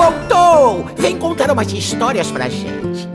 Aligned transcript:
voltou! 0.00 0.86
Vem 0.96 1.18
contar 1.18 1.50
umas 1.50 1.70
histórias 1.72 2.30
pra 2.30 2.48
gente. 2.48 3.08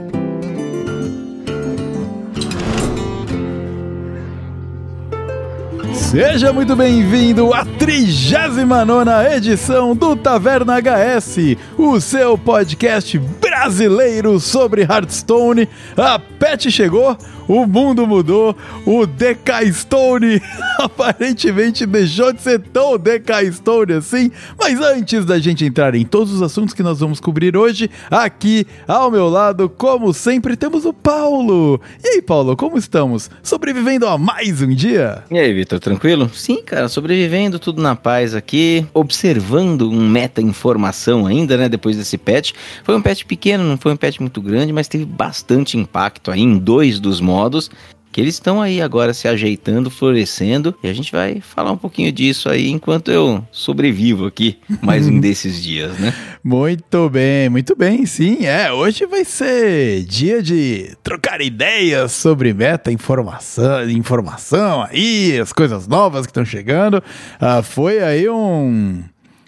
Seja 5.94 6.54
muito 6.54 6.76
bem-vindo 6.76 7.54
à 7.54 7.66
39 7.66 9.36
edição 9.36 9.96
do 9.96 10.16
Taverna 10.16 10.76
HS, 10.80 11.58
o 11.78 12.00
seu 12.00 12.38
podcast 12.38 13.18
brasileiro 13.66 14.40
sobre 14.40 14.84
Hearthstone. 14.84 15.68
A 15.98 16.20
Pet 16.20 16.70
chegou, 16.70 17.18
o 17.48 17.66
mundo 17.66 18.06
mudou, 18.06 18.56
o 18.86 19.06
DK 19.06 19.72
Stone 19.74 20.42
aparentemente 20.78 21.86
deixou 21.86 22.34
de 22.34 22.42
ser 22.42 22.60
tão 22.60 22.98
DK 22.98 23.52
Stone 23.54 23.94
assim. 23.94 24.32
Mas 24.60 24.80
antes 24.80 25.26
da 25.26 25.40
gente 25.40 25.66
entrar 25.66 25.96
em 25.96 26.06
todos 26.06 26.34
os 26.34 26.42
assuntos 26.42 26.74
que 26.74 26.84
nós 26.84 27.00
vamos 27.00 27.20
cobrir 27.20 27.56
hoje, 27.58 27.90
aqui 28.10 28.68
ao 28.88 29.10
meu 29.10 29.30
lado, 29.30 29.70
como 29.70 30.14
sempre, 30.14 30.56
temos 30.56 30.86
o 30.86 30.94
Paulo. 30.94 31.80
E 32.04 32.08
aí, 32.10 32.22
Paulo, 32.22 32.56
como 32.56 32.78
estamos? 32.78 33.30
Sobrevivendo 33.42 34.08
a 34.08 34.18
mais 34.18 34.62
um 34.62 34.70
dia? 34.70 35.24
E 35.32 35.40
aí, 35.40 35.54
Vitor, 35.54 35.80
tranquilo? 35.80 36.30
Sim, 36.34 36.62
cara, 36.64 36.88
sobrevivendo 36.88 37.60
tudo 37.60 37.82
na 37.82 37.96
paz 37.96 38.36
aqui, 38.36 38.86
observando 38.94 39.90
um 39.90 40.08
meta-informação 40.08 41.26
ainda, 41.26 41.58
né, 41.58 41.70
depois 41.70 41.98
desse 41.98 42.18
patch. 42.18 42.54
Foi 42.84 42.96
um 42.96 43.02
patch 43.02 43.24
pequeno, 43.24 43.55
não 43.64 43.78
foi 43.78 43.94
um 43.94 43.98
patch 43.98 44.20
muito 44.20 44.42
grande, 44.42 44.74
mas 44.74 44.88
teve 44.88 45.06
bastante 45.06 45.78
impacto 45.78 46.32
aí 46.32 46.42
em 46.42 46.58
dois 46.58 47.00
dos 47.00 47.22
modos 47.22 47.70
que 48.16 48.22
eles 48.22 48.36
estão 48.36 48.62
aí 48.62 48.82
agora 48.82 49.14
se 49.14 49.28
ajeitando, 49.28 49.92
florescendo, 49.92 50.74
e 50.82 50.88
a 50.88 50.94
gente 50.94 51.12
vai 51.12 51.42
falar 51.42 51.74
um 51.74 51.78
pouquinho 51.78 52.10
disso 52.14 52.48
aí 52.48 52.70
enquanto 52.70 53.12
eu 53.12 53.46
sobrevivo 53.52 54.26
aqui 54.26 54.58
mais 54.82 55.06
um 55.06 55.20
desses 55.20 55.62
dias, 55.62 56.00
né? 56.00 56.14
Muito 56.42 57.10
bem, 57.10 57.50
muito 57.50 57.76
bem, 57.76 58.06
sim, 58.06 58.46
é, 58.46 58.72
hoje 58.72 59.06
vai 59.06 59.26
ser 59.26 60.06
dia 60.06 60.42
de 60.42 60.96
trocar 61.04 61.42
ideias 61.42 62.14
sobre 62.14 62.54
meta, 62.54 62.90
informação, 62.90 63.90
informação 63.90 64.84
aí, 64.90 65.38
as 65.38 65.52
coisas 65.52 65.86
novas 65.86 66.26
que 66.26 66.30
estão 66.30 66.46
chegando, 66.46 67.00
uh, 67.00 67.62
foi 67.64 68.02
aí 68.02 68.30
um 68.30 69.04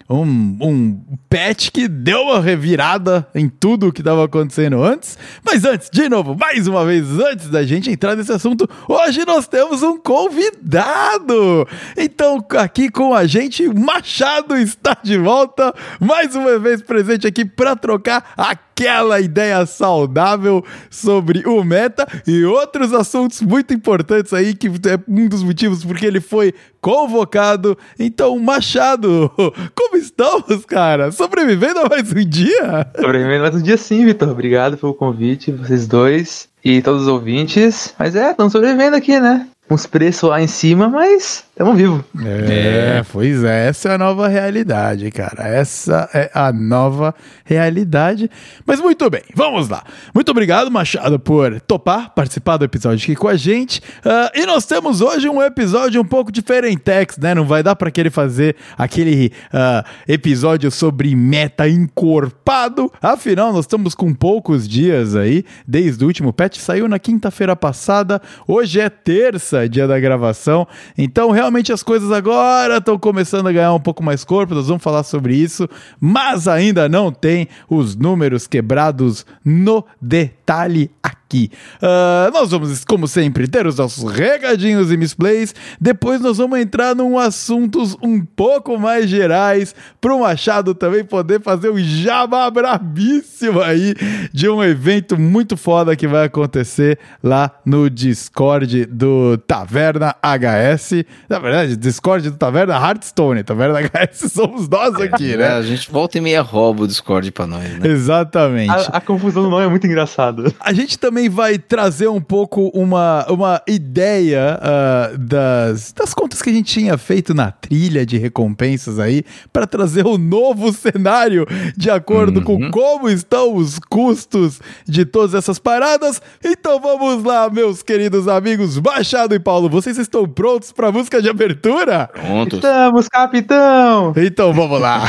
um, 0.08 0.56
um 0.60 1.18
patch 1.28 1.70
que 1.70 1.86
deu 1.86 2.22
uma 2.22 2.40
revirada 2.40 3.28
em 3.34 3.48
tudo 3.48 3.88
o 3.88 3.92
que 3.92 4.00
estava 4.00 4.24
acontecendo 4.24 4.82
antes. 4.82 5.18
Mas 5.44 5.64
antes, 5.64 5.90
de 5.90 6.08
novo, 6.08 6.34
mais 6.34 6.66
uma 6.66 6.84
vez, 6.84 7.06
antes 7.18 7.48
da 7.50 7.62
gente 7.62 7.90
entrar 7.90 8.16
nesse 8.16 8.32
assunto, 8.32 8.68
hoje 8.88 9.24
nós 9.26 9.46
temos 9.46 9.82
um 9.82 9.98
convidado. 9.98 11.68
Então, 11.96 12.44
aqui 12.58 12.90
com 12.90 13.12
a 13.14 13.26
gente, 13.26 13.68
Machado 13.68 14.56
está 14.56 14.96
de 15.02 15.18
volta, 15.18 15.74
mais 16.00 16.34
uma 16.34 16.58
vez 16.58 16.80
presente 16.80 17.26
aqui 17.26 17.44
para 17.44 17.76
trocar 17.76 18.32
aquela 18.78 19.20
ideia 19.20 19.66
saudável 19.66 20.64
sobre 20.88 21.42
o 21.46 21.64
meta 21.64 22.06
e 22.24 22.44
outros 22.44 22.92
assuntos 22.92 23.42
muito 23.42 23.74
importantes 23.74 24.32
aí, 24.32 24.54
que 24.54 24.68
é 24.68 24.98
um 25.08 25.28
dos 25.28 25.42
motivos 25.42 25.84
porque 25.84 26.06
ele 26.06 26.20
foi 26.20 26.54
convocado. 26.80 27.76
Então, 27.98 28.38
Machado, 28.38 29.32
como 29.74 29.96
estamos, 29.96 30.64
cara? 30.64 31.10
Sobrevivendo 31.10 31.80
a 31.80 31.88
mais 31.88 32.12
um 32.12 32.24
dia? 32.24 32.86
Sobrevivendo 32.94 33.38
a 33.38 33.50
mais 33.50 33.54
um 33.56 33.62
dia 33.62 33.76
sim, 33.76 34.04
Vitor. 34.04 34.28
Obrigado 34.28 34.76
pelo 34.76 34.94
convite, 34.94 35.50
vocês 35.50 35.88
dois 35.88 36.48
e 36.64 36.80
todos 36.80 37.02
os 37.02 37.08
ouvintes. 37.08 37.92
Mas 37.98 38.14
é, 38.14 38.30
estamos 38.30 38.52
sobrevivendo 38.52 38.94
aqui, 38.94 39.18
né? 39.18 39.48
uns 39.70 39.86
preços 39.86 40.28
lá 40.28 40.40
em 40.40 40.46
cima, 40.46 40.88
mas 40.88 41.44
estamos 41.58 41.76
vivos. 41.76 42.04
É, 42.24 42.98
é, 42.98 43.04
pois 43.12 43.42
é, 43.42 43.66
essa 43.66 43.88
é 43.88 43.94
a 43.94 43.98
nova 43.98 44.28
realidade, 44.28 45.10
cara. 45.10 45.48
Essa 45.48 46.08
é 46.14 46.30
a 46.32 46.52
nova 46.52 47.12
realidade. 47.44 48.30
Mas 48.64 48.80
muito 48.80 49.10
bem, 49.10 49.22
vamos 49.34 49.68
lá. 49.68 49.82
Muito 50.14 50.30
obrigado, 50.30 50.70
Machado, 50.70 51.18
por 51.18 51.60
topar 51.62 52.14
participar 52.14 52.58
do 52.58 52.64
episódio 52.64 53.02
aqui 53.02 53.16
com 53.16 53.26
a 53.26 53.34
gente. 53.34 53.80
Uh, 54.04 54.38
e 54.38 54.46
nós 54.46 54.66
temos 54.66 55.00
hoje 55.00 55.28
um 55.28 55.42
episódio 55.42 56.00
um 56.00 56.04
pouco 56.04 56.30
diferentex, 56.30 57.18
né? 57.18 57.34
Não 57.34 57.44
vai 57.44 57.60
dar 57.60 57.74
para 57.74 57.90
querer 57.90 58.10
fazer 58.10 58.54
aquele 58.76 59.32
uh, 59.52 59.84
episódio 60.06 60.70
sobre 60.70 61.16
meta 61.16 61.68
encorpado. 61.68 62.92
Afinal, 63.02 63.52
nós 63.52 63.64
estamos 63.64 63.96
com 63.96 64.14
poucos 64.14 64.68
dias 64.68 65.16
aí, 65.16 65.44
desde 65.66 66.04
o 66.04 66.06
último 66.06 66.32
patch. 66.32 66.58
Saiu 66.58 66.86
na 66.86 67.00
quinta-feira 67.00 67.56
passada, 67.56 68.22
hoje 68.46 68.78
é 68.78 68.88
terça 68.88 69.68
dia 69.68 69.88
da 69.88 69.98
gravação. 69.98 70.64
Então, 70.96 71.32
realmente 71.32 71.47
as 71.72 71.82
coisas 71.82 72.12
agora 72.12 72.76
estão 72.76 72.98
começando 72.98 73.46
a 73.48 73.52
ganhar 73.52 73.72
um 73.72 73.80
pouco 73.80 74.02
mais 74.02 74.24
corpo, 74.24 74.54
nós 74.54 74.68
vamos 74.68 74.82
falar 74.82 75.02
sobre 75.02 75.34
isso, 75.34 75.68
mas 76.00 76.46
ainda 76.46 76.88
não 76.88 77.10
tem 77.10 77.48
os 77.68 77.96
números 77.96 78.46
quebrados 78.46 79.24
no 79.44 79.84
detalhe 80.00 80.90
aqui. 81.08 81.50
Uh, 81.76 82.32
nós 82.32 82.50
vamos, 82.50 82.84
como 82.84 83.06
sempre, 83.06 83.46
ter 83.46 83.66
os 83.66 83.76
nossos 83.76 84.10
recadinhos 84.10 84.90
e 84.90 84.96
misplays. 84.96 85.54
Depois 85.80 86.20
nós 86.20 86.38
vamos 86.38 86.58
entrar 86.58 86.94
num 86.94 87.18
assuntos 87.18 87.96
um 88.02 88.20
pouco 88.20 88.78
mais 88.78 89.08
gerais 89.08 89.74
para 90.00 90.14
o 90.14 90.20
Machado 90.20 90.74
também 90.74 91.04
poder 91.04 91.40
fazer 91.40 91.70
um 91.70 91.78
jabá 91.78 92.50
brabíssimo 92.50 93.60
aí 93.60 93.94
de 94.32 94.48
um 94.48 94.62
evento 94.62 95.18
muito 95.18 95.56
foda 95.56 95.96
que 95.96 96.06
vai 96.06 96.26
acontecer 96.26 96.98
lá 97.22 97.50
no 97.64 97.90
Discord 97.90 98.86
do 98.86 99.38
Taverna 99.38 100.14
HS. 100.22 101.04
Na 101.28 101.38
verdade, 101.38 101.76
Discord 101.76 102.30
do 102.30 102.36
Taverna 102.36 102.74
Hearthstone. 102.74 103.42
Taverna 103.42 103.80
HS 103.80 104.32
somos 104.32 104.68
nós 104.68 104.94
aqui, 104.96 105.36
né? 105.36 105.44
É, 105.44 105.52
a 105.52 105.62
gente 105.62 105.90
volta 105.90 106.18
e 106.18 106.20
meia 106.20 106.42
rouba 106.42 106.84
o 106.84 106.86
Discord 106.86 107.30
para 107.32 107.46
nós, 107.46 107.64
né? 107.78 107.88
Exatamente. 107.88 108.70
A, 108.70 108.98
a 108.98 109.00
confusão 109.00 109.42
do 109.42 109.50
nome 109.50 109.64
é 109.64 109.68
muito 109.68 109.86
engraçado. 109.86 110.52
A 110.60 110.72
gente 110.72 110.97
também 110.98 111.18
também 111.18 111.28
vai 111.28 111.58
trazer 111.58 112.06
um 112.06 112.20
pouco 112.20 112.68
uma, 112.68 113.26
uma 113.28 113.62
ideia 113.66 114.58
uh, 114.62 115.18
das, 115.18 115.92
das 115.92 116.14
contas 116.14 116.40
que 116.40 116.50
a 116.50 116.52
gente 116.52 116.72
tinha 116.72 116.96
feito 116.96 117.34
na 117.34 117.50
trilha 117.50 118.06
de 118.06 118.16
recompensas 118.16 118.98
aí, 119.00 119.24
para 119.52 119.66
trazer 119.66 120.06
um 120.06 120.16
novo 120.16 120.70
cenário 120.76 121.44
de 121.76 121.90
acordo 121.90 122.38
uhum. 122.38 122.44
com 122.44 122.70
como 122.70 123.08
estão 123.08 123.56
os 123.56 123.78
custos 123.78 124.60
de 124.86 125.04
todas 125.04 125.34
essas 125.34 125.58
paradas. 125.58 126.22
Então 126.44 126.80
vamos 126.80 127.24
lá, 127.24 127.50
meus 127.50 127.82
queridos 127.82 128.28
amigos 128.28 128.78
Machado 128.78 129.34
e 129.34 129.40
Paulo, 129.40 129.68
vocês 129.68 129.98
estão 129.98 130.28
prontos 130.28 130.70
para 130.70 130.88
a 130.88 130.92
música 130.92 131.20
de 131.20 131.28
abertura? 131.28 132.08
Prontos. 132.12 132.58
Estamos, 132.58 133.08
capitão! 133.08 134.12
Então 134.16 134.52
vamos 134.52 134.80
lá. 134.80 135.00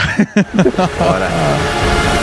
Bora. 0.98 1.30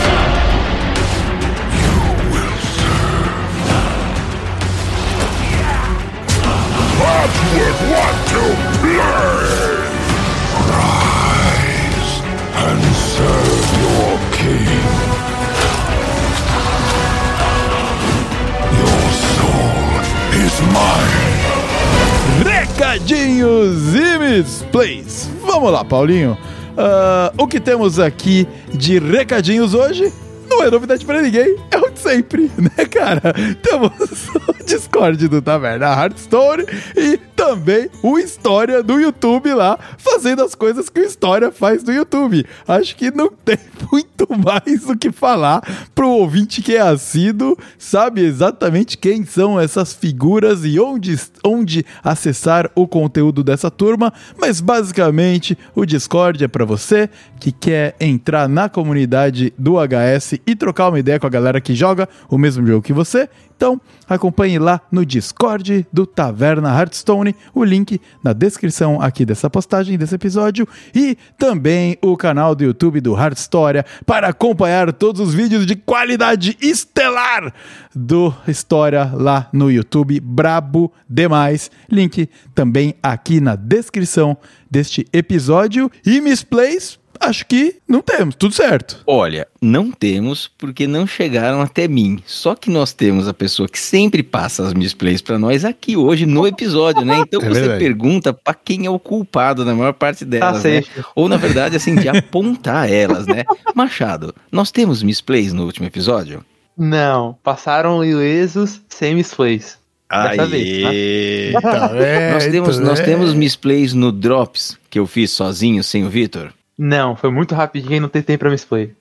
Recadinhos 22.43 23.95
e 23.95 24.17
misplays. 24.17 25.29
Vamos 25.45 25.71
lá, 25.71 25.83
Paulinho. 25.83 26.37
Uh, 26.73 27.43
o 27.43 27.47
que 27.47 27.59
temos 27.59 27.99
aqui 27.99 28.47
de 28.73 28.99
recadinhos 28.99 29.73
hoje? 29.73 30.11
não 30.57 30.63
é 30.63 30.71
novidade 30.71 31.05
pra 31.05 31.21
ninguém, 31.21 31.55
é 31.69 31.77
o 31.77 31.89
de 31.89 31.99
sempre, 31.99 32.51
né, 32.57 32.85
cara? 32.85 33.33
Temos 33.61 34.27
o 34.47 34.65
Discord 34.65 35.27
do 35.27 35.41
Taverna 35.41 35.87
Hearthstone 35.87 36.65
e 36.95 37.17
também 37.37 37.87
o 38.01 38.17
História 38.17 38.81
do 38.81 38.99
YouTube 38.99 39.53
lá, 39.53 39.77
fazendo 39.99 40.43
as 40.43 40.55
coisas 40.55 40.89
que 40.89 40.99
o 40.99 41.03
História 41.03 41.51
faz 41.51 41.83
no 41.83 41.93
YouTube. 41.93 42.43
Acho 42.67 42.95
que 42.95 43.11
não 43.11 43.29
tem 43.45 43.59
muito 43.91 44.27
mais 44.37 44.89
o 44.89 44.97
que 44.97 45.11
falar 45.11 45.61
pro 45.93 46.09
ouvinte 46.09 46.63
que 46.63 46.75
é 46.75 46.81
assíduo, 46.81 47.55
sabe 47.77 48.21
exatamente 48.21 48.97
quem 48.97 49.23
são 49.23 49.59
essas 49.59 49.93
figuras 49.93 50.65
e 50.65 50.79
onde, 50.79 51.15
onde 51.45 51.85
acessar 52.03 52.71
o 52.73 52.87
conteúdo 52.87 53.43
dessa 53.43 53.69
turma, 53.69 54.11
mas 54.39 54.59
basicamente 54.59 55.55
o 55.75 55.85
Discord 55.85 56.43
é 56.43 56.47
para 56.47 56.65
você 56.65 57.07
que 57.39 57.51
quer 57.51 57.95
entrar 57.99 58.49
na 58.49 58.67
comunidade 58.67 59.53
do 59.57 59.75
HS 59.75 60.39
e 60.45 60.55
trocar 60.55 60.89
uma 60.89 60.99
ideia 60.99 61.19
com 61.19 61.27
a 61.27 61.29
galera 61.29 61.61
que 61.61 61.75
joga 61.75 62.09
o 62.29 62.37
mesmo 62.37 62.65
jogo 62.65 62.81
que 62.81 62.93
você. 62.93 63.29
Então, 63.57 63.81
acompanhe 64.07 64.59
lá 64.59 64.79
no 64.91 65.03
Discord 65.03 65.87
do 65.91 66.05
Taverna 66.05 66.69
Hearthstone, 66.69 67.35
o 67.55 67.63
link 67.63 67.99
na 68.23 68.31
descrição 68.31 69.01
aqui 69.01 69.25
dessa 69.25 69.49
postagem, 69.49 69.97
desse 69.97 70.13
episódio, 70.13 70.67
e 70.93 71.17
também 71.39 71.97
o 72.03 72.15
canal 72.15 72.53
do 72.53 72.63
YouTube 72.63 73.01
do 73.01 73.17
Hearthstoria 73.17 73.83
para 74.05 74.27
acompanhar 74.27 74.93
todos 74.93 75.19
os 75.19 75.33
vídeos 75.33 75.65
de 75.65 75.75
qualidade 75.75 76.55
estelar 76.61 77.51
do 77.95 78.31
História 78.47 79.11
lá 79.11 79.49
no 79.51 79.71
YouTube. 79.71 80.19
Brabo 80.19 80.93
demais. 81.09 81.71
Link 81.89 82.29
também 82.53 82.93
aqui 83.01 83.41
na 83.41 83.55
descrição 83.55 84.37
deste 84.69 85.07
episódio. 85.11 85.91
E 86.05 86.21
Misplays 86.21 86.99
acho 87.19 87.45
que 87.45 87.75
não 87.87 88.01
temos, 88.01 88.35
tudo 88.35 88.53
certo. 88.53 88.99
Olha, 89.05 89.47
não 89.61 89.91
temos 89.91 90.49
porque 90.57 90.87
não 90.87 91.05
chegaram 91.07 91.61
até 91.61 91.87
mim. 91.87 92.21
Só 92.25 92.55
que 92.55 92.69
nós 92.69 92.93
temos 92.93 93.27
a 93.27 93.33
pessoa 93.33 93.67
que 93.67 93.79
sempre 93.79 94.21
passa 94.23 94.65
as 94.65 94.73
misplays 94.73 95.21
para 95.21 95.37
nós 95.39 95.63
aqui 95.65 95.95
hoje 95.95 96.25
no 96.25 96.45
episódio, 96.47 97.03
né? 97.05 97.19
Então 97.19 97.41
É 97.47 97.49
você 97.49 97.59
verdade. 97.61 97.79
pergunta 97.79 98.33
para 98.33 98.53
quem 98.53 98.85
é 98.85 98.89
o 98.89 98.99
culpado 98.99 99.63
na 99.63 99.73
maior 99.73 99.93
parte 99.93 100.25
delas, 100.25 100.63
né? 100.63 100.81
safe. 100.81 101.05
Ou 101.15 101.29
na 101.29 101.37
verdade 101.37 101.75
assim 101.75 101.95
de 101.95 102.09
apontar 102.09 102.89
elas, 102.91 103.25
né? 103.25 103.43
Machado, 103.73 104.33
nós 104.51 104.71
temos 104.71 105.01
misplays 105.03 105.53
no 105.53 105.65
último 105.65 105.87
episódio? 105.87 106.43
Não, 106.77 107.37
passaram 107.43 108.03
ilesos 108.03 108.81
sem 108.89 109.15
misplays. 109.15 109.77
Dessa 110.09 110.45
vez, 110.45 111.53
tá? 111.53 111.61
Tá 111.71 111.79
Nós 112.31 112.43
vendo, 112.43 112.51
temos, 112.51 112.79
nós 112.79 112.99
né? 112.99 113.05
temos 113.05 113.33
misplays 113.33 113.93
no 113.93 114.11
Drops 114.11 114.77
que 114.89 114.97
eu 114.97 115.05
fiz 115.05 115.31
sozinho, 115.31 115.83
sem 115.83 116.05
o 116.05 116.09
Vitor. 116.09 116.53
Não, 116.77 117.15
foi 117.15 117.29
muito 117.31 117.53
rapidinho 117.53 117.97
e 117.97 117.99
não 117.99 118.09
tem 118.09 118.23
tempo 118.23 118.39
pra 118.39 118.49
misplay. 118.49 118.96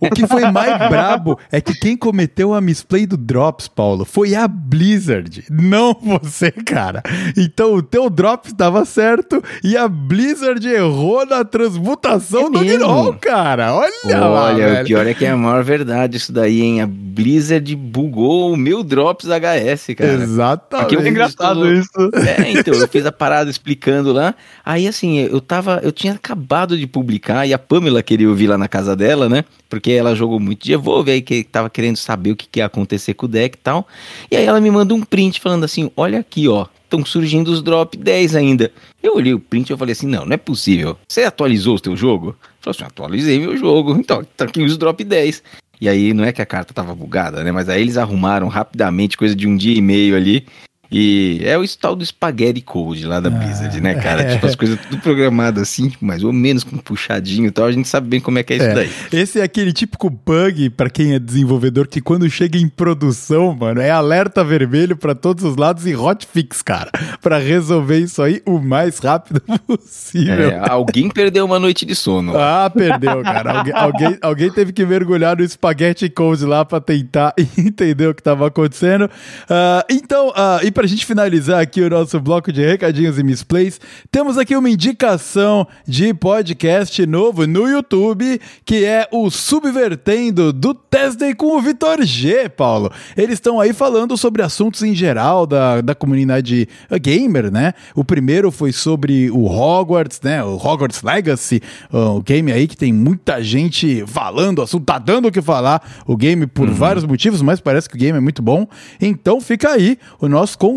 O 0.00 0.10
que 0.10 0.26
foi 0.26 0.50
mais 0.50 0.78
brabo 0.88 1.38
é 1.50 1.60
que 1.60 1.74
quem 1.74 1.96
cometeu 1.96 2.54
a 2.54 2.60
misplay 2.60 3.06
do 3.06 3.16
Drops, 3.16 3.68
Paulo, 3.68 4.04
foi 4.04 4.34
a 4.34 4.46
Blizzard, 4.46 5.44
não 5.50 5.96
você, 6.00 6.50
cara. 6.50 7.02
Então 7.36 7.74
o 7.74 7.82
teu 7.82 8.08
Drops 8.08 8.52
dava 8.52 8.84
certo 8.84 9.42
e 9.64 9.76
a 9.76 9.88
Blizzard 9.88 10.66
errou 10.66 11.26
na 11.26 11.44
transmutação 11.44 12.46
É 12.46 12.50
do? 12.50 12.64
Gnol, 12.64 13.14
cara. 13.14 13.74
Olha, 13.74 13.92
lá, 14.18 14.44
Olha, 14.44 14.68
velho. 14.68 14.82
o 14.82 14.86
pior 14.86 15.06
é 15.06 15.14
que 15.14 15.24
é 15.24 15.30
a 15.30 15.36
maior 15.36 15.64
verdade 15.64 16.16
isso 16.16 16.32
daí, 16.32 16.60
hein? 16.60 16.80
A 16.80 16.86
Blizzard 16.86 17.74
bugou 17.76 18.52
o 18.52 18.56
meu 18.56 18.82
Drops 18.82 19.26
HS, 19.26 19.94
cara. 19.96 20.12
Exatamente. 20.12 20.94
Eu 20.94 21.00
É 21.00 21.08
engraçado 21.08 21.72
isso. 21.72 21.90
É, 22.14 22.50
então, 22.52 22.74
eu 22.74 22.88
fiz 22.88 23.04
a 23.06 23.12
parada 23.12 23.50
explicando 23.50 24.12
lá. 24.12 24.34
Aí, 24.64 24.86
assim, 24.86 25.18
eu 25.18 25.40
tava. 25.40 25.80
Eu 25.82 25.92
tinha 25.92 26.12
acabado 26.14 26.76
de 26.78 26.86
publicar 26.86 27.46
e 27.46 27.52
a 27.52 27.58
Pamela 27.58 28.02
queria 28.02 28.28
ouvir 28.28 28.46
lá 28.46 28.56
na 28.56 28.68
casa 28.68 28.94
dela, 28.96 29.28
né? 29.28 29.31
Porque 29.68 29.92
ela 29.92 30.14
jogou 30.14 30.38
muito 30.38 30.64
de 30.64 30.72
Evolve, 30.72 31.10
aí 31.10 31.22
que 31.22 31.44
tava 31.44 31.70
querendo 31.70 31.96
saber 31.96 32.32
o 32.32 32.36
que, 32.36 32.46
que 32.46 32.60
ia 32.60 32.66
acontecer 32.66 33.14
com 33.14 33.26
o 33.26 33.28
deck 33.28 33.56
e 33.56 33.60
tal. 33.60 33.86
E 34.30 34.36
aí 34.36 34.44
ela 34.44 34.60
me 34.60 34.70
manda 34.70 34.94
um 34.94 35.00
print 35.02 35.40
falando 35.40 35.64
assim: 35.64 35.90
olha 35.96 36.18
aqui, 36.18 36.48
ó. 36.48 36.66
Estão 36.84 37.06
surgindo 37.06 37.48
os 37.48 37.62
drop 37.62 37.96
10 37.96 38.36
ainda. 38.36 38.70
Eu 39.02 39.16
olhei 39.16 39.32
o 39.32 39.40
print 39.40 39.72
e 39.72 39.76
falei 39.76 39.92
assim: 39.92 40.06
não, 40.06 40.26
não 40.26 40.34
é 40.34 40.36
possível. 40.36 40.98
Você 41.08 41.22
atualizou 41.22 41.76
o 41.76 41.80
teu 41.80 41.96
jogo? 41.96 42.36
Falou 42.60 42.74
assim: 42.76 42.84
atualizei 42.84 43.38
meu 43.38 43.56
jogo. 43.56 43.96
Então, 44.02 44.22
tá 44.36 44.44
aqui 44.44 44.62
os 44.62 44.76
drop 44.76 45.02
10. 45.02 45.42
E 45.80 45.88
aí, 45.88 46.12
não 46.12 46.22
é 46.22 46.32
que 46.32 46.42
a 46.42 46.46
carta 46.46 46.74
tava 46.74 46.94
bugada, 46.94 47.42
né? 47.42 47.50
Mas 47.50 47.68
aí 47.68 47.80
eles 47.80 47.96
arrumaram 47.96 48.46
rapidamente, 48.46 49.16
coisa 49.16 49.34
de 49.34 49.48
um 49.48 49.56
dia 49.56 49.76
e 49.76 49.80
meio 49.80 50.14
ali. 50.14 50.46
E 50.92 51.40
é 51.44 51.56
o 51.58 51.62
tal 51.78 51.96
do 51.96 52.04
Spaghetti 52.04 52.60
Code 52.60 53.06
lá 53.06 53.18
da 53.20 53.30
Blizzard, 53.30 53.80
né, 53.80 53.94
cara? 54.00 54.22
é. 54.22 54.34
Tipo, 54.34 54.46
as 54.46 54.54
coisas 54.54 54.78
tudo 54.80 54.98
programadas 54.98 55.62
assim, 55.62 55.92
mais 56.00 56.22
ou 56.22 56.32
menos 56.32 56.62
com 56.64 56.76
puxadinho 56.76 57.46
e 57.46 57.50
tal. 57.50 57.66
A 57.66 57.72
gente 57.72 57.88
sabe 57.88 58.08
bem 58.08 58.20
como 58.20 58.38
é 58.38 58.42
que 58.42 58.52
é, 58.52 58.56
É. 58.56 58.66
isso 58.66 58.74
daí. 58.74 58.90
Esse 59.20 59.40
é 59.40 59.42
aquele 59.42 59.72
típico 59.72 60.10
bug 60.10 60.70
pra 60.70 60.90
quem 60.90 61.14
é 61.14 61.18
desenvolvedor 61.18 61.86
que 61.88 62.00
quando 62.00 62.28
chega 62.28 62.58
em 62.58 62.68
produção, 62.68 63.54
mano, 63.54 63.80
é 63.80 63.90
alerta 63.90 64.44
vermelho 64.44 64.96
pra 64.96 65.14
todos 65.14 65.44
os 65.44 65.56
lados 65.56 65.86
e 65.86 65.94
hotfix, 65.94 66.62
cara, 66.62 66.90
Pra 67.20 67.38
resolver 67.38 67.98
isso 67.98 68.20
aí 68.22 68.42
o 68.44 68.58
mais 68.58 68.98
rápido 68.98 69.40
possível. 69.66 70.50
É, 70.50 70.68
alguém 70.68 71.08
perdeu 71.08 71.44
uma 71.44 71.58
noite 71.58 71.86
de 71.86 71.94
sono. 71.94 72.36
Ah, 72.36 72.70
perdeu, 72.74 73.22
cara. 73.22 73.58
Alguém, 73.58 73.72
alguém, 73.74 74.18
alguém 74.20 74.50
teve 74.50 74.72
que 74.72 74.84
mergulhar 74.84 75.36
no 75.36 75.48
Spaghetti 75.48 76.08
Code 76.10 76.44
lá 76.44 76.64
pra 76.64 76.80
tentar 76.80 77.32
entender 77.58 78.08
o 78.08 78.14
que 78.14 78.22
tava 78.22 78.46
acontecendo. 78.46 79.08
Ah, 79.48 79.84
então, 79.90 80.32
ah, 80.34 80.60
e 80.62 80.70
pra 80.70 80.81
gente 80.86 81.06
finalizar 81.06 81.60
aqui 81.60 81.80
o 81.80 81.90
nosso 81.90 82.20
bloco 82.20 82.52
de 82.52 82.64
recadinhos 82.64 83.18
e 83.18 83.22
misplays, 83.22 83.80
temos 84.10 84.36
aqui 84.38 84.56
uma 84.56 84.70
indicação 84.70 85.66
de 85.86 86.12
podcast 86.14 87.04
novo 87.06 87.46
no 87.46 87.68
YouTube, 87.68 88.40
que 88.64 88.84
é 88.84 89.08
o 89.10 89.30
Subvertendo 89.30 90.52
do 90.52 90.74
Tesday 90.74 91.34
com 91.34 91.56
o 91.56 91.60
Vitor 91.60 92.02
G, 92.02 92.48
Paulo. 92.48 92.90
Eles 93.16 93.34
estão 93.34 93.60
aí 93.60 93.72
falando 93.72 94.16
sobre 94.16 94.42
assuntos 94.42 94.82
em 94.82 94.94
geral 94.94 95.46
da, 95.46 95.80
da 95.80 95.94
comunidade 95.94 96.68
gamer, 97.00 97.50
né? 97.50 97.74
O 97.94 98.04
primeiro 98.04 98.50
foi 98.50 98.72
sobre 98.72 99.30
o 99.30 99.46
Hogwarts, 99.46 100.20
né? 100.22 100.44
O 100.44 100.56
Hogwarts 100.56 101.02
Legacy, 101.02 101.62
o 101.90 102.22
game 102.22 102.52
aí 102.52 102.68
que 102.68 102.76
tem 102.76 102.92
muita 102.92 103.42
gente 103.42 104.04
falando, 104.06 104.58
o 104.58 104.62
assunto 104.62 104.84
tá 104.84 104.98
dando 104.98 105.28
o 105.28 105.32
que 105.32 105.40
falar, 105.42 105.82
o 106.06 106.16
game 106.16 106.46
por 106.46 106.70
vários 106.70 107.04
motivos, 107.04 107.42
mas 107.42 107.60
parece 107.60 107.88
que 107.88 107.96
o 107.96 107.98
game 107.98 108.16
é 108.16 108.20
muito 108.20 108.42
bom. 108.42 108.66
Então 109.00 109.40
fica 109.40 109.70
aí 109.70 109.98
o 110.20 110.28
nosso 110.28 110.58
convite 110.58 110.71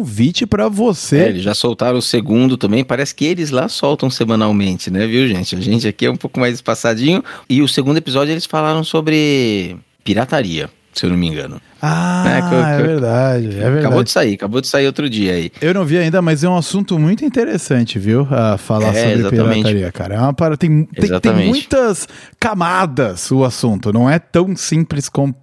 pra 0.47 0.65
É, 0.65 0.69
você. 0.69 1.17
eles 1.19 1.43
já 1.43 1.53
soltaram 1.53 1.97
o 1.97 2.01
segundo 2.01 2.57
também. 2.57 2.83
Parece 2.83 3.13
que 3.15 3.25
eles 3.25 3.51
lá 3.51 3.67
soltam 3.69 4.09
semanalmente, 4.09 4.89
né, 4.91 5.05
viu, 5.07 5.27
gente? 5.27 5.55
A 5.55 5.59
gente 5.61 5.87
aqui 5.87 6.05
é 6.05 6.11
um 6.11 6.15
pouco 6.17 6.39
mais 6.39 6.53
espaçadinho. 6.55 7.23
E 7.49 7.61
o 7.61 7.67
segundo 7.67 7.97
episódio 7.97 8.31
eles 8.31 8.45
falaram 8.45 8.83
sobre 8.83 9.77
pirataria, 10.03 10.69
se 10.93 11.05
eu 11.05 11.09
não 11.09 11.17
me 11.17 11.27
engano. 11.27 11.61
Ah, 11.81 12.23
É, 12.27 12.41
que 12.41 12.55
é 12.55 12.77
que 12.77 12.83
verdade, 12.87 13.45
é 13.47 13.49
verdade. 13.49 13.77
Acabou 13.79 14.03
de 14.03 14.09
sair, 14.11 14.33
acabou 14.33 14.61
de 14.61 14.67
sair 14.67 14.87
outro 14.87 15.07
dia 15.09 15.33
aí. 15.33 15.51
Eu 15.61 15.73
não 15.73 15.85
vi 15.85 15.97
ainda, 15.97 16.19
mas 16.21 16.43
é 16.43 16.49
um 16.49 16.57
assunto 16.57 16.97
muito 16.97 17.23
interessante, 17.23 17.99
viu? 17.99 18.27
A 18.31 18.57
falar 18.57 18.87
É, 18.95 19.03
sobre 19.03 19.19
exatamente. 19.27 19.53
pirataria, 19.61 19.91
cara. 19.91 20.15
É 20.15 20.19
uma 20.19 20.33
para 20.33 20.57
tem, 20.57 20.85
tem, 20.85 21.19
tem 21.19 21.33
muitas 21.47 22.07
camadas 22.39 23.29
o 23.31 23.43
assunto. 23.43 23.91
Não 23.93 24.09
é 24.09 24.17
tão 24.19 24.55
simples 24.55 25.09
quanto 25.09 25.35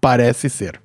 parece 0.00 0.48
ser. 0.48 0.80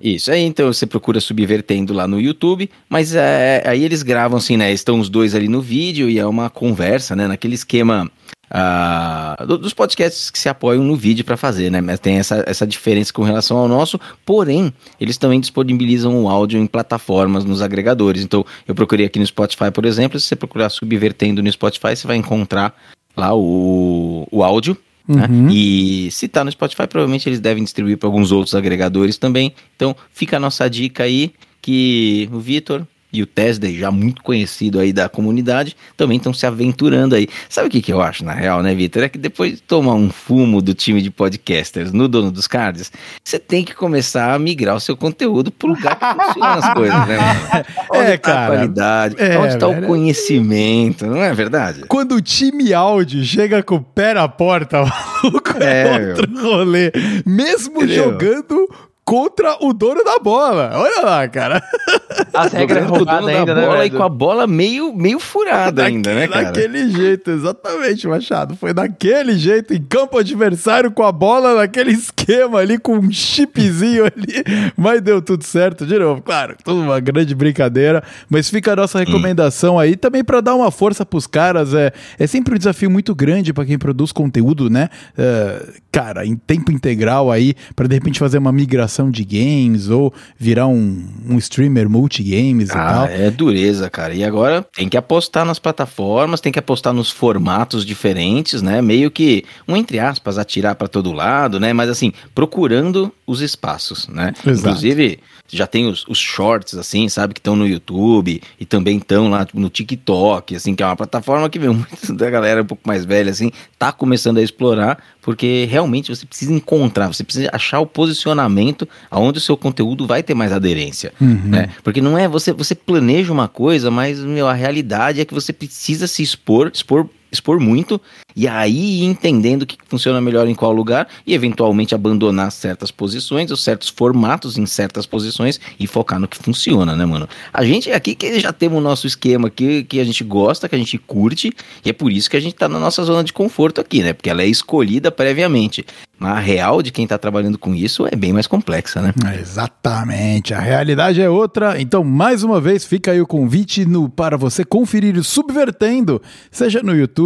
Isso, 0.00 0.30
aí 0.30 0.42
então 0.42 0.72
você 0.72 0.86
procura 0.86 1.20
Subvertendo 1.20 1.92
lá 1.92 2.06
no 2.06 2.20
YouTube, 2.20 2.70
mas 2.88 3.14
é, 3.16 3.64
aí 3.66 3.84
eles 3.84 4.04
gravam 4.04 4.38
assim, 4.38 4.56
né? 4.56 4.72
Estão 4.72 5.00
os 5.00 5.08
dois 5.08 5.34
ali 5.34 5.48
no 5.48 5.60
vídeo 5.60 6.08
e 6.08 6.18
é 6.20 6.26
uma 6.26 6.48
conversa, 6.48 7.16
né? 7.16 7.26
Naquele 7.26 7.54
esquema 7.56 8.08
ah, 8.48 9.36
do- 9.46 9.58
dos 9.58 9.74
podcasts 9.74 10.30
que 10.30 10.38
se 10.38 10.48
apoiam 10.48 10.84
no 10.84 10.94
vídeo 10.94 11.24
para 11.24 11.36
fazer, 11.36 11.68
né? 11.70 11.80
Mas 11.80 11.98
tem 11.98 12.16
essa, 12.18 12.44
essa 12.46 12.64
diferença 12.64 13.12
com 13.12 13.22
relação 13.22 13.56
ao 13.56 13.66
nosso, 13.66 13.98
porém, 14.24 14.72
eles 15.00 15.18
também 15.18 15.40
disponibilizam 15.40 16.22
o 16.22 16.28
áudio 16.28 16.60
em 16.60 16.66
plataformas 16.66 17.44
nos 17.44 17.60
agregadores. 17.60 18.22
Então, 18.22 18.46
eu 18.68 18.74
procurei 18.76 19.04
aqui 19.06 19.18
no 19.18 19.26
Spotify, 19.26 19.70
por 19.72 19.84
exemplo, 19.84 20.18
se 20.20 20.26
você 20.28 20.36
procurar 20.36 20.68
Subvertendo 20.70 21.42
no 21.42 21.50
Spotify, 21.50 21.96
você 21.96 22.06
vai 22.06 22.16
encontrar 22.16 22.72
lá 23.16 23.34
o, 23.34 24.28
o 24.30 24.44
áudio. 24.44 24.76
Né? 25.08 25.26
Uhum. 25.28 25.48
E 25.50 26.10
se 26.10 26.28
tá 26.28 26.44
no 26.44 26.52
Spotify, 26.52 26.86
provavelmente 26.86 27.28
eles 27.28 27.40
devem 27.40 27.64
distribuir 27.64 27.96
para 27.96 28.06
alguns 28.06 28.30
outros 28.30 28.54
agregadores 28.54 29.16
também. 29.16 29.54
Então 29.74 29.96
fica 30.12 30.36
a 30.36 30.40
nossa 30.40 30.68
dica 30.68 31.04
aí 31.04 31.32
que 31.62 32.28
o 32.30 32.38
Vitor 32.38 32.86
e 33.12 33.22
o 33.22 33.26
Tesday, 33.26 33.78
já 33.78 33.90
muito 33.90 34.22
conhecido 34.22 34.78
aí 34.78 34.92
da 34.92 35.08
comunidade, 35.08 35.74
também 35.96 36.18
estão 36.18 36.32
se 36.32 36.44
aventurando 36.46 37.14
aí. 37.14 37.26
Sabe 37.48 37.68
o 37.68 37.70
que, 37.70 37.80
que 37.80 37.92
eu 37.92 38.02
acho, 38.02 38.24
na 38.24 38.32
real, 38.32 38.62
né, 38.62 38.74
Vitor? 38.74 39.02
É 39.02 39.08
que 39.08 39.16
depois 39.18 39.52
de 39.54 39.62
tomar 39.62 39.94
um 39.94 40.10
fumo 40.10 40.60
do 40.60 40.74
time 40.74 41.00
de 41.00 41.10
podcasters 41.10 41.90
no 41.92 42.06
dono 42.06 42.30
dos 42.30 42.46
cards, 42.46 42.92
você 43.24 43.38
tem 43.38 43.64
que 43.64 43.74
começar 43.74 44.34
a 44.34 44.38
migrar 44.38 44.76
o 44.76 44.80
seu 44.80 44.96
conteúdo 44.96 45.50
pro 45.50 45.68
lugar 45.68 45.96
que 45.98 46.24
funcionam 46.24 46.58
as 46.58 46.74
coisas, 46.74 47.06
né, 47.08 47.16
mano? 47.16 47.64
Onde 47.94 48.10
É, 48.12 48.16
tá 48.18 48.32
cara. 48.32 48.44
a 48.44 48.46
qualidade, 48.56 49.14
É, 49.18 49.38
onde 49.38 49.56
tá 49.58 49.66
velho. 49.68 49.84
o 49.84 49.86
conhecimento, 49.86 51.06
não 51.06 51.22
é 51.22 51.32
verdade? 51.32 51.84
Quando 51.88 52.14
o 52.14 52.20
time 52.20 52.74
áudio 52.74 53.24
chega 53.24 53.62
com 53.62 53.76
o 53.76 53.82
pé 53.82 54.14
na 54.14 54.28
porta, 54.28 54.82
maluco, 55.22 55.50
é, 55.62 55.82
É, 55.82 56.08
outro 56.14 56.42
rolê. 56.42 56.92
Mesmo 57.24 57.82
Entendeu? 57.82 58.04
jogando 58.04 58.68
contra 59.04 59.56
o 59.64 59.72
dono 59.72 60.04
da 60.04 60.18
bola. 60.18 60.70
Olha 60.74 61.00
lá, 61.02 61.28
cara. 61.28 61.62
As 62.38 62.52
regras 62.52 62.84
Jogando 62.84 62.96
com 62.98 63.02
o 63.02 63.04
dono 63.04 63.20
roubadas 63.20 63.34
da 63.34 63.40
ainda, 63.40 63.54
né, 63.54 63.66
bola 63.66 63.86
e 63.86 63.90
com 63.90 64.02
a 64.02 64.08
bola 64.08 64.46
meio, 64.46 64.94
meio 64.94 65.18
furada 65.18 65.84
ainda, 65.84 66.14
né, 66.14 66.28
cara? 66.28 66.44
Daquele 66.52 66.90
jeito, 66.90 67.30
exatamente, 67.30 68.06
Machado. 68.06 68.56
Foi 68.56 68.72
daquele 68.72 69.36
jeito, 69.36 69.74
em 69.74 69.82
campo 69.82 70.18
adversário, 70.18 70.90
com 70.90 71.02
a 71.02 71.10
bola 71.10 71.54
naquele 71.54 71.92
esquema 71.92 72.60
ali, 72.60 72.78
com 72.78 72.98
um 72.98 73.10
chipzinho 73.10 74.04
ali. 74.04 74.44
Mas 74.76 75.00
deu 75.00 75.20
tudo 75.20 75.44
certo, 75.44 75.84
de 75.84 75.98
novo, 75.98 76.22
claro, 76.22 76.56
tudo 76.62 76.80
uma 76.80 77.00
grande 77.00 77.34
brincadeira. 77.34 78.02
Mas 78.28 78.48
fica 78.48 78.72
a 78.72 78.76
nossa 78.76 78.98
recomendação 78.98 79.78
aí 79.78 79.96
também 79.96 80.22
pra 80.22 80.40
dar 80.40 80.54
uma 80.54 80.70
força 80.70 81.04
pros 81.04 81.26
caras. 81.26 81.74
É, 81.74 81.92
é 82.18 82.26
sempre 82.26 82.54
um 82.54 82.58
desafio 82.58 82.90
muito 82.90 83.14
grande 83.14 83.52
pra 83.52 83.64
quem 83.64 83.78
produz 83.78 84.12
conteúdo, 84.12 84.70
né? 84.70 84.88
É, 85.16 85.66
cara, 85.90 86.24
em 86.24 86.36
tempo 86.36 86.70
integral 86.70 87.30
aí, 87.30 87.54
pra 87.74 87.86
de 87.86 87.94
repente 87.94 88.18
fazer 88.18 88.38
uma 88.38 88.52
migração 88.52 89.10
de 89.10 89.24
games 89.24 89.88
ou 89.88 90.12
virar 90.38 90.66
um, 90.66 91.04
um 91.28 91.38
streamer 91.38 91.88
multigames 92.28 92.68
e 92.68 92.72
tal. 92.72 93.04
Ah, 93.04 93.10
é 93.10 93.30
dureza, 93.30 93.88
cara. 93.88 94.14
E 94.14 94.22
agora 94.22 94.64
tem 94.74 94.88
que 94.88 94.96
apostar 94.96 95.44
nas 95.44 95.58
plataformas, 95.58 96.40
tem 96.40 96.52
que 96.52 96.58
apostar 96.58 96.92
nos 96.92 97.10
formatos 97.10 97.84
diferentes, 97.84 98.60
né? 98.62 98.82
Meio 98.82 99.10
que, 99.10 99.44
um 99.66 99.76
entre 99.76 99.98
aspas, 99.98 100.38
atirar 100.38 100.74
pra 100.74 100.88
todo 100.88 101.12
lado, 101.12 101.58
né? 101.58 101.72
Mas 101.72 101.88
assim, 101.88 102.12
procurando 102.34 103.12
os 103.26 103.40
espaços, 103.40 104.08
né? 104.08 104.32
Exato. 104.46 104.68
Inclusive, 104.68 105.18
já 105.48 105.66
tem 105.66 105.86
os, 105.86 106.04
os 106.08 106.18
shorts, 106.18 106.74
assim, 106.74 107.08
sabe? 107.08 107.34
Que 107.34 107.40
estão 107.40 107.56
no 107.56 107.66
YouTube 107.66 108.40
e 108.60 108.66
também 108.66 108.98
estão 108.98 109.30
lá 109.30 109.44
tipo, 109.44 109.58
no 109.58 109.70
TikTok, 109.70 110.54
assim, 110.54 110.74
que 110.74 110.82
é 110.82 110.86
uma 110.86 110.96
plataforma 110.96 111.48
que 111.48 111.58
vem 111.58 111.70
muito 111.74 112.12
da 112.14 112.30
galera 112.30 112.62
um 112.62 112.66
pouco 112.66 112.86
mais 112.86 113.04
velha, 113.04 113.30
assim, 113.30 113.50
tá 113.78 113.92
começando 113.92 114.38
a 114.38 114.42
explorar, 114.42 114.98
porque 115.28 115.68
realmente 115.70 116.08
você 116.08 116.24
precisa 116.24 116.50
encontrar, 116.50 117.08
você 117.08 117.22
precisa 117.22 117.50
achar 117.52 117.80
o 117.80 117.86
posicionamento 117.86 118.88
aonde 119.10 119.36
o 119.36 119.40
seu 119.42 119.58
conteúdo 119.58 120.06
vai 120.06 120.22
ter 120.22 120.32
mais 120.32 120.52
aderência, 120.52 121.12
Uhum. 121.20 121.42
né? 121.44 121.68
Porque 121.84 122.00
não 122.00 122.16
é 122.16 122.26
você, 122.26 122.50
você 122.50 122.74
planeja 122.74 123.30
uma 123.30 123.46
coisa, 123.46 123.90
mas 123.90 124.18
meu, 124.20 124.48
a 124.48 124.54
realidade 124.54 125.20
é 125.20 125.26
que 125.26 125.34
você 125.34 125.52
precisa 125.52 126.06
se 126.06 126.22
expor, 126.22 126.70
expor 126.72 127.06
expor 127.30 127.60
muito 127.60 128.00
e 128.34 128.46
aí 128.46 129.02
entendendo 129.02 129.62
o 129.62 129.66
que 129.66 129.76
funciona 129.88 130.20
melhor 130.20 130.46
em 130.48 130.54
qual 130.54 130.72
lugar 130.72 131.08
e 131.26 131.34
eventualmente 131.34 131.94
abandonar 131.94 132.50
certas 132.52 132.90
posições 132.90 133.50
ou 133.50 133.56
certos 133.56 133.88
formatos 133.88 134.56
em 134.56 134.64
certas 134.64 135.06
posições 135.06 135.60
e 135.78 135.86
focar 135.86 136.18
no 136.18 136.28
que 136.28 136.38
funciona, 136.38 136.94
né, 136.94 137.04
mano? 137.04 137.28
A 137.52 137.64
gente 137.64 137.90
aqui 137.90 138.14
que 138.14 138.38
já 138.38 138.52
temos 138.52 138.78
o 138.78 138.80
nosso 138.80 139.06
esquema 139.06 139.48
aqui 139.48 139.84
que 139.84 140.00
a 140.00 140.04
gente 140.04 140.22
gosta, 140.24 140.68
que 140.68 140.74
a 140.74 140.78
gente 140.78 140.96
curte 140.98 141.52
e 141.84 141.90
é 141.90 141.92
por 141.92 142.12
isso 142.12 142.30
que 142.30 142.36
a 142.36 142.40
gente 142.40 142.54
tá 142.54 142.68
na 142.68 142.78
nossa 142.78 143.02
zona 143.04 143.24
de 143.24 143.32
conforto 143.32 143.80
aqui, 143.80 144.02
né? 144.02 144.12
Porque 144.12 144.30
ela 144.30 144.42
é 144.42 144.46
escolhida 144.46 145.10
previamente. 145.10 145.84
Mas 146.18 146.32
a 146.32 146.40
real 146.40 146.82
de 146.82 146.90
quem 146.90 147.06
tá 147.06 147.16
trabalhando 147.16 147.58
com 147.58 147.74
isso 147.74 148.06
é 148.10 148.16
bem 148.16 148.32
mais 148.32 148.48
complexa, 148.48 149.00
né? 149.00 149.12
Exatamente, 149.38 150.52
a 150.52 150.58
realidade 150.58 151.20
é 151.20 151.30
outra. 151.30 151.80
Então, 151.80 152.02
mais 152.02 152.42
uma 152.42 152.60
vez, 152.60 152.84
fica 152.84 153.12
aí 153.12 153.20
o 153.20 153.26
convite 153.26 153.84
no, 153.84 154.08
para 154.08 154.36
você 154.36 154.64
conferir 154.64 155.16
o 155.16 155.22
Subvertendo, 155.22 156.20
seja 156.50 156.82
no 156.82 156.94
YouTube 156.94 157.17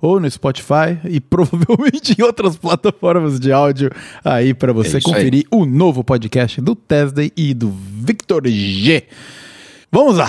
ou 0.00 0.20
no 0.20 0.30
Spotify 0.30 0.98
e 1.04 1.20
provavelmente 1.20 2.14
em 2.18 2.22
outras 2.22 2.56
plataformas 2.56 3.38
de 3.38 3.52
áudio 3.52 3.90
aí 4.24 4.52
para 4.54 4.72
você 4.72 4.98
É 4.98 5.00
conferir 5.00 5.44
o 5.50 5.64
novo 5.64 6.02
podcast 6.02 6.60
do 6.60 6.74
Tesday 6.74 7.32
e 7.36 7.54
do 7.54 7.70
Victor 7.70 8.46
G. 8.46 9.04
Vamos 9.90 10.16
lá. 10.18 10.28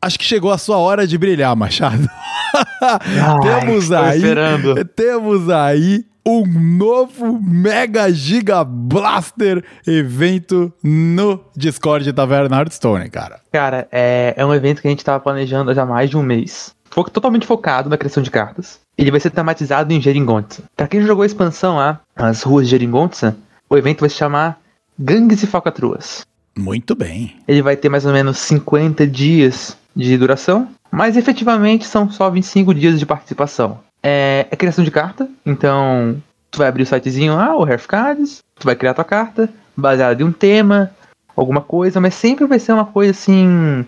Acho 0.00 0.18
que 0.18 0.24
chegou 0.24 0.50
a 0.52 0.58
sua 0.58 0.76
hora 0.76 1.06
de 1.06 1.16
brilhar, 1.16 1.56
Machado. 1.56 2.08
temos 3.42 3.88
tô 3.88 3.96
aí, 3.96 4.18
esperando. 4.18 4.84
temos 4.84 5.48
aí 5.48 6.04
um 6.26 6.44
novo 6.46 7.40
Mega 7.42 8.12
Giga 8.12 8.62
Blaster 8.62 9.64
evento 9.86 10.72
no 10.82 11.40
Discord 11.56 12.12
Taverna 12.12 12.58
Hearthstone, 12.58 13.08
cara. 13.08 13.40
Cara, 13.50 13.88
é, 13.90 14.34
é 14.36 14.44
um 14.44 14.54
evento 14.54 14.82
que 14.82 14.88
a 14.88 14.90
gente 14.90 15.04
tava 15.04 15.20
planejando 15.20 15.72
já 15.74 15.82
há 15.82 15.86
mais 15.86 16.10
de 16.10 16.16
um 16.16 16.22
mês. 16.22 16.74
Fo 16.90 17.04
totalmente 17.04 17.46
focado 17.46 17.88
na 17.88 17.96
criação 17.96 18.22
de 18.22 18.30
cartas. 18.30 18.80
Ele 18.98 19.10
vai 19.10 19.20
ser 19.20 19.30
tematizado 19.30 19.92
em 19.92 20.00
Geringonça. 20.00 20.64
Pra 20.76 20.88
quem 20.88 21.02
jogou 21.02 21.22
a 21.22 21.26
expansão 21.26 21.76
lá, 21.76 22.00
as 22.14 22.42
ruas 22.42 22.66
de 22.66 22.72
Geringonça, 22.72 23.36
o 23.68 23.76
evento 23.76 24.00
vai 24.00 24.10
se 24.10 24.16
chamar 24.16 24.60
Gangues 24.98 25.42
e 25.42 25.46
Falcatruas. 25.46 26.26
Muito 26.58 26.94
bem. 26.94 27.36
Ele 27.46 27.62
vai 27.62 27.76
ter 27.76 27.88
mais 27.88 28.04
ou 28.04 28.12
menos 28.12 28.38
50 28.38 29.06
dias 29.06 29.76
de 29.94 30.16
duração, 30.18 30.68
mas 30.90 31.16
efetivamente 31.16 31.86
são 31.86 32.10
só 32.10 32.28
25 32.28 32.74
dias 32.74 32.98
de 32.98 33.06
participação. 33.06 33.78
É, 34.02 34.46
é 34.50 34.56
criação 34.56 34.84
de 34.84 34.90
carta, 34.90 35.28
então 35.44 36.20
tu 36.50 36.58
vai 36.58 36.68
abrir 36.68 36.82
o 36.82 36.86
sitezinho 36.86 37.36
lá, 37.36 37.56
o 37.56 37.66
Hearth 37.66 37.86
Cards, 37.86 38.42
tu 38.58 38.64
vai 38.64 38.74
criar 38.74 38.94
tua 38.94 39.04
carta, 39.04 39.48
baseada 39.76 40.22
em 40.22 40.26
um 40.26 40.32
tema, 40.32 40.90
alguma 41.36 41.60
coisa, 41.60 42.00
mas 42.00 42.14
sempre 42.14 42.46
vai 42.46 42.58
ser 42.58 42.72
uma 42.72 42.84
coisa 42.84 43.12
assim. 43.12 43.86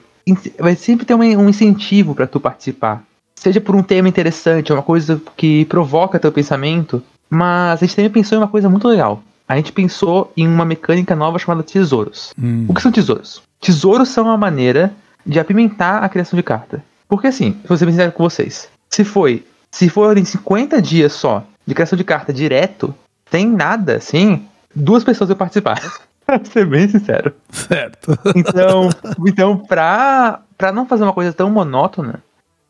Vai 0.58 0.76
sempre 0.76 1.04
ter 1.04 1.14
um, 1.14 1.20
um 1.20 1.48
incentivo 1.48 2.14
para 2.14 2.26
tu 2.26 2.38
participar. 2.38 3.02
Seja 3.34 3.60
por 3.60 3.74
um 3.74 3.82
tema 3.82 4.08
interessante, 4.08 4.72
uma 4.72 4.82
coisa 4.82 5.20
que 5.36 5.64
provoca 5.64 6.18
teu 6.18 6.30
pensamento, 6.30 7.02
mas 7.28 7.82
a 7.82 7.86
gente 7.86 7.96
também 7.96 8.10
pensou 8.10 8.36
em 8.36 8.40
uma 8.40 8.48
coisa 8.48 8.68
muito 8.68 8.86
legal. 8.86 9.22
A 9.48 9.56
gente 9.56 9.72
pensou 9.72 10.32
em 10.36 10.46
uma 10.46 10.64
mecânica 10.64 11.16
nova 11.16 11.38
chamada 11.38 11.62
tesouros. 11.62 12.32
Hum. 12.40 12.66
O 12.68 12.74
que 12.74 12.80
são 12.80 12.92
tesouros? 12.92 13.42
Tesouros 13.60 14.08
são 14.08 14.24
uma 14.24 14.36
maneira 14.36 14.92
de 15.26 15.40
apimentar 15.40 16.02
a 16.02 16.08
criação 16.08 16.36
de 16.36 16.42
carta. 16.42 16.82
Porque 17.08 17.26
assim, 17.26 17.56
vou 17.66 17.76
ser 17.76 17.84
bem 17.84 17.92
sincero 17.92 18.12
com 18.12 18.22
vocês. 18.22 18.68
Se 18.88 19.04
foi, 19.04 19.44
se 19.70 19.88
forem 19.88 20.24
50 20.24 20.80
dias 20.80 21.12
só 21.12 21.44
de 21.66 21.74
criação 21.74 21.96
de 21.96 22.04
carta 22.04 22.32
direto, 22.32 22.94
tem 23.30 23.46
nada, 23.46 23.96
assim, 23.96 24.46
duas 24.74 25.04
pessoas 25.04 25.28
vão 25.28 25.36
participar. 25.36 25.80
pra 26.26 26.40
ser 26.44 26.66
bem 26.66 26.88
sincero. 26.88 27.34
Certo. 27.50 28.18
Então, 28.34 28.88
então 29.26 29.56
pra, 29.58 30.40
pra 30.56 30.72
não 30.72 30.86
fazer 30.86 31.02
uma 31.04 31.12
coisa 31.12 31.32
tão 31.32 31.50
monótona, 31.50 32.22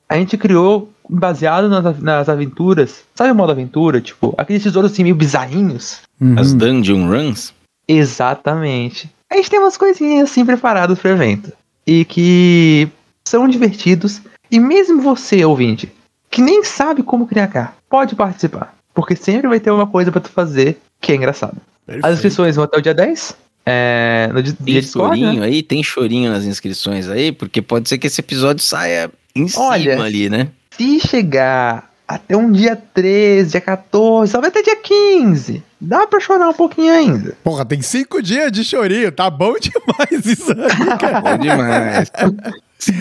a 0.09 0.17
gente 0.17 0.37
criou, 0.37 0.91
baseado 1.09 1.69
nas, 1.69 1.99
nas 2.01 2.29
aventuras, 2.29 3.05
sabe 3.15 3.31
o 3.31 3.35
modo 3.35 3.53
aventura? 3.53 4.01
Tipo, 4.01 4.35
aqueles 4.37 4.63
tesouros 4.63 4.93
assim 4.93 5.03
meio 5.03 5.15
bizarrinhos. 5.15 6.01
As 6.37 6.53
Uhum. 6.53 6.59
dungeon 6.59 7.09
runs. 7.09 7.53
Exatamente. 7.89 9.11
A 9.31 9.37
gente 9.37 9.51
tem 9.51 9.59
umas 9.59 9.77
coisinhas 9.77 10.31
assim 10.31 10.45
preparadas 10.45 10.99
pro 10.99 11.11
evento. 11.11 11.53
E 11.87 12.05
que 12.05 12.89
são 13.27 13.49
divertidos. 13.49 14.21
E 14.51 14.61
mesmo 14.61 15.01
você, 15.01 15.45
ouvinte, 15.45 15.91
que 16.31 16.43
nem 16.43 16.63
sabe 16.63 17.03
como 17.03 17.27
criar 17.27 17.49
carta, 17.49 17.75
pode 17.89 18.15
participar. 18.15 18.75
Porque 18.95 19.17
sempre 19.17 19.49
vai 19.49 19.59
ter 19.59 19.71
uma 19.71 19.87
coisa 19.87 20.13
pra 20.13 20.21
tu 20.21 20.29
fazer 20.29 20.79
que 21.01 21.11
é 21.13 21.15
engraçado. 21.89 22.11
As 22.11 22.15
inscrições 22.17 22.57
vão 22.57 22.65
até 22.65 22.79
o 22.79 22.83
dia 22.83 22.95
10. 22.95 23.37
É, 23.65 24.29
no 24.33 24.43
di- 24.43 24.53
Tem 24.55 24.67
dia 24.67 24.81
Discord, 24.81 25.21
né? 25.21 25.27
chorinho 25.27 25.43
aí, 25.45 25.63
tem 25.63 25.83
chorinho 25.83 26.31
nas 26.33 26.45
inscrições 26.45 27.09
aí, 27.09 27.31
porque 27.31 27.63
pode 27.63 27.89
ser 27.89 27.97
que 27.99 28.07
esse 28.09 28.21
episódio 28.21 28.63
saia 28.63 29.09
em 29.37 29.47
Olha, 29.57 29.93
cima 29.93 30.05
ali, 30.05 30.29
né? 30.29 30.49
Se 30.77 30.99
chegar 31.01 31.91
até 32.09 32.37
um 32.37 32.51
dia 32.51 32.75
13, 32.75 33.53
dia 33.53 33.61
14, 33.61 34.33
talvez 34.33 34.51
até 34.53 34.63
dia 34.63 34.77
15, 34.77 35.63
dá 35.81 36.07
pra 36.09 36.19
chorar 36.19 36.49
um 36.49 36.53
pouquinho 36.53 36.93
ainda. 36.93 37.37
Porra, 37.45 37.65
tem 37.65 37.81
cinco 37.83 38.21
dias 38.21 38.51
de 38.51 38.65
chorinho. 38.65 39.13
Tá 39.13 39.31
bom 39.31 39.55
demais 39.61 40.27
isso 40.27 40.51
aí, 40.53 40.99
cara. 40.99 41.21
Bom 41.21 41.39
demais. 41.39 42.11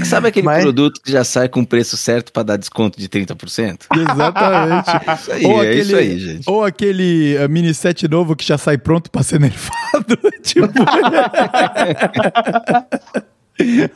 Sabe 0.06 0.28
aquele 0.28 0.46
Mas- 0.46 0.62
produto 0.64 1.02
que 1.02 1.12
já 1.12 1.24
sai 1.24 1.50
com 1.50 1.62
o 1.62 1.66
preço 1.66 1.98
certo 1.98 2.32
pra 2.32 2.44
dar 2.44 2.58
desconto 2.58 3.00
de 3.00 3.10
30%? 3.10 3.86
Exatamente. 3.96 4.90
Isso 5.20 5.32
aí, 5.32 5.46
é 5.66 5.74
isso 5.76 5.96
aí, 5.96 6.20
gente. 6.20 6.44
Ou 6.50 6.64
aquele 6.64 7.36
uh, 7.44 7.50
mini 7.50 7.74
set 7.74 8.08
novo 8.08 8.36
que 8.36 8.46
já 8.46 8.58
sai 8.58 8.78
pronto 8.78 9.10
pra 9.10 9.24
ser 9.24 9.40
nerfado. 9.42 10.18
tipo. 10.44 10.68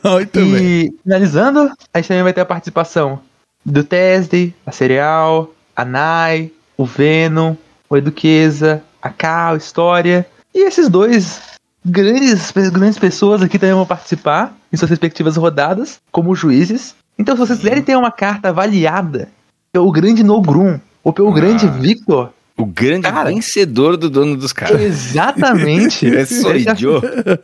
Muito 0.04 0.38
bem. 0.38 0.56
E 0.86 0.94
finalizando, 1.02 1.70
a 1.92 1.98
gente 1.98 2.08
também 2.08 2.22
vai 2.22 2.32
ter 2.32 2.40
a 2.40 2.46
participação 2.46 3.20
do 3.64 3.82
Tesday, 3.82 4.54
a 4.64 4.72
Cereal, 4.72 5.52
a 5.74 5.84
Nai, 5.84 6.50
o 6.76 6.84
Venom, 6.84 7.54
o 7.88 7.96
Eduqueza, 7.96 8.82
a 9.02 9.10
Cal, 9.10 9.56
História. 9.56 10.26
E 10.54 10.66
esses 10.66 10.88
dois 10.88 11.40
grandes, 11.86 12.50
grandes 12.72 12.98
pessoas 12.98 13.42
aqui 13.42 13.58
também 13.58 13.74
vão 13.74 13.86
participar 13.86 14.54
em 14.72 14.76
suas 14.76 14.90
respectivas 14.90 15.36
rodadas, 15.36 15.98
como 16.10 16.34
juízes. 16.34 16.94
Então, 17.18 17.34
se 17.34 17.40
vocês 17.40 17.58
quiserem 17.58 17.82
ter 17.82 17.96
uma 17.96 18.10
carta 18.10 18.48
avaliada 18.48 19.28
pelo 19.72 19.90
grande 19.90 20.22
Nogrum 20.22 20.78
ou 21.02 21.12
pelo 21.12 21.32
grande 21.32 21.66
Victor, 21.68 22.30
O 22.58 22.66
grande 22.66 23.02
Cara. 23.02 23.28
vencedor 23.30 23.96
do 23.96 24.08
dono 24.10 24.36
dos 24.36 24.52
caras. 24.52 24.80
exatamente. 24.80 26.06
É 26.14 26.24
só 26.24 26.54
idiota. 26.54 27.40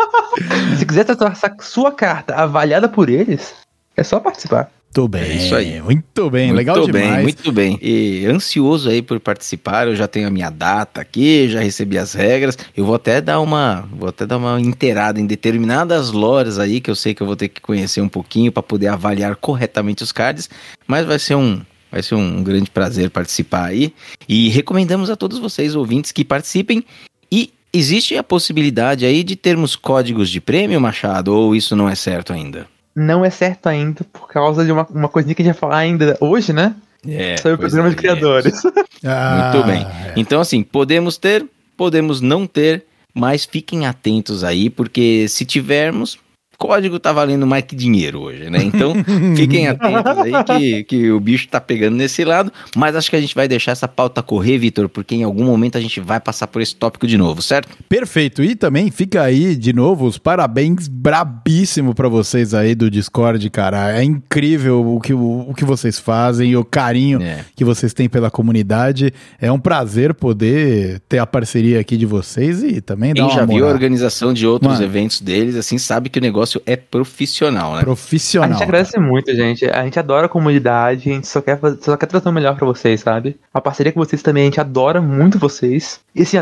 Se 0.78 0.86
quiser 0.86 1.04
ter 1.04 1.16
sua 1.60 1.92
carta 1.92 2.34
avaliada 2.34 2.88
por 2.88 3.08
eles, 3.08 3.54
é 3.96 4.02
só 4.02 4.20
participar. 4.20 4.70
Muito 4.92 5.06
bem. 5.06 5.22
É 5.22 5.36
isso 5.36 5.54
aí. 5.54 5.80
Muito 5.80 6.30
bem. 6.30 6.46
muito 6.46 6.56
Legal 6.56 6.86
bem, 6.88 7.02
demais. 7.02 7.22
muito 7.22 7.52
bem. 7.52 7.78
E 7.80 8.26
ansioso 8.26 8.90
aí 8.90 9.00
por 9.00 9.20
participar, 9.20 9.86
eu 9.86 9.94
já 9.94 10.08
tenho 10.08 10.26
a 10.26 10.30
minha 10.30 10.50
data 10.50 11.00
aqui, 11.00 11.48
já 11.48 11.60
recebi 11.60 11.96
as 11.96 12.12
regras. 12.12 12.58
Eu 12.76 12.84
vou 12.84 12.96
até 12.96 13.20
dar 13.20 13.38
uma, 13.38 13.88
vou 13.92 14.08
até 14.08 14.26
dar 14.26 14.36
uma 14.36 14.60
inteirada 14.60 15.20
em 15.20 15.26
determinadas 15.26 16.10
lores 16.10 16.58
aí 16.58 16.80
que 16.80 16.90
eu 16.90 16.96
sei 16.96 17.14
que 17.14 17.22
eu 17.22 17.26
vou 17.26 17.36
ter 17.36 17.48
que 17.48 17.60
conhecer 17.60 18.00
um 18.00 18.08
pouquinho 18.08 18.50
para 18.50 18.64
poder 18.64 18.88
avaliar 18.88 19.36
corretamente 19.36 20.02
os 20.02 20.10
cards, 20.10 20.50
mas 20.88 21.06
vai 21.06 21.20
ser 21.20 21.36
um 21.36 21.60
Vai 21.90 22.04
ser 22.04 22.14
um 22.14 22.42
grande 22.44 22.70
prazer 22.70 23.10
participar 23.10 23.64
aí. 23.64 23.92
E 24.28 24.48
recomendamos 24.48 25.10
a 25.10 25.16
todos 25.16 25.40
vocês, 25.40 25.74
ouvintes, 25.74 26.12
que 26.12 26.24
participem. 26.24 26.84
E 27.32 27.52
existe 27.72 28.16
a 28.16 28.22
possibilidade 28.22 29.04
aí 29.04 29.24
de 29.24 29.34
termos 29.34 29.74
códigos 29.74 30.30
de 30.30 30.40
prêmio, 30.40 30.80
Machado? 30.80 31.34
Ou 31.34 31.52
isso 31.52 31.74
não 31.74 31.88
é 31.88 31.96
certo 31.96 32.32
ainda? 32.32 32.68
Não 32.94 33.24
é 33.24 33.30
certo 33.30 33.68
ainda 33.68 34.04
por 34.12 34.28
causa 34.28 34.64
de 34.64 34.72
uma, 34.72 34.86
uma 34.90 35.08
coisinha 35.08 35.34
que 35.34 35.42
a 35.42 35.44
gente 35.44 35.54
vai 35.54 35.60
falar 35.60 35.78
ainda 35.78 36.16
hoje, 36.20 36.52
né? 36.52 36.74
É. 37.06 37.36
Sobre 37.36 37.54
o 37.54 37.58
programa 37.58 37.88
é. 37.88 37.90
de 37.90 37.96
criadores. 37.96 38.62
Ah, 39.02 39.52
Muito 39.54 39.66
bem. 39.66 39.82
é. 39.82 40.12
Então, 40.14 40.42
assim, 40.42 40.62
podemos 40.62 41.16
ter, 41.16 41.46
podemos 41.74 42.20
não 42.20 42.46
ter, 42.46 42.84
mas 43.14 43.46
fiquem 43.46 43.86
atentos 43.86 44.44
aí, 44.44 44.68
porque 44.68 45.26
se 45.26 45.46
tivermos, 45.46 46.18
código 46.60 46.98
tá 46.98 47.10
valendo 47.12 47.46
mais 47.46 47.64
que 47.64 47.74
dinheiro 47.74 48.20
hoje, 48.20 48.50
né? 48.50 48.62
Então, 48.62 48.92
fiquem 49.34 49.66
atentos 49.66 50.18
aí 50.18 50.44
que, 50.44 50.84
que 50.84 51.10
o 51.10 51.18
bicho 51.18 51.48
tá 51.48 51.58
pegando 51.60 51.96
nesse 51.96 52.22
lado, 52.24 52.52
mas 52.76 52.94
acho 52.94 53.08
que 53.08 53.16
a 53.16 53.20
gente 53.20 53.34
vai 53.34 53.48
deixar 53.48 53.72
essa 53.72 53.88
pauta 53.88 54.22
correr, 54.22 54.58
Vitor, 54.58 54.88
porque 54.88 55.14
em 55.14 55.24
algum 55.24 55.44
momento 55.44 55.78
a 55.78 55.80
gente 55.80 56.00
vai 56.00 56.20
passar 56.20 56.46
por 56.46 56.60
esse 56.60 56.74
tópico 56.76 57.06
de 57.06 57.16
novo, 57.16 57.40
certo? 57.40 57.68
Perfeito. 57.88 58.42
E 58.42 58.54
também 58.54 58.90
fica 58.90 59.22
aí, 59.22 59.56
de 59.56 59.72
novo, 59.72 60.04
os 60.06 60.18
parabéns 60.18 60.86
brabíssimo 60.86 61.94
pra 61.94 62.08
vocês 62.08 62.52
aí 62.54 62.74
do 62.74 62.90
Discord, 62.90 63.48
cara. 63.50 63.98
É 63.98 64.02
incrível 64.04 64.94
o 64.96 65.00
que, 65.00 65.14
o, 65.14 65.46
o 65.48 65.54
que 65.54 65.64
vocês 65.64 65.98
fazem 65.98 66.50
e 66.50 66.56
o 66.56 66.64
carinho 66.64 67.22
É. 67.22 67.44
que 67.56 67.64
vocês 67.64 67.92
têm 67.94 68.08
pela 68.08 68.30
comunidade. 68.30 69.12
É 69.40 69.50
um 69.52 69.58
prazer 69.58 70.14
poder 70.14 71.00
ter 71.08 71.18
a 71.18 71.26
parceria 71.26 71.78
aqui 71.80 71.96
de 71.96 72.06
vocês 72.06 72.62
e 72.62 72.80
também 72.80 73.10
dar 73.10 73.14
Quem 73.14 73.24
uma 73.24 73.30
já 73.34 73.44
viu 73.44 73.56
a 73.56 73.58
moral. 73.60 73.70
organização 73.72 74.32
de 74.32 74.46
outros 74.46 74.72
Mano. 74.72 74.84
eventos 74.84 75.20
deles, 75.20 75.56
assim, 75.56 75.78
sabe 75.78 76.08
que 76.08 76.18
o 76.18 76.22
negócio 76.22 76.49
é 76.64 76.76
profissional, 76.76 77.74
né? 77.74 77.80
A 77.80 77.84
profissional. 77.84 78.52
gente 78.52 78.62
agradece 78.62 78.98
muito, 78.98 79.34
gente. 79.34 79.66
A 79.66 79.84
gente 79.84 79.98
adora 79.98 80.26
a 80.26 80.28
comunidade, 80.28 81.10
a 81.10 81.14
gente 81.14 81.26
só 81.28 81.40
quer, 81.40 81.58
fazer- 81.58 81.78
só 81.82 81.96
quer 81.96 82.06
trazer 82.06 82.28
o 82.28 82.32
melhor 82.32 82.56
pra 82.56 82.66
vocês, 82.66 83.00
sabe? 83.00 83.36
A 83.52 83.60
parceria 83.60 83.92
com 83.92 84.00
vocês 84.00 84.22
também, 84.22 84.42
a 84.44 84.46
gente 84.46 84.60
adora 84.60 85.00
muito 85.00 85.38
vocês. 85.38 86.00
E 86.14 86.22
assim, 86.22 86.38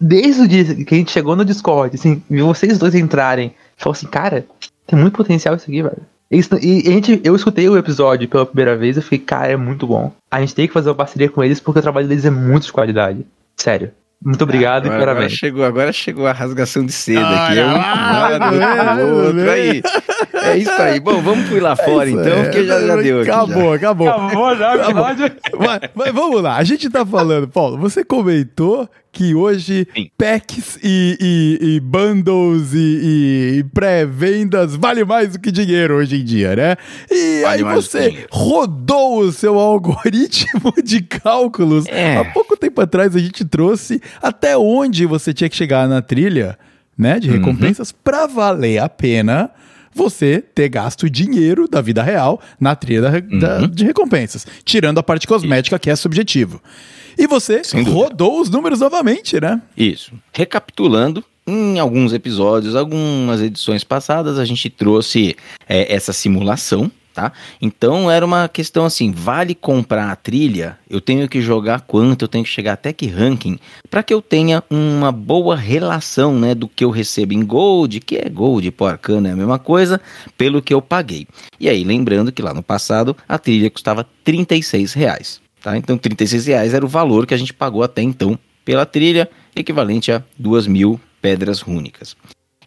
desde 0.00 0.42
o 0.42 0.48
dia 0.48 0.64
que 0.84 0.94
a 0.94 0.98
gente 0.98 1.10
chegou 1.10 1.34
no 1.34 1.44
Discord, 1.44 1.96
assim, 1.96 2.22
viu 2.30 2.46
vocês 2.46 2.78
dois 2.78 2.94
entrarem, 2.94 3.52
falou 3.76 3.92
assim, 3.92 4.06
cara, 4.06 4.46
tem 4.86 4.98
muito 4.98 5.16
potencial 5.16 5.54
isso 5.56 5.64
aqui, 5.68 5.82
velho. 5.82 5.98
Isso- 6.30 6.54
E 6.62 6.86
a 6.88 6.92
gente, 6.92 7.20
eu 7.24 7.34
escutei 7.34 7.68
o 7.68 7.76
episódio 7.76 8.28
pela 8.28 8.46
primeira 8.46 8.76
vez 8.76 8.96
e 8.96 9.02
fiquei, 9.02 9.18
cara, 9.18 9.52
é 9.52 9.56
muito 9.56 9.86
bom. 9.86 10.12
A 10.30 10.40
gente 10.40 10.54
tem 10.54 10.66
que 10.68 10.72
fazer 10.72 10.88
uma 10.88 10.94
parceria 10.94 11.28
com 11.28 11.42
eles 11.42 11.58
porque 11.58 11.80
o 11.80 11.82
trabalho 11.82 12.06
deles 12.06 12.24
é 12.24 12.30
muito 12.30 12.66
de 12.66 12.72
qualidade. 12.72 13.26
Sério. 13.56 13.90
Muito 14.22 14.42
obrigado 14.44 14.84
e 14.86 14.88
Agora, 14.88 15.12
agora 15.12 15.14
parabéns. 15.14 15.32
chegou, 15.32 15.64
agora 15.64 15.92
chegou 15.92 16.26
a 16.26 16.32
rasgação 16.32 16.84
de 16.84 16.92
seda 16.92 17.20
Olha 17.26 17.36
aqui. 17.36 17.58
É 17.58 17.66
um 17.66 17.72
lá, 17.72 18.28
lado, 18.38 19.02
outro, 19.02 19.16
outro 19.16 19.32
vendo? 19.34 19.50
aí. 19.50 19.82
É 20.42 20.56
isso 20.58 20.70
aí. 20.72 21.00
Bom, 21.00 21.20
vamos 21.22 21.48
por 21.48 21.60
lá 21.62 21.74
fora 21.76 22.08
Isso 22.08 22.18
então, 22.20 22.32
é, 22.38 22.42
porque 22.44 22.64
já, 22.64 22.80
já 22.86 22.96
deu 22.96 23.16
aqui. 23.18 23.26
já. 23.26 23.34
Acabou, 23.42 23.72
acabou. 23.72 24.08
Acabou 24.08 24.56
já, 24.56 24.74
episódio. 24.76 25.32
Mas, 25.58 25.80
mas 25.94 26.12
vamos 26.14 26.42
lá, 26.42 26.56
a 26.56 26.64
gente 26.64 26.88
tá 26.90 27.04
falando, 27.04 27.48
Paulo, 27.48 27.76
você 27.78 28.04
comentou 28.04 28.88
que 29.12 29.34
hoje 29.34 29.88
Sim. 29.92 30.08
packs 30.16 30.78
e, 30.84 31.18
e- 31.20 31.74
e 31.76 31.80
bundles 31.80 32.72
e, 32.74 33.58
e 33.58 33.64
pré-vendas 33.74 34.76
vale 34.76 35.04
mais 35.04 35.32
do 35.32 35.40
que 35.40 35.50
dinheiro 35.50 35.96
hoje 35.96 36.20
em 36.20 36.24
dia, 36.24 36.54
né? 36.54 36.76
E 37.10 37.42
Vale 37.42 37.64
aí 37.64 37.74
você 37.74 38.24
rodou 38.30 39.18
o 39.20 39.32
seu 39.32 39.58
algoritmo 39.58 40.72
de 40.84 41.02
cálculos. 41.02 41.86
É. 41.88 42.18
Há 42.18 42.24
pouco 42.26 42.56
tempo 42.56 42.80
atrás 42.80 43.16
a 43.16 43.18
gente 43.18 43.44
trouxe 43.44 44.00
até 44.22 44.56
onde 44.56 45.04
você 45.06 45.32
tinha 45.34 45.50
que 45.50 45.56
chegar 45.56 45.88
na 45.88 46.00
trilha, 46.00 46.56
né, 46.96 47.18
de 47.18 47.28
Uhum. 47.30 47.36
recompensas 47.38 47.90
pra 47.92 48.26
valer 48.28 48.78
a 48.78 48.88
pena 48.88 49.50
você 49.94 50.40
ter 50.54 50.68
gasto 50.68 51.08
dinheiro 51.10 51.66
da 51.68 51.80
vida 51.80 52.02
real 52.02 52.40
na 52.60 52.74
trilha 52.76 53.02
da- 53.02 53.20
da- 53.20 53.58
Uhum. 53.62 53.68
de 53.68 53.84
recompensas, 53.84 54.46
tirando 54.64 54.98
a 54.98 55.02
parte 55.02 55.26
cosmética 55.26 55.78
que 55.78 55.90
é 55.90 55.96
subjetivo. 55.96 56.60
E 57.18 57.26
você 57.26 57.60
rodou 57.88 58.40
os 58.40 58.48
números 58.48 58.80
novamente, 58.80 59.40
né? 59.40 59.60
Isso. 59.76 60.12
Recapitulando, 60.32 61.24
em 61.46 61.78
alguns 61.78 62.12
episódios, 62.12 62.76
algumas 62.76 63.40
edições 63.42 63.82
passadas, 63.84 64.38
a 64.38 64.44
gente 64.44 64.70
trouxe 64.70 65.36
é, 65.68 65.92
essa 65.94 66.12
simulação, 66.12 66.90
tá? 67.20 67.32
Então 67.60 68.10
era 68.10 68.24
uma 68.24 68.48
questão 68.48 68.86
assim: 68.86 69.12
vale 69.12 69.54
comprar 69.54 70.10
a 70.10 70.16
trilha? 70.16 70.78
Eu 70.88 71.00
tenho 71.00 71.28
que 71.28 71.40
jogar 71.42 71.82
quanto? 71.82 72.22
Eu 72.22 72.28
tenho 72.28 72.44
que 72.44 72.50
chegar 72.50 72.72
até 72.72 72.92
que 72.92 73.06
ranking 73.06 73.58
para 73.90 74.02
que 74.02 74.14
eu 74.14 74.22
tenha 74.22 74.62
uma 74.70 75.12
boa 75.12 75.56
relação, 75.56 76.38
né, 76.38 76.54
do 76.54 76.68
que 76.68 76.84
eu 76.84 76.90
recebo 76.90 77.34
em 77.34 77.44
gold, 77.44 78.00
que 78.00 78.16
é 78.16 78.28
gold, 78.28 78.70
pô, 78.70 78.86
arcano 78.86 79.26
é 79.26 79.32
a 79.32 79.36
mesma 79.36 79.58
coisa, 79.58 80.00
pelo 80.38 80.62
que 80.62 80.72
eu 80.72 80.80
paguei. 80.80 81.26
E 81.58 81.68
aí, 81.68 81.82
lembrando 81.82 82.30
que 82.32 82.40
lá 82.40 82.54
no 82.54 82.62
passado 82.62 83.16
a 83.28 83.38
trilha 83.38 83.70
custava 83.70 84.06
36 84.24 84.92
reais. 84.92 85.40
Tá? 85.60 85.76
Então, 85.76 85.98
36 85.98 86.46
reais 86.46 86.72
era 86.72 86.84
o 86.84 86.88
valor 86.88 87.26
que 87.26 87.34
a 87.34 87.36
gente 87.36 87.52
pagou 87.52 87.82
até 87.82 88.00
então 88.00 88.38
pela 88.64 88.86
trilha, 88.86 89.28
equivalente 89.54 90.12
a 90.12 90.22
2 90.38 90.66
mil 90.68 91.00
pedras 91.20 91.60
rúnicas. 91.60 92.16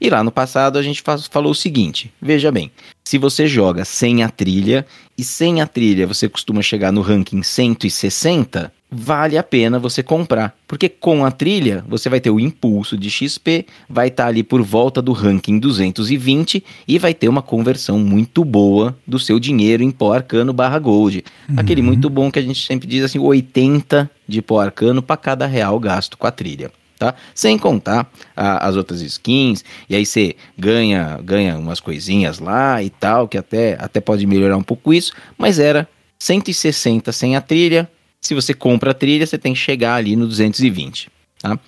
E 0.04 0.10
lá 0.10 0.22
no 0.22 0.34
passado 0.34 0.78
a 0.78 0.82
gente 0.82 1.02
falou 1.32 1.54
o 1.54 1.56
seguinte: 1.56 2.12
veja 2.22 2.52
bem, 2.52 2.70
se 3.06 3.18
você 3.18 3.48
joga 3.48 3.86
sem 3.86 4.22
a 4.22 4.28
trilha 4.28 4.86
e 5.18 5.24
sem 5.24 5.62
a 5.62 5.66
trilha 5.66 6.06
você 6.06 6.28
costuma 6.28 6.62
chegar 6.62 6.92
no 6.92 7.00
ranking 7.00 7.42
160, 7.42 8.70
vale 8.92 9.38
a 9.38 9.44
pena 9.44 9.80
você 9.80 10.04
comprar, 10.04 10.54
porque 10.68 10.90
com 10.90 11.24
a 11.24 11.32
trilha 11.32 11.86
você 11.88 12.10
vai 12.10 12.20
ter 12.20 12.30
o 12.30 12.40
impulso 12.40 12.98
de 12.98 13.10
XP, 13.10 13.66
vai 13.90 14.10
estar 14.10 14.28
ali 14.28 14.44
por 14.44 14.62
volta 14.62 15.02
do 15.02 15.14
ranking 15.14 15.58
220 15.58 16.62
e 16.86 17.00
vai 17.00 17.14
ter 17.14 17.30
uma 17.30 17.42
conversão 17.42 17.98
muito 17.98 18.44
boa 18.44 18.94
do 19.08 19.18
seu 19.18 19.40
dinheiro 19.40 19.84
em 19.84 19.90
pó 19.90 20.12
arcano 20.12 20.52
barra 20.52 20.80
gold. 20.80 21.24
Aquele 21.56 21.82
muito 21.82 22.10
bom 22.10 22.30
que 22.30 22.40
a 22.40 22.44
gente 22.44 22.68
sempre 22.68 22.90
diz 22.90 23.06
assim, 23.06 23.20
80 23.20 24.12
de 24.28 24.42
pó 24.42 24.60
arcano 24.60 25.02
para 25.02 25.16
cada 25.16 25.46
real 25.46 25.80
gasto 25.80 26.18
com 26.18 26.28
a 26.28 26.32
trilha. 26.32 26.70
Tá? 27.04 27.16
Sem 27.36 27.58
contar 27.58 28.10
a- 28.34 28.66
as 28.66 28.78
outras 28.78 29.02
skins, 29.02 29.62
e 29.90 29.96
aí 29.96 30.06
você 30.06 30.38
ganha, 30.58 31.20
ganha 31.22 31.58
umas 31.58 31.82
coisinhas 31.82 32.40
lá 32.40 32.82
e 32.82 32.90
tal, 32.90 33.28
que 33.28 33.38
até, 33.38 33.76
até 33.78 34.00
pode 34.00 34.26
melhorar 34.26 34.56
um 34.56 34.64
pouco 34.64 34.94
isso, 34.94 35.12
mas 35.38 35.60
era 35.60 35.86
160 36.18 37.12
sem 37.12 37.36
a 37.36 37.42
trilha. 37.42 37.92
Se 38.22 38.34
você 38.34 38.54
compra 38.54 38.92
a 38.92 38.94
trilha, 38.94 39.28
você 39.28 39.38
tem 39.38 39.52
que 39.54 39.60
chegar 39.60 39.96
ali 39.96 40.16
no 40.16 40.26
220. 40.26 41.10
Tá? 41.42 41.60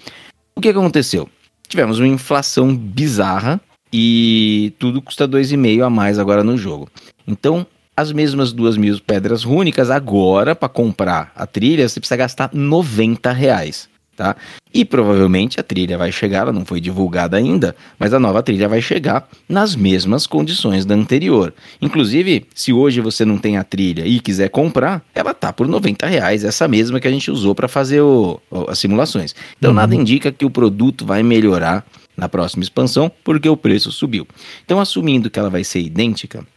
O 0.56 0.62
que 0.62 0.70
aconteceu? 0.70 1.28
Tivemos 1.68 2.00
uma 2.00 2.08
inflação 2.08 2.74
bizarra 2.74 3.60
e 3.92 4.72
tudo 4.80 5.02
custa 5.02 5.28
2,5 5.28 5.84
a 5.84 5.90
mais 5.90 6.18
agora 6.18 6.46
no 6.46 6.58
jogo. 6.58 6.88
Então, 7.28 7.68
as 7.98 8.14
mesmas 8.14 8.54
duas 8.54 8.78
mil 8.78 8.98
pedras 9.02 9.44
rúnicas, 9.44 9.90
agora, 9.90 10.56
para 10.56 10.70
comprar 10.70 11.34
a 11.36 11.46
trilha, 11.46 11.90
você 11.90 12.00
precisa 12.00 12.16
gastar 12.16 12.52
90 12.54 13.34
reais. 13.34 13.90
Tá? 14.16 14.34
E 14.74 14.86
provavelmente 14.86 15.60
a 15.60 15.64
trilha 15.64 15.98
vai 15.98 16.10
chegar, 16.10 16.40
ela 16.44 16.54
não 16.54 16.64
foi 16.64 16.80
divulgada 16.80 17.36
ainda, 17.36 17.76
mas 18.00 18.14
a 18.14 18.20
nova 18.20 18.42
trilha 18.42 18.70
vai 18.70 18.82
chegar 18.82 19.28
nas 19.48 19.76
mesmas 19.76 20.26
condições 20.26 20.86
da 20.86 20.96
anterior. 20.96 21.54
Inclusive, 21.82 22.46
se 22.56 22.72
hoje 22.72 23.02
você 23.02 23.26
não 23.26 23.38
tem 23.38 23.58
a 23.58 23.64
trilha 23.64 24.08
e 24.08 24.22
quiser 24.22 24.48
comprar, 24.50 25.04
ela 25.14 25.34
tá 25.34 25.52
por 25.52 25.68
90 25.68 26.08
reais, 26.08 26.46
essa 26.46 26.66
mesma 26.66 27.00
que 27.02 27.08
a 27.10 27.12
gente 27.12 27.30
usou 27.30 27.54
para 27.54 27.68
fazer 27.68 28.00
o- 28.00 28.40
o- 28.50 28.70
as 28.70 28.80
simulações. 28.80 29.36
Então 29.58 29.74
nada 29.74 29.94
indica 29.94 30.32
que 30.32 30.46
o 30.46 30.50
produto 30.50 31.06
vai 31.06 31.22
melhorar 31.22 31.86
na 32.16 32.30
próxima 32.30 32.64
expansão, 32.64 33.12
porque 33.22 33.50
o 33.50 33.58
preço 33.58 33.92
subiu. 33.92 34.26
Então, 34.64 34.80
assumindo 34.80 35.30
que 35.30 35.38
ela 35.38 35.50
vai 35.50 35.66
ser 35.66 35.82
idêntica 35.82 36.48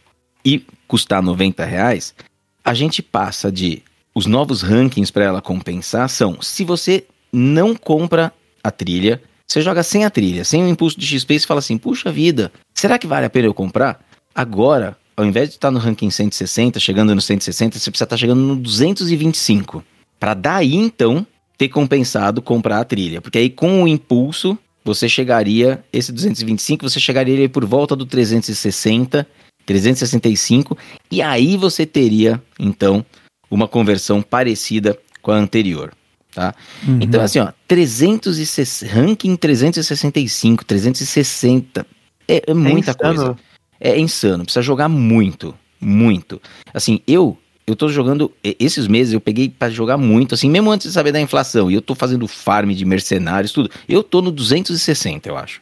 e 0.45 0.63
custar 0.87 1.21
90 1.21 1.65
reais, 1.65 2.15
a 2.63 2.73
gente 2.73 3.01
passa 3.01 3.51
de 3.51 3.83
os 4.15 4.25
novos 4.25 4.61
rankings 4.61 5.11
para 5.11 5.25
ela 5.25 5.41
compensar 5.41 6.09
são 6.09 6.41
se 6.41 6.63
você 6.63 7.03
não 7.31 7.75
compra 7.75 8.33
a 8.63 8.71
trilha, 8.71 9.21
você 9.47 9.61
joga 9.61 9.81
sem 9.81 10.05
a 10.05 10.09
trilha, 10.09 10.43
sem 10.45 10.63
o 10.63 10.67
impulso 10.67 10.99
de 10.99 11.05
XP 11.05 11.35
e 11.35 11.39
fala 11.39 11.59
assim: 11.59 11.77
puxa 11.77 12.11
vida, 12.11 12.51
será 12.73 12.99
que 12.99 13.07
vale 13.07 13.25
a 13.25 13.29
pena 13.29 13.47
eu 13.47 13.53
comprar? 13.53 13.99
Agora, 14.33 14.95
ao 15.17 15.25
invés 15.25 15.49
de 15.49 15.55
estar 15.55 15.71
no 15.71 15.79
ranking 15.79 16.09
160, 16.09 16.79
chegando 16.79 17.13
no 17.13 17.21
160, 17.21 17.77
você 17.77 17.91
precisa 17.91 18.05
estar 18.05 18.17
chegando 18.17 18.41
no 18.41 18.55
225. 18.55 19.83
Para 20.19 20.33
daí 20.33 20.75
então 20.75 21.25
ter 21.57 21.67
compensado 21.67 22.41
comprar 22.41 22.79
a 22.79 22.85
trilha. 22.85 23.21
Porque 23.21 23.37
aí 23.37 23.49
com 23.49 23.83
o 23.83 23.87
impulso, 23.87 24.57
você 24.83 25.09
chegaria, 25.09 25.83
esse 25.91 26.11
225, 26.11 26.89
você 26.89 26.99
chegaria 26.99 27.49
por 27.49 27.65
volta 27.65 27.95
do 27.95 28.05
360, 28.05 29.27
365, 29.65 30.77
e 31.11 31.21
aí 31.21 31.57
você 31.57 31.85
teria, 31.85 32.41
então, 32.57 33.05
uma 33.51 33.67
conversão 33.67 34.21
parecida 34.21 34.97
com 35.21 35.31
a 35.31 35.35
anterior. 35.35 35.91
Tá? 36.33 36.53
Então, 37.01 37.21
assim, 37.21 37.39
ó, 37.39 37.51
360, 37.67 38.93
ranking 38.93 39.35
365, 39.35 40.63
360, 40.63 41.85
é, 42.27 42.43
é 42.45 42.53
muita 42.53 42.91
insano. 42.91 43.15
coisa. 43.15 43.37
É 43.79 43.99
insano, 43.99 44.43
precisa 44.43 44.61
jogar 44.61 44.87
muito, 44.89 45.55
muito. 45.79 46.41
Assim, 46.73 47.01
eu 47.07 47.37
eu 47.65 47.75
tô 47.75 47.87
jogando 47.87 48.33
esses 48.43 48.87
meses 48.87 49.13
eu 49.13 49.21
peguei 49.21 49.47
pra 49.47 49.69
jogar 49.69 49.95
muito, 49.95 50.33
assim, 50.33 50.49
mesmo 50.49 50.71
antes 50.71 50.87
de 50.87 50.93
saber 50.93 51.11
da 51.11 51.21
inflação, 51.21 51.69
e 51.69 51.75
eu 51.75 51.81
tô 51.81 51.93
fazendo 51.93 52.27
farm 52.27 52.71
de 52.71 52.83
mercenários, 52.83 53.51
tudo. 53.51 53.69
Eu 53.87 54.01
tô 54.01 54.21
no 54.21 54.31
260, 54.31 55.29
eu 55.29 55.37
acho. 55.37 55.61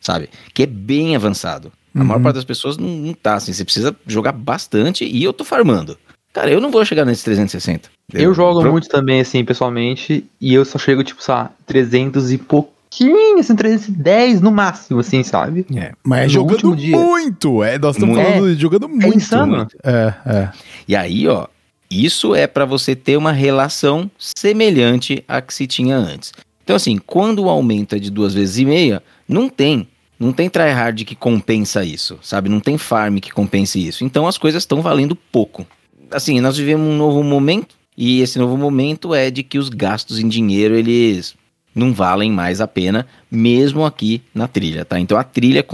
Sabe? 0.00 0.30
Que 0.54 0.62
é 0.64 0.66
bem 0.66 1.16
avançado. 1.16 1.72
A 1.94 2.02
maior 2.02 2.22
parte 2.22 2.36
das 2.36 2.44
pessoas 2.44 2.78
não, 2.78 2.88
não 2.88 3.12
tá 3.12 3.34
assim, 3.34 3.52
você 3.52 3.64
precisa 3.64 3.94
jogar 4.06 4.32
bastante 4.32 5.04
e 5.04 5.22
eu 5.22 5.32
tô 5.32 5.44
farmando. 5.44 5.98
Cara, 6.32 6.50
eu 6.50 6.60
não 6.60 6.70
vou 6.70 6.84
chegar 6.84 7.04
nesse 7.04 7.24
360. 7.24 7.90
Eu 8.14 8.32
jogo 8.32 8.60
Pro- 8.60 8.72
muito 8.72 8.88
também, 8.88 9.20
assim, 9.20 9.44
pessoalmente, 9.44 10.24
e 10.40 10.54
eu 10.54 10.64
só 10.64 10.78
chego, 10.78 11.04
tipo, 11.04 11.22
sei 11.22 11.34
lá, 11.34 11.50
300 11.66 12.32
e 12.32 12.38
pouquinho, 12.38 13.38
assim, 13.38 13.54
310 13.54 14.40
no 14.40 14.50
máximo, 14.50 15.00
assim, 15.00 15.22
sabe? 15.22 15.66
É. 15.76 15.92
Mas 16.02 16.26
No 16.26 16.40
jogando 16.40 16.74
muito. 16.76 17.62
É, 17.62 17.78
nós 17.78 17.96
estamos 17.96 18.16
falando 18.16 18.54
de 18.54 18.60
jogando 18.62 18.88
muito. 18.88 19.16
insano. 19.16 19.66
É, 19.84 20.14
é. 20.24 20.50
E 20.88 20.96
aí, 20.96 21.28
ó, 21.28 21.46
isso 21.90 22.34
é 22.34 22.46
para 22.46 22.64
você 22.64 22.96
ter 22.96 23.16
uma 23.18 23.32
relação 23.32 24.10
semelhante 24.18 25.22
à 25.28 25.40
que 25.42 25.52
se 25.52 25.66
tinha 25.66 25.96
antes. 25.96 26.32
Então, 26.64 26.76
assim, 26.76 26.98
quando 26.98 27.40
o 27.44 27.48
aumento 27.48 27.94
é 27.94 27.98
de 27.98 28.10
duas 28.10 28.32
vezes 28.34 28.58
e 28.58 28.64
meia, 28.64 29.02
não 29.28 29.48
tem. 29.48 29.86
Não 30.18 30.32
tem 30.32 30.48
tryhard 30.48 31.04
que 31.04 31.16
compensa 31.16 31.84
isso, 31.84 32.18
sabe? 32.22 32.48
Não 32.48 32.60
tem 32.60 32.78
farm 32.78 33.18
que 33.18 33.32
compense 33.32 33.84
isso. 33.84 34.04
Então 34.04 34.26
as 34.26 34.38
coisas 34.38 34.62
estão 34.62 34.80
valendo 34.80 35.16
pouco. 35.16 35.66
Assim, 36.12 36.40
nós 36.40 36.56
vivemos 36.56 36.86
um 36.86 36.96
novo 36.96 37.22
momento, 37.22 37.74
e 37.96 38.20
esse 38.20 38.38
novo 38.38 38.56
momento 38.56 39.14
é 39.14 39.30
de 39.30 39.42
que 39.42 39.58
os 39.58 39.68
gastos 39.68 40.18
em 40.18 40.28
dinheiro, 40.28 40.74
eles 40.74 41.34
não 41.74 41.92
valem 41.92 42.30
mais 42.30 42.60
a 42.60 42.66
pena, 42.68 43.06
mesmo 43.30 43.84
aqui 43.84 44.22
na 44.34 44.46
trilha, 44.46 44.84
tá? 44.84 44.98
Então 45.00 45.16
a 45.18 45.24
trilha 45.24 45.64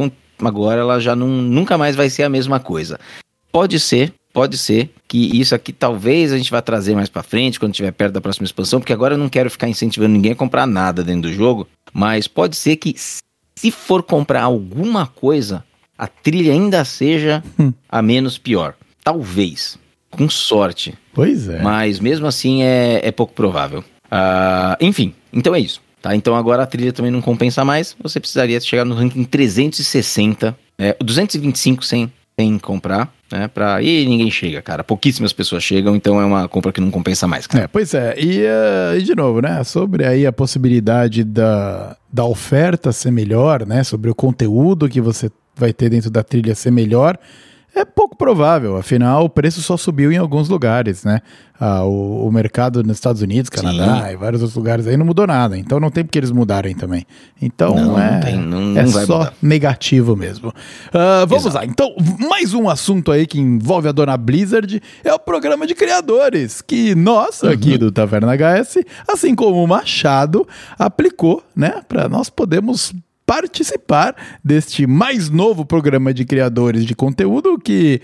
agora 0.41 0.81
ela 0.81 1.01
já 1.01 1.17
não, 1.17 1.29
nunca 1.29 1.77
mais 1.77 1.97
vai 1.97 2.09
ser 2.09 2.23
a 2.23 2.29
mesma 2.29 2.61
coisa. 2.61 2.99
Pode 3.51 3.81
ser, 3.81 4.13
pode 4.33 4.57
ser 4.59 4.91
que 5.09 5.39
isso 5.41 5.55
aqui 5.55 5.73
talvez 5.73 6.33
a 6.33 6.37
gente 6.37 6.51
vá 6.51 6.61
trazer 6.63 6.95
mais 6.95 7.09
pra 7.09 7.23
frente 7.23 7.59
quando 7.59 7.73
estiver 7.73 7.93
perto 7.93 8.13
da 8.15 8.21
próxima 8.21 8.45
expansão, 8.45 8.79
porque 8.79 8.93
agora 8.93 9.15
eu 9.15 9.19
não 9.19 9.29
quero 9.29 9.51
ficar 9.51 9.69
incentivando 9.69 10.13
ninguém 10.13 10.33
a 10.33 10.37
comprar 10.37 10.67
nada 10.67 11.03
dentro 11.03 11.23
do 11.23 11.33
jogo, 11.33 11.67
mas 11.93 12.29
pode 12.29 12.55
ser 12.57 12.77
que 12.77 12.95
se 13.57 13.71
for 13.73 14.03
comprar 14.05 14.43
alguma 14.43 15.07
coisa, 15.07 15.65
a 15.97 16.07
trilha 16.07 16.53
ainda 16.53 16.85
seja 16.85 17.43
Hum. 17.59 17.73
a 17.89 18.01
menos 18.01 18.39
pior. 18.39 18.75
Talvez, 19.03 19.77
com 20.11 20.29
sorte, 20.29 20.95
Pois 21.13 21.49
é. 21.49 21.61
mas 21.63 22.01
mesmo 22.01 22.27
assim 22.27 22.63
é, 22.63 23.01
é 23.03 23.13
pouco 23.13 23.33
provável. 23.33 23.85
Ah, 24.11 24.77
enfim, 24.81 25.15
então 25.33 25.55
é 25.55 25.61
isso. 25.61 25.81
Tá? 26.01 26.15
Então 26.15 26.37
agora 26.37 26.63
a 26.63 26.67
trilha 26.67 26.93
também 26.93 27.11
não 27.11 27.21
compensa 27.21 27.65
mais. 27.65 27.97
Você 28.01 28.21
precisaria 28.21 28.61
chegar 28.61 28.85
no 28.85 28.95
ranking 28.95 29.25
360, 29.25 30.57
é, 30.79 30.97
225 31.03 31.85
sem, 31.85 32.13
que 32.37 32.59
comprar, 32.61 33.13
né? 33.33 33.49
Pra... 33.49 33.83
E 33.83 34.07
ninguém 34.07 34.31
chega, 34.31 34.63
cara. 34.63 34.85
Pouquíssimas 34.85 35.33
pessoas 35.33 35.65
chegam, 35.65 35.97
então 35.97 36.21
é 36.21 36.25
uma 36.25 36.49
compra 36.49 36.73
que 36.73 36.81
não 36.81 36.91
compensa 36.91 37.27
mais, 37.27 37.49
cara. 37.49 37.65
É, 37.65 37.67
pois 37.67 37.95
é. 37.95 38.15
E, 38.17 38.43
uh, 38.43 38.97
e 38.97 39.03
de 39.03 39.15
novo, 39.15 39.41
né? 39.41 39.65
Sobre 39.65 40.07
aí 40.07 40.25
a 40.25 40.33
possibilidade 40.33 41.25
da, 41.25 41.97
da 42.13 42.25
oferta 42.25 42.93
ser 42.93 43.11
melhor, 43.11 43.67
né? 43.67 43.83
Sobre 43.83 44.09
o 44.09 44.15
conteúdo 44.15 44.89
que 44.89 45.01
você 45.01 45.31
vai 45.57 45.73
ter 45.73 45.91
dentro 45.91 46.11
da 46.11 46.23
trilha 46.23 46.55
ser 46.55 46.71
melhor. 46.71 47.19
É 47.79 47.85
pouco 47.85 48.17
provável, 48.17 48.77
afinal 48.77 49.25
o 49.25 49.31
preço 49.31 49.63
só 49.63 49.77
subiu 49.77 50.11
em 50.11 50.17
alguns 50.17 50.49
lugares, 50.49 51.05
né? 51.05 51.21
Ah, 51.61 51.85
o, 51.85 52.27
o, 52.27 52.33
mercado 52.33 52.83
nos 52.83 52.97
Estados 52.97 53.23
Unidos, 53.23 53.49
Canadá 53.49 54.07
Sim. 54.07 54.13
e 54.15 54.17
vários 54.17 54.43
outros 54.43 54.57
lugares 54.57 54.87
aí 54.89 54.97
não 54.97 55.07
mudou 55.07 55.29
nada, 55.29 55.57
então 55.57 55.79
não 55.79 55.89
tem 55.89 56.05
porque 56.05 56.19
eles 56.19 56.33
mudarem 56.33 56.75
também. 56.75 57.07
Então 57.41 57.77
não, 57.77 57.97
é, 58.01 58.11
não 58.11 58.21
tem, 58.21 58.37
não, 58.37 58.79
é 58.79 58.87
só 58.87 59.19
mudar. 59.19 59.35
negativo 59.41 60.17
mesmo. 60.17 60.49
Uh, 60.49 61.27
vamos 61.29 61.47
Exato. 61.47 61.57
lá, 61.57 61.65
então 61.65 61.95
mais 62.29 62.53
um 62.53 62.69
assunto 62.69 63.13
aí 63.13 63.29
que 63.29 63.41
envolve 63.41 63.89
a 63.89 63.93
dona 63.93 64.17
Blizzard 64.17 64.83
é 65.05 65.15
o 65.15 65.19
programa 65.21 65.65
de 65.65 65.75
criadores, 65.77 66.61
que 66.61 66.97
nós 66.97 67.45
aqui 67.45 67.73
uhum. 67.73 67.79
do 67.79 67.93
Taverna 67.93 68.35
HS, 68.35 68.79
assim 69.07 69.37
como 69.37 69.63
o 69.63 69.69
Machado, 69.69 70.47
aplicou, 70.77 71.45
né? 71.55 71.81
Para 71.89 72.09
nós 72.09 72.29
podermos 72.29 72.93
participar 73.29 74.17
deste 74.43 74.87
mais 74.87 75.29
novo 75.29 75.63
programa 75.63 76.15
de 76.15 76.25
criadores 76.25 76.87
de 76.87 76.95
conteúdo 76.95 77.59
que 77.59 78.01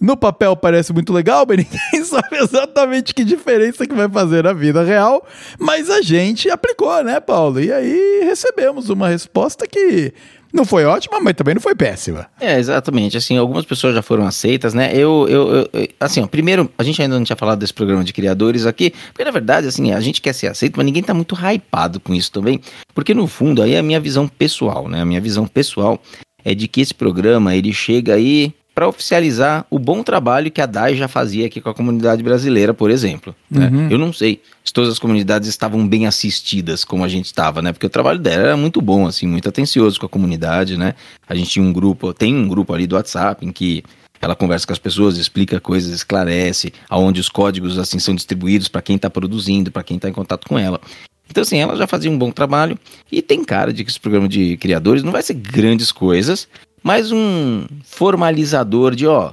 no 0.00 0.16
papel 0.16 0.54
parece 0.54 0.92
muito 0.92 1.12
legal, 1.12 1.44
mas 1.48 1.56
ninguém 1.66 2.04
sabe 2.04 2.36
exatamente 2.36 3.12
que 3.12 3.24
diferença 3.24 3.84
que 3.88 3.92
vai 3.92 4.08
fazer 4.08 4.44
na 4.44 4.52
vida 4.52 4.84
real, 4.84 5.26
mas 5.58 5.90
a 5.90 6.00
gente 6.00 6.48
aplicou, 6.48 7.02
né, 7.02 7.18
Paulo? 7.18 7.60
E 7.60 7.72
aí 7.72 8.20
recebemos 8.22 8.88
uma 8.88 9.08
resposta 9.08 9.66
que 9.66 10.14
não 10.52 10.64
foi 10.64 10.84
ótima, 10.84 11.20
mas 11.20 11.34
também 11.34 11.54
não 11.54 11.60
foi 11.60 11.74
péssima. 11.74 12.26
É, 12.40 12.58
exatamente. 12.58 13.16
Assim, 13.16 13.36
algumas 13.36 13.64
pessoas 13.64 13.94
já 13.94 14.02
foram 14.02 14.26
aceitas, 14.26 14.74
né? 14.74 14.90
Eu, 14.94 15.26
eu, 15.28 15.68
eu 15.72 15.88
assim, 16.00 16.20
ó, 16.20 16.26
primeiro, 16.26 16.70
a 16.78 16.82
gente 16.82 17.00
ainda 17.00 17.16
não 17.16 17.24
tinha 17.24 17.36
falado 17.36 17.58
desse 17.58 17.74
programa 17.74 18.04
de 18.04 18.12
criadores 18.12 18.66
aqui, 18.66 18.92
porque 19.12 19.24
na 19.24 19.30
verdade, 19.30 19.66
assim, 19.66 19.92
a 19.92 20.00
gente 20.00 20.20
quer 20.20 20.32
ser 20.32 20.46
aceito, 20.48 20.76
mas 20.76 20.86
ninguém 20.86 21.02
tá 21.02 21.12
muito 21.12 21.34
hypado 21.34 22.00
com 22.00 22.14
isso 22.14 22.32
também, 22.32 22.60
porque 22.94 23.14
no 23.14 23.26
fundo, 23.26 23.62
aí 23.62 23.74
é 23.74 23.78
a 23.78 23.82
minha 23.82 24.00
visão 24.00 24.26
pessoal, 24.26 24.88
né? 24.88 25.02
A 25.02 25.04
minha 25.04 25.20
visão 25.20 25.46
pessoal 25.46 26.00
é 26.44 26.54
de 26.54 26.66
que 26.66 26.80
esse 26.80 26.94
programa, 26.94 27.54
ele 27.54 27.72
chega 27.72 28.14
aí 28.14 28.54
para 28.78 28.86
oficializar 28.86 29.66
o 29.68 29.76
bom 29.76 30.04
trabalho 30.04 30.52
que 30.52 30.60
a 30.60 30.66
DAI 30.66 30.94
já 30.94 31.08
fazia 31.08 31.46
aqui 31.46 31.60
com 31.60 31.68
a 31.68 31.74
comunidade 31.74 32.22
brasileira, 32.22 32.72
por 32.72 32.92
exemplo. 32.92 33.34
Né? 33.50 33.68
Uhum. 33.72 33.88
Eu 33.90 33.98
não 33.98 34.12
sei 34.12 34.40
se 34.64 34.72
todas 34.72 34.88
as 34.88 35.00
comunidades 35.00 35.48
estavam 35.48 35.84
bem 35.84 36.06
assistidas 36.06 36.84
como 36.84 37.02
a 37.02 37.08
gente 37.08 37.24
estava, 37.24 37.60
né? 37.60 37.72
Porque 37.72 37.86
o 37.86 37.90
trabalho 37.90 38.20
dela 38.20 38.44
era 38.44 38.56
muito 38.56 38.80
bom, 38.80 39.04
assim, 39.04 39.26
muito 39.26 39.48
atencioso 39.48 39.98
com 39.98 40.06
a 40.06 40.08
comunidade, 40.08 40.76
né? 40.76 40.94
A 41.28 41.34
gente 41.34 41.50
tinha 41.50 41.64
um 41.64 41.72
grupo, 41.72 42.14
tem 42.14 42.32
um 42.32 42.46
grupo 42.46 42.72
ali 42.72 42.86
do 42.86 42.94
WhatsApp 42.94 43.44
em 43.44 43.50
que 43.50 43.82
ela 44.22 44.36
conversa 44.36 44.64
com 44.64 44.72
as 44.72 44.78
pessoas, 44.78 45.16
explica 45.16 45.58
coisas, 45.58 45.92
esclarece 45.92 46.72
aonde 46.88 47.20
os 47.20 47.28
códigos 47.28 47.80
assim 47.80 47.98
são 47.98 48.14
distribuídos 48.14 48.68
para 48.68 48.80
quem 48.80 48.94
está 48.94 49.10
produzindo, 49.10 49.72
para 49.72 49.82
quem 49.82 49.96
está 49.96 50.08
em 50.08 50.12
contato 50.12 50.46
com 50.46 50.56
ela. 50.56 50.80
Então, 51.28 51.42
assim, 51.42 51.58
ela 51.58 51.74
já 51.74 51.88
fazia 51.88 52.10
um 52.10 52.16
bom 52.16 52.30
trabalho 52.30 52.78
e 53.10 53.20
tem 53.20 53.44
cara 53.44 53.72
de 53.72 53.84
que 53.84 53.90
esse 53.90 53.98
programa 53.98 54.28
de 54.28 54.56
criadores 54.56 55.02
não 55.02 55.10
vai 55.10 55.22
ser 55.22 55.34
grandes 55.34 55.90
coisas, 55.90 56.48
mais 56.82 57.12
um 57.12 57.66
formalizador 57.84 58.94
de, 58.94 59.06
ó, 59.06 59.32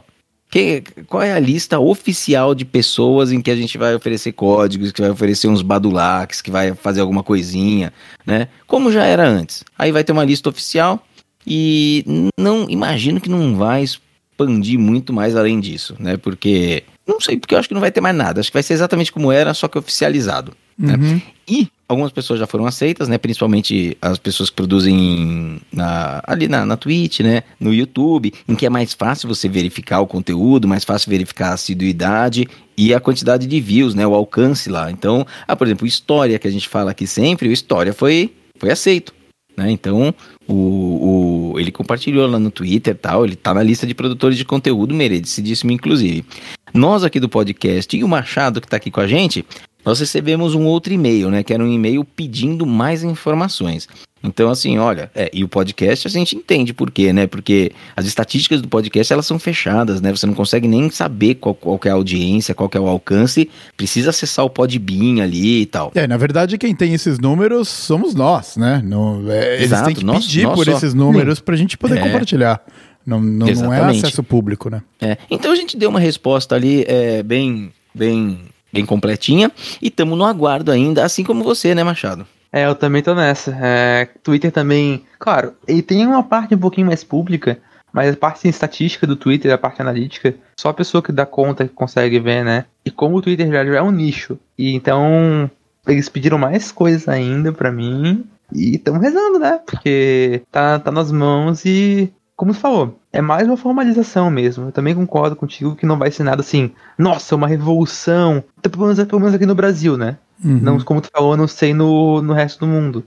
que, 0.50 0.84
qual 1.08 1.24
é 1.24 1.34
a 1.34 1.40
lista 1.40 1.80
oficial 1.80 2.56
de 2.56 2.64
pessoas 2.64 3.32
em 3.32 3.42
que 3.42 3.52
a 3.52 3.56
gente 3.56 3.78
vai 3.78 3.94
oferecer 3.96 4.32
códigos, 4.32 4.92
que 4.92 5.02
vai 5.02 5.10
oferecer 5.10 5.48
uns 5.48 5.62
badulacs, 5.62 6.42
que 6.42 6.52
vai 6.52 6.74
fazer 6.74 7.02
alguma 7.02 7.24
coisinha, 7.24 7.92
né? 8.26 8.48
Como 8.66 8.92
já 8.92 9.04
era 9.04 9.28
antes. 9.28 9.64
Aí 9.78 9.92
vai 9.92 10.04
ter 10.04 10.12
uma 10.12 10.24
lista 10.24 10.50
oficial 10.50 11.06
e 11.46 12.32
não 12.40 12.70
imagino 12.70 13.20
que 13.20 13.30
não 13.30 13.56
vai 13.56 13.84
expandir 13.84 14.80
muito 14.80 15.12
mais 15.12 15.36
além 15.36 15.60
disso, 15.60 15.96
né? 16.00 16.18
Porque 16.18 16.84
não 17.08 17.20
sei, 17.20 17.38
porque 17.38 17.54
eu 17.54 17.60
acho 17.60 17.68
que 17.68 17.74
não 17.74 17.82
vai 17.82 17.92
ter 17.92 18.02
mais 18.02 18.16
nada. 18.16 18.40
Acho 18.40 18.50
que 18.50 18.56
vai 18.56 18.64
ser 18.64 18.74
exatamente 18.74 19.12
como 19.12 19.32
era, 19.32 19.54
só 19.54 19.68
que 19.68 19.78
oficializado. 19.78 20.54
Né? 20.78 20.96
Uhum. 20.96 21.22
E 21.48 21.68
algumas 21.88 22.12
pessoas 22.12 22.40
já 22.40 22.48
foram 22.48 22.66
aceitas, 22.66 23.08
né? 23.08 23.18
Principalmente 23.18 23.98
as 24.02 24.18
pessoas 24.18 24.50
que 24.50 24.56
produzem 24.56 25.62
na, 25.72 26.22
ali 26.26 26.48
na, 26.48 26.66
na 26.66 26.76
Twitch, 26.76 27.22
né? 27.22 27.44
No 27.60 27.74
YouTube, 27.74 28.34
em 28.48 28.56
que 28.56 28.66
é 28.66 28.70
mais 28.70 28.94
fácil 28.94 29.30
você 29.30 29.48
verificar 29.48 30.02
o 30.02 30.08
conteúdo, 30.08 30.68
mais 30.68 30.84
fácil 30.84 31.10
verificar 31.10 31.50
a 31.50 31.54
assiduidade 31.54 32.48
e 32.78 32.94
a 32.94 33.00
quantidade 33.00 33.48
de 33.48 33.62
views, 33.62 33.96
né? 33.96 34.06
O 34.06 34.14
alcance 34.14 34.70
lá. 34.70 34.92
Então, 34.92 35.26
ah, 35.48 35.56
por 35.56 35.68
exemplo, 35.68 35.88
História, 35.88 36.40
que 36.40 36.48
a 36.48 36.52
gente 36.52 36.68
fala 36.68 36.92
aqui 36.92 37.08
sempre, 37.08 37.48
o 37.48 37.52
História 37.52 37.94
foi, 37.94 38.34
foi 38.58 38.72
aceito. 38.72 39.14
Né? 39.56 39.72
Então, 39.72 40.14
o, 40.48 41.54
o, 41.54 41.60
ele 41.60 41.72
compartilhou 41.72 42.28
lá 42.28 42.38
no 42.38 42.52
Twitter 42.52 42.96
tal, 42.96 43.24
ele 43.24 43.36
tá 43.36 43.54
na 43.54 43.64
lista 43.64 43.88
de 43.88 43.96
produtores 43.96 44.38
de 44.38 44.44
conteúdo, 44.44 44.94
merecidíssimo, 44.94 45.72
inclusive. 45.72 46.26
Nós 46.74 47.06
aqui 47.06 47.22
do 47.22 47.30
podcast 47.30 47.96
e 47.96 48.04
o 48.04 48.08
Machado 48.08 48.60
que 48.60 48.68
está 48.68 48.76
aqui 48.76 48.92
com 48.92 49.00
a 49.00 49.08
gente, 49.08 49.46
nós 49.86 50.00
recebemos 50.00 50.56
um 50.56 50.66
outro 50.66 50.92
e-mail, 50.92 51.30
né? 51.30 51.44
Que 51.44 51.54
era 51.54 51.64
um 51.64 51.72
e-mail 51.72 52.04
pedindo 52.04 52.66
mais 52.66 53.04
informações. 53.04 53.88
Então, 54.24 54.50
assim, 54.50 54.80
olha, 54.80 55.12
é, 55.14 55.30
e 55.32 55.44
o 55.44 55.48
podcast 55.48 56.08
a 56.08 56.10
gente 56.10 56.36
entende 56.36 56.74
por 56.74 56.90
quê, 56.90 57.14
né? 57.14 57.28
Porque 57.28 57.72
as 57.96 58.06
estatísticas 58.06 58.60
do 58.60 58.68
podcast 58.68 59.14
elas 59.14 59.26
são 59.26 59.38
fechadas, 59.38 60.02
né? 60.02 60.12
Você 60.12 60.26
não 60.26 60.34
consegue 60.34 60.68
nem 60.68 60.90
saber 60.90 61.36
qual, 61.36 61.54
qual 61.54 61.80
é 61.86 61.90
a 61.90 61.94
audiência, 61.94 62.56
qual 62.56 62.70
é 62.74 62.80
o 62.80 62.88
alcance, 62.88 63.50
precisa 63.78 64.10
acessar 64.10 64.44
o 64.44 64.50
Podbean 64.50 65.24
ali 65.24 65.62
e 65.62 65.66
tal. 65.68 65.92
É, 65.94 66.08
na 66.08 66.18
verdade, 66.18 66.58
quem 66.58 66.74
tem 66.74 66.94
esses 66.94 67.20
números 67.20 67.70
somos 67.70 68.16
nós, 68.16 68.58
né? 68.58 68.82
No, 68.84 69.32
é, 69.32 69.62
Exato, 69.62 69.84
eles 69.84 69.86
têm 69.86 69.96
que 69.96 70.06
nós, 70.06 70.26
pedir 70.26 70.44
nós 70.44 70.56
por 70.56 70.66
só. 70.66 70.72
esses 70.72 70.94
números 70.96 71.40
para 71.40 71.54
a 71.54 71.58
gente 71.58 71.78
poder 71.78 72.00
é. 72.00 72.02
compartilhar. 72.02 72.62
Não, 73.06 73.22
não, 73.22 73.46
não, 73.46 73.72
é 73.72 73.82
acesso 73.82 74.24
público, 74.24 74.68
né? 74.68 74.82
É. 75.00 75.18
Então 75.30 75.52
a 75.52 75.56
gente 75.56 75.78
deu 75.78 75.92
uma 75.92 76.00
resposta 76.00 76.56
ali 76.56 76.84
é, 76.88 77.22
bem, 77.22 77.72
bem 77.94 78.40
bem 78.76 78.86
completinha. 78.86 79.50
E 79.82 79.88
estamos 79.88 80.18
no 80.18 80.26
aguardo 80.26 80.72
ainda, 80.72 81.06
assim 81.06 81.24
como 81.24 81.44
você, 81.44 81.74
né, 81.74 81.84
Machado? 81.84 82.28
É, 82.52 82.66
eu 82.66 82.76
também 82.76 83.02
tô 83.02 83.16
nessa. 83.16 83.58
É, 83.62 84.08
Twitter 84.22 84.52
também. 84.52 85.06
Claro, 85.18 85.54
ele 85.68 85.82
tem 85.82 86.06
uma 86.06 86.24
parte 86.24 86.54
um 86.54 86.60
pouquinho 86.60 86.88
mais 86.88 87.04
pública, 87.04 87.58
mas 87.92 88.14
a 88.14 88.18
parte 88.18 88.48
estatística 88.48 89.08
do 89.08 89.16
Twitter, 89.16 89.52
a 89.54 89.58
parte 89.58 89.82
analítica, 89.82 90.36
só 90.60 90.70
a 90.70 90.74
pessoa 90.74 91.02
que 91.02 91.12
dá 91.12 91.26
conta 91.26 91.68
que 91.68 91.74
consegue 91.74 92.20
ver, 92.20 92.44
né? 92.44 92.66
E 92.86 92.92
como 92.92 93.18
o 93.18 93.22
Twitter 93.22 93.50
já 93.50 93.64
é 93.78 93.82
um 93.82 93.92
nicho, 93.92 94.38
e 94.58 94.76
então 94.76 95.50
eles 95.88 96.10
pediram 96.10 96.38
mais 96.38 96.72
coisas 96.72 97.08
ainda 97.08 97.52
para 97.52 97.72
mim. 97.72 98.26
E 98.54 98.76
estamos 98.76 99.02
rezando, 99.02 99.40
né? 99.40 99.60
Porque 99.66 100.44
tá, 100.52 100.78
tá 100.80 100.92
nas 100.92 101.12
mãos 101.12 101.66
e 101.66 102.14
como 102.36 102.54
você 102.54 102.60
falou, 102.60 103.00
é 103.16 103.22
mais 103.22 103.48
uma 103.48 103.56
formalização 103.56 104.30
mesmo. 104.30 104.66
Eu 104.66 104.72
também 104.74 104.94
concordo 104.94 105.38
contigo 105.38 105.76
que 105.76 105.86
não 105.86 105.98
vai 105.98 106.12
ser 106.12 106.24
nada 106.24 106.42
assim, 106.42 106.72
nossa, 106.98 107.36
uma 107.36 107.48
revolução. 107.48 108.44
Pelo 108.62 108.78
menos, 108.86 109.04
pelo 109.06 109.20
menos 109.22 109.34
aqui 109.34 109.46
no 109.46 109.56
Brasil, 109.56 109.96
né? 109.98 110.18
Uhum. 110.44 110.60
Não, 110.62 110.80
como 110.82 111.00
tu 111.00 111.10
falou, 111.12 111.38
não 111.38 111.48
sei 111.48 111.74
no, 111.74 112.22
no 112.22 112.34
resto 112.34 112.60
do 112.60 112.68
mundo. 112.68 113.06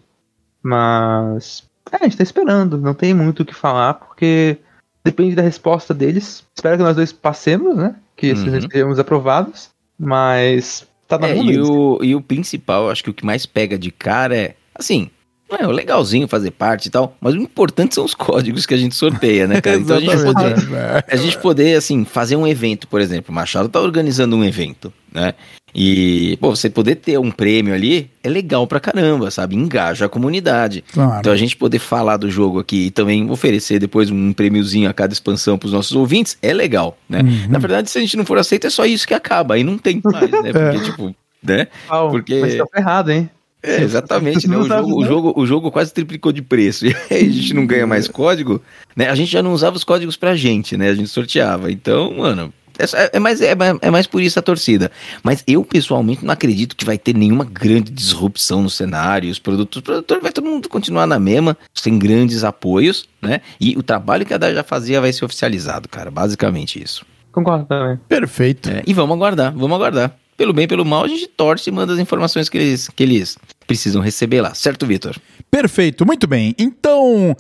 Mas. 0.63 1.63
É, 1.93 1.97
a 1.97 2.05
gente 2.05 2.17
tá 2.17 2.23
esperando. 2.23 2.79
Não 2.79 2.95
tem 2.95 3.13
muito 3.13 3.43
o 3.43 3.45
que 3.45 3.55
falar, 3.55 3.95
porque 3.95 4.57
depende 5.05 5.35
da 5.35 5.43
resposta 5.43 5.93
deles. 5.93 6.43
Espero 6.55 6.79
que 6.79 6.83
nós 6.83 6.97
dois 6.97 7.13
passemos, 7.13 7.77
né? 7.77 7.95
Que 8.17 8.33
uhum. 8.33 8.61
sejamos 8.63 8.99
aprovados. 8.99 9.69
Mas. 9.99 10.87
Tá 11.07 11.19
na 11.19 11.29
é, 11.29 11.37
e 11.37 11.61
o, 11.61 11.99
e 12.03 12.15
o 12.15 12.21
principal, 12.23 12.91
acho 12.91 13.05
que 13.05 13.11
o 13.11 13.15
que 13.15 13.27
mais 13.27 13.45
pega 13.45 13.79
de 13.79 13.91
cara 13.91 14.35
é. 14.35 14.55
Assim, 14.75 15.11
é, 15.51 15.67
legalzinho 15.67 16.29
fazer 16.29 16.51
parte 16.51 16.87
e 16.87 16.91
tal, 16.91 17.17
mas 17.21 17.35
o 17.35 17.39
importante 17.39 17.95
são 17.95 18.05
os 18.05 18.15
códigos 18.15 18.67
que 18.67 18.75
a 18.75 18.77
gente 18.77 18.95
sorteia, 18.95 19.47
né, 19.47 19.61
cara? 19.61 19.77
então 19.77 19.97
a 19.97 20.01
gente, 20.01 20.23
poder, 20.23 20.55
é. 20.75 21.05
a 21.09 21.17
gente 21.17 21.39
poder, 21.39 21.77
assim, 21.77 22.05
fazer 22.05 22.37
um 22.37 22.47
evento, 22.47 22.87
por 22.87 23.01
exemplo, 23.01 23.33
o 23.33 23.35
Machado 23.35 23.69
tá 23.69 23.81
organizando 23.81 24.37
um 24.37 24.45
evento, 24.45 24.93
né? 25.13 25.35
E, 25.75 26.37
pô, 26.41 26.55
você 26.55 26.71
poder 26.71 26.97
ter 26.97 27.19
um 27.19 27.31
prêmio 27.31 27.75
ali 27.75 28.11
é 28.23 28.29
legal 28.29 28.67
pra 28.67 28.81
caramba, 28.81 29.31
sabe? 29.31 29.55
Engaja 29.55 30.07
a 30.07 30.09
comunidade. 30.09 30.83
Claro. 30.93 31.21
Então 31.21 31.33
a 31.33 31.37
gente 31.37 31.57
poder 31.57 31.79
falar 31.79 32.17
do 32.17 32.31
jogo 32.31 32.59
aqui 32.59 32.87
e 32.87 32.91
também 32.91 33.31
oferecer 33.31 33.79
depois 33.79 34.11
um 34.11 34.33
prêmiozinho 34.33 34.89
a 34.89 34.95
cada 34.95 35.13
expansão 35.13 35.59
pros 35.59 35.73
nossos 35.73 35.95
ouvintes 35.95 36.39
é 36.41 36.53
legal, 36.53 36.97
né? 37.09 37.21
Uhum. 37.21 37.49
Na 37.51 37.59
verdade, 37.59 37.91
se 37.91 37.99
a 37.99 38.01
gente 38.01 38.17
não 38.17 38.25
for 38.25 38.39
aceito, 38.39 38.67
é 38.67 38.71
só 38.71 38.87
isso 38.87 39.07
que 39.07 39.15
acaba, 39.15 39.55
aí 39.55 39.65
não 39.65 39.77
tem 39.77 40.01
mais, 40.03 40.31
né? 40.31 40.53
Porque, 40.53 40.59
é. 40.59 40.81
tipo, 40.81 41.15
né? 41.43 41.69
Porque... 42.11 42.41
Mas 42.41 42.57
tá 42.57 42.65
ferrado, 42.75 43.13
hein? 43.13 43.31
É, 43.63 43.81
exatamente, 43.83 44.49
né? 44.49 44.57
O 44.57 44.65
jogo, 44.65 45.01
o, 45.01 45.05
jogo, 45.05 45.33
o 45.37 45.47
jogo 45.47 45.71
quase 45.71 45.93
triplicou 45.93 46.33
de 46.33 46.43
preço. 46.43 46.87
E 46.89 46.95
aí 47.15 47.27
a 47.27 47.33
gente 47.33 47.55
não 47.55 47.67
ganha 47.67 47.87
mais 47.87 48.09
código, 48.09 48.63
né? 48.95 49.09
A 49.09 49.15
gente 49.15 49.31
já 49.31 49.43
não 49.43 49.53
usava 49.53 49.77
os 49.77 49.85
códigos 49.85 50.17
pra 50.17 50.37
gente, 50.37 50.77
né? 50.77 50.89
A 50.89 50.95
gente 50.95 51.09
sorteava. 51.09 51.71
Então, 51.71 52.15
mano, 52.17 52.53
é, 52.79 53.17
é, 53.17 53.19
mais, 53.19 53.41
é, 53.41 53.55
é 53.83 53.91
mais 53.91 54.07
por 54.07 54.23
isso 54.23 54.39
a 54.39 54.43
torcida. 54.43 54.91
Mas 55.23 55.43
eu, 55.47 55.65
pessoalmente, 55.65 56.25
não 56.25 56.33
acredito 56.33 56.77
que 56.77 56.85
vai 56.85 56.97
ter 56.97 57.15
nenhuma 57.15 57.45
grande 57.45 57.91
disrupção 57.91 58.63
no 58.63 58.71
cenário. 58.71 59.31
Os 59.31 59.39
produtos, 59.39 59.79
os 59.79 59.83
produtores 59.83 60.23
vai 60.23 60.33
todo 60.33 60.45
mundo 60.45 60.69
continuar 60.69 61.07
na 61.07 61.19
mesma, 61.19 61.57
sem 61.75 61.99
grandes 61.99 62.45
apoios, 62.45 63.09
né? 63.21 63.41
E 63.61 63.77
o 63.77 63.83
trabalho 63.83 64.25
que 64.25 64.33
a 64.33 64.39
DAI 64.39 64.55
já 64.55 64.63
fazia 64.63 65.01
vai 65.01 65.13
ser 65.13 65.25
oficializado, 65.25 65.89
cara. 65.89 66.11
Basicamente 66.11 66.83
isso. 66.83 67.05
Concordo 67.33 67.65
também. 67.65 67.99
Perfeito. 68.09 68.71
É, 68.71 68.83
e 68.87 68.95
vamos 68.95 69.17
aguardar, 69.17 69.53
vamos 69.53 69.75
aguardar 69.75 70.17
pelo 70.39 70.53
bem, 70.53 70.69
pelo 70.69 70.85
mal, 70.85 71.05
a 71.05 71.09
gente 71.09 71.27
torce 71.27 71.69
e 71.69 71.73
manda 71.73 71.93
as 71.93 71.99
informações 71.99 72.49
que 72.49 72.57
eles, 72.57 72.89
que 72.89 73.03
eles 73.03 73.37
precisam 73.67 74.01
receber 74.01 74.41
lá, 74.41 74.55
certo, 74.55 74.87
Vitor? 74.87 75.17
Perfeito, 75.51 76.07
muito 76.07 76.27
bem. 76.27 76.55
Então, 76.57 77.37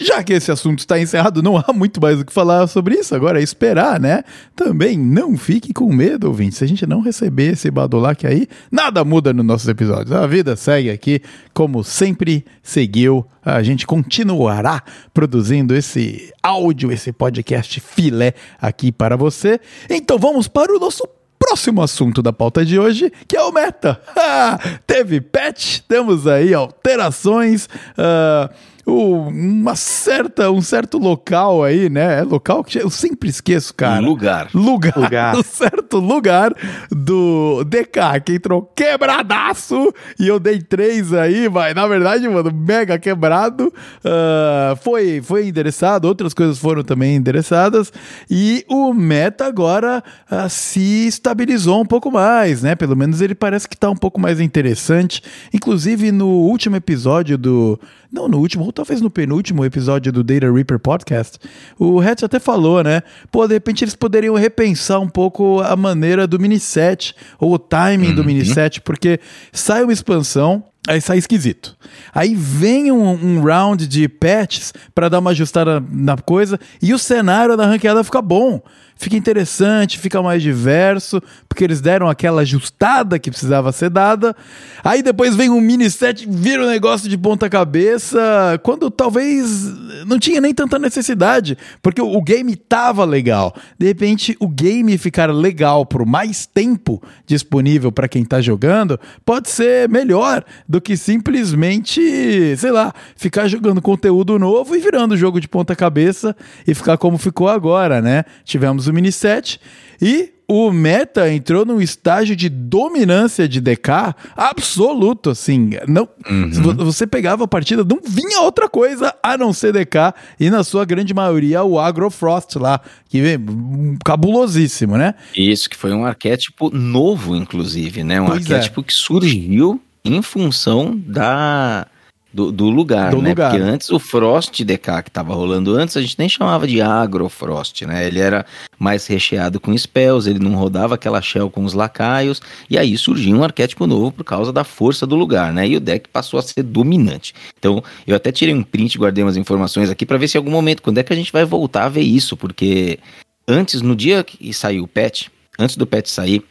Já 0.00 0.22
que 0.22 0.32
esse 0.32 0.52
assunto 0.52 0.78
está 0.78 0.98
encerrado, 1.00 1.42
não 1.42 1.56
há 1.56 1.72
muito 1.74 2.00
mais 2.00 2.20
o 2.20 2.24
que 2.24 2.32
falar 2.32 2.68
sobre 2.68 2.94
isso. 2.94 3.16
Agora 3.16 3.40
é 3.40 3.42
esperar, 3.42 3.98
né? 3.98 4.22
Também 4.54 4.96
não 4.96 5.36
fique 5.36 5.72
com 5.72 5.92
medo, 5.92 6.28
ouvinte. 6.28 6.54
Se 6.54 6.62
a 6.62 6.68
gente 6.68 6.86
não 6.86 7.00
receber 7.00 7.54
esse 7.54 7.68
Badulac 7.68 8.24
aí, 8.24 8.46
nada 8.70 9.04
muda 9.04 9.32
nos 9.32 9.44
nossos 9.44 9.66
episódios. 9.66 10.12
A 10.12 10.24
vida 10.24 10.54
segue 10.54 10.88
aqui 10.88 11.20
como 11.52 11.82
sempre 11.82 12.44
seguiu. 12.62 13.26
A 13.44 13.60
gente 13.60 13.88
continuará 13.88 14.84
produzindo 15.12 15.74
esse 15.74 16.32
áudio, 16.44 16.92
esse 16.92 17.10
podcast 17.12 17.80
filé 17.80 18.34
aqui 18.60 18.92
para 18.92 19.16
você. 19.16 19.60
Então 19.90 20.16
vamos 20.16 20.46
para 20.46 20.72
o 20.72 20.78
nosso 20.78 21.08
próximo 21.48 21.82
assunto 21.82 22.22
da 22.22 22.32
pauta 22.32 22.62
de 22.64 22.78
hoje, 22.78 23.10
que 23.26 23.34
é 23.36 23.42
o 23.42 23.50
meta. 23.50 23.98
Teve 24.86 25.20
patch, 25.20 25.80
temos 25.88 26.26
aí 26.26 26.52
alterações. 26.52 27.66
Uh, 27.96 28.52
uma 28.88 29.76
certa, 29.76 30.50
um 30.50 30.62
certo 30.62 30.98
local 30.98 31.62
aí, 31.62 31.88
né? 31.88 32.20
É 32.20 32.22
local 32.22 32.64
que 32.64 32.78
eu 32.78 32.90
sempre 32.90 33.28
esqueço, 33.28 33.74
cara. 33.74 34.00
Lugar. 34.00 34.48
Lugar. 34.54 34.96
lugar. 34.96 35.36
Um 35.38 35.42
certo 35.42 35.98
lugar 35.98 36.54
do 36.90 37.64
DK 37.64 38.20
que 38.24 38.32
entrou 38.34 38.62
quebradaço 38.74 39.92
e 40.18 40.26
eu 40.26 40.40
dei 40.40 40.60
três 40.60 41.12
aí, 41.12 41.48
mas 41.48 41.74
na 41.74 41.86
verdade, 41.86 42.28
mano, 42.28 42.52
mega 42.52 42.98
quebrado. 42.98 43.72
Uh, 43.98 44.76
foi, 44.82 45.20
foi 45.22 45.48
endereçado, 45.48 46.08
outras 46.08 46.34
coisas 46.34 46.58
foram 46.58 46.82
também 46.82 47.16
endereçadas 47.16 47.92
e 48.30 48.64
o 48.68 48.92
meta 48.92 49.46
agora 49.46 50.02
uh, 50.30 50.48
se 50.48 51.06
estabilizou 51.06 51.80
um 51.80 51.86
pouco 51.86 52.10
mais, 52.10 52.62
né? 52.62 52.74
Pelo 52.74 52.96
menos 52.96 53.20
ele 53.20 53.34
parece 53.34 53.68
que 53.68 53.76
tá 53.76 53.90
um 53.90 53.96
pouco 53.96 54.20
mais 54.20 54.40
interessante. 54.40 55.22
Inclusive 55.52 56.10
no 56.12 56.28
último 56.28 56.76
episódio 56.76 57.36
do 57.36 57.78
não 58.10 58.28
no 58.28 58.38
último, 58.38 58.64
ou 58.64 58.72
talvez 58.72 59.00
no 59.00 59.10
penúltimo 59.10 59.64
episódio 59.64 60.10
do 60.10 60.24
Data 60.24 60.50
Reaper 60.50 60.78
Podcast, 60.78 61.38
o 61.78 62.00
Hatch 62.00 62.22
até 62.22 62.38
falou, 62.38 62.82
né? 62.82 63.02
Pô, 63.30 63.46
de 63.46 63.54
repente 63.54 63.84
eles 63.84 63.94
poderiam 63.94 64.34
repensar 64.34 64.98
um 64.98 65.08
pouco 65.08 65.60
a 65.60 65.76
maneira 65.76 66.26
do 66.26 66.38
mini 66.38 66.58
set, 66.58 67.14
ou 67.38 67.52
o 67.52 67.58
timing 67.58 68.08
uhum. 68.08 68.14
do 68.14 68.24
mini 68.24 68.44
set, 68.44 68.80
porque 68.80 69.20
sai 69.52 69.82
uma 69.82 69.92
expansão, 69.92 70.64
Aí 70.88 71.02
sai 71.02 71.18
esquisito. 71.18 71.76
Aí 72.14 72.34
vem 72.34 72.90
um, 72.90 73.10
um 73.10 73.42
round 73.42 73.86
de 73.86 74.08
patches 74.08 74.72
para 74.94 75.10
dar 75.10 75.18
uma 75.18 75.32
ajustada 75.32 75.84
na 75.90 76.16
coisa 76.16 76.58
e 76.80 76.94
o 76.94 76.98
cenário 76.98 77.58
da 77.58 77.66
ranqueada 77.66 78.02
fica 78.02 78.22
bom 78.22 78.62
fica 78.98 79.16
interessante, 79.16 79.98
fica 79.98 80.20
mais 80.20 80.42
diverso, 80.42 81.22
porque 81.48 81.62
eles 81.62 81.80
deram 81.80 82.08
aquela 82.08 82.42
ajustada 82.42 83.18
que 83.18 83.30
precisava 83.30 83.70
ser 83.72 83.88
dada. 83.88 84.36
Aí 84.84 85.02
depois 85.02 85.36
vem 85.36 85.48
um 85.48 85.60
mini 85.60 85.88
set, 85.88 86.26
vira 86.28 86.64
um 86.64 86.68
negócio 86.68 87.08
de 87.08 87.16
ponta 87.16 87.48
cabeça, 87.48 88.60
quando 88.62 88.90
talvez 88.90 89.72
não 90.04 90.18
tinha 90.18 90.40
nem 90.40 90.52
tanta 90.52 90.78
necessidade, 90.78 91.56
porque 91.80 92.02
o 92.02 92.20
game 92.20 92.56
tava 92.56 93.04
legal. 93.04 93.54
De 93.78 93.86
repente, 93.86 94.36
o 94.40 94.48
game 94.48 94.98
ficar 94.98 95.30
legal 95.30 95.86
por 95.86 96.04
mais 96.04 96.44
tempo 96.44 97.00
disponível 97.24 97.92
para 97.92 98.08
quem 98.08 98.24
tá 98.24 98.40
jogando, 98.40 98.98
pode 99.24 99.48
ser 99.48 99.88
melhor 99.88 100.44
do 100.68 100.80
que 100.80 100.96
simplesmente, 100.96 102.56
sei 102.56 102.72
lá, 102.72 102.92
ficar 103.14 103.46
jogando 103.46 103.80
conteúdo 103.80 104.38
novo 104.38 104.74
e 104.74 104.80
virando 104.80 105.16
jogo 105.16 105.40
de 105.40 105.46
ponta 105.46 105.76
cabeça 105.76 106.34
e 106.66 106.74
ficar 106.74 106.98
como 106.98 107.16
ficou 107.16 107.48
agora, 107.48 108.02
né? 108.02 108.24
Tivemos 108.44 108.87
o 108.88 108.94
mini 108.94 109.12
set 109.12 109.60
e 110.00 110.32
o 110.50 110.72
meta 110.72 111.30
entrou 111.30 111.66
num 111.66 111.78
estágio 111.78 112.34
de 112.34 112.48
dominância 112.48 113.46
de 113.46 113.60
DK 113.60 114.14
absoluto, 114.34 115.28
assim. 115.28 115.72
Não, 115.86 116.08
uhum. 116.28 116.50
Você 116.86 117.06
pegava 117.06 117.44
a 117.44 117.48
partida, 117.48 117.84
não 117.84 118.00
vinha 118.02 118.40
outra 118.40 118.66
coisa 118.66 119.14
a 119.22 119.36
não 119.36 119.52
ser 119.52 119.74
DK, 119.74 120.14
e 120.40 120.48
na 120.48 120.64
sua 120.64 120.86
grande 120.86 121.12
maioria 121.12 121.62
o 121.62 121.78
Agrofrost 121.78 122.56
lá, 122.56 122.80
que 123.10 123.20
vem 123.20 123.98
cabulosíssimo, 124.02 124.96
né? 124.96 125.14
Isso, 125.36 125.68
que 125.68 125.76
foi 125.76 125.92
um 125.92 126.06
arquétipo 126.06 126.70
novo, 126.70 127.36
inclusive, 127.36 128.02
né? 128.02 128.18
Um 128.18 128.26
pois 128.26 128.50
é. 128.50 128.54
arquétipo 128.54 128.80
é. 128.80 128.84
que 128.84 128.94
surgiu 128.94 129.78
em 130.02 130.22
função 130.22 130.96
da 130.96 131.86
do, 132.32 132.52
do 132.52 132.68
lugar, 132.68 133.10
do 133.10 133.22
né? 133.22 133.30
Lugar. 133.30 133.50
Porque 133.50 133.62
antes 133.62 133.90
o 133.90 133.98
Frost 133.98 134.62
DK 134.62 135.02
que 135.02 135.08
estava 135.08 135.34
rolando 135.34 135.74
antes, 135.74 135.96
a 135.96 136.00
gente 136.00 136.18
nem 136.18 136.28
chamava 136.28 136.66
de 136.66 136.80
Agrofrost, 136.80 137.82
né? 137.82 138.06
Ele 138.06 138.18
era 138.18 138.44
mais 138.78 139.06
recheado 139.06 139.58
com 139.58 139.76
spells, 139.76 140.28
ele 140.28 140.38
não 140.38 140.54
rodava 140.54 140.94
aquela 140.94 141.22
shell 141.22 141.50
com 141.50 141.64
os 141.64 141.72
lacaios, 141.72 142.40
e 142.68 142.76
aí 142.76 142.96
surgiu 142.98 143.36
um 143.36 143.42
arquétipo 143.42 143.86
novo 143.86 144.12
por 144.12 144.24
causa 144.24 144.52
da 144.52 144.62
força 144.62 145.06
do 145.06 145.16
lugar, 145.16 145.52
né? 145.52 145.66
E 145.66 145.76
o 145.76 145.80
deck 145.80 146.08
passou 146.10 146.38
a 146.38 146.42
ser 146.42 146.62
dominante. 146.62 147.34
Então, 147.58 147.82
eu 148.06 148.14
até 148.14 148.30
tirei 148.30 148.54
um 148.54 148.62
print, 148.62 148.98
guardei 148.98 149.24
umas 149.24 149.36
informações 149.36 149.90
aqui 149.90 150.04
para 150.04 150.18
ver 150.18 150.28
se 150.28 150.36
em 150.36 150.40
algum 150.40 150.50
momento, 150.50 150.82
quando 150.82 150.98
é 150.98 151.02
que 151.02 151.12
a 151.12 151.16
gente 151.16 151.32
vai 151.32 151.44
voltar 151.44 151.84
a 151.84 151.88
ver 151.88 152.02
isso, 152.02 152.36
porque 152.36 152.98
antes, 153.46 153.80
no 153.80 153.96
dia 153.96 154.22
que 154.22 154.52
saiu 154.52 154.84
o 154.84 154.88
patch, 154.88 155.28
antes 155.58 155.76
do 155.76 155.86
patch 155.86 156.08
sair, 156.08 156.44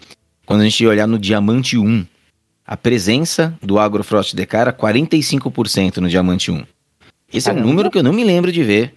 quando 0.45 0.61
a 0.61 0.63
gente 0.63 0.81
ia 0.81 0.89
olhar 0.89 1.07
no 1.07 1.19
Diamante 1.19 1.77
1, 1.77 2.05
a 2.67 2.75
presença 2.75 3.57
do 3.63 3.79
Agrofrost 3.79 4.35
DK 4.35 4.57
era 4.57 4.73
45% 4.73 5.97
no 5.97 6.09
Diamante 6.09 6.51
1. 6.51 6.65
Esse 7.33 7.49
é 7.49 7.53
um 7.53 7.61
número 7.61 7.89
que 7.89 7.97
eu 7.97 8.03
não 8.03 8.11
me 8.11 8.25
lembro 8.25 8.51
de 8.51 8.61
ver 8.61 8.93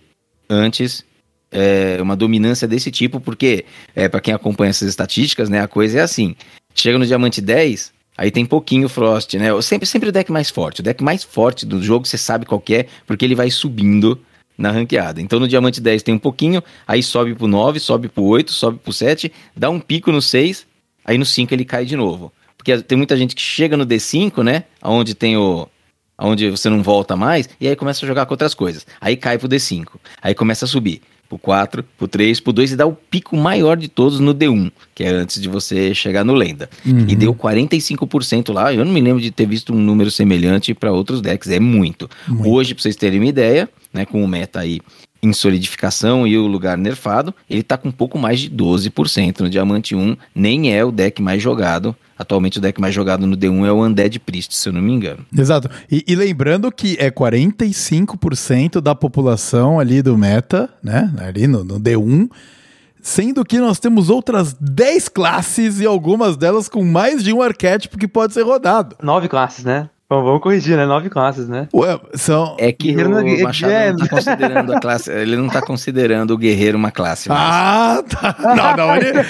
antes 0.49 1.05
é, 1.53 1.99
uma 2.03 2.17
dominância 2.17 2.67
desse 2.67 2.91
tipo, 2.91 3.21
porque 3.21 3.65
é, 3.95 4.09
para 4.09 4.21
quem 4.21 4.35
acompanha 4.35 4.71
essas 4.71 4.89
estatísticas, 4.89 5.49
né, 5.49 5.61
a 5.61 5.69
coisa 5.69 6.01
é 6.01 6.03
assim: 6.03 6.35
chega 6.75 6.99
no 6.99 7.07
Diamante 7.07 7.41
10, 7.41 7.93
aí 8.19 8.31
tem 8.33 8.45
pouquinho 8.45 8.89
Frost, 8.89 9.35
né? 9.35 9.49
Sempre, 9.63 9.87
sempre 9.87 10.09
o 10.09 10.13
deck 10.13 10.33
mais 10.33 10.51
forte. 10.51 10.81
O 10.81 10.83
deck 10.83 11.03
mais 11.03 11.23
forte 11.23 11.65
do 11.65 11.81
jogo 11.81 12.07
você 12.07 12.19
sabe 12.19 12.47
qual 12.47 12.63
é, 12.71 12.87
porque 13.07 13.25
ele 13.25 13.37
vai 13.37 13.51
subindo 13.51 14.21
na 14.59 14.73
ranqueada. 14.73 15.21
Então 15.21 15.39
no 15.39 15.47
Diamante 15.47 15.81
10 15.81 16.03
tem 16.03 16.15
um 16.15 16.19
pouquinho, 16.19 16.61
aí 16.87 17.05
sobe 17.05 17.37
pro 17.37 17.47
9, 17.47 17.79
sobe 17.79 18.09
pro 18.09 18.25
8, 18.25 18.51
sobe 18.51 18.79
pro 18.79 18.93
7, 18.93 19.33
dá 19.57 19.71
um 19.71 19.79
pico 19.81 20.11
no 20.11 20.21
6, 20.21 20.67
aí 21.05 21.17
no 21.17 21.25
5 21.25 21.55
ele 21.55 21.65
cai 21.65 21.85
de 21.85 21.97
novo. 21.97 22.33
Porque 22.61 22.77
tem 22.83 22.99
muita 22.99 23.17
gente 23.17 23.35
que 23.35 23.41
chega 23.41 23.75
no 23.75 23.87
D5, 23.87 24.43
né? 24.43 24.65
Onde 24.83 25.15
tem 25.15 25.35
o. 25.35 25.67
Onde 26.19 26.51
você 26.51 26.69
não 26.69 26.83
volta 26.83 27.17
mais, 27.17 27.49
e 27.59 27.67
aí 27.67 27.75
começa 27.75 28.05
a 28.05 28.09
jogar 28.09 28.27
com 28.27 28.35
outras 28.35 28.53
coisas. 28.53 28.87
Aí 29.01 29.17
cai 29.17 29.39
pro 29.39 29.49
D5. 29.49 29.87
Aí 30.21 30.35
começa 30.35 30.67
a 30.67 30.69
subir 30.69 31.01
pro 31.27 31.39
4, 31.39 31.83
pro 31.97 32.07
3, 32.07 32.39
pro 32.41 32.53
2 32.53 32.73
e 32.73 32.77
dá 32.77 32.85
o 32.85 32.93
pico 32.93 33.35
maior 33.35 33.79
de 33.79 33.89
todos 33.89 34.21
no 34.21 34.35
D1, 34.35 34.71
que 34.95 35.03
é 35.03 35.09
antes 35.09 35.41
de 35.41 35.49
você 35.49 35.95
chegar 35.95 36.23
no 36.23 36.35
Lenda. 36.35 36.69
Uhum. 36.85 37.07
E 37.09 37.17
deu 37.17 37.35
45% 37.35 38.53
lá. 38.53 38.75
Eu 38.75 38.85
não 38.85 38.93
me 38.93 39.01
lembro 39.01 39.23
de 39.23 39.31
ter 39.31 39.47
visto 39.47 39.73
um 39.73 39.79
número 39.79 40.11
semelhante 40.11 40.75
para 40.75 40.93
outros 40.93 41.23
decks, 41.23 41.49
é 41.49 41.59
muito. 41.59 42.11
muito. 42.29 42.47
Hoje, 42.47 42.75
pra 42.75 42.83
vocês 42.83 42.97
terem 42.97 43.19
uma 43.19 43.29
ideia, 43.29 43.71
né, 43.91 44.05
com 44.05 44.23
o 44.23 44.29
meta 44.29 44.61
aí 44.61 44.83
em 45.23 45.33
solidificação 45.33 46.27
e 46.27 46.37
o 46.37 46.47
lugar 46.47 46.77
nerfado, 46.77 47.35
ele 47.49 47.63
tá 47.63 47.79
com 47.79 47.89
um 47.89 47.93
pouco 47.93 48.19
mais 48.19 48.41
de 48.41 48.51
12% 48.51 49.41
no 49.41 49.49
Diamante 49.49 49.95
1, 49.95 50.17
nem 50.35 50.75
é 50.75 50.85
o 50.85 50.93
deck 50.93 51.23
mais 51.23 51.43
jogado 51.43 51.97
Atualmente 52.21 52.59
o 52.59 52.61
deck 52.61 52.79
mais 52.79 52.95
jogado 52.95 53.27
no 53.27 53.35
D1 53.35 53.65
é 53.65 53.73
o 53.73 53.83
Undead 53.83 54.21
Priest, 54.21 54.55
se 54.55 54.69
eu 54.69 54.75
não 54.75 54.83
me 54.83 54.93
engano. 54.93 55.25
Exato. 55.35 55.71
E, 55.91 56.05
e 56.07 56.15
lembrando 56.15 56.71
que 56.71 56.95
é 57.01 57.11
45% 57.11 58.79
da 58.79 58.95
população 58.95 59.81
ali 59.81 60.03
do 60.03 60.19
meta, 60.19 60.69
né? 60.83 61.11
Ali 61.17 61.47
no, 61.47 61.65
no 61.65 61.81
D1. 61.81 62.29
Sendo 63.01 63.43
que 63.43 63.59
nós 63.59 63.79
temos 63.79 64.11
outras 64.11 64.53
10 64.53 65.09
classes 65.09 65.81
e 65.81 65.87
algumas 65.87 66.37
delas 66.37 66.69
com 66.69 66.85
mais 66.85 67.25
de 67.25 67.33
um 67.33 67.41
arquétipo 67.41 67.97
que 67.97 68.07
pode 68.07 68.35
ser 68.35 68.43
rodado. 68.43 68.97
Nove 69.03 69.27
classes, 69.27 69.65
né? 69.65 69.89
Bom, 70.11 70.25
vamos 70.25 70.43
corrigir, 70.43 70.77
né? 70.77 70.85
Nove 70.87 71.09
classes, 71.09 71.49
né? 71.49 71.69
Ué, 71.73 72.01
são... 72.15 72.57
É 72.59 72.73
que 72.73 72.97
o. 72.97 73.45
Machado 73.45 73.73
é... 73.73 73.93
não 73.93 73.99
tá 73.99 74.09
considerando 74.09 74.75
a 74.75 74.81
classe... 74.81 75.13
Ele 75.13 75.37
não 75.37 75.49
tá 75.49 75.63
considerando 75.63 76.33
o 76.33 76.37
guerreiro 76.37 76.77
uma 76.77 76.91
classe. 76.91 77.29
Mas... 77.29 77.39
Ah, 77.41 78.03
tá. 78.03 78.37
Não, 78.57 78.77
não. 78.77 78.97
Ele... 78.97 79.21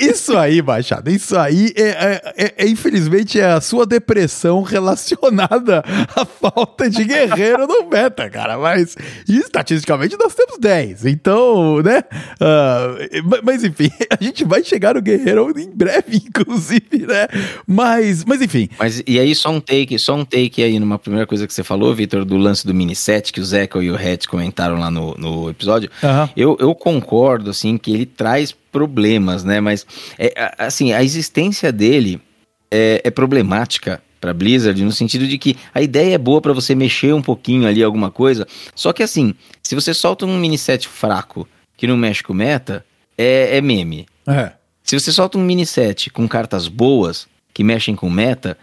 isso 0.00 0.38
aí, 0.38 0.62
Machado, 0.62 1.10
isso 1.10 1.36
aí, 1.36 1.72
é, 1.76 1.82
é, 1.82 2.34
é, 2.36 2.54
é, 2.56 2.68
infelizmente, 2.68 3.40
é 3.40 3.46
a 3.46 3.60
sua 3.60 3.84
depressão 3.84 4.62
relacionada 4.62 5.82
à 6.14 6.24
falta 6.24 6.88
de 6.88 7.02
guerreiro 7.02 7.66
no 7.66 7.88
meta, 7.88 8.30
cara. 8.30 8.56
Mas, 8.56 8.94
estatisticamente, 9.28 10.16
nós 10.16 10.36
temos 10.36 10.56
10. 10.60 11.04
Então, 11.06 11.82
né? 11.82 12.04
Uh, 12.40 13.42
mas, 13.42 13.64
enfim, 13.64 13.90
a 14.08 14.22
gente 14.22 14.44
vai 14.44 14.62
chegar 14.62 14.94
no 14.94 15.02
guerreiro 15.02 15.52
em 15.58 15.68
breve, 15.68 16.22
inclusive, 16.24 17.08
né? 17.08 17.26
Mas, 17.66 18.24
mas 18.24 18.40
enfim. 18.40 18.68
Mas, 18.78 19.02
e 19.04 19.18
aí, 19.18 19.34
só 19.34 19.50
um 19.50 19.60
take, 19.60 19.98
só 19.98 20.14
um 20.14 20.27
take 20.28 20.62
aí 20.62 20.78
numa 20.78 20.98
primeira 20.98 21.26
coisa 21.26 21.46
que 21.46 21.54
você 21.54 21.64
falou, 21.64 21.94
Vitor, 21.94 22.24
do 22.24 22.36
lance 22.36 22.66
do 22.66 22.74
mini 22.74 22.94
set, 22.94 23.32
que 23.32 23.40
o 23.40 23.44
Zeca 23.44 23.78
e 23.82 23.90
o 23.90 23.96
Hatch 23.96 24.26
comentaram 24.26 24.78
lá 24.78 24.90
no, 24.90 25.14
no 25.16 25.50
episódio. 25.50 25.90
Uhum. 26.02 26.28
Eu, 26.36 26.56
eu 26.60 26.74
concordo, 26.74 27.50
assim, 27.50 27.78
que 27.78 27.92
ele 27.92 28.06
traz 28.06 28.52
problemas, 28.52 29.44
né? 29.44 29.60
Mas, 29.60 29.86
é, 30.18 30.54
assim, 30.58 30.92
a 30.92 31.02
existência 31.02 31.72
dele 31.72 32.20
é, 32.70 33.00
é 33.04 33.10
problemática 33.10 34.02
para 34.20 34.34
Blizzard 34.34 34.82
no 34.82 34.92
sentido 34.92 35.26
de 35.26 35.38
que 35.38 35.56
a 35.72 35.80
ideia 35.80 36.14
é 36.14 36.18
boa 36.18 36.40
para 36.40 36.52
você 36.52 36.74
mexer 36.74 37.14
um 37.14 37.22
pouquinho 37.22 37.66
ali 37.66 37.82
alguma 37.82 38.10
coisa, 38.10 38.46
só 38.74 38.92
que 38.92 39.02
assim, 39.02 39.34
se 39.62 39.74
você 39.74 39.94
solta 39.94 40.26
um 40.26 40.38
mini 40.38 40.58
set 40.58 40.88
fraco 40.88 41.48
que 41.76 41.86
não 41.86 41.96
mexe 41.96 42.22
com 42.22 42.34
meta, 42.34 42.84
é, 43.16 43.56
é 43.56 43.60
meme. 43.60 44.06
É. 44.26 44.52
Se 44.82 44.98
você 44.98 45.12
solta 45.12 45.38
um 45.38 45.42
mini 45.42 45.64
set 45.64 46.10
com 46.10 46.26
cartas 46.26 46.66
boas 46.66 47.28
que 47.54 47.62
mexem 47.62 47.94
com 47.94 48.10
meta, 48.10 48.56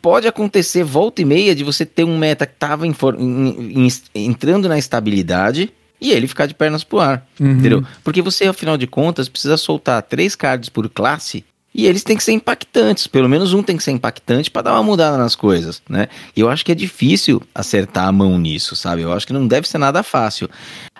Pode 0.00 0.26
acontecer 0.28 0.84
volta 0.84 1.22
e 1.22 1.24
meia 1.24 1.54
de 1.54 1.64
você 1.64 1.84
ter 1.86 2.04
um 2.04 2.16
meta 2.18 2.46
que 2.46 2.54
tava 2.54 2.86
em 2.86 2.92
for- 2.92 3.16
em- 3.18 3.86
em- 3.86 3.88
entrando 4.14 4.68
na 4.68 4.78
estabilidade 4.78 5.72
e 6.00 6.10
ele 6.12 6.26
ficar 6.26 6.46
de 6.46 6.54
pernas 6.54 6.82
pro 6.84 7.00
ar. 7.00 7.26
Uhum. 7.40 7.52
Entendeu? 7.52 7.84
Porque 8.04 8.20
você, 8.22 8.44
afinal 8.46 8.76
de 8.76 8.86
contas, 8.86 9.28
precisa 9.28 9.56
soltar 9.56 10.02
três 10.02 10.34
cards 10.34 10.68
por 10.68 10.88
classe 10.88 11.44
e 11.74 11.86
eles 11.86 12.02
têm 12.02 12.16
que 12.16 12.22
ser 12.24 12.32
impactantes. 12.32 13.06
Pelo 13.06 13.28
menos 13.28 13.54
um 13.54 13.62
tem 13.62 13.76
que 13.76 13.82
ser 13.82 13.92
impactante 13.92 14.50
para 14.50 14.62
dar 14.62 14.72
uma 14.74 14.82
mudada 14.82 15.16
nas 15.16 15.34
coisas, 15.34 15.80
né? 15.88 16.08
E 16.36 16.40
eu 16.40 16.50
acho 16.50 16.64
que 16.64 16.72
é 16.72 16.74
difícil 16.74 17.40
acertar 17.54 18.08
a 18.08 18.12
mão 18.12 18.38
nisso, 18.38 18.76
sabe? 18.76 19.02
Eu 19.02 19.12
acho 19.12 19.26
que 19.26 19.32
não 19.32 19.46
deve 19.46 19.66
ser 19.68 19.78
nada 19.78 20.02
fácil. 20.02 20.50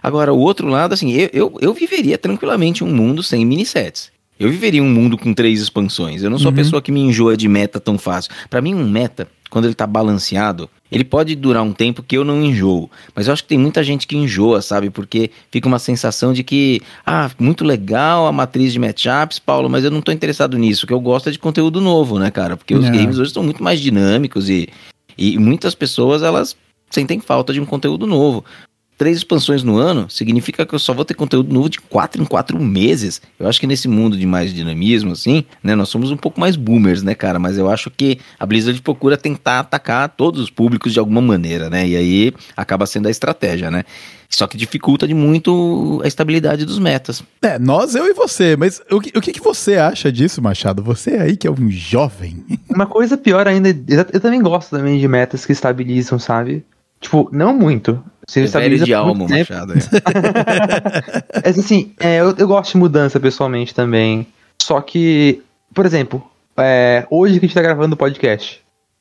Agora, 0.03 0.33
o 0.33 0.39
outro 0.39 0.67
lado, 0.69 0.95
assim, 0.95 1.13
eu, 1.13 1.29
eu, 1.33 1.59
eu 1.61 1.75
viveria 1.75 2.17
tranquilamente 2.17 2.83
um 2.83 2.89
mundo 2.95 3.23
sem 3.23 3.45
minissets. 3.45 4.11
Eu 4.39 4.51
viveria 4.51 4.83
um 4.83 4.89
mundo 4.91 5.17
com 5.17 5.33
três 5.33 5.61
expansões. 5.61 6.23
Eu 6.23 6.31
não 6.31 6.39
sou 6.39 6.49
Uhum. 6.49 6.53
a 6.53 6.57
pessoa 6.57 6.83
que 6.83 6.91
me 6.91 7.01
enjoa 7.01 7.37
de 7.37 7.49
meta 7.49 7.79
tão 7.79 7.97
fácil. 7.99 8.33
Pra 8.51 8.61
mim, 8.61 8.75
um 8.75 8.89
meta, 8.89 9.29
quando 9.51 9.67
ele 9.67 9.75
tá 9.75 9.87
balanceado, 9.87 10.69
ele 10.91 11.05
pode 11.05 11.37
durar 11.37 11.63
um 11.63 11.73
tempo 11.73 12.03
que 12.03 12.17
eu 12.17 12.25
não 12.25 12.43
enjoo. 12.43 12.91
Mas 13.15 13.27
eu 13.27 13.33
acho 13.33 13.43
que 13.43 13.49
tem 13.51 13.59
muita 13.59 13.85
gente 13.85 14.07
que 14.07 14.17
enjoa, 14.17 14.61
sabe? 14.61 14.91
Porque 14.91 15.31
fica 15.51 15.69
uma 15.69 15.79
sensação 15.79 16.33
de 16.33 16.43
que, 16.43 16.81
ah, 17.07 17.31
muito 17.39 17.65
legal 17.65 18.27
a 18.27 18.33
matriz 18.33 18.73
de 18.73 18.79
matchups, 18.81 19.39
Paulo, 19.39 19.69
mas 19.71 19.85
eu 19.85 19.91
não 19.91 20.01
tô 20.01 20.11
interessado 20.11 20.59
nisso. 20.59 20.85
O 20.85 20.89
que 20.89 20.93
eu 20.93 21.01
gosto 21.01 21.29
é 21.29 21.33
de 21.33 21.39
conteúdo 21.39 21.81
novo, 21.81 22.19
né, 22.19 22.31
cara? 22.31 22.57
Porque 22.57 22.75
os 22.75 22.85
É. 22.87 22.91
games 22.91 23.19
hoje 23.19 23.29
estão 23.31 23.43
muito 23.45 23.63
mais 23.63 23.81
dinâmicos 23.81 24.49
e, 24.51 24.69
e 25.17 25.39
muitas 25.39 25.75
pessoas, 25.75 26.23
elas 26.23 26.57
sentem 26.91 27.21
falta 27.21 27.53
de 27.53 27.61
um 27.61 27.65
conteúdo 27.67 28.07
novo. 28.07 28.45
Três 29.03 29.17
expansões 29.17 29.65
no 29.65 29.79
ano 29.79 30.09
significa 30.09 30.65
que 30.65 30.73
eu 30.73 30.79
só 30.79 30.95
vou 30.95 31.05
ter 31.05 31.15
conteúdo 31.15 31.53
novo 31.53 31.69
de 31.69 31.81
quatro 31.81 32.23
em 32.23 32.25
quatro 32.25 32.57
meses. 32.63 33.21
Eu 33.37 33.49
acho 33.49 33.59
que 33.59 33.67
nesse 33.67 33.89
mundo 33.89 34.17
de 34.17 34.25
mais 34.25 34.55
dinamismo, 34.55 35.11
assim, 35.11 35.45
né? 35.61 35.75
Nós 35.75 35.89
somos 35.89 36.13
um 36.13 36.17
pouco 36.17 36.39
mais 36.39 36.55
boomers, 36.55 37.03
né, 37.03 37.13
cara? 37.13 37.37
Mas 37.37 37.59
eu 37.59 37.69
acho 37.69 37.91
que 37.91 38.21
a 38.39 38.47
Blizzard 38.47 38.81
procura 38.81 39.17
tentar 39.17 39.59
atacar 39.59 40.09
todos 40.11 40.41
os 40.41 40.51
públicos 40.51 40.93
de 40.93 41.01
alguma 41.01 41.21
maneira, 41.21 41.69
né? 41.69 41.85
E 41.85 41.97
aí 41.97 42.33
acaba 42.57 42.87
sendo 42.87 43.09
a 43.09 43.11
estratégia, 43.11 43.73
né? 43.73 43.83
Só 44.29 44.47
que 44.47 44.57
dificulta 44.57 45.05
de 45.09 45.15
muito 45.15 46.01
a 46.05 46.07
estabilidade 46.07 46.65
dos 46.65 46.79
metas. 46.79 47.25
É, 47.43 47.59
nós, 47.59 47.97
eu 47.97 48.07
e 48.07 48.15
você. 48.15 48.57
Mas 48.57 48.81
o 48.89 49.01
que, 49.01 49.19
o 49.19 49.21
que, 49.21 49.33
que 49.33 49.41
você 49.41 49.79
acha 49.79 50.13
disso, 50.13 50.41
Machado? 50.41 50.81
Você 50.81 51.15
aí 51.15 51.37
que 51.37 51.49
é 51.49 51.51
um 51.51 51.69
jovem. 51.69 52.45
Uma 52.71 52.87
coisa 52.87 53.19
pior 53.19 53.49
ainda, 53.49 53.69
eu 53.69 54.07
eu 54.13 54.21
também 54.21 54.41
gosto 54.41 54.71
também 54.71 55.01
de 55.01 55.09
metas 55.09 55.45
que 55.45 55.51
estabilizam, 55.51 56.21
sabe? 56.21 56.65
Tipo, 57.01 57.29
não 57.33 57.53
muito. 57.53 58.01
Se 58.29 58.41
É 58.41 58.45
estabiliza 58.45 58.85
de 58.85 58.95
alma. 58.95 59.27
Machado. 59.29 59.73
é. 59.75 59.77
Mas 61.45 61.59
assim, 61.59 61.93
é, 61.99 62.21
eu, 62.21 62.35
eu 62.37 62.47
gosto 62.47 62.73
de 62.73 62.79
mudança 62.79 63.19
pessoalmente 63.21 63.75
também. 63.75 64.27
Só 64.61 64.81
que, 64.81 65.43
por 65.75 65.85
exemplo, 65.87 66.23
é, 66.57 67.07
hoje 67.11 67.39
que 67.39 67.47
a 67.47 67.49
gente 67.49 67.55
tá 67.55 67.63
gravando 67.63 67.95
o 67.95 67.99
podcast, 67.99 68.61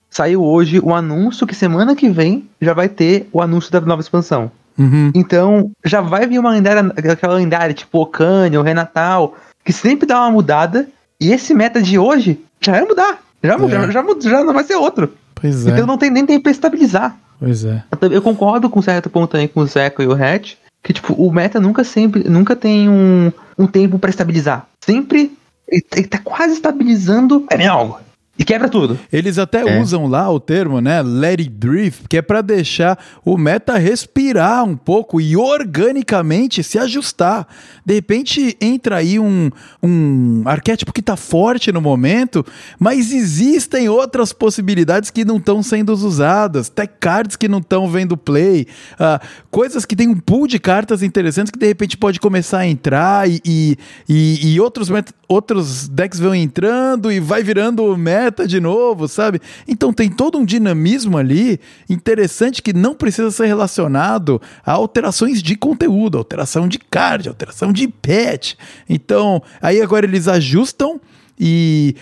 saiu 0.10 0.44
hoje 0.44 0.80
o 0.82 0.94
anúncio 0.94 1.46
que 1.46 1.56
semana 1.56 1.96
que 1.96 2.10
vem 2.10 2.50
já 2.60 2.74
vai 2.74 2.90
ter 2.90 3.28
o 3.32 3.42
anúncio 3.42 3.72
da 3.72 3.80
nova 3.82 4.02
expansão. 4.02 4.52
Uhum. 4.78 5.12
Então, 5.14 5.72
já 5.86 6.02
vai 6.02 6.26
vir 6.26 6.40
uma 6.40 6.50
lendária, 6.52 6.92
aquela 7.12 7.36
lendária 7.36 7.74
tipo 7.74 8.00
Ocânia, 8.00 8.60
o 8.60 8.64
Renatal, 8.64 9.36
que 9.64 9.72
sempre 9.72 10.08
dá 10.08 10.20
uma 10.22 10.32
mudada. 10.32 10.88
E 11.20 11.32
esse 11.32 11.54
meta 11.54 11.80
de 11.82 12.00
hoje 12.00 12.40
já 12.60 12.72
vai 12.72 12.86
mudar. 12.86 13.20
Já, 13.44 13.54
É. 13.56 13.70
já, 13.70 13.92
já, 13.92 14.04
já 14.22 14.44
não 14.44 14.54
vai 14.54 14.64
ser 14.64 14.76
outro. 14.76 15.14
Pois 15.36 15.68
é. 15.68 15.72
Então 15.72 15.86
não 15.86 15.98
tem 15.98 16.10
nem 16.10 16.26
tempo 16.26 16.44
pra 16.44 16.52
estabilizar. 16.52 17.16
Pois 17.42 17.66
é. 17.66 17.84
Eu, 18.12 18.22
concordo 18.22 18.70
com 18.70 18.84
certo 18.84 19.10
ponto 19.10 19.32
também 19.32 19.48
com 19.48 19.62
o 19.62 19.66
Zeco 19.66 20.04
e 20.04 20.06
o 20.06 20.14
Hatch, 20.14 20.54
que 20.84 20.94
tipo, 20.94 21.12
o 21.14 21.34
meta 21.34 21.60
nunca 21.60 21.84
sempre, 21.84 22.24
nunca 22.30 22.56
tem 22.56 22.88
um, 22.88 23.32
um 23.58 23.66
tempo 23.66 23.98
pra 23.98 24.12
estabilizar. 24.12 24.68
Sempre 24.80 25.36
ele, 25.68 25.84
ele 25.96 26.08
tá 26.08 26.20
quase 26.20 26.54
estabilizando, 26.54 27.44
é 27.50 27.66
algo. 27.66 27.98
E 28.42 28.44
quebra 28.44 28.68
tudo. 28.68 28.98
Eles 29.14 29.38
até 29.38 29.62
É. 29.62 29.80
usam 29.80 30.08
lá 30.08 30.28
o 30.32 30.40
termo, 30.40 30.82
né? 30.82 31.00
Let 31.04 31.40
it 31.42 31.50
breathe, 31.52 32.08
que 32.10 32.18
é 32.18 32.24
pra 32.24 32.42
deixar 32.42 32.98
o 33.24 33.38
meta 33.38 33.78
respirar 33.78 34.64
um 34.64 34.76
pouco 34.76 35.22
e 35.22 35.38
organicamente 35.38 36.64
se 36.64 36.80
ajustar. 36.80 37.48
De 37.86 37.94
repente 37.94 38.58
entra 38.60 38.96
aí 38.96 39.20
um, 39.20 39.52
um 39.84 40.42
arquétipo 40.46 40.92
que 40.92 41.04
tá 41.04 41.16
forte 41.16 41.72
no 41.72 41.80
momento, 41.80 42.44
mas 42.80 43.12
existem 43.12 43.88
outras 43.90 44.34
possibilidades 44.34 45.12
que 45.12 45.24
não 45.24 45.38
estão 45.38 45.62
sendo 45.62 45.92
usadas, 45.94 46.68
tech 46.68 46.94
cards 47.00 47.36
que 47.36 47.48
não 47.48 47.60
estão 47.60 47.88
vendo 47.88 48.18
play, 48.18 48.66
ah, 49.00 49.22
coisas 49.52 49.86
que 49.86 49.96
tem 49.96 50.08
um 50.08 50.18
pool 50.18 50.48
de 50.48 50.58
cartas 50.58 51.04
interessantes 51.04 51.52
que 51.52 51.60
de 51.60 51.68
repente 51.68 51.96
pode 51.96 52.20
começar 52.20 52.60
a 52.60 52.68
entrar 52.68 53.30
e, 53.30 53.40
e, 53.46 53.78
e- 54.10 54.54
e 54.54 54.60
outros, 54.60 54.90
outros 55.28 55.88
decks 55.88 56.20
vão 56.20 56.34
entrando 56.34 57.12
e 57.12 57.20
vai 57.20 57.44
virando 57.44 57.96
meta 57.96 58.31
de 58.48 58.60
novo, 58.60 59.08
sabe? 59.08 59.40
Então 59.68 59.94
tem 59.94 60.10
todo 60.10 60.38
um 60.38 60.46
dinamismo 60.46 61.18
ali 61.18 61.60
interessante 61.90 62.62
que 62.62 62.74
não 62.74 62.96
precisa 62.96 63.32
ser 63.32 63.46
relacionado 63.46 64.42
a 64.66 64.72
alterações 64.74 65.42
de 65.42 65.56
conteúdo, 65.56 66.18
alteração 66.18 66.68
de 66.68 66.80
card, 66.80 67.28
alteração 67.30 67.72
de 67.72 67.88
patch. 67.88 68.56
Então, 68.90 69.42
aí 69.62 69.82
agora 69.82 70.06
eles 70.06 70.28
ajustam 70.28 71.00
e 71.40 71.96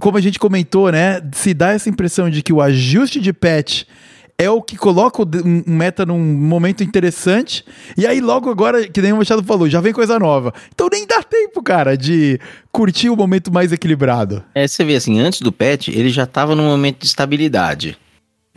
como 0.00 0.18
a 0.18 0.20
gente 0.20 0.38
comentou, 0.38 0.92
né, 0.92 1.20
se 1.32 1.54
dá 1.54 1.72
essa 1.72 1.88
impressão 1.88 2.28
de 2.28 2.42
que 2.42 2.52
o 2.52 2.60
ajuste 2.60 3.20
de 3.20 3.32
patch 3.32 3.84
é 4.38 4.50
o 4.50 4.60
que 4.60 4.76
coloca 4.76 5.22
o 5.22 5.26
meta 5.66 6.04
num 6.04 6.18
momento 6.18 6.82
interessante. 6.82 7.64
E 7.96 8.06
aí, 8.06 8.20
logo 8.20 8.50
agora, 8.50 8.88
que 8.88 9.00
nem 9.00 9.12
o 9.12 9.18
Machado 9.18 9.42
falou, 9.44 9.68
já 9.68 9.80
vem 9.80 9.92
coisa 9.92 10.18
nova. 10.18 10.52
Então 10.74 10.88
nem 10.90 11.06
dá 11.06 11.22
tempo, 11.22 11.62
cara, 11.62 11.96
de 11.96 12.40
curtir 12.72 13.08
o 13.10 13.16
momento 13.16 13.52
mais 13.52 13.72
equilibrado. 13.72 14.42
É, 14.54 14.66
você 14.66 14.84
vê 14.84 14.96
assim, 14.96 15.20
antes 15.20 15.40
do 15.40 15.52
patch, 15.52 15.88
ele 15.88 16.08
já 16.10 16.26
tava 16.26 16.54
num 16.56 16.64
momento 16.64 16.98
de 17.00 17.06
estabilidade, 17.06 17.96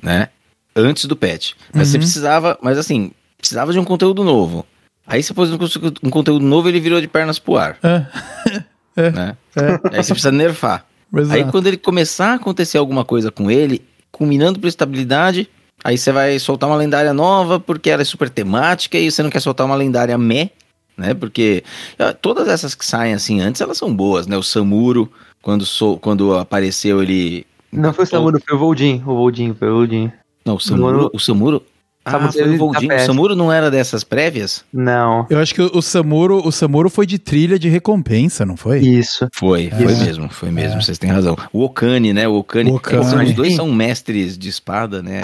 né? 0.01 0.29
Antes 0.75 1.05
do 1.05 1.15
patch. 1.15 1.53
Mas 1.73 1.89
você 1.89 1.97
Uhum. 1.97 2.01
precisava, 2.03 2.57
mas 2.61 2.77
assim, 2.77 3.11
precisava 3.37 3.71
de 3.71 3.79
um 3.79 3.85
conteúdo 3.85 4.23
novo. 4.23 4.65
Aí 5.05 5.21
você 5.21 5.33
pôs 5.35 5.51
um, 5.51 5.57
con- 5.57 6.09
conteúdo 6.09 6.43
novo, 6.43 6.67
ele 6.67 6.79
virou 6.79 6.99
de 6.99 7.07
pernas 7.07 7.37
pro 7.37 7.57
ar, 7.57 7.77
É, 7.83 8.05
né? 9.11 9.37
é, 9.55 9.97
Aí 9.97 10.03
você 10.03 10.13
precisa 10.13 10.31
nerfar. 10.31 10.83
Aí 11.13 11.21
exato. 11.21 11.51
quando 11.51 11.67
ele 11.67 11.77
começar 11.77 12.31
a 12.31 12.33
acontecer 12.35 12.77
alguma 12.79 13.05
coisa 13.05 13.31
com 13.31 13.51
ele, 13.51 13.81
culminando 14.11 14.59
por 14.59 14.67
estabilidade, 14.67 15.47
aí 15.83 15.97
você 15.97 16.11
vai 16.11 16.39
soltar 16.39 16.69
uma 16.69 16.75
lendária 16.75 17.13
nova 17.13 17.59
porque 17.59 17.89
ela 17.89 18.01
é 18.01 18.05
super 18.05 18.29
temática 18.29 18.97
e 18.97 19.09
você 19.09 19.21
não 19.23 19.29
quer 19.29 19.39
soltar 19.39 19.65
uma 19.65 19.75
lendária 19.75 20.17
meh, 20.17 20.49
né? 20.97 21.13
Porque 21.13 21.63
ah, 21.99 22.13
todas 22.13 22.47
essas 22.47 22.73
que 22.75 22.85
saem 22.85 23.13
assim 23.13 23.41
antes, 23.41 23.61
elas 23.61 23.77
são 23.77 23.93
boas, 23.93 24.27
né? 24.27 24.37
O 24.37 24.43
Samuro, 24.43 25.11
quando, 25.41 25.65
sou, 25.65 25.99
quando 25.99 26.35
apareceu 26.35 27.01
ele... 27.03 27.45
Não 27.71 27.93
foi 27.93 28.05
o 28.05 28.07
Samuro, 28.07 28.41
foi 28.47 28.55
o 28.55 28.59
Voldin. 28.59 29.01
O 29.05 29.15
Voldin, 29.15 29.53
foi 29.53 29.69
o 29.69 29.73
Voldin. 29.75 30.11
Não, 30.45 30.55
o. 30.55 30.59
Samuro- 30.59 31.09
O 31.13 31.19
Samuro... 31.19 31.61
Ah, 32.05 32.11
Samuro 32.31 32.31
foi 32.57 32.67
o 32.67 32.71
tá 32.87 32.95
O 32.95 32.99
Samuro 32.99 33.35
não 33.35 33.51
era 33.51 33.71
dessas 33.71 34.03
prévias? 34.03 34.63
Não. 34.71 35.25
Eu 35.29 35.39
acho 35.39 35.55
que 35.55 35.61
o 35.61 35.81
Samuro, 35.81 36.39
o 36.45 36.51
Samuro 36.51 36.87
foi 36.89 37.05
de 37.07 37.17
trilha 37.17 37.57
de 37.57 37.67
recompensa, 37.67 38.45
não 38.45 38.55
foi? 38.55 38.79
Isso. 38.79 39.27
Foi, 39.33 39.71
foi 39.71 39.85
Isso. 39.91 40.05
mesmo, 40.05 40.29
foi 40.29 40.51
mesmo, 40.51 40.81
vocês 40.81 40.97
têm 40.99 41.09
razão. 41.09 41.35
O 41.51 41.63
Okane, 41.63 42.13
né? 42.13 42.27
O 42.27 42.35
Okane. 42.35 42.69
O 42.71 42.75
Okane. 42.75 43.05
São- 43.05 43.23
Os 43.23 43.33
dois 43.33 43.55
são 43.55 43.71
mestres 43.71 44.37
de 44.37 44.49
espada, 44.49 45.01
né? 45.01 45.21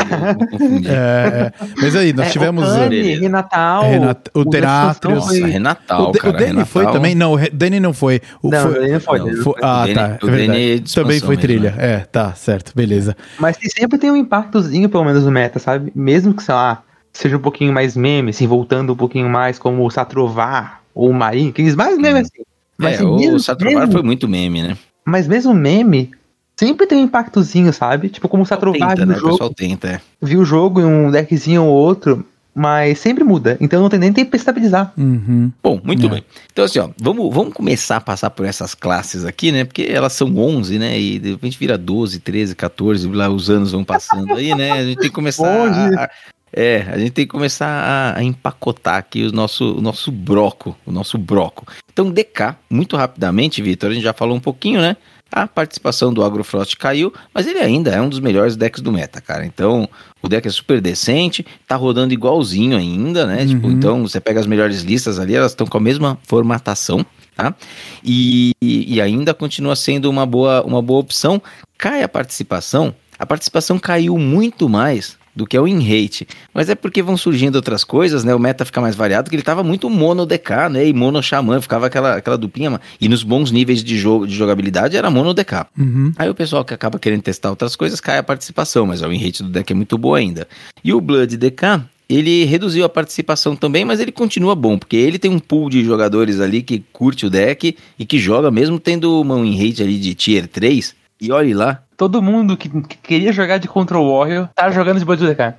É, 0.87 1.51
é. 1.61 1.67
Mas 1.77 1.95
aí, 1.95 2.13
nós 2.13 2.27
É, 2.27 2.29
tivemos. 2.31 2.67
Beleza. 2.75 3.21
Renatal. 3.21 3.83
Renat- 3.83 4.29
o 4.33 4.43
Denatrius. 4.45 4.91
expansão 4.91 5.11
Nossa, 5.15 5.39
foi- 5.39 5.49
Renatal, 5.51 6.09
o, 6.09 6.11
De- 6.11 6.19
cara. 6.19 6.33
o 6.33 6.37
Danny 6.37 6.65
foi 6.65 6.81
Renatal- 6.81 6.93
também? 6.93 7.15
Não, 7.15 7.31
o 7.31 7.35
Re- 7.35 7.49
Danny 7.51 7.79
não 7.79 7.93
foi. 7.93 8.21
O 8.41 8.49
Não, 8.49 8.61
foi- 8.61 8.71
o 8.71 8.73
Danny 8.81 8.91
não 8.93 8.99
foi. 8.99 9.19
não, 9.19 9.25
Foi- 9.27 9.35
foi. 9.43 9.53
ah, 9.61 9.85
O 9.89 9.93
tá. 9.93 10.17
o 10.25 10.29
é 10.29 10.41
é 10.41 10.59
expansão 10.75 11.03
Também 11.03 11.19
foi 11.19 11.29
mesmo, 11.29 11.41
trilha. 11.41 11.71
né? 11.71 11.77
É, 11.77 11.97
tá, 11.99 12.33
certo, 12.33 12.71
beleza. 12.75 13.15
Mas 13.39 13.57
sempre 13.77 13.97
tem 13.97 14.09
um 14.11 14.15
impactozinho, 14.15 14.89
pelo 14.89 15.03
menos, 15.03 15.23
no 15.25 15.31
meta, 15.31 15.59
sabe? 15.59 15.91
Mesmo 15.95 16.33
que, 16.33 16.43
sei 16.43 16.55
lá, 16.55 16.70
seja 17.13 17.37
um 17.37 17.41
pouquinho 17.41 17.73
mais 17.73 17.95
meme, 17.95 18.29
assim, 18.31 18.47
voltando 18.47 18.93
um 18.93 18.95
pouquinho 18.95 19.29
mais 19.29 19.57
como 19.59 19.85
o 19.85 19.91
Satrovar 19.91 20.81
ou 20.93 21.09
o 21.09 21.13
Marinho, 21.13 21.49
aqueles 21.49 21.75
mais 21.75 21.97
meme 21.97 22.19
assim. 22.19 22.41
Mas, 22.77 22.93
É, 22.93 22.95
assim, 22.95 23.05
o 23.05 23.15
mesmo- 23.17 23.39
Satrovar 23.39 23.79
mesmo- 23.81 23.91
foi 23.93 24.01
muito 24.03 24.27
meme, 24.27 24.61
né? 24.63 24.77
mas 25.05 25.27
mesmo 25.27 25.53
meme, 25.53 26.11
sempre 26.55 26.85
tem 26.87 26.97
um 26.99 27.03
impactozinho, 27.05 27.71
sabe? 27.73 28.09
Tipo, 28.09 28.27
como 28.29 28.43
o 28.43 28.45
Satrovar 28.45 28.89
Tenta, 28.95 29.05
viu 29.05 29.07
né? 29.07 29.13
o 29.13 29.17
O 29.17 29.19
jogo, 29.19 29.31
pessoal 29.33 29.53
tenta, 29.53 29.87
é. 29.87 30.01
viu 30.21 30.39
o 30.41 30.45
jogo 30.45 30.79
em 30.81 30.85
um 30.85 31.11
deckzinho 31.11 31.63
ou 31.63 31.71
outro, 31.73 32.25
mas 32.53 32.99
sempre 32.99 33.23
muda. 33.23 33.57
Então 33.61 33.81
não 33.81 33.89
tem 33.89 33.99
nem 33.99 34.11
tempo 34.11 34.31
pra 34.31 34.37
estabilizar. 34.37 34.91
Uhum. 34.97 35.51
Bom, 35.63 35.79
muito 35.83 36.05
É. 36.07 36.09
bem. 36.09 36.23
Então, 36.51 36.65
assim, 36.65 36.79
ó, 36.79 36.89
vamos, 36.99 37.33
vamos 37.33 37.53
começar 37.53 37.97
a 37.97 38.01
passar 38.01 38.29
por 38.29 38.45
essas 38.45 38.73
classes 38.75 39.25
aqui, 39.25 39.51
né? 39.51 39.63
Porque 39.63 39.83
elas 39.89 40.13
são 40.13 40.35
11, 40.37 40.77
né? 40.77 40.99
E 40.99 41.17
de 41.19 41.31
repente 41.31 41.57
vira 41.57 41.77
12, 41.77 42.19
13, 42.19 42.53
14, 42.55 43.07
lá 43.07 43.29
os 43.29 43.49
anos 43.49 43.71
vão 43.71 43.83
passando 43.83 44.33
aí, 44.33 44.53
né? 44.55 44.71
A 44.71 44.83
gente 44.83 44.97
tem 44.99 45.07
que 45.09 45.15
começar 45.15 45.47
a- 45.47 46.09
É, 46.53 46.85
a 46.91 46.97
gente 46.97 47.11
tem 47.11 47.25
que 47.25 47.31
começar 47.31 47.67
a, 47.67 48.17
a 48.19 48.23
empacotar 48.23 48.97
aqui 48.97 49.23
o 49.23 49.31
nosso, 49.31 49.77
o 49.77 49.81
nosso 49.81 50.11
broco, 50.11 50.75
o 50.85 50.91
nosso 50.91 51.17
broco. 51.17 51.65
Então, 51.91 52.11
DK, 52.11 52.55
muito 52.69 52.97
rapidamente, 52.97 53.61
Vitor, 53.61 53.89
a 53.89 53.93
gente 53.93 54.03
já 54.03 54.13
falou 54.13 54.35
um 54.35 54.39
pouquinho, 54.39 54.81
né? 54.81 54.97
A 55.31 55.47
participação 55.47 56.13
do 56.13 56.23
Agrofrost 56.25 56.75
caiu, 56.75 57.13
mas 57.33 57.47
ele 57.47 57.59
ainda 57.59 57.91
é 57.91 58.01
um 58.01 58.09
dos 58.09 58.19
melhores 58.19 58.57
decks 58.57 58.81
do 58.81 58.91
meta, 58.91 59.21
cara. 59.21 59.45
Então, 59.45 59.87
o 60.21 60.27
deck 60.27 60.45
é 60.45 60.51
super 60.51 60.81
decente, 60.81 61.45
tá 61.65 61.77
rodando 61.77 62.13
igualzinho 62.13 62.75
ainda, 62.75 63.25
né? 63.25 63.45
Tipo, 63.45 63.67
Uhum. 63.67 63.73
então, 63.73 64.01
você 64.01 64.19
pega 64.19 64.41
as 64.41 64.45
melhores 64.47 64.81
listas 64.81 65.19
ali, 65.19 65.33
elas 65.33 65.53
estão 65.53 65.65
com 65.65 65.77
a 65.77 65.81
mesma 65.81 66.17
formatação, 66.27 67.05
tá? 67.33 67.55
E, 68.03 68.51
e 68.61 68.99
ainda 68.99 69.33
continua 69.33 69.75
sendo 69.77 70.09
uma 70.09 70.25
boa, 70.25 70.63
uma 70.63 70.81
boa 70.81 70.99
opção. 70.99 71.41
Cai 71.77 72.03
a 72.03 72.09
participação 72.09 72.93
a 73.21 73.25
participação 73.27 73.77
caiu 73.77 74.17
muito 74.17 74.67
mais 74.67 75.15
do 75.35 75.45
que 75.45 75.55
é 75.55 75.61
o 75.61 75.67
in-rate. 75.67 76.27
Mas 76.53 76.69
é 76.69 76.75
porque 76.75 77.01
vão 77.01 77.17
surgindo 77.17 77.55
outras 77.55 77.83
coisas, 77.83 78.23
né? 78.23 78.33
O 78.35 78.39
meta 78.39 78.65
fica 78.65 78.81
mais 78.81 78.95
variado, 78.95 79.29
que 79.29 79.35
ele 79.35 79.43
tava 79.43 79.63
muito 79.63 79.89
mono 79.89 80.25
DK, 80.25 80.69
né? 80.71 80.87
E 80.87 80.93
mono 80.93 81.21
xamã, 81.21 81.61
ficava 81.61 81.87
aquela, 81.87 82.15
aquela 82.17 82.37
duplinha. 82.37 82.79
E 82.99 83.07
nos 83.07 83.23
bons 83.23 83.51
níveis 83.51 83.83
de 83.83 83.97
jogo 83.97 84.27
de 84.27 84.35
jogabilidade 84.35 84.97
era 84.97 85.09
mono 85.09 85.33
DK. 85.33 85.65
Uhum. 85.77 86.13
Aí 86.17 86.29
o 86.29 86.35
pessoal 86.35 86.65
que 86.65 86.73
acaba 86.73 86.99
querendo 86.99 87.21
testar 87.21 87.49
outras 87.49 87.75
coisas 87.75 87.99
cai 87.99 88.17
a 88.17 88.23
participação, 88.23 88.85
mas 88.85 89.01
o 89.01 89.11
in-rate 89.11 89.43
do 89.43 89.49
deck 89.49 89.71
é 89.71 89.75
muito 89.75 89.97
boa 89.97 90.17
ainda. 90.17 90.47
E 90.83 90.93
o 90.93 91.01
Blood 91.01 91.37
DK, 91.37 91.83
ele 92.09 92.43
reduziu 92.43 92.83
a 92.83 92.89
participação 92.89 93.55
também, 93.55 93.85
mas 93.85 93.99
ele 93.99 94.11
continua 94.11 94.53
bom, 94.53 94.77
porque 94.77 94.97
ele 94.97 95.17
tem 95.17 95.31
um 95.31 95.39
pool 95.39 95.69
de 95.69 95.83
jogadores 95.83 96.39
ali 96.39 96.61
que 96.61 96.83
curte 96.91 97.25
o 97.25 97.29
deck 97.29 97.75
e 97.97 98.05
que 98.05 98.19
joga 98.19 98.51
mesmo 98.51 98.79
tendo 98.79 99.21
uma 99.21 99.35
win 99.41 99.55
rate 99.55 99.81
ali 99.81 99.97
de 99.97 100.13
tier 100.13 100.47
3. 100.47 101.00
E 101.21 101.31
olhe 101.31 101.53
lá, 101.53 101.83
Todo 101.95 102.19
mundo 102.21 102.57
que, 102.57 102.67
que 102.67 102.97
queria 102.97 103.31
jogar 103.31 103.59
de 103.59 103.67
Control 103.67 104.11
Warrior 104.17 104.49
tá 104.55 104.71
jogando 104.71 104.97
de 104.99 105.05
DK. 105.05 105.41
é, 105.41 105.53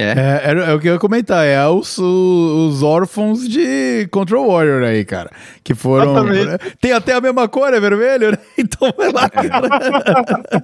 É, 0.00 0.40
era- 0.44 0.64
é 0.66 0.72
o 0.74 0.78
que 0.78 0.88
eu 0.88 0.92
ia 0.94 0.98
comentar, 1.00 1.44
é 1.44 1.66
os, 1.66 1.98
os 1.98 2.84
órfãos 2.84 3.48
de 3.48 4.06
Control 4.12 4.46
Warrior 4.52 4.84
aí, 4.84 5.04
cara. 5.04 5.28
Que 5.64 5.74
foram. 5.74 6.12
Exatamente. 6.28 6.76
Tem 6.80 6.92
até 6.92 7.14
a 7.14 7.20
mesma 7.20 7.48
cor, 7.48 7.74
é 7.74 7.80
vermelho, 7.80 8.30
né? 8.30 8.38
Então 8.56 8.94
vai 8.96 9.10
lá, 9.10 9.28
cara. 9.28 9.68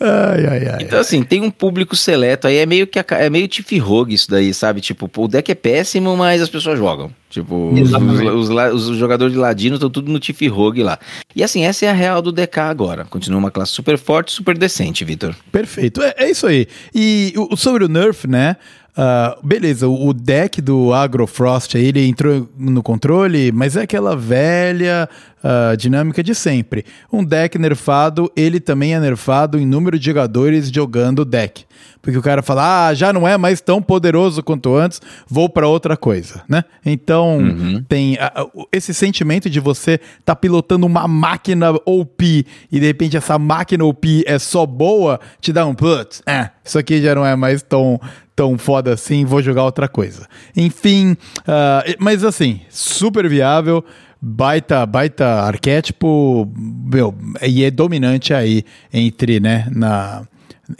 ai, 0.00 0.46
ai, 0.46 0.68
ai. 0.68 0.78
Então, 0.82 1.00
assim, 1.00 1.22
tem 1.22 1.40
um 1.40 1.50
público 1.50 1.96
seleto 1.96 2.46
aí, 2.46 2.56
é 2.58 2.66
meio 2.66 2.86
que 2.86 2.98
a 2.98 3.04
é 3.12 3.30
meio 3.30 3.48
Tiff 3.48 3.78
Rogue 3.78 4.14
isso 4.14 4.30
daí, 4.30 4.52
sabe? 4.52 4.80
Tipo, 4.82 5.08
pô, 5.08 5.24
o 5.24 5.28
deck 5.28 5.50
é 5.50 5.54
péssimo, 5.54 6.16
mas 6.16 6.42
as 6.42 6.48
pessoas 6.50 6.78
jogam. 6.78 7.10
Tipo, 7.34 7.72
os, 7.74 8.48
os, 8.48 8.88
os 8.88 8.96
jogadores 8.96 9.32
de 9.34 9.38
ladino 9.40 9.74
estão 9.74 9.90
tudo 9.90 10.08
no 10.12 10.20
Tiff 10.20 10.46
Rogue 10.46 10.84
lá. 10.84 10.96
E 11.34 11.42
assim, 11.42 11.64
essa 11.64 11.84
é 11.84 11.90
a 11.90 11.92
real 11.92 12.22
do 12.22 12.30
DK 12.30 12.58
agora. 12.60 13.04
Continua 13.04 13.40
uma 13.40 13.50
classe 13.50 13.72
super 13.72 13.98
forte, 13.98 14.30
super 14.30 14.56
decente, 14.56 15.04
Vitor. 15.04 15.34
Perfeito, 15.50 16.00
é, 16.00 16.14
é 16.16 16.30
isso 16.30 16.46
aí. 16.46 16.68
E 16.94 17.34
o- 17.36 17.56
sobre 17.56 17.82
o 17.84 17.88
Nerf, 17.88 18.28
né? 18.28 18.56
Ah, 18.96 19.36
beleza, 19.42 19.88
o, 19.88 20.12
deck 20.12 20.60
do 20.62 20.92
Agrofrost 20.92 21.74
aí, 21.76 21.86
ele 21.86 22.06
entrou 22.06 22.48
no 22.56 22.82
controle, 22.82 23.50
mas 23.52 23.76
é 23.76 23.82
aquela 23.82 24.16
velha 24.16 25.08
ah, 25.42 25.74
dinâmica 25.76 26.22
de 26.22 26.34
sempre. 26.34 26.84
Um 27.12 27.24
deck 27.24 27.58
nerfado, 27.58 28.30
ele 28.36 28.60
também 28.60 28.94
é 28.94 29.00
nerfado 29.00 29.58
em 29.58 29.66
número 29.66 29.98
de 29.98 30.06
jogadores 30.06 30.70
jogando 30.70 31.20
o 31.20 31.24
deck. 31.24 31.64
Porque 32.00 32.18
o 32.18 32.22
cara 32.22 32.42
fala, 32.42 32.88
ah, 32.88 32.94
já 32.94 33.12
não 33.14 33.26
é 33.26 33.36
mais 33.38 33.60
tão 33.62 33.80
poderoso 33.80 34.42
quanto 34.42 34.74
antes, 34.76 35.00
vou 35.26 35.48
pra 35.48 35.66
outra 35.66 35.96
coisa, 35.96 36.42
né? 36.46 36.62
Então, 36.84 37.40
tem 37.88 38.16
ah, 38.20 38.30
ah, 38.34 38.44
o- 38.54 38.66
esse 38.70 38.92
sentimento 38.92 39.48
de 39.48 39.58
você 39.58 39.98
tá 40.24 40.36
pilotando 40.36 40.86
uma 40.86 41.08
máquina 41.08 41.72
OP 41.86 42.46
e 42.70 42.78
de 42.78 42.86
repente 42.86 43.16
essa 43.16 43.38
máquina 43.38 43.84
OP 43.86 44.22
é 44.26 44.38
só 44.38 44.66
boa, 44.66 45.18
te 45.40 45.50
dá 45.50 45.66
um 45.66 45.74
putz, 45.74 46.22
é, 46.26 46.50
isso 46.62 46.78
aqui 46.78 47.00
já 47.02 47.14
não 47.14 47.24
é 47.24 47.34
mais 47.34 47.62
tão, 47.62 47.98
tão 48.36 48.58
foda 48.58 48.92
assim, 48.92 49.24
vou 49.24 49.40
jogar 49.42 49.64
outra 49.64 49.88
coisa. 49.88 50.26
Enfim, 50.56 51.16
ah, 51.46 51.84
mas 51.98 52.24
assim, 52.24 52.60
super 52.70 53.28
viável. 53.28 53.84
Baita, 54.26 54.86
baita 54.86 55.26
arquétipo, 55.42 56.50
meu, 56.56 57.14
e 57.46 57.62
é 57.62 57.70
dominante 57.70 58.32
aí 58.32 58.64
entre, 58.90 59.38
né, 59.38 59.68
na, 59.70 60.22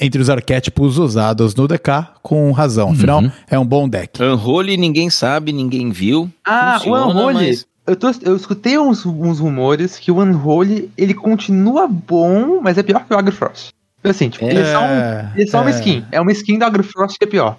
entre 0.01 0.19
os 0.23 0.31
arquétipos 0.31 0.97
usados 0.97 1.55
no 1.55 1.69
DK, 1.69 2.07
com 2.23 2.51
razão. 2.53 2.93
Afinal, 2.93 3.23
é 3.51 3.59
um 3.59 3.67
bom 3.67 3.87
deck. 3.87 4.23
Unholy 4.23 4.79
ninguém 4.79 5.11
sabe, 5.11 5.53
ninguém 5.53 5.91
viu. 5.91 6.31
Ah, 6.43 6.77
Funciona, 6.79 7.07
o 7.07 7.11
Unholy. 7.11 7.35
mas- 7.35 7.67
Eu, 7.87 7.97
tô, 7.97 8.11
eu 8.23 8.35
escutei 8.35 8.79
uns, 8.79 9.05
uns 9.05 9.41
rumores 9.41 9.99
que 9.99 10.11
o 10.11 10.21
Unholy 10.23 10.91
ele 10.97 11.13
continua 11.13 11.87
bom, 11.87 12.63
mas 12.63 12.79
é 12.79 12.83
pior 12.83 13.05
que 13.05 13.13
o 13.13 13.19
Agrofrost. 13.19 13.69
Assim, 14.05 14.29
tipo, 14.29 14.45
É, 14.45 14.51
ele 14.51 14.61
é 14.61 14.73
só, 14.73 14.83
um, 14.85 15.31
ele 15.35 15.43
é 15.43 15.47
só 15.47 15.61
uma 15.63 15.71
é. 15.71 15.75
skin. 15.75 16.05
É 16.13 16.21
uma 16.21 16.31
skin 16.33 16.59
do 16.59 16.65
Agrofrost 16.65 17.17
que 17.19 17.25
é 17.25 17.29
pior. 17.29 17.59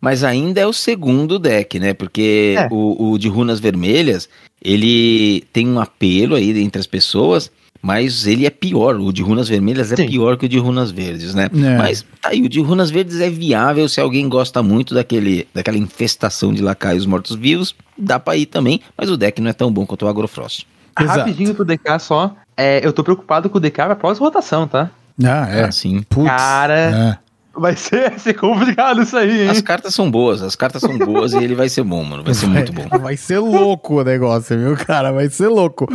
Mas 0.00 0.22
ainda 0.22 0.60
é 0.60 0.66
o 0.66 0.72
segundo 0.72 1.38
deck, 1.38 1.78
né? 1.80 1.94
Porque 1.94 2.54
É. 2.58 2.68
o, 2.70 3.12
o 3.12 3.18
de 3.18 3.28
runas 3.28 3.58
vermelhas, 3.58 4.28
ele 4.62 5.42
tem 5.52 5.66
um 5.66 5.80
apelo 5.80 6.34
aí 6.34 6.60
entre 6.62 6.78
as 6.78 6.86
pessoas, 6.86 7.50
mas 7.80 8.26
ele 8.26 8.44
é 8.46 8.50
pior. 8.50 8.96
O 8.96 9.12
de 9.12 9.22
runas 9.22 9.48
vermelhas 9.48 9.90
é 9.92 9.96
Sim. 9.96 10.06
pior 10.06 10.36
que 10.36 10.46
o 10.46 10.48
de 10.48 10.58
runas 10.58 10.90
verdes, 10.90 11.34
né? 11.34 11.48
É. 11.54 11.76
Mas 11.78 12.04
tá 12.20 12.28
aí, 12.30 12.42
o 12.42 12.48
de 12.48 12.60
runas 12.60 12.90
verdes 12.90 13.20
é 13.20 13.30
viável 13.30 13.88
se 13.88 14.00
alguém 14.00 14.28
gosta 14.28 14.62
muito 14.62 14.94
daquele, 14.94 15.48
daquela 15.54 15.78
infestação 15.78 16.52
de 16.52 16.62
lacaios 16.62 17.06
mortos-vivos, 17.06 17.74
dá 17.96 18.18
pra 18.20 18.36
ir 18.36 18.46
também, 18.46 18.80
mas 18.98 19.08
o 19.08 19.16
deck 19.16 19.40
não 19.40 19.50
é 19.50 19.54
tão 19.54 19.70
bom 19.72 19.86
quanto 19.86 20.04
o 20.04 20.08
Agrofrost. 20.08 20.64
Exato. 21.00 21.20
Rapidinho 21.20 21.54
pro 21.54 21.64
DK 21.64 21.98
só. 22.00 22.34
É, 22.56 22.84
eu 22.84 22.92
tô 22.92 23.04
preocupado 23.04 23.48
com 23.48 23.58
o 23.58 23.60
DK 23.60 23.70
pra 23.84 23.96
pós-rotação, 23.96 24.66
tá? 24.66 24.90
Ah, 25.24 25.48
é. 25.50 25.64
Assim. 25.64 26.02
Putz, 26.02 26.28
Cara. 26.28 27.20
Vai 27.58 27.74
ser, 27.74 28.10
vai 28.10 28.18
ser 28.18 28.34
complicado 28.34 29.02
isso 29.02 29.16
aí, 29.16 29.44
hein? 29.44 29.48
As 29.48 29.60
cartas 29.60 29.94
são 29.94 30.10
boas, 30.10 30.42
as 30.42 30.54
cartas 30.54 30.82
são 30.82 30.98
boas 30.98 31.32
e 31.32 31.38
ele 31.38 31.54
vai 31.54 31.68
ser 31.68 31.82
bom, 31.82 32.04
mano. 32.04 32.22
Vai 32.22 32.34
ser 32.34 32.46
muito 32.46 32.72
bom. 32.72 32.86
Vai 33.00 33.16
ser 33.16 33.38
louco 33.38 34.00
o 34.00 34.04
negócio, 34.04 34.58
viu, 34.58 34.76
cara? 34.76 35.10
Vai 35.12 35.28
ser 35.30 35.48
louco. 35.48 35.86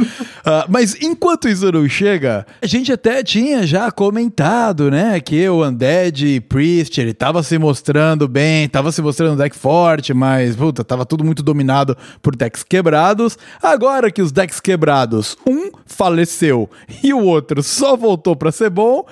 Ah, 0.43 0.65
mas 0.67 0.99
enquanto 1.01 1.47
isso 1.47 1.71
não 1.71 1.87
chega, 1.87 2.45
a 2.61 2.65
gente 2.65 2.91
até 2.91 3.23
tinha 3.23 3.65
já 3.65 3.91
comentado, 3.91 4.89
né, 4.89 5.19
que 5.19 5.47
o 5.47 5.63
Undead 5.63 6.41
Priest, 6.49 6.99
ele 6.99 7.13
tava 7.13 7.43
se 7.43 7.57
mostrando 7.57 8.27
bem, 8.27 8.67
tava 8.67 8.91
se 8.91 9.01
mostrando 9.01 9.33
um 9.33 9.37
deck 9.37 9.55
forte, 9.55 10.13
mas, 10.13 10.55
puta, 10.55 10.83
tava 10.83 11.05
tudo 11.05 11.23
muito 11.23 11.43
dominado 11.43 11.95
por 12.21 12.35
decks 12.35 12.63
quebrados. 12.63 13.37
Agora 13.61 14.09
que 14.09 14.21
os 14.21 14.31
decks 14.31 14.59
quebrados, 14.59 15.37
um 15.45 15.69
faleceu 15.85 16.69
e 17.03 17.13
o 17.13 17.19
outro 17.19 17.61
só 17.61 17.95
voltou 17.95 18.35
pra 18.35 18.51
ser 18.51 18.69
bom, 18.69 19.05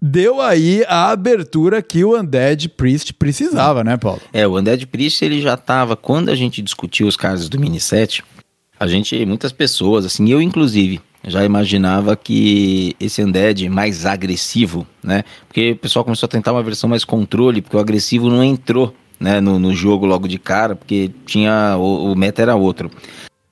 deu 0.00 0.40
aí 0.40 0.84
a 0.88 1.10
abertura 1.10 1.82
que 1.82 2.04
o 2.04 2.18
Undead 2.18 2.68
Priest 2.70 3.12
precisava, 3.14 3.82
né, 3.82 3.96
Paulo? 3.96 4.20
É, 4.32 4.46
o 4.46 4.58
Undead 4.58 4.86
Priest 4.86 5.24
ele 5.24 5.40
já 5.40 5.56
tava, 5.56 5.96
quando 5.96 6.28
a 6.28 6.34
gente 6.34 6.62
discutiu 6.62 7.06
os 7.06 7.16
casos 7.16 7.48
do 7.48 7.58
mini 7.58 7.80
set, 7.80 8.22
a 8.78 8.86
gente, 8.86 9.24
muitas 9.24 9.52
pessoas, 9.52 10.04
assim, 10.04 10.28
eu 10.28 10.40
inclusive, 10.40 11.00
já 11.26 11.44
imaginava 11.44 12.16
que 12.16 12.94
esse 13.00 13.22
Undead 13.22 13.68
mais 13.68 14.06
agressivo, 14.06 14.86
né? 15.02 15.24
Porque 15.48 15.72
o 15.72 15.76
pessoal 15.76 16.04
começou 16.04 16.26
a 16.26 16.30
tentar 16.30 16.52
uma 16.52 16.62
versão 16.62 16.88
mais 16.88 17.04
controle, 17.04 17.60
porque 17.60 17.76
o 17.76 17.80
agressivo 17.80 18.28
não 18.28 18.44
entrou, 18.44 18.94
né, 19.18 19.40
no, 19.40 19.58
no 19.58 19.74
jogo 19.74 20.06
logo 20.06 20.28
de 20.28 20.38
cara, 20.38 20.76
porque 20.76 21.10
tinha, 21.24 21.76
o, 21.78 22.12
o 22.12 22.16
meta 22.16 22.42
era 22.42 22.54
outro. 22.54 22.90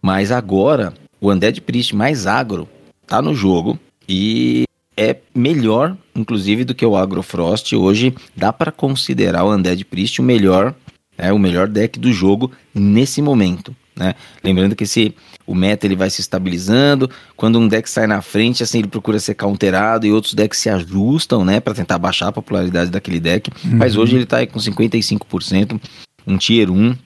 Mas 0.01 0.31
agora, 0.31 0.93
o 1.21 1.33
Undead 1.33 1.61
Priest 1.63 1.97
mais 1.97 2.27
agro 2.27 2.69
tá 3.07 3.21
no 3.21 3.35
jogo 3.35 3.79
e 4.09 4.65
é 4.97 5.17
melhor, 5.35 5.97
inclusive, 6.15 6.65
do 6.65 6.75
que 6.75 6.85
o 6.85 6.97
Agrofrost. 6.97 7.73
Hoje 7.75 8.15
dá 8.37 8.53
para 8.53 8.73
considerar 8.73 9.45
o 9.45 9.55
Undead 9.55 9.85
Priest 9.85 10.21
o 10.21 10.25
melhor, 10.25 10.75
é 11.17 11.33
o 11.33 11.39
melhor 11.39 11.69
deck 11.69 11.99
do 11.99 12.13
jogo 12.13 12.51
nesse 12.75 13.21
momento. 13.21 13.75
Né? 13.97 14.15
Lembrando 14.43 14.75
que 14.75 14.85
esse, 14.85 15.15
o 15.47 15.55
meta 15.55 15.87
ele 15.87 15.95
vai 15.95 16.11
se 16.11 16.21
estabilizando. 16.21 17.09
Quando 17.37 17.59
um 17.59 17.69
deck 17.69 17.89
sai 17.89 18.07
na 18.07 18.21
frente, 18.21 18.63
assim 18.63 18.79
ele 18.79 18.89
procura 18.89 19.21
ser 19.21 19.35
counterado 19.35 20.07
e 20.07 20.13
outros 20.13 20.35
decks 20.35 20.59
se 20.59 20.69
ajustam, 20.69 21.45
né, 21.45 21.61
para 21.61 21.75
tentar 21.75 21.99
baixar 21.99 22.29
a 22.29 22.33
popularidade 22.33 22.91
daquele 22.91 23.21
deck. 23.21 23.51
Mas 23.65 23.97
hoje 23.97 24.17
ele 24.17 24.27
tá 24.27 24.39
aí 24.39 24.47
com 24.47 24.59
55%, 24.59 25.81
um 26.27 26.37
tier 26.37 26.71
1, 26.71 26.97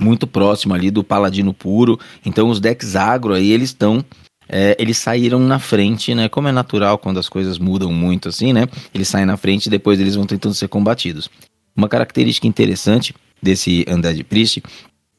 muito 0.00 0.26
próximo 0.26 0.72
ali 0.72 0.90
do 0.90 1.04
Paladino 1.04 1.52
puro. 1.52 1.98
Então 2.24 2.48
os 2.48 2.60
decks 2.60 2.96
agro 2.96 3.34
aí 3.34 3.52
eles 3.52 3.70
estão 3.70 4.04
é, 4.52 4.76
eles 4.78 4.98
saíram 4.98 5.40
na 5.40 5.58
frente, 5.58 6.14
né? 6.14 6.28
Como 6.28 6.46
é 6.46 6.52
natural 6.52 6.98
quando 6.98 7.18
as 7.18 7.28
coisas 7.28 7.58
mudam 7.58 7.90
muito 7.90 8.28
assim, 8.28 8.52
né? 8.52 8.68
Eles 8.94 9.08
saem 9.08 9.24
na 9.24 9.38
frente 9.38 9.66
e 9.66 9.70
depois 9.70 9.98
eles 9.98 10.14
vão 10.14 10.26
tentando 10.26 10.54
ser 10.54 10.68
combatidos. 10.68 11.30
Uma 11.74 11.88
característica 11.88 12.46
interessante 12.46 13.14
desse 13.42 13.86
Undead 13.88 14.22
Priest 14.24 14.62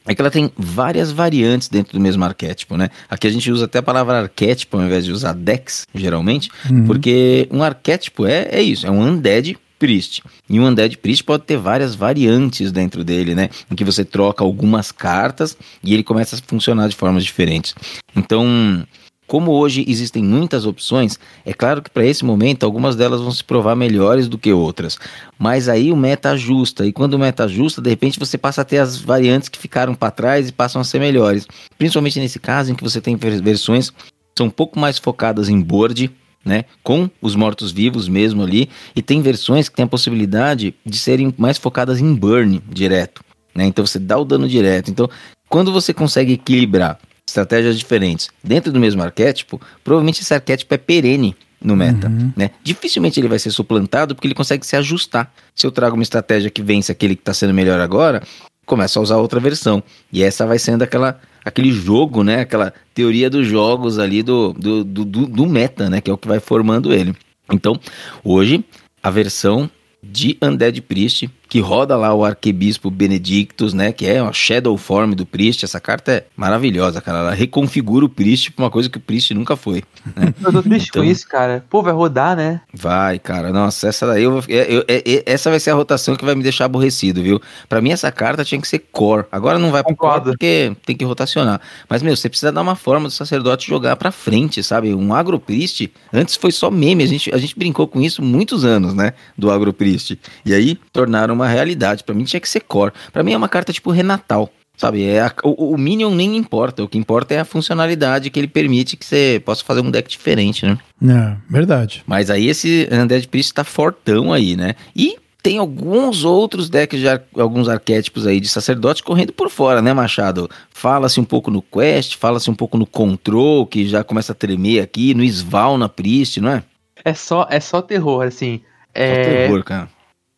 é 0.05 0.13
que 0.13 0.21
ela 0.21 0.29
tem 0.29 0.51
várias 0.55 1.11
variantes 1.11 1.67
dentro 1.67 1.93
do 1.93 1.99
mesmo 1.99 2.23
arquétipo, 2.23 2.77
né? 2.77 2.89
Aqui 3.09 3.25
a 3.25 3.31
gente 3.31 3.51
usa 3.51 3.65
até 3.65 3.79
a 3.79 3.83
palavra 3.83 4.19
arquétipo 4.19 4.77
ao 4.77 4.83
invés 4.83 5.03
de 5.05 5.11
usar 5.11 5.33
dex, 5.33 5.87
geralmente, 5.95 6.51
porque 6.85 7.47
um 7.49 7.63
arquétipo 7.63 8.25
é, 8.25 8.49
é 8.51 8.61
isso, 8.61 8.85
é 8.85 8.91
um 8.91 9.01
Undead 9.01 9.57
Priest. 9.79 10.21
E 10.49 10.59
um 10.59 10.67
Undead 10.67 10.97
Priest 10.97 11.23
pode 11.23 11.43
ter 11.43 11.57
várias 11.57 11.95
variantes 11.95 12.71
dentro 12.71 13.03
dele, 13.03 13.33
né? 13.33 13.49
Em 13.71 13.75
que 13.75 13.83
você 13.83 14.05
troca 14.05 14.43
algumas 14.43 14.91
cartas 14.91 15.57
e 15.83 15.93
ele 15.93 16.03
começa 16.03 16.35
a 16.35 16.39
funcionar 16.45 16.87
de 16.87 16.95
formas 16.95 17.23
diferentes. 17.23 17.73
Então, 18.15 18.85
como 19.33 19.49
hoje 19.49 19.83
existem 19.87 20.23
muitas 20.23 20.63
opções, 20.63 21.17
é 21.43 21.55
claro 21.55 21.81
que 21.81 21.89
para 21.89 22.05
esse 22.05 22.23
momento 22.23 22.63
algumas 22.63 22.95
delas 22.95 23.19
vão 23.19 23.31
se 23.31 23.43
provar 23.43 23.75
melhores 23.75 24.27
do 24.27 24.37
que 24.37 24.53
outras. 24.53 24.99
Mas 25.39 25.67
aí 25.67 25.91
o 25.91 25.95
meta 25.97 26.29
ajusta, 26.29 26.85
e 26.85 26.93
quando 26.93 27.15
o 27.15 27.19
meta 27.19 27.45
ajusta, 27.45 27.81
de 27.81 27.89
repente 27.89 28.19
você 28.19 28.37
passa 28.37 28.61
a 28.61 28.63
ter 28.63 28.77
as 28.77 28.95
variantes 28.95 29.49
que 29.49 29.57
ficaram 29.57 29.95
para 29.95 30.11
trás 30.11 30.49
e 30.49 30.51
passam 30.51 30.79
a 30.79 30.83
ser 30.83 30.99
melhores. 30.99 31.47
Principalmente 31.79 32.19
nesse 32.19 32.37
caso 32.39 32.71
em 32.71 32.75
que 32.75 32.83
você 32.83 33.01
tem 33.01 33.15
vers- 33.15 33.41
versões 33.41 33.89
que 33.89 33.95
são 34.37 34.45
um 34.45 34.51
pouco 34.51 34.77
mais 34.77 34.99
focadas 34.99 35.49
em 35.49 35.59
board, 35.59 36.11
né, 36.45 36.65
com 36.83 37.09
os 37.19 37.35
mortos-vivos 37.35 38.07
mesmo 38.07 38.43
ali, 38.43 38.69
e 38.95 39.01
tem 39.01 39.19
versões 39.19 39.67
que 39.67 39.75
têm 39.75 39.85
a 39.85 39.87
possibilidade 39.87 40.75
de 40.85 40.97
serem 40.99 41.33
mais 41.39 41.57
focadas 41.57 41.99
em 41.99 42.13
burn 42.13 42.61
direto, 42.69 43.23
né? 43.55 43.65
Então 43.65 43.83
você 43.83 43.97
dá 43.97 44.15
o 44.15 44.25
dano 44.25 44.47
direto. 44.47 44.91
Então, 44.91 45.09
quando 45.49 45.71
você 45.71 45.91
consegue 45.91 46.33
equilibrar 46.33 46.99
estratégias 47.33 47.77
diferentes 47.77 48.29
dentro 48.43 48.71
do 48.71 48.79
mesmo 48.79 49.01
arquétipo, 49.01 49.59
provavelmente 49.83 50.21
esse 50.21 50.33
arquétipo 50.33 50.73
é 50.73 50.77
perene 50.77 51.35
no 51.61 51.75
meta, 51.75 52.11
né? 52.35 52.51
Dificilmente 52.61 53.19
ele 53.19 53.29
vai 53.29 53.39
ser 53.39 53.49
suplantado 53.49 54.13
porque 54.13 54.27
ele 54.27 54.35
consegue 54.35 54.65
se 54.65 54.75
ajustar. 54.75 55.33
Se 55.55 55.65
eu 55.65 55.71
trago 55.71 55.95
uma 55.95 56.03
estratégia 56.03 56.49
que 56.49 56.61
vence 56.61 56.91
aquele 56.91 57.15
que 57.15 57.21
está 57.21 57.33
sendo 57.33 57.53
melhor 57.53 57.79
agora, 57.79 58.21
começa 58.65 58.99
a 58.99 59.01
usar 59.01 59.17
outra 59.17 59.39
versão. 59.39 59.81
E 60.11 60.21
essa 60.23 60.45
vai 60.45 60.59
sendo 60.59 60.81
aquela 60.83 61.19
aquele 61.43 61.71
jogo, 61.71 62.23
né? 62.23 62.41
Aquela 62.41 62.73
teoria 62.93 63.29
dos 63.29 63.47
jogos 63.47 63.97
ali 63.97 64.21
do, 64.21 64.53
do, 64.53 64.83
do, 64.83 65.05
do, 65.05 65.25
do 65.25 65.45
meta, 65.45 65.89
né? 65.89 66.01
Que 66.01 66.11
é 66.11 66.13
o 66.13 66.17
que 66.17 66.27
vai 66.27 66.39
formando 66.39 66.93
ele. 66.93 67.15
Então, 67.51 67.79
hoje, 68.23 68.63
a 69.01 69.09
versão 69.09 69.69
de 70.01 70.37
Undead 70.41 70.81
Priest, 70.81 71.29
que 71.53 71.59
roda 71.59 71.95
lá 71.95 72.11
o 72.15 72.25
Arquebispo 72.25 72.89
Benedictus, 72.89 73.75
né? 73.75 73.91
Que 73.91 74.07
é 74.07 74.19
uma 74.19 74.33
Shadow 74.33 74.75
Form 74.75 75.11
do 75.13 75.23
Priest. 75.23 75.63
Essa 75.63 75.79
carta 75.79 76.11
é 76.11 76.25
maravilhosa, 76.35 76.99
cara. 76.99 77.19
Ela 77.19 77.31
reconfigura 77.35 78.03
o 78.03 78.09
Priest 78.09 78.49
pra 78.53 78.65
uma 78.65 78.71
coisa 78.71 78.89
que 78.89 78.97
o 78.97 78.99
Priest 78.99 79.35
nunca 79.35 79.55
foi. 79.55 79.83
Né? 80.15 80.33
Eu 80.43 80.51
tô 80.51 80.63
triste 80.63 80.89
Então- 80.89 81.03
com 81.03 81.07
isso, 81.07 81.27
cara. 81.27 81.63
Pô, 81.69 81.83
vai 81.83 81.93
rodar, 81.93 82.35
né? 82.35 82.61
Vai, 82.73 83.19
cara. 83.19 83.51
Nossa, 83.53 83.87
essa 83.87 84.07
daí 84.07 84.23
eu, 84.23 84.31
vou- 84.31 84.43
eu- 84.47 84.63
eu- 84.63 84.85
eu- 85.05 85.23
essa 85.27 85.51
vai 85.51 85.59
ser 85.59 85.69
a 85.69 85.75
rotação 85.75 86.15
que 86.15 86.25
vai 86.25 86.33
me 86.33 86.41
deixar 86.41 86.65
aborrecido, 86.65 87.21
viu? 87.21 87.39
Pra 87.69 87.79
mim, 87.81 87.91
essa 87.91 88.11
carta 88.11 88.43
tinha 88.43 88.59
que 88.59 88.67
ser 88.67 88.79
core. 88.91 89.25
Agora 89.31 89.59
não 89.59 89.69
vai 89.69 89.83
pro 89.83 89.95
core 89.95 90.21
porque 90.23 90.75
tem 90.83 90.97
que 90.97 91.05
rotacionar. 91.05 91.61
Mas, 91.87 92.01
meu, 92.01 92.15
você 92.15 92.29
precisa 92.29 92.51
dar 92.51 92.61
uma 92.63 92.75
forma 92.75 93.07
do 93.07 93.11
sacerdote 93.13 93.67
jogar 93.67 93.95
pra 93.95 94.11
frente, 94.11 94.63
sabe? 94.63 94.91
Um 94.91 95.13
agropriest, 95.13 95.91
antes 96.11 96.35
foi 96.35 96.51
só 96.51 96.71
meme. 96.71 97.03
A 97.03 97.07
gente, 97.07 97.31
a 97.31 97.37
gente 97.37 97.55
brincou 97.55 97.87
com 97.87 98.01
isso 98.01 98.23
muitos 98.23 98.65
anos, 98.65 98.95
né? 98.95 99.13
Do 99.37 99.51
agropriest. 99.51 100.17
E 100.43 100.51
aí 100.51 100.79
tornaram 100.91 101.35
uma 101.35 101.42
realidade. 101.47 102.03
Pra 102.03 102.15
mim 102.15 102.23
tinha 102.23 102.39
que 102.39 102.49
ser 102.49 102.61
core. 102.61 102.91
Pra 103.11 103.23
mim 103.23 103.33
é 103.33 103.37
uma 103.37 103.49
carta 103.49 103.71
tipo 103.73 103.91
Renatal. 103.91 104.49
Sabe, 104.75 105.03
é 105.05 105.21
a- 105.21 105.31
o, 105.43 105.73
o 105.73 105.77
Minion 105.77 106.09
nem 106.15 106.35
importa. 106.35 106.83
O 106.83 106.87
que 106.87 106.97
importa 106.97 107.33
é 107.35 107.39
a 107.39 107.45
funcionalidade 107.45 108.29
que 108.31 108.39
ele 108.39 108.47
permite 108.47 108.97
que 108.97 109.05
você 109.05 109.41
possa 109.45 109.63
fazer 109.63 109.81
um 109.81 109.91
deck 109.91 110.09
diferente, 110.09 110.65
né? 110.65 110.77
É, 111.07 111.35
verdade. 111.47 112.03
Mas 112.07 112.29
aí 112.31 112.47
esse 112.47 112.89
Undead 112.91 113.27
Priest 113.27 113.53
tá 113.53 113.63
fortão 113.63 114.33
aí, 114.33 114.55
né? 114.55 114.73
E 114.95 115.15
tem 115.43 115.59
alguns 115.59 116.23
outros 116.23 116.69
decks, 116.69 116.99
de 116.99 117.07
ar- 117.07 117.21
alguns 117.37 117.69
arquétipos 117.69 118.25
aí 118.25 118.39
de 118.39 118.47
sacerdote 118.49 119.03
correndo 119.03 119.31
por 119.31 119.49
fora, 119.49 119.79
né, 119.81 119.93
Machado? 119.93 120.49
Fala-se 120.73 121.19
um 121.19 121.23
pouco 121.25 121.51
no 121.51 121.61
Quest, 121.61 122.15
fala-se 122.17 122.49
um 122.49 122.55
pouco 122.55 122.75
no 122.77 122.87
Control, 122.87 123.67
que 123.67 123.85
já 123.87 124.03
começa 124.03 124.31
a 124.31 124.35
tremer 124.35 124.79
aqui, 124.81 125.13
no 125.13 125.23
Sval, 125.23 125.77
na 125.77 125.87
Priest, 125.87 126.41
não 126.41 126.49
é? 126.49 126.63
É 127.05 127.13
só, 127.13 127.45
é 127.49 127.59
só 127.59 127.79
terror, 127.81 128.25
assim. 128.25 128.59
Só 128.87 128.91
É, 128.95 129.23
terror, 129.45 129.63
cara. 129.63 129.89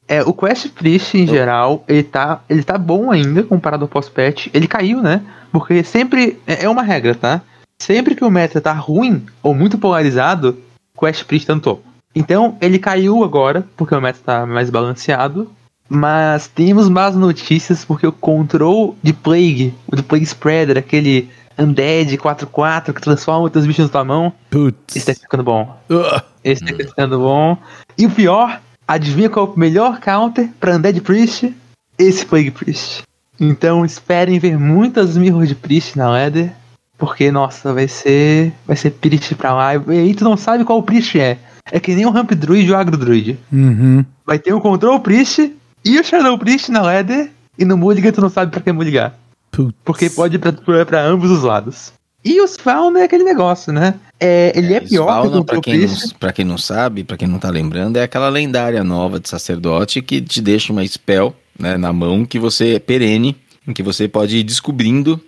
É, 0.07 0.21
o 0.23 0.33
Quest 0.33 0.69
Priest, 0.69 1.17
em 1.17 1.27
geral, 1.27 1.83
ele 1.87 2.03
tá, 2.03 2.41
ele 2.49 2.63
tá 2.63 2.77
bom 2.77 3.11
ainda 3.11 3.43
comparado 3.43 3.83
ao 3.83 3.89
pós-patch. 3.89 4.47
Ele 4.53 4.67
caiu, 4.67 5.01
né? 5.01 5.21
Porque 5.51 5.83
sempre. 5.83 6.39
É 6.45 6.65
é 6.65 6.69
uma 6.69 6.83
regra, 6.83 7.15
tá? 7.15 7.41
Sempre 7.79 8.15
que 8.15 8.23
o 8.23 8.29
meta 8.29 8.61
tá 8.61 8.73
ruim 8.73 9.25
ou 9.43 9.53
muito 9.53 9.77
polarizado, 9.77 10.57
Quest 10.97 11.25
Priest 11.25 11.49
no 11.49 11.59
topo. 11.59 11.83
Então, 12.15 12.57
ele 12.61 12.79
caiu 12.79 13.23
agora, 13.23 13.67
porque 13.75 13.93
o 13.93 14.01
meta 14.01 14.19
tá 14.23 14.45
mais 14.45 14.69
balanceado. 14.69 15.51
Mas 15.87 16.47
temos 16.47 16.89
más 16.89 17.15
notícias 17.15 17.85
porque 17.85 18.07
o 18.07 18.11
control 18.11 18.97
de 19.03 19.13
Plague, 19.13 19.71
o 19.85 19.95
de 19.95 20.01
Plague 20.01 20.25
Spreader, 20.25 20.79
aquele 20.79 21.29
Undead 21.59 22.17
4-4 22.17 22.91
que 22.91 23.01
transforma 23.01 23.41
outros 23.41 23.67
bichos 23.67 23.85
na 23.85 23.91
tua 23.91 24.03
mão, 24.03 24.33
Putz. 24.49 24.95
esse 24.95 25.05
tá 25.05 25.13
ficando 25.13 25.43
bom. 25.43 25.77
Ugh. 25.89 26.21
Esse 26.43 26.65
tá 26.65 26.75
ficando 26.75 27.19
bom. 27.19 27.57
E 27.97 28.05
o 28.05 28.09
pior, 28.09 28.59
adivinha 28.87 29.29
qual 29.29 29.47
é 29.47 29.49
o 29.49 29.59
melhor 29.59 29.99
counter 29.99 30.49
pra 30.59 30.75
Undead 30.75 31.01
Priest? 31.01 31.53
Esse 31.97 32.25
Plague 32.25 32.51
Priest. 32.51 33.03
Então 33.39 33.85
esperem 33.85 34.39
ver 34.39 34.57
muitas 34.57 35.17
mirrors 35.17 35.49
de 35.49 35.55
Priest 35.55 35.97
na 35.97 36.09
ladder. 36.09 36.51
Porque, 36.97 37.31
nossa, 37.31 37.73
vai 37.73 37.87
ser. 37.87 38.53
Vai 38.65 38.75
ser 38.75 38.91
Priest 38.91 39.35
pra 39.35 39.53
lá. 39.53 39.75
E 39.75 39.99
aí 39.99 40.13
tu 40.13 40.23
não 40.23 40.37
sabe 40.37 40.63
qual 40.63 40.81
Priest 40.81 41.19
é. 41.19 41.37
É 41.71 41.79
que 41.79 41.95
nem 41.95 42.05
o 42.05 42.11
Ramp 42.11 42.31
Druid 42.31 42.67
e 42.67 42.71
o 42.71 42.77
Agro 42.77 42.95
Druid. 42.95 43.39
Uhum. 43.51 44.05
Vai 44.25 44.37
ter 44.37 44.53
o 44.53 44.61
Control 44.61 44.99
Priest 44.99 45.53
e 45.83 45.99
o 45.99 46.03
Shadow 46.03 46.37
Priest 46.37 46.71
na 46.71 46.81
ladder. 46.81 47.31
E 47.57 47.65
no 47.65 47.77
Mulligan 47.77 48.11
tu 48.11 48.21
não 48.21 48.29
sabe 48.29 48.51
pra 48.51 48.61
que 48.61 48.71
Mulligar. 48.71 49.15
Putz. 49.51 49.73
Porque 49.83 50.09
pode 50.09 50.35
ir 50.35 50.39
pra, 50.39 50.51
pra, 50.51 50.85
pra 50.85 51.01
ambos 51.01 51.31
os 51.31 51.43
lados. 51.43 51.93
E 52.25 52.41
o 52.41 52.47
Spawn 52.47 52.97
é 52.97 53.03
aquele 53.03 53.23
negócio, 53.23 53.71
né? 53.71 53.93
É, 54.19 54.51
ele 54.55 54.73
é, 54.73 54.79
pior 54.79 55.29
que 55.29 55.37
o 55.37 55.43
pra 55.43 55.61
quem, 55.61 55.77
não, 55.85 55.95
pra 56.19 56.33
quem 56.33 56.45
não 56.45 56.57
sabe, 56.57 57.03
pra 57.03 57.15
quem 57.17 57.27
não 57.27 57.37
tá 57.37 57.51
lembrando, 57.51 57.97
é 57.97 58.03
aquela 58.03 58.29
lendária 58.29 58.83
nova 58.83 59.19
de 59.19 59.29
sacerdote 59.29 60.01
que 60.01 60.19
te 60.19 60.41
deixa 60.41 60.73
uma 60.73 60.85
spell 60.87 61.35
né, 61.59 61.77
na 61.77 61.93
mão 61.93 62.25
que 62.25 62.39
você 62.39 62.75
é 62.75 62.79
perene, 62.79 63.35
em 63.67 63.73
que 63.73 63.83
você 63.83 64.07
pode 64.07 64.37
ir 64.37 64.43
descobrindo 64.43 65.21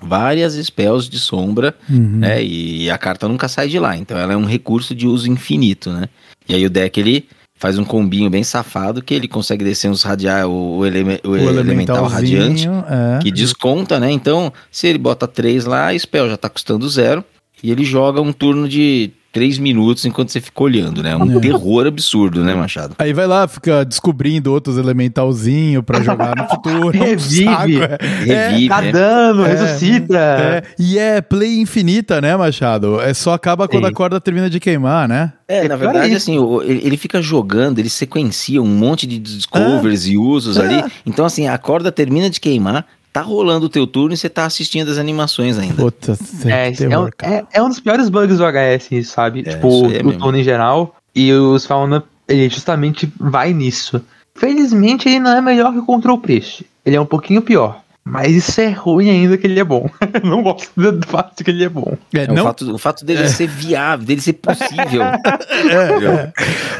várias 0.00 0.54
spells 0.54 1.08
de 1.10 1.18
sombra, 1.18 1.74
Uhum. 1.88 2.18
né? 2.18 2.42
E 2.42 2.88
a 2.90 2.96
carta 2.96 3.26
nunca 3.28 3.48
sai 3.48 3.68
de 3.68 3.78
lá. 3.78 3.96
Então 3.96 4.16
ela 4.16 4.32
é 4.32 4.36
um 4.36 4.46
recurso 4.46 4.94
de 4.94 5.06
uso 5.08 5.28
infinito, 5.28 5.90
né? 5.90 6.08
E 6.48 6.54
aí 6.54 6.64
o 6.64 6.70
deck 6.70 6.98
ele 7.00 7.28
faz 7.60 7.78
um 7.78 7.84
combinho 7.84 8.28
bem 8.30 8.42
safado 8.42 9.02
que 9.02 9.12
ele 9.14 9.28
consegue 9.28 9.62
descer 9.62 9.88
uns 9.90 10.02
radiar 10.02 10.48
o, 10.48 10.78
o, 10.78 10.86
eleme- 10.86 11.20
o 11.22 11.28
O 11.28 11.36
elemental 11.36 12.06
radiante 12.06 12.66
é. 12.66 13.18
que 13.22 13.30
desconta, 13.30 14.00
né? 14.00 14.10
Então, 14.10 14.50
se 14.72 14.88
ele 14.88 14.98
bota 14.98 15.28
3 15.28 15.66
lá, 15.66 15.88
a 15.88 15.98
spell 15.98 16.28
já 16.28 16.36
tá 16.38 16.48
custando 16.48 16.88
zero. 16.88 17.22
E 17.62 17.70
ele 17.70 17.84
joga 17.84 18.20
um 18.22 18.32
turno 18.32 18.66
de 18.66 19.10
3 19.32 19.58
minutos 19.58 20.04
enquanto 20.04 20.30
você 20.30 20.40
fica 20.40 20.62
olhando, 20.62 21.02
né? 21.02 21.16
Um 21.16 21.38
É. 21.38 21.40
terror 21.40 21.86
absurdo, 21.86 22.42
né, 22.44 22.54
Machado? 22.54 22.94
Aí 22.98 23.12
vai 23.12 23.26
lá, 23.26 23.46
fica 23.46 23.84
descobrindo 23.84 24.52
outros 24.52 24.76
elementalzinho 24.76 25.82
pra 25.82 26.00
jogar 26.02 26.34
no 26.36 26.48
futuro. 26.48 26.90
É 26.96 27.02
um 27.02 27.04
Revive. 27.04 27.44
saco, 27.44 27.70
é. 27.72 28.48
Revive, 28.48 28.68
Dá 28.68 28.82
né? 28.82 28.92
dano, 28.92 29.44
É. 29.46 29.48
ressuscita. 29.54 30.18
É, 30.18 30.62
e 30.78 30.98
é 30.98 31.20
play 31.20 31.60
infinita, 31.60 32.20
né, 32.20 32.36
Machado? 32.36 33.00
É 33.00 33.14
só 33.14 33.32
acaba 33.34 33.68
quando 33.68 33.84
Sim. 33.84 33.90
a 33.90 33.94
corda 33.94 34.20
termina 34.20 34.50
de 34.50 34.58
queimar, 34.58 35.08
né? 35.08 35.32
É, 35.48 35.64
É, 35.64 35.68
na 35.68 35.76
verdade, 35.76 36.12
é 36.12 36.16
assim, 36.16 36.36
ele, 36.64 36.96
fica 36.96 37.20
jogando, 37.20 37.78
ele 37.78 37.90
sequencia 37.90 38.62
um 38.62 38.66
monte 38.66 39.06
de 39.06 39.18
discovers 39.18 40.06
e 40.06 40.16
usos 40.16 40.56
É. 40.56 40.62
ali. 40.64 40.92
Então, 41.06 41.24
assim, 41.24 41.46
a 41.48 41.58
corda 41.58 41.90
termina 41.92 42.30
de 42.30 42.40
queimar, 42.40 42.86
tá 43.12 43.20
rolando 43.22 43.66
o 43.66 43.68
teu 43.68 43.86
turno 43.86 44.14
e 44.14 44.16
você 44.16 44.28
tá 44.28 44.44
assistindo 44.44 44.90
as 44.90 44.98
animações 44.98 45.58
ainda. 45.58 45.82
Puta, 45.82 46.16
É, 46.46 46.68
é, 46.68 46.72
terror, 46.72 47.10
um, 47.22 47.26
é, 47.26 47.44
é 47.52 47.62
um 47.62 47.68
dos 47.68 47.80
piores 47.80 48.08
bugs 48.08 48.38
do 48.38 48.44
HS, 48.44 49.08
sabe? 49.08 49.40
É, 49.46 49.54
tipo, 49.54 49.90
é 49.92 50.00
o 50.04 50.18
turno 50.18 50.38
em 50.38 50.44
geral. 50.44 50.96
E 51.14 51.32
os 51.32 51.66
Fauna, 51.66 52.04
ele 52.28 52.48
justamente 52.48 53.12
vai 53.18 53.52
nisso. 53.52 54.00
Felizmente, 54.34 55.08
ele 55.08 55.18
não 55.18 55.36
é 55.36 55.40
melhor 55.40 55.72
que 55.72 55.80
o 55.80 55.84
Control 55.84 56.18
Priest. 56.18 56.64
Ele 56.84 56.96
é 56.96 57.00
um 57.00 57.06
pouquinho 57.06 57.42
pior. 57.42 57.82
Mas 58.10 58.34
isso 58.34 58.60
é 58.60 58.68
ruim 58.70 59.08
ainda 59.08 59.38
que 59.38 59.46
ele 59.46 59.60
é 59.60 59.64
bom. 59.64 59.88
não 60.24 60.42
gosto 60.42 60.70
do 60.76 61.06
fato 61.06 61.36
de 61.38 61.44
que 61.44 61.50
ele 61.50 61.64
é 61.64 61.68
bom. 61.68 61.96
É, 62.12 62.20
É, 62.22 62.26
não, 62.26 62.42
o, 62.42 62.46
fato, 62.46 62.74
o 62.74 62.78
fato 62.78 63.04
dele 63.04 63.28
ser 63.28 63.46
viável, 63.46 64.04
dele 64.06 64.20
ser 64.20 64.32
possível. 64.34 65.02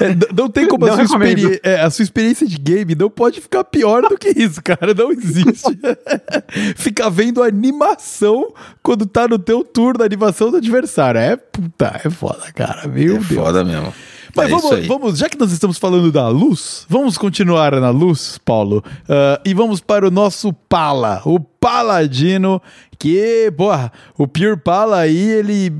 é, 0.01 0.05
n- 0.11 0.27
não 0.37 0.49
tem 0.49 0.67
como 0.67 0.85
a 0.85 0.89
Não 0.89 0.95
sua, 0.97 1.05
recomendo. 1.05 1.39
experi- 1.39 1.61
é, 1.63 1.81
a 1.81 1.91
sua 1.91 2.03
experiência 2.03 2.47
de 2.47 2.59
game 2.59 2.95
não 2.95 3.09
pode 3.11 3.41
ficar 3.41 3.65
pior 3.65 4.03
do 4.03 4.17
que 4.19 4.29
isso, 4.31 4.63
cara. 4.63 4.93
Não 4.95 5.13
existe. 5.13 5.79
Ficar 6.77 7.09
vendo 7.09 7.43
animação 7.43 8.53
quando 8.83 9.07
tá 9.07 9.29
no 9.29 9.39
teu 9.39 9.63
turno, 9.65 10.03
a 10.03 10.07
animação 10.07 10.51
do 10.51 10.57
adversário. 10.57 11.21
É 11.21 11.37
puta, 11.37 12.01
é 12.05 12.11
foda, 12.11 12.51
cara. 12.55 12.89
Meu 12.89 13.17
é 13.17 13.19
Deus. 13.19 13.27
foda 13.29 13.65
mesmo. 13.65 13.93
Mas 14.35 14.47
é 14.47 14.51
vamos, 14.51 14.87
vamos, 14.87 15.19
já 15.19 15.29
que 15.29 15.39
nós 15.39 15.53
estamos 15.53 15.79
falando 15.79 16.11
da 16.13 16.29
luz, 16.29 16.87
vamos 16.89 17.19
continuar 17.19 17.73
na 17.81 17.91
luz, 17.91 18.39
Paulo, 18.45 18.83
ah, 19.09 19.41
e 19.45 19.55
vamos 19.55 19.81
para 19.81 20.07
o 20.07 20.11
nosso 20.11 20.53
Pala, 20.53 21.23
o 21.25 21.41
Paladino, 21.41 22.61
que, 22.99 23.53
porra, 23.57 23.93
o 24.17 24.27
Pure 24.27 24.57
Pala 24.57 24.99
aí, 24.99 25.17
ele 25.17 25.73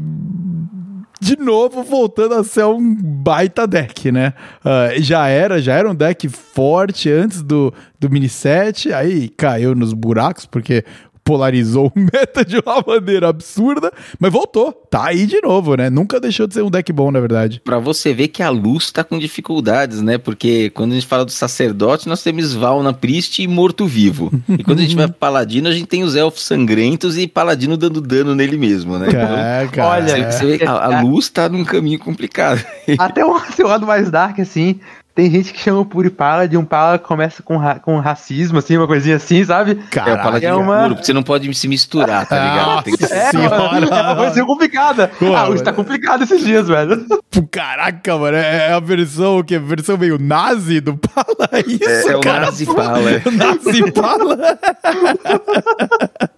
de 1.23 1.37
novo 1.37 1.83
voltando 1.83 2.35
a 2.35 2.43
ser 2.43 2.65
um 2.65 2.95
baita 2.95 3.67
deck, 3.67 4.11
né? 4.11 4.33
Ah, 4.65 4.89
já 4.99 5.29
era, 5.29 5.61
já 5.61 5.75
era 5.75 5.91
um 5.91 5.95
deck 5.95 6.29
forte 6.29 7.11
antes 7.11 7.43
do, 7.43 7.73
do 7.99 8.11
mini 8.11 8.29
set, 8.29 8.93
aí 8.93 9.29
caiu 9.29 9.75
nos 9.75 9.93
buracos, 9.93 10.47
porque 10.47 10.85
polarizou 11.25 11.93
o 11.95 11.99
meta 11.99 12.45
de 12.45 12.59
uma 12.59 12.83
maneira 12.87 13.29
absurda, 13.29 13.93
mas 14.19 14.33
voltou, 14.33 14.73
tá 14.73 15.07
aí 15.07 15.27
de 15.27 15.41
novo, 15.41 15.75
né? 15.77 15.91
Nunca 15.91 16.21
deixou 16.21 16.47
de 16.47 16.55
ser 16.55 16.63
um 16.63 16.71
deck 16.71 16.93
bom, 16.93 17.11
na 17.11 17.21
verdade. 17.21 17.61
Pra 17.65 17.79
você 17.79 18.13
ver 18.13 18.29
que 18.29 18.43
a 18.43 18.51
luz 18.51 18.91
tá 18.91 19.05
com 19.05 19.19
dificuldades, 19.19 20.03
né? 20.03 20.19
Porque 20.19 20.71
quando 20.71 20.93
a 20.93 20.95
gente 20.95 21.07
fala 21.07 21.25
do 21.25 21.31
sacerdote, 21.31 22.09
nós 22.09 22.23
temos 22.23 22.53
Valna 22.55 22.93
Priest 22.93 23.43
e 23.43 23.47
morto-vivo. 23.47 24.31
E 24.61 24.65
quando 24.65 24.81
a 24.81 24.83
gente 24.83 24.97
vai 24.97 25.07
pro 25.07 25.17
paladino, 25.17 25.69
a 25.69 25.73
gente 25.73 25.87
tem 25.87 26.03
os 26.03 26.15
elfos 26.17 26.43
sangrentos 26.43 27.17
e 27.17 27.27
paladino 27.27 27.77
dando 27.77 28.01
dano 28.01 28.35
nele 28.35 28.59
mesmo, 28.59 28.99
né? 28.99 29.07
Então, 29.09 29.39
É, 29.39 29.69
cara. 29.69 29.89
Olha, 29.89 30.31
você, 30.31 30.33
você 30.33 30.47
vê 30.47 30.59
que 30.59 30.65
a, 30.65 30.99
a 30.99 31.01
luz 31.01 31.29
tá 31.31 31.49
num 31.49 31.65
caminho 31.65 31.99
complicado. 31.99 32.63
Até 32.99 33.25
o 33.25 33.39
seu 33.55 33.69
lado 33.69 33.87
mais 33.87 34.11
dark, 34.11 34.39
assim. 34.41 34.81
Tem 35.15 35.29
gente 35.31 35.53
que 35.53 35.59
chama 35.61 35.81
o 35.81 35.85
Puripala 35.85 36.47
de 36.49 36.57
um 36.57 36.65
pala 36.65 36.97
que 36.99 37.05
começa 37.05 37.43
com, 37.43 37.57
ra 37.57 37.75
com 37.81 37.99
racismo, 37.99 38.59
assim, 38.59 38.77
uma 38.77 38.87
coisinha 38.87 39.17
assim, 39.17 39.45
sabe? 39.45 39.73
é 39.73 39.75
o 39.75 39.89
Caralho. 39.91 40.23
paladino 40.23 40.53
é 40.53 40.57
uma- 40.57 40.83
puro, 40.89 40.97
você 41.05 41.13
não 41.13 41.23
pode 41.23 41.53
se 41.53 41.67
misturar, 41.69 42.25
tá 42.27 42.39
ligado? 42.39 42.83
Tem 42.85 42.97
que 42.97 43.07
ser- 43.07 43.15
É, 43.15 43.31
Senhora. 43.31 43.57
é 43.87 44.03
uma 44.03 44.17
coisa 44.17 44.45
complicada. 44.47 45.09
Pô, 45.19 45.35
ah, 45.35 45.49
hoje 45.49 45.63
tá 45.65 45.73
complicado 45.73 46.23
esses 46.23 46.43
dias, 46.45 46.69
velho. 46.69 47.05
Pô, 47.31 47.43
Caraca, 47.51 48.17
mano, 48.17 48.37
é 48.37 48.73
a 48.73 48.79
versão, 48.81 49.39
o 49.41 49.45
quê? 49.45 49.59
Versão 49.59 49.99
meio 49.99 50.17
nazi 50.19 50.81
do 50.81 50.97
Pala, 50.97 51.49
é 51.53 51.61
isso, 51.61 52.09
É, 52.09 52.13
é 52.13 52.17
o 52.17 52.21
cara? 52.21 52.41
Nazi 52.47 52.67
Pala. 52.67 53.01
O 53.27 53.31
nazi 53.33 53.93
Pala. 53.93 54.39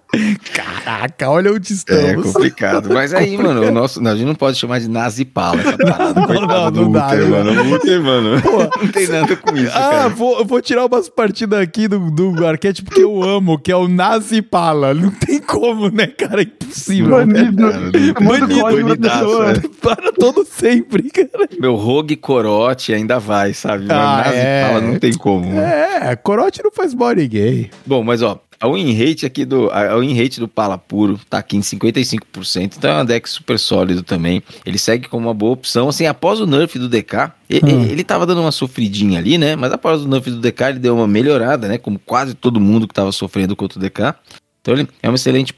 Caraca, 0.55 1.31
olha 1.31 1.53
onde 1.53 1.73
É 1.73 1.75
estamos. 1.75 2.33
complicado. 2.33 2.91
Mas 2.93 3.15
aí, 3.15 3.37
mano, 3.39 3.63
o 3.63 3.71
nosso, 3.73 4.01
não, 4.01 4.11
a 4.11 4.15
gente 4.15 4.27
não 4.27 4.35
pode 4.35 4.59
chamar 4.59 4.79
de 4.81 4.89
nazipala 4.89 5.61
essa 5.61 5.77
parada. 5.79 6.21
Não, 6.21 6.47
não, 6.47 6.71
do 6.73 6.83
não 6.83 6.93
dá, 6.93 7.07
Uther, 7.09 7.21
não 7.29 7.31
mano. 7.45 7.63
O 7.63 7.75
Uther, 7.75 8.03
mano. 8.03 8.31
Não 8.83 8.89
tem 8.89 9.07
nada 9.09 9.37
com 9.37 9.57
isso, 9.57 9.73
Ah, 9.75 9.91
cara. 9.91 10.09
vou, 10.11 10.39
eu 10.39 10.45
vou 10.45 10.61
tirar 10.61 10.85
umas 10.87 11.09
partidas 11.09 11.59
aqui 11.61 11.87
do, 11.89 12.11
do 12.11 12.47
arquétipo 12.47 12.91
que 12.91 13.01
eu 13.01 13.23
amo, 13.23 13.59
que 13.59 13.71
é 13.73 13.77
o 13.77 13.89
Nazipala. 13.89 14.93
Não 14.93 15.11
tem 15.11 15.39
como, 15.41 15.89
né, 15.89 16.07
cara? 16.09 16.41
É 16.41 16.45
impossível. 16.45 17.11
Banido. 17.11 17.63
Não- 17.63 17.89
o 17.89 18.25
Banido, 18.39 18.63
banidaço, 18.63 19.43
é. 19.45 19.55
Para 19.81 20.13
todo 20.13 20.45
sempre, 20.45 21.11
cara. 21.11 21.49
Meu 21.59 21.75
rogue 21.77 22.17
corote 22.17 22.93
ainda 22.93 23.19
vai, 23.19 23.55
sabe? 23.55 23.87
Ah, 23.89 24.23
nazipala 24.27 24.35
é. 24.35 24.81
não 24.81 24.99
tem 24.99 25.13
como. 25.15 25.47
mano. 25.47 25.61
É, 25.61 26.17
Corote 26.17 26.63
não 26.63 26.71
faz 26.73 26.93
body 26.95 27.27
gay. 27.29 27.71
Bom, 27.87 28.03
mas 28.03 28.21
ó, 28.23 28.39
a 28.63 28.69
win 28.69 28.93
rate 28.95 29.27
aqui 29.27 29.45
do 29.45 29.69
a 29.71 29.93
a 29.93 29.99
win 29.99 30.15
rate 30.15 30.39
do 30.39 30.47
Pala 30.47 30.79
Puro 30.79 31.19
tá 31.29 31.39
aqui 31.39 31.57
em 31.57 31.61
55%, 31.61 32.77
então 32.79 32.99
é 32.99 33.03
um 33.03 33.05
deck 33.05 33.29
super 33.29 33.59
sólido 33.59 34.05
também. 34.05 34.41
Ele 34.65 34.79
segue 34.79 35.09
como 35.09 35.27
uma 35.27 35.35
boa 35.35 35.53
opção, 35.53 35.89
assim, 35.89 36.07
após 36.07 36.39
o 36.41 36.47
nerf 36.47 36.79
do 36.79 36.89
DK, 36.89 37.33
ele, 37.51 37.73
Hum. 37.73 37.85
ele 37.85 38.05
tava 38.05 38.25
dando 38.25 38.41
uma 38.41 38.53
sofridinha 38.53 39.19
ali, 39.19 39.37
né? 39.37 39.57
Mas 39.57 39.73
após 39.73 40.03
o 40.03 40.09
nerf 40.09 40.31
do 40.31 40.39
DK, 40.39 40.63
ele 40.71 40.79
deu 40.79 40.95
uma 40.95 41.09
melhorada, 41.09 41.67
né? 41.67 41.77
Como 41.77 41.99
quase 41.99 42.35
todo 42.35 42.61
mundo 42.61 42.87
que 42.87 42.95
tava 42.95 43.11
sofrendo 43.11 43.57
contra 43.57 43.79
o 43.79 43.83
DK. 43.83 44.15
Então 44.61 44.75
ele 44.75 44.89
é 45.03 45.09
uma 45.09 45.17
excelente 45.17 45.53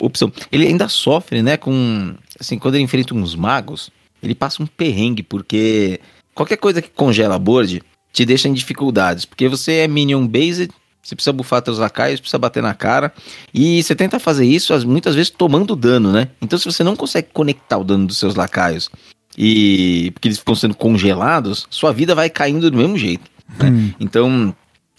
opção. 0.00 0.32
Ele 0.50 0.66
ainda 0.66 0.88
sofre, 0.88 1.42
né, 1.42 1.58
com 1.58 2.14
assim, 2.40 2.58
quando 2.58 2.76
ele 2.76 2.84
enfrenta 2.84 3.14
uns 3.14 3.34
magos, 3.34 3.90
ele 4.22 4.34
passa 4.34 4.62
um 4.62 4.66
perrengue 4.66 5.22
porque 5.22 6.00
qualquer 6.34 6.56
coisa 6.56 6.80
que 6.80 6.88
congela 6.88 7.34
a 7.34 7.38
board 7.38 7.82
te 8.10 8.24
deixa 8.24 8.48
em 8.48 8.54
dificuldades, 8.54 9.26
porque 9.26 9.48
você 9.48 9.72
é 9.80 9.88
minion 9.88 10.26
based, 10.26 10.70
você 11.02 11.14
precisa 11.14 11.32
bufar 11.32 11.62
teus 11.62 11.78
lacaios, 11.78 12.20
precisa 12.20 12.38
bater 12.38 12.62
na 12.62 12.74
cara, 12.74 13.12
e 13.54 13.82
você 13.82 13.94
tenta 13.94 14.18
fazer 14.18 14.44
isso 14.44 14.74
as- 14.74 14.84
muitas 14.84 15.14
vezes 15.14 15.30
tomando 15.30 15.74
dano, 15.74 16.12
né? 16.12 16.28
Então 16.42 16.58
se 16.58 16.64
você 16.66 16.84
não 16.84 16.94
consegue 16.96 17.28
conectar 17.32 17.78
o 17.78 17.84
dano 17.84 18.06
dos 18.06 18.18
seus 18.18 18.34
lacaios 18.34 18.90
e 19.36 20.10
porque 20.12 20.28
eles 20.28 20.38
ficam 20.38 20.54
sendo 20.54 20.74
congelados, 20.74 21.66
sua 21.70 21.92
vida 21.92 22.14
vai 22.14 22.28
caindo 22.28 22.70
do 22.70 22.76
mesmo 22.76 22.98
jeito. 22.98 23.30
né? 23.58 23.70
Hum. 23.70 23.92
Então 24.00 24.54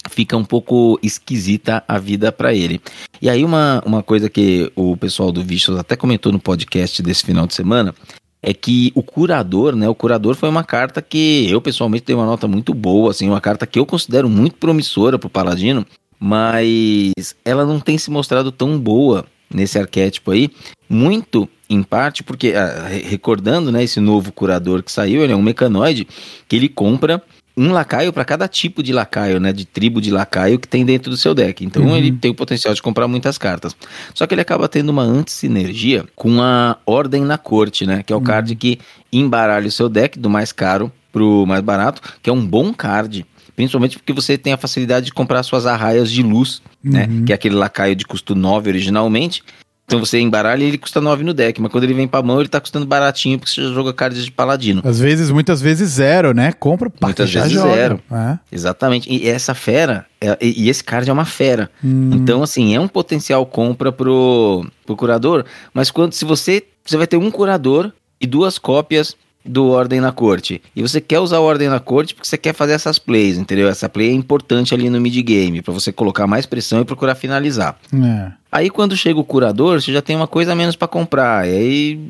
fica 0.08 0.36
um 0.36 0.44
pouco 0.44 0.98
esquisita 1.02 1.84
a 1.86 1.98
vida 1.98 2.32
pra 2.32 2.54
ele. 2.54 2.80
E 3.20 3.28
aí 3.28 3.44
uma, 3.44 3.82
uma 3.84 4.02
coisa 4.02 4.30
que 4.30 4.72
o 4.74 4.96
pessoal 4.96 5.30
do 5.30 5.44
Vicious 5.44 5.78
até 5.78 5.94
comentou 5.94 6.32
no 6.32 6.40
podcast 6.40 7.02
desse 7.02 7.24
final 7.24 7.46
de 7.46 7.54
semana 7.54 7.94
é 8.42 8.54
que 8.54 8.90
o 8.94 9.02
curador, 9.02 9.76
né? 9.76 9.88
O 9.88 9.94
curador 9.94 10.34
foi 10.34 10.48
uma 10.48 10.64
carta 10.64 11.02
que 11.02 11.46
eu 11.50 11.60
pessoalmente 11.60 12.06
dei 12.06 12.16
uma 12.16 12.26
nota 12.26 12.48
muito 12.48 12.72
boa, 12.72 13.10
assim, 13.10 13.28
uma 13.28 13.40
carta 13.40 13.66
que 13.66 13.78
eu 13.78 13.84
considero 13.86 14.28
muito 14.28 14.56
promissora 14.56 15.18
pro 15.18 15.28
Paladino, 15.28 15.84
mas 16.18 17.34
ela 17.44 17.64
não 17.64 17.80
tem 17.80 17.98
se 17.98 18.10
mostrado 18.10 18.52
tão 18.52 18.78
boa 18.78 19.24
nesse 19.52 19.78
arquétipo 19.78 20.30
aí, 20.30 20.48
muito 20.88 21.48
em 21.68 21.82
parte 21.82 22.22
porque, 22.22 22.52
ah, 22.54 22.86
re- 22.88 23.02
recordando, 23.02 23.72
né, 23.72 23.82
esse 23.82 23.98
novo 24.00 24.32
curador 24.32 24.82
que 24.82 24.92
saiu, 24.92 25.22
ele 25.22 25.32
é 25.32 25.36
um 25.36 25.42
mecanoide 25.42 26.06
que 26.48 26.56
ele 26.56 26.68
compra 26.68 27.22
um 27.60 27.72
lacaio 27.72 28.10
para 28.10 28.24
cada 28.24 28.48
tipo 28.48 28.82
de 28.82 28.90
lacaio, 28.90 29.38
né, 29.38 29.52
de 29.52 29.66
tribo 29.66 30.00
de 30.00 30.10
lacaio 30.10 30.58
que 30.58 30.66
tem 30.66 30.84
dentro 30.84 31.10
do 31.10 31.16
seu 31.16 31.34
deck. 31.34 31.62
Então 31.62 31.82
Uhum. 31.82 31.96
ele 31.96 32.10
tem 32.10 32.30
o 32.30 32.34
potencial 32.34 32.72
de 32.72 32.80
comprar 32.80 33.06
muitas 33.06 33.36
cartas. 33.36 33.76
Só 34.14 34.26
que 34.26 34.32
ele 34.32 34.40
acaba 34.40 34.66
tendo 34.66 34.88
uma 34.88 35.02
antisinergia 35.02 36.06
com 36.16 36.40
a 36.40 36.78
Ordem 36.86 37.22
na 37.22 37.36
Corte, 37.36 37.84
né, 37.86 38.02
que 38.02 38.12
é 38.12 38.16
o 38.16 38.20
card 38.20 38.54
que 38.56 38.78
embaralha 39.12 39.68
o 39.68 39.70
seu 39.70 39.88
deck 39.90 40.18
do 40.18 40.30
mais 40.30 40.52
caro 40.52 40.90
pro 41.12 41.44
mais 41.46 41.60
barato, 41.60 42.00
que 42.22 42.30
é 42.30 42.32
um 42.32 42.44
bom 42.44 42.72
card. 42.72 43.26
Principalmente 43.54 43.98
porque 43.98 44.12
você 44.14 44.38
tem 44.38 44.54
a 44.54 44.56
facilidade 44.56 45.06
de 45.06 45.12
comprar 45.12 45.42
suas 45.42 45.66
arraias 45.66 46.10
de 46.10 46.22
luz, 46.22 46.62
né? 46.82 47.06
Uhum. 47.10 47.24
Que 47.26 47.32
é 47.32 47.34
aquele 47.34 47.56
lacaio 47.56 47.94
de 47.94 48.06
custo 48.06 48.34
9 48.34 48.70
originalmente. 48.70 49.42
Então 49.90 49.98
você 49.98 50.20
embaralha 50.20 50.62
e 50.62 50.68
ele 50.68 50.78
custa 50.78 51.00
9 51.00 51.24
no 51.24 51.34
deck, 51.34 51.60
mas 51.60 51.72
quando 51.72 51.82
ele 51.82 51.94
vem 51.94 52.06
pra 52.06 52.22
mão 52.22 52.38
ele 52.38 52.48
tá 52.48 52.60
custando 52.60 52.86
baratinho 52.86 53.40
porque 53.40 53.50
você 53.52 53.60
já 53.60 53.74
joga 53.74 53.92
cards 53.92 54.24
de 54.24 54.30
paladino. 54.30 54.80
Às 54.84 55.00
vezes, 55.00 55.30
muitas 55.32 55.60
vezes 55.60 55.90
zero, 55.90 56.32
né? 56.32 56.52
Compra, 56.52 56.88
pá, 56.88 57.08
Muitas 57.08 57.28
já 57.28 57.40
vezes 57.42 57.54
joga. 57.56 57.74
zero. 57.74 58.00
É. 58.12 58.38
Exatamente. 58.52 59.12
E 59.12 59.28
essa 59.28 59.52
fera, 59.52 60.06
é- 60.20 60.38
e, 60.40 60.68
esse 60.68 60.84
card 60.84 61.10
é 61.10 61.12
uma 61.12 61.24
fera. 61.24 61.68
Hum. 61.84 62.10
Então, 62.14 62.40
assim, 62.40 62.72
é 62.72 62.78
um 62.78 62.86
potencial 62.86 63.44
compra 63.44 63.90
pro, 63.90 64.64
pro 64.86 64.94
curador, 64.94 65.44
mas 65.74 65.90
quando 65.90 66.12
se 66.12 66.24
você. 66.24 66.62
Você 66.84 66.96
vai 66.96 67.06
ter 67.06 67.16
um 67.16 67.30
curador 67.30 67.92
e 68.20 68.26
duas 68.26 68.58
cópias 68.58 69.16
do 69.44 69.68
Ordem 69.68 70.00
na 70.00 70.12
Corte. 70.12 70.62
E 70.74 70.82
você 70.82 71.00
quer 71.00 71.18
usar 71.18 71.38
o 71.38 71.44
Ordem 71.44 71.68
na 71.68 71.80
Corte 71.80 72.14
porque 72.14 72.28
você 72.28 72.38
quer 72.38 72.54
fazer 72.54 72.72
essas 72.72 72.98
plays, 72.98 73.36
entendeu? 73.38 73.68
Essa 73.68 73.88
play 73.88 74.10
é 74.10 74.12
importante 74.12 74.74
ali 74.74 74.88
no 74.90 75.00
mid-game, 75.00 75.62
pra 75.62 75.72
você 75.72 75.92
colocar 75.92 76.26
mais 76.26 76.46
pressão 76.46 76.80
e 76.80 76.84
procurar 76.84 77.14
finalizar. 77.14 77.76
É. 77.92 78.32
Aí 78.52 78.68
quando 78.70 78.96
chega 78.96 79.18
o 79.20 79.24
curador, 79.24 79.80
você 79.80 79.92
já 79.92 80.02
tem 80.02 80.16
uma 80.16 80.26
coisa 80.26 80.52
a 80.52 80.54
menos 80.54 80.76
pra 80.76 80.88
comprar. 80.88 81.46
E 81.48 81.52
aí. 81.52 82.00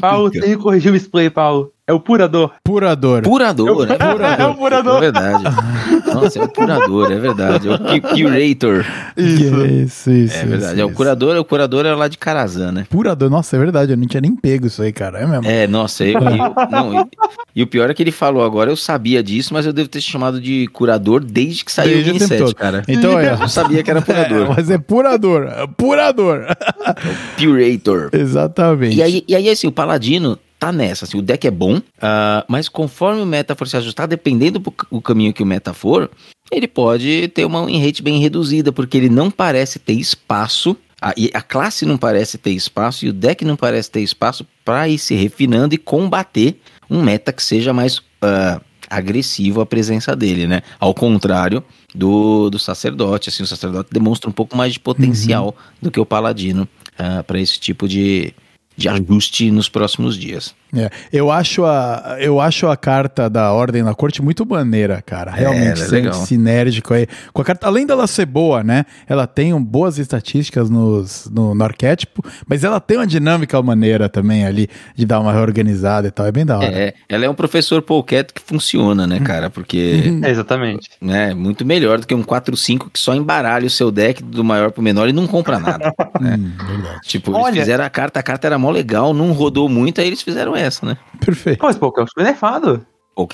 Paulo, 0.00 0.24
Complica. 0.24 0.46
tem 0.46 0.56
que 0.56 0.62
corrigir 0.62 0.90
o 0.92 0.94
display, 0.94 1.28
Paulo. 1.30 1.72
É 1.86 1.92
o 1.92 1.98
purador. 1.98 2.52
Purador. 2.62 3.22
Purador, 3.22 3.86
é 3.90 4.42
É 4.42 4.46
o 4.46 4.54
purador. 4.54 4.96
É 4.98 5.00
verdade. 5.00 5.44
Nossa, 6.14 6.38
é 6.38 6.42
o 6.44 6.48
curador, 6.48 7.10
é 7.10 7.18
verdade. 7.18 7.68
É 7.68 7.72
o 7.74 7.78
cu- 7.78 8.08
curator. 8.14 8.86
Isso, 9.16 10.10
isso. 10.10 10.36
É 10.36 10.44
verdade. 10.44 10.72
isso, 10.74 10.80
É 10.80 10.84
o 10.84 10.88
isso. 10.88 10.96
curador, 10.96 11.36
o 11.36 11.44
curador 11.44 11.86
é 11.86 11.94
lá 11.94 12.06
de 12.06 12.16
Carazan, 12.16 12.70
né? 12.70 12.86
Purador, 12.88 13.28
nossa, 13.28 13.56
é 13.56 13.58
verdade. 13.58 13.92
Eu 13.92 13.96
não 13.96 14.06
tinha 14.06 14.20
nem 14.20 14.36
pego 14.36 14.66
isso 14.68 14.82
aí, 14.82 14.92
cara. 14.92 15.18
É 15.18 15.26
mesmo. 15.26 15.46
É, 15.46 15.66
nossa, 15.66 16.04
eu, 16.04 16.12
eu- 16.20 16.20
não, 16.70 16.94
e, 17.02 17.06
e 17.56 17.62
o 17.62 17.66
pior 17.66 17.90
é 17.90 17.94
que 17.94 18.02
ele 18.02 18.12
falou 18.12 18.44
agora, 18.44 18.70
eu 18.70 18.76
sabia 18.76 19.20
disso, 19.20 19.52
mas 19.52 19.66
eu 19.66 19.72
devo 19.72 19.88
ter 19.88 20.00
chamado 20.00 20.40
de 20.40 20.68
curador 20.68 21.24
desde 21.24 21.64
que 21.64 21.72
saiu 21.72 21.90
Desde 21.94 22.10
o 22.10 22.14
o 22.14 22.40
mini 22.40 22.54
cara. 22.54 22.82
Então 22.86 23.18
é. 23.18 23.32
Eu 23.32 23.38
não 23.38 23.48
sabia 23.48 23.82
que 23.82 23.90
era 23.90 23.98
É, 24.00 24.02
curador. 24.02 24.48
mas 24.56 24.70
é 24.70 24.78
purador. 24.78 25.42
É 25.48 25.66
purador. 25.66 25.89
Curator. 27.38 28.10
Exatamente. 28.12 28.96
E 28.96 29.02
aí, 29.02 29.24
e 29.26 29.34
aí, 29.34 29.48
assim, 29.48 29.66
o 29.66 29.72
Paladino 29.72 30.38
tá 30.58 30.70
nessa, 30.70 31.06
assim, 31.06 31.18
o 31.18 31.22
deck 31.22 31.46
é 31.46 31.50
bom, 31.50 31.80
ah, 32.02 32.44
mas 32.46 32.68
conforme 32.68 33.22
o 33.22 33.26
meta 33.26 33.54
for 33.54 33.66
se 33.66 33.78
ajustar, 33.78 34.06
dependendo 34.06 34.58
do 34.58 34.74
o 34.90 35.00
caminho 35.00 35.32
que 35.32 35.42
o 35.42 35.46
meta 35.46 35.72
for, 35.72 36.10
ele 36.52 36.68
pode 36.68 37.28
ter 37.28 37.46
uma 37.46 37.64
win 37.64 37.82
rate 37.82 38.02
bem 38.02 38.20
reduzida, 38.20 38.70
porque 38.70 38.98
ele 38.98 39.08
não 39.08 39.30
parece 39.30 39.78
ter 39.78 39.94
espaço, 39.94 40.76
a, 41.00 41.14
e 41.16 41.30
a 41.32 41.40
classe 41.40 41.86
não 41.86 41.96
parece 41.96 42.36
ter 42.36 42.50
espaço, 42.50 43.06
e 43.06 43.08
o 43.08 43.12
deck 43.12 43.42
não 43.42 43.56
parece 43.56 43.90
ter 43.90 44.02
espaço 44.02 44.46
para 44.62 44.86
ir 44.86 44.98
se 44.98 45.14
refinando 45.14 45.74
e 45.74 45.78
combater 45.78 46.60
um 46.90 47.02
meta 47.02 47.32
que 47.32 47.42
seja 47.42 47.72
mais 47.72 48.02
ah, 48.20 48.60
agressivo 48.90 49.62
a 49.62 49.66
presença 49.66 50.14
dele, 50.14 50.46
né? 50.46 50.62
Ao 50.78 50.92
contrário 50.92 51.64
do, 51.94 52.50
do 52.50 52.58
sacerdote, 52.58 53.28
assim, 53.28 53.42
o 53.42 53.46
sacerdote 53.46 53.90
demonstra 53.92 54.28
um 54.28 54.32
pouco 54.32 54.56
mais 54.56 54.72
de 54.72 54.80
potencial 54.80 55.54
do 55.80 55.90
que 55.90 56.00
o 56.00 56.06
paladino 56.06 56.68
para 57.26 57.40
esse 57.40 57.58
tipo 57.58 57.88
de, 57.88 58.32
de 58.76 58.88
ajuste 58.88 59.50
nos 59.50 59.68
próximos 59.68 60.16
dias. 60.16 60.54
É, 60.74 60.90
eu, 61.12 61.30
acho 61.30 61.64
a, 61.64 62.16
eu 62.20 62.40
acho 62.40 62.66
a 62.68 62.76
carta 62.76 63.28
da 63.28 63.52
Ordem 63.52 63.82
na 63.82 63.94
Corte 63.94 64.22
muito 64.22 64.46
maneira, 64.46 65.02
cara. 65.04 65.30
Realmente, 65.30 65.72
é 65.82 65.84
sendo 65.84 65.94
legal. 66.06 66.14
sinérgico 66.14 66.94
aí. 66.94 67.06
Com 67.32 67.42
a 67.42 67.44
carta, 67.44 67.66
além 67.66 67.86
dela 67.86 68.06
ser 68.06 68.26
boa, 68.26 68.62
né? 68.62 68.84
Ela 69.08 69.26
tem 69.26 69.52
um- 69.52 69.62
boas 69.62 69.98
estatísticas 69.98 70.70
nos, 70.70 71.28
no, 71.32 71.54
no 71.54 71.64
arquétipo, 71.64 72.22
mas 72.48 72.64
ela 72.64 72.80
tem 72.80 72.96
uma 72.98 73.06
dinâmica 73.06 73.60
maneira 73.62 74.08
também 74.08 74.44
ali 74.46 74.68
de 74.94 75.04
dar 75.06 75.20
uma 75.20 75.32
reorganizada 75.32 76.08
e 76.08 76.10
tal. 76.10 76.26
É 76.26 76.32
bem 76.32 76.46
da 76.46 76.58
hora. 76.58 76.66
É, 76.72 76.94
ela 77.08 77.24
é 77.24 77.28
um 77.30 77.34
professor 77.34 77.82
Polcat 77.82 78.32
que 78.32 78.40
funciona, 78.40 79.06
né, 79.06 79.18
cara? 79.20 79.50
Porque 79.50 80.20
É, 80.22 80.30
exatamente. 80.30 80.88
né, 81.00 81.30
é 81.30 81.34
muito 81.34 81.64
melhor 81.64 81.98
do 81.98 82.06
que 82.06 82.14
um 82.14 82.22
4-5 82.22 82.90
que 82.92 82.98
só 82.98 83.14
embaralha 83.14 83.66
o 83.66 83.70
seu 83.70 83.90
deck 83.90 84.22
do 84.22 84.44
maior 84.44 84.70
pro 84.70 84.82
menor 84.82 85.08
e 85.08 85.12
não 85.12 85.26
compra 85.26 85.58
nada. 85.58 85.92
né? 86.20 86.36
Hum. 86.38 86.52
Tipo, 87.02 87.32
Olha- 87.32 87.48
eles 87.50 87.60
fizeram 87.60 87.84
a 87.84 87.90
carta, 87.90 88.20
a 88.20 88.22
carta 88.22 88.46
era 88.46 88.58
mó 88.58 88.70
legal, 88.70 89.12
não 89.12 89.32
rodou 89.32 89.68
muito, 89.68 90.00
aí 90.00 90.06
eles 90.06 90.22
fizeram 90.22 90.54
essa, 90.60 90.84
né? 90.86 90.96
Perfeito. 91.24 91.58
Pô, 91.60 91.68
esse 91.70 91.78
Pokémon 91.78 92.06
foi 92.14 92.24
nerfado. 92.24 92.86
Foi, 93.16 93.26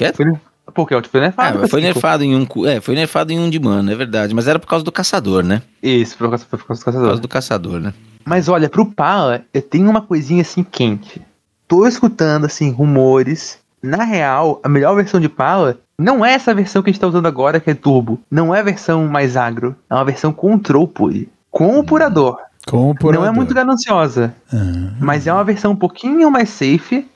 Pokémon 0.72 1.03
foi 1.05 1.20
Ah, 1.20 1.22
nerfado. 1.24 1.59
mas 1.61 1.70
foi 1.70 1.81
tipo, 1.81 1.95
nerfado 1.95 2.24
em 2.24 2.35
um. 2.35 2.45
cu- 2.45 2.66
É, 2.66 2.81
foi 2.81 2.95
nerfado 2.95 3.33
em 3.33 3.39
um 3.39 3.49
de 3.49 3.59
mana, 3.61 3.93
é 3.93 3.95
verdade. 3.95 4.35
Mas 4.35 4.49
era 4.49 4.59
por 4.59 4.66
causa 4.66 4.85
do 4.85 4.91
caçador, 4.93 5.43
né? 5.45 5.62
Isso, 5.83 6.16
por 6.18 6.29
causa, 6.29 6.45
por 6.45 6.59
causa 6.64 6.81
do 6.81 6.85
Por 6.85 6.85
caçador. 6.85 7.07
causa 7.09 7.22
do 7.22 7.29
caçador, 7.29 7.81
né? 7.81 7.95
Mas 8.24 8.49
olha, 8.49 8.68
pro 8.68 8.85
Pala, 8.87 9.43
eu 9.55 9.62
tenho 9.62 9.89
uma 9.89 10.01
coisinha 10.03 10.43
assim 10.43 10.64
quente. 10.64 11.22
Tô 11.68 11.87
escutando, 11.87 12.45
assim, 12.47 12.70
rumores. 12.70 13.59
Na 13.83 14.03
real, 14.05 14.61
a 14.64 14.68
melhor 14.68 14.97
versão 14.97 15.20
de 15.20 15.29
Pala 15.29 15.79
não 15.97 16.24
é 16.24 16.33
essa 16.33 16.53
versão 16.53 16.83
que 16.83 16.91
a 16.91 16.93
gente 16.93 17.01
tá 17.01 17.07
usando 17.07 17.27
agora, 17.27 17.61
que 17.61 17.70
é 17.70 17.74
Turbo. 17.74 18.18
Não 18.31 18.53
é 18.55 18.59
a 18.61 18.64
versão 18.64 19.07
mais 19.07 19.37
agro. 19.37 19.77
É 19.89 19.95
uma 19.95 20.05
versão 20.05 20.33
Control 20.33 20.89
Puri. 20.89 21.29
Com 21.51 21.79
o 21.79 21.85
Purador. 21.85 22.39
Com 22.66 22.91
o 22.91 22.95
purador. 22.97 23.22
Não 23.24 23.31
é 23.33 23.33
muito 23.33 23.55
gananciosa. 23.55 24.35
Ah. 24.53 24.57
Mas 25.01 25.27
é 25.29 25.33
uma 25.33 25.45
versão 25.45 25.70
um 25.70 25.77
pouquinho 25.77 26.29
mais 26.33 26.49
safe. 26.51 27.07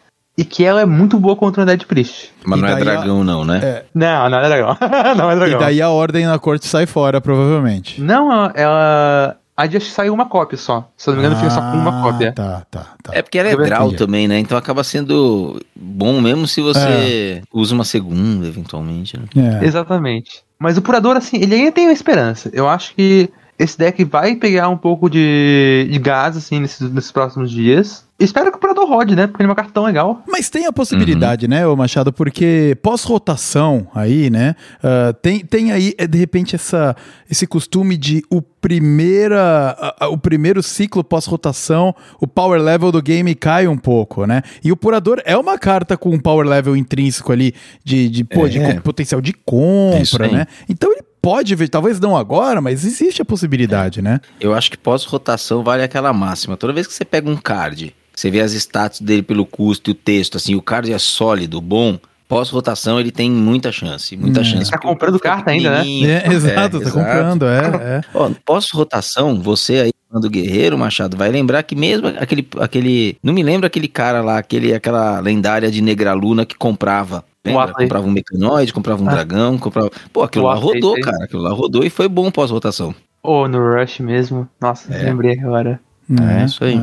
E 0.41 0.45
que 0.45 0.65
ela 0.65 0.81
é 0.81 0.87
muito 0.87 1.19
boa 1.19 1.37
contra 1.37 1.63
o 1.63 1.67
Dead 1.67 1.85
Priest. 1.85 2.33
Mas 2.47 2.59
E 2.59 2.63
não 2.63 2.69
é 2.69 2.73
daí 2.73 2.81
a- 2.81 2.85
dragão, 2.85 3.23
não, 3.23 3.45
né? 3.45 3.61
É. 3.63 3.85
Não, 3.95 4.31
não 4.31 4.39
é 4.39 4.49
legal. 4.49 4.77
não 5.17 5.31
é 5.31 5.35
E 5.37 5.39
legal. 5.39 5.61
daí 5.61 5.83
a 5.83 5.91
Ordem 5.91 6.25
na 6.25 6.39
Corte 6.39 6.67
sai 6.67 6.87
fora, 6.87 7.21
provavelmente. 7.21 8.01
Não, 8.01 8.51
ela-. 8.55 9.37
A 9.57 9.69
que 9.69 9.79
saiu 9.81 10.15
uma 10.15 10.25
cópia 10.25 10.57
só. 10.57 10.89
Se 10.97 11.11
eu 11.11 11.13
não 11.15 11.21
me 11.21 11.27
engano, 11.27 11.39
fica 11.43 11.51
só 11.55 11.61
com 11.61 11.77
uma 11.77 11.99
Ah, 12.01 12.03
cópia. 12.03 12.33
Tá, 12.33 12.63
tá, 12.71 12.87
tá. 13.03 13.13
É 13.13 13.21
porque 13.21 13.39
ela 13.39 13.51
é 13.51 13.57
draw 13.57 13.93
também, 13.93 14.27
né? 14.27 14.39
Então 14.39 14.57
acaba 14.57 14.83
sendo 14.83 15.61
bom 15.77 16.19
mesmo 16.23 16.49
se 16.49 16.63
você 16.63 16.79
É. 16.89 17.43
usa 17.53 17.75
uma 17.75 17.85
segunda, 17.85 18.47
eventualmente. 18.47 19.19
Né? 19.19 19.59
É. 19.61 19.67
Exatamente. 19.67 20.43
Mas 20.59 20.79
o 20.79 20.83
Purador, 20.83 21.15
assim, 21.19 21.37
ele 21.37 21.55
ainda 21.57 21.73
tem 21.73 21.87
uma 21.87 21.93
esperança. 21.93 22.49
Eu 22.55 22.67
acho 22.67 22.95
que 22.95 23.29
esse 23.63 23.79
deck 23.79 24.03
vai 24.05 24.35
pegar 24.35 24.69
um 24.69 24.77
pouco 24.77 25.09
de, 25.09 25.89
de 25.91 25.99
gás, 25.99 26.37
assim, 26.37 26.59
nesses, 26.61 26.91
nesses 26.93 27.13
próximos 27.13 27.51
dias. 27.51 28.09
Espero 28.19 28.51
que 28.51 28.59
o 28.59 28.61
Predador 28.61 28.87
rode, 28.87 29.17
né? 29.17 29.27
Porque 29.27 29.41
ele 29.43 29.47
é 29.47 29.51
uma 29.51 29.57
carta 29.57 29.73
tão 29.73 29.85
legal. 29.85 30.23
Mas 30.29 30.51
tem 30.51 30.67
a 30.67 30.73
possibilidade, 30.73 31.49
né, 31.49 31.67
ô 31.67 31.75
Machado? 31.75 32.13
Porque 32.13 32.77
pós-rotação 32.83 33.87
aí, 33.95 34.29
né? 34.29 34.55
ah, 34.83 35.15
tem, 35.23 35.39
tem 35.41 35.73
aí, 35.73 35.95
é, 35.97 36.07
de 36.07 36.19
repente, 36.19 36.55
essa, 36.55 36.95
esse 37.31 37.47
costume 37.47 37.97
de 37.97 38.23
o, 38.31 38.43
primeira, 38.43 39.77
o 40.11 40.19
primeiro 40.19 40.63
ciclo 40.63 41.03
pós-rotação, 41.03 41.95
o 42.21 42.27
power 42.27 42.61
level 42.61 42.93
do 42.93 43.01
game 43.01 43.35
cai 43.35 43.67
um 43.67 43.77
pouco, 43.79 44.27
né? 44.27 44.43
E 44.63 44.71
o 44.71 44.77
Purador 44.77 45.23
é 45.25 45.37
uma 45.37 45.57
carta 45.59 45.97
com 45.97 46.11
um 46.11 46.19
power 46.19 46.47
level 46.47 46.77
intrínseco 46.77 47.33
ali 47.33 47.55
de, 47.83 48.09
de, 48.11 48.25
pô, 48.25 48.49
de 48.49 48.59
É. 48.59 48.75
co- 48.75 48.81
potencial 48.83 49.21
de 49.21 49.33
compra, 49.33 50.29
né? 50.29 50.47
Então 50.69 50.93
ele 50.93 51.03
pode 51.21 51.55
ver, 51.55 51.69
talvez 51.69 51.99
não 52.01 52.17
agora, 52.17 52.61
mas 52.61 52.85
existe 52.85 53.23
a 53.23 53.25
possibilidade, 53.25 54.01
né? 54.03 54.21
Eu 54.41 54.55
acho 54.55 54.71
que 54.71 54.77
pós-rotação 54.79 55.63
vale 55.63 55.83
aquela 55.83 56.13
máxima. 56.13 56.57
Toda 56.57 56.73
vez 56.73 56.87
que 56.87 56.93
você 56.93 57.05
pega 57.05 57.29
um 57.31 57.37
card, 57.37 57.95
você 58.15 58.31
vê 58.31 58.41
as 58.41 58.53
status 58.53 59.01
dele 59.01 59.23
pelo 59.23 59.47
custo 59.47 59.91
e 59.91 59.93
o 59.93 59.95
texto, 59.95 60.37
assim, 60.37 60.55
o 60.55 60.63
card 60.63 60.93
é 60.93 60.99
sólido, 60.99 61.61
bom. 61.61 61.99
Pós-rotação 62.29 63.01
ele 63.01 63.11
tem 63.11 63.29
muita 63.29 63.73
chance, 63.73 64.17
muita 64.17 64.41
Hum. 64.41 64.45
chance. 64.45 64.71
Tá 64.71 64.79
comprando 64.79 65.17
é 65.17 65.19
carta 65.19 65.51
ainda, 65.51 65.71
né? 65.71 65.79
pequenininho. 65.79 66.11
É, 66.11 66.27
exato, 66.33 66.81
tá 66.81 66.87
exato. 66.87 66.99
comprando, 66.99 67.45
é, 67.47 67.97
é. 67.97 68.01
Pós-rotação, 68.45 69.41
você 69.43 69.79
aí 69.79 69.91
do 70.19 70.29
Guerreiro 70.29 70.77
Machado 70.77 71.17
vai 71.17 71.31
lembrar 71.31 71.63
que 71.63 71.77
mesmo 71.77 72.09
aquele 72.09 72.47
aquele, 72.59 73.17
não 73.23 73.33
me 73.33 73.43
lembro 73.45 73.67
aquele 73.67 73.87
cara 73.87 74.21
lá, 74.23 74.39
aquele 74.39 74.75
aquela 74.75 75.21
lendária 75.21 75.71
de 75.71 75.81
Negraluna 75.81 76.45
que 76.45 76.57
comprava. 76.57 77.25
Lembra? 77.59 77.75
Comprava 77.75 78.07
um 78.07 78.11
mecanoide, 78.11 78.73
comprava 78.73 79.03
um 79.03 79.09
Ah. 79.09 79.13
dragão, 79.13 79.59
comprava. 79.59 79.91
Pô, 80.13 80.23
aquilo 80.23 80.45
O 80.45 80.49
lá 80.49 80.55
rodou, 80.55 80.99
cara. 81.01 81.25
Aquilo 81.25 81.43
lá 81.43 81.51
rodou 81.53 81.85
e 81.85 81.91
foi 81.91 82.09
bom 82.09 82.31
pós-rotação. 82.31 82.95
Ou 83.23 83.47
no 83.49 83.59
Rush 83.75 84.01
mesmo. 84.01 84.49
Nossa, 84.61 84.93
É. 84.95 85.03
lembrei 85.05 85.39
agora. 85.39 85.81
É, 86.11 86.45
isso 86.45 86.65
aí. 86.65 86.81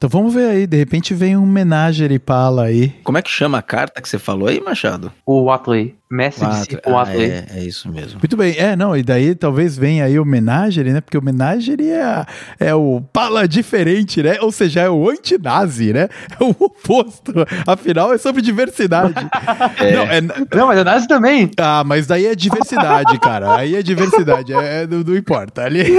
Então 0.00 0.08
vamos 0.08 0.32
ver 0.32 0.48
aí, 0.48 0.66
de 0.66 0.78
repente 0.78 1.12
vem 1.12 1.36
um 1.36 1.44
Menagerie 1.44 2.18
Pala 2.18 2.64
aí. 2.64 2.88
Como 3.04 3.18
é 3.18 3.22
que 3.22 3.28
chama 3.28 3.58
a 3.58 3.62
carta 3.62 4.00
que 4.00 4.08
você 4.08 4.18
falou 4.18 4.48
aí, 4.48 4.58
Machado? 4.58 5.12
O 5.26 5.44
Watley. 5.44 5.94
Quatro. 6.10 6.54
Simple 6.64 6.80
Ah, 6.86 6.90
Watley. 6.90 7.30
é, 7.30 7.46
é 7.54 7.62
isso 7.62 7.88
mesmo. 7.88 8.18
Muito 8.18 8.36
bem, 8.36 8.56
é, 8.58 8.74
não, 8.74 8.96
e 8.96 9.02
daí 9.04 9.32
talvez 9.32 9.78
venha 9.78 10.04
aí 10.06 10.18
o 10.18 10.24
Menagerie, 10.24 10.92
né? 10.92 11.00
Porque 11.00 11.16
o 11.16 11.22
Menagerie 11.22 11.92
é, 11.92 12.26
é 12.58 12.74
o 12.74 13.00
pala 13.12 13.46
diferente, 13.46 14.20
né? 14.20 14.36
Ou 14.40 14.50
seja, 14.50 14.80
é 14.80 14.90
o 14.90 15.08
anti-nazi, 15.08 15.92
né? 15.92 16.08
É 16.40 16.42
o 16.42 16.50
oposto. 16.58 17.32
Afinal, 17.64 18.12
é 18.12 18.18
sobre 18.18 18.42
diversidade. 18.42 19.14
Não, 19.94 20.02
é, 20.02 20.20
Não, 20.20 20.66
mas 20.66 20.78
a 20.80 20.84
Nazi 20.84 21.06
também. 21.06 21.48
ah, 21.58 21.84
mas 21.84 22.06
daí 22.08 22.26
é 22.26 22.34
diversidade, 22.34 23.16
cara. 23.20 23.54
Aí 23.54 23.76
é 23.76 23.82
diversidade, 23.82 24.52
é, 24.52 24.82
é- 24.82 24.86
não, 24.88 25.00
não 25.04 25.14
importa. 25.16 25.62
Ali... 25.62 25.84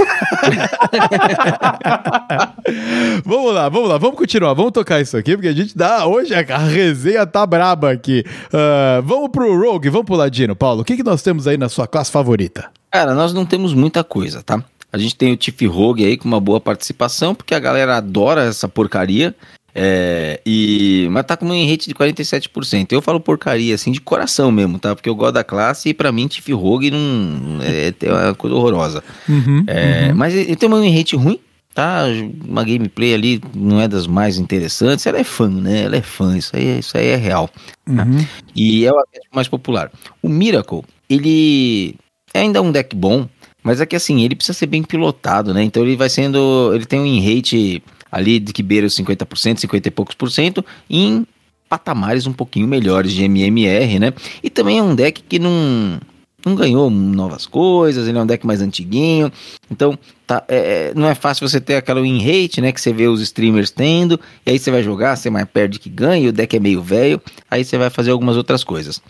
vamos 3.24 3.54
lá, 3.54 3.68
vamos 3.70 3.88
lá, 3.88 3.91
vamos 3.98 4.16
continuar, 4.16 4.54
vamos 4.54 4.72
tocar 4.72 5.00
isso 5.00 5.16
aqui, 5.16 5.34
porque 5.34 5.48
a 5.48 5.52
gente 5.52 5.76
dá. 5.76 6.06
Hoje 6.06 6.34
a 6.34 6.58
resenha 6.58 7.26
tá 7.26 7.46
braba 7.46 7.90
aqui. 7.90 8.24
Ah, 8.52 9.00
vamos 9.04 9.30
pro 9.30 9.58
Rogue, 9.58 9.88
vamos 9.88 10.06
pro 10.06 10.16
Ladino, 10.16 10.54
Paulo. 10.54 10.82
O 10.82 10.84
que, 10.84 10.96
que 10.96 11.02
nós 11.02 11.22
temos 11.22 11.46
aí 11.46 11.56
na 11.56 11.68
sua 11.68 11.86
classe 11.86 12.10
favorita? 12.10 12.70
Cara, 12.90 13.14
nós 13.14 13.32
não 13.32 13.46
temos 13.46 13.72
muita 13.72 14.04
coisa, 14.04 14.42
tá? 14.42 14.62
A 14.92 14.98
gente 14.98 15.16
tem 15.16 15.32
o 15.32 15.36
Tiff 15.36 15.66
Rogue 15.66 16.04
aí 16.04 16.16
com 16.18 16.28
uma 16.28 16.40
boa 16.40 16.60
participação, 16.60 17.34
porque 17.34 17.54
a 17.54 17.58
galera 17.58 17.96
adora 17.96 18.44
essa 18.44 18.68
porcaria. 18.68 19.34
É, 19.74 20.38
e, 20.44 21.08
mas 21.10 21.24
tá 21.24 21.34
com 21.34 21.46
um 21.46 21.70
rate 21.70 21.88
de 21.88 21.94
47%. 21.94 22.92
Eu 22.92 23.00
falo 23.00 23.18
porcaria, 23.18 23.74
assim, 23.74 23.90
de 23.90 24.00
coração 24.00 24.52
mesmo, 24.52 24.78
tá? 24.78 24.94
Porque 24.94 25.08
eu 25.08 25.14
gosto 25.14 25.32
da 25.32 25.42
classe 25.42 25.88
e 25.88 25.94
pra 25.94 26.12
mim 26.12 26.28
Tiff 26.28 26.52
Rogue 26.52 26.90
não, 26.90 27.58
é, 27.62 27.94
é 28.02 28.12
uma 28.12 28.34
coisa 28.34 28.54
horrorosa. 28.54 29.02
Uhum, 29.26 29.64
É, 29.66 30.12
Mas 30.12 30.34
ele 30.34 30.56
tem 30.56 30.68
um 30.68 30.94
rate 30.94 31.16
ruim, 31.16 31.40
tá? 31.74 32.04
Uma 32.46 32.64
gameplay 32.64 33.14
ali 33.14 33.40
não 33.54 33.80
é 33.80 33.88
das 33.88 34.06
mais 34.06 34.38
interessantes. 34.38 35.06
Ela 35.06 35.18
é 35.18 35.24
fã, 35.24 35.48
né? 35.48 35.84
Ela 35.84 35.96
é 35.96 36.02
fã, 36.02 36.36
isso 36.36 36.54
aí, 36.54 36.78
isso 36.78 36.96
aí 36.96 37.08
é 37.08 37.16
real. 37.16 37.50
uhum. 37.88 38.26
E 38.54 38.84
é 38.84 38.92
o 38.92 39.04
mais 39.34 39.48
popular. 39.48 39.90
O 40.22 40.28
Miracle, 40.28 40.82
ele 41.08 41.96
é 42.34 42.40
ainda 42.40 42.62
um 42.62 42.72
deck 42.72 42.94
bom, 42.96 43.28
mas 43.62 43.80
é 43.80 43.86
que 43.86 43.96
assim, 43.96 44.22
ele 44.22 44.34
precisa 44.34 44.58
ser 44.58 44.66
bem 44.66 44.82
pilotado, 44.82 45.54
né? 45.54 45.62
Então 45.62 45.82
ele 45.82 45.96
vai 45.96 46.08
sendo. 46.08 46.72
Ele 46.74 46.84
tem 46.84 47.00
um 47.00 47.20
rate 47.20 47.82
ali 48.10 48.38
de 48.38 48.52
que 48.52 48.62
beira 48.62 48.86
os 48.86 48.96
50%, 48.96 49.58
50 49.58 49.88
e 49.88 49.90
poucos 49.90 50.14
por 50.14 50.30
cento, 50.30 50.64
em 50.90 51.26
patamares 51.68 52.26
um 52.26 52.32
pouquinho 52.34 52.68
melhores 52.68 53.12
de 53.12 53.24
MMR, 53.24 53.98
né? 53.98 54.12
E 54.42 54.50
também 54.50 54.78
é 54.78 54.82
um 54.82 54.94
deck 54.94 55.22
que 55.22 55.38
não. 55.38 55.98
Não 56.44 56.54
ganhou 56.54 56.90
novas 56.90 57.46
coisas, 57.46 58.08
ele 58.08 58.18
é 58.18 58.20
um 58.20 58.26
deck 58.26 58.46
mais 58.46 58.60
antiguinho. 58.60 59.30
Então, 59.70 59.96
tá, 60.26 60.44
é, 60.48 60.56
é, 60.56 60.92
não 60.94 61.08
é 61.08 61.14
fácil 61.14 61.48
você 61.48 61.60
ter 61.60 61.76
aquela 61.76 62.02
win 62.02 62.18
rate, 62.18 62.60
né? 62.60 62.72
Que 62.72 62.80
você 62.80 62.92
vê 62.92 63.06
os 63.06 63.20
streamers 63.20 63.70
tendo. 63.70 64.18
E 64.44 64.50
aí 64.50 64.58
você 64.58 64.70
vai 64.70 64.82
jogar, 64.82 65.16
você 65.16 65.30
mais 65.30 65.46
perde 65.46 65.78
que 65.78 65.88
ganha, 65.88 66.26
e 66.26 66.28
o 66.28 66.32
deck 66.32 66.56
é 66.56 66.60
meio 66.60 66.82
velho. 66.82 67.20
Aí 67.50 67.64
você 67.64 67.78
vai 67.78 67.90
fazer 67.90 68.10
algumas 68.10 68.36
outras 68.36 68.64
coisas. 68.64 69.00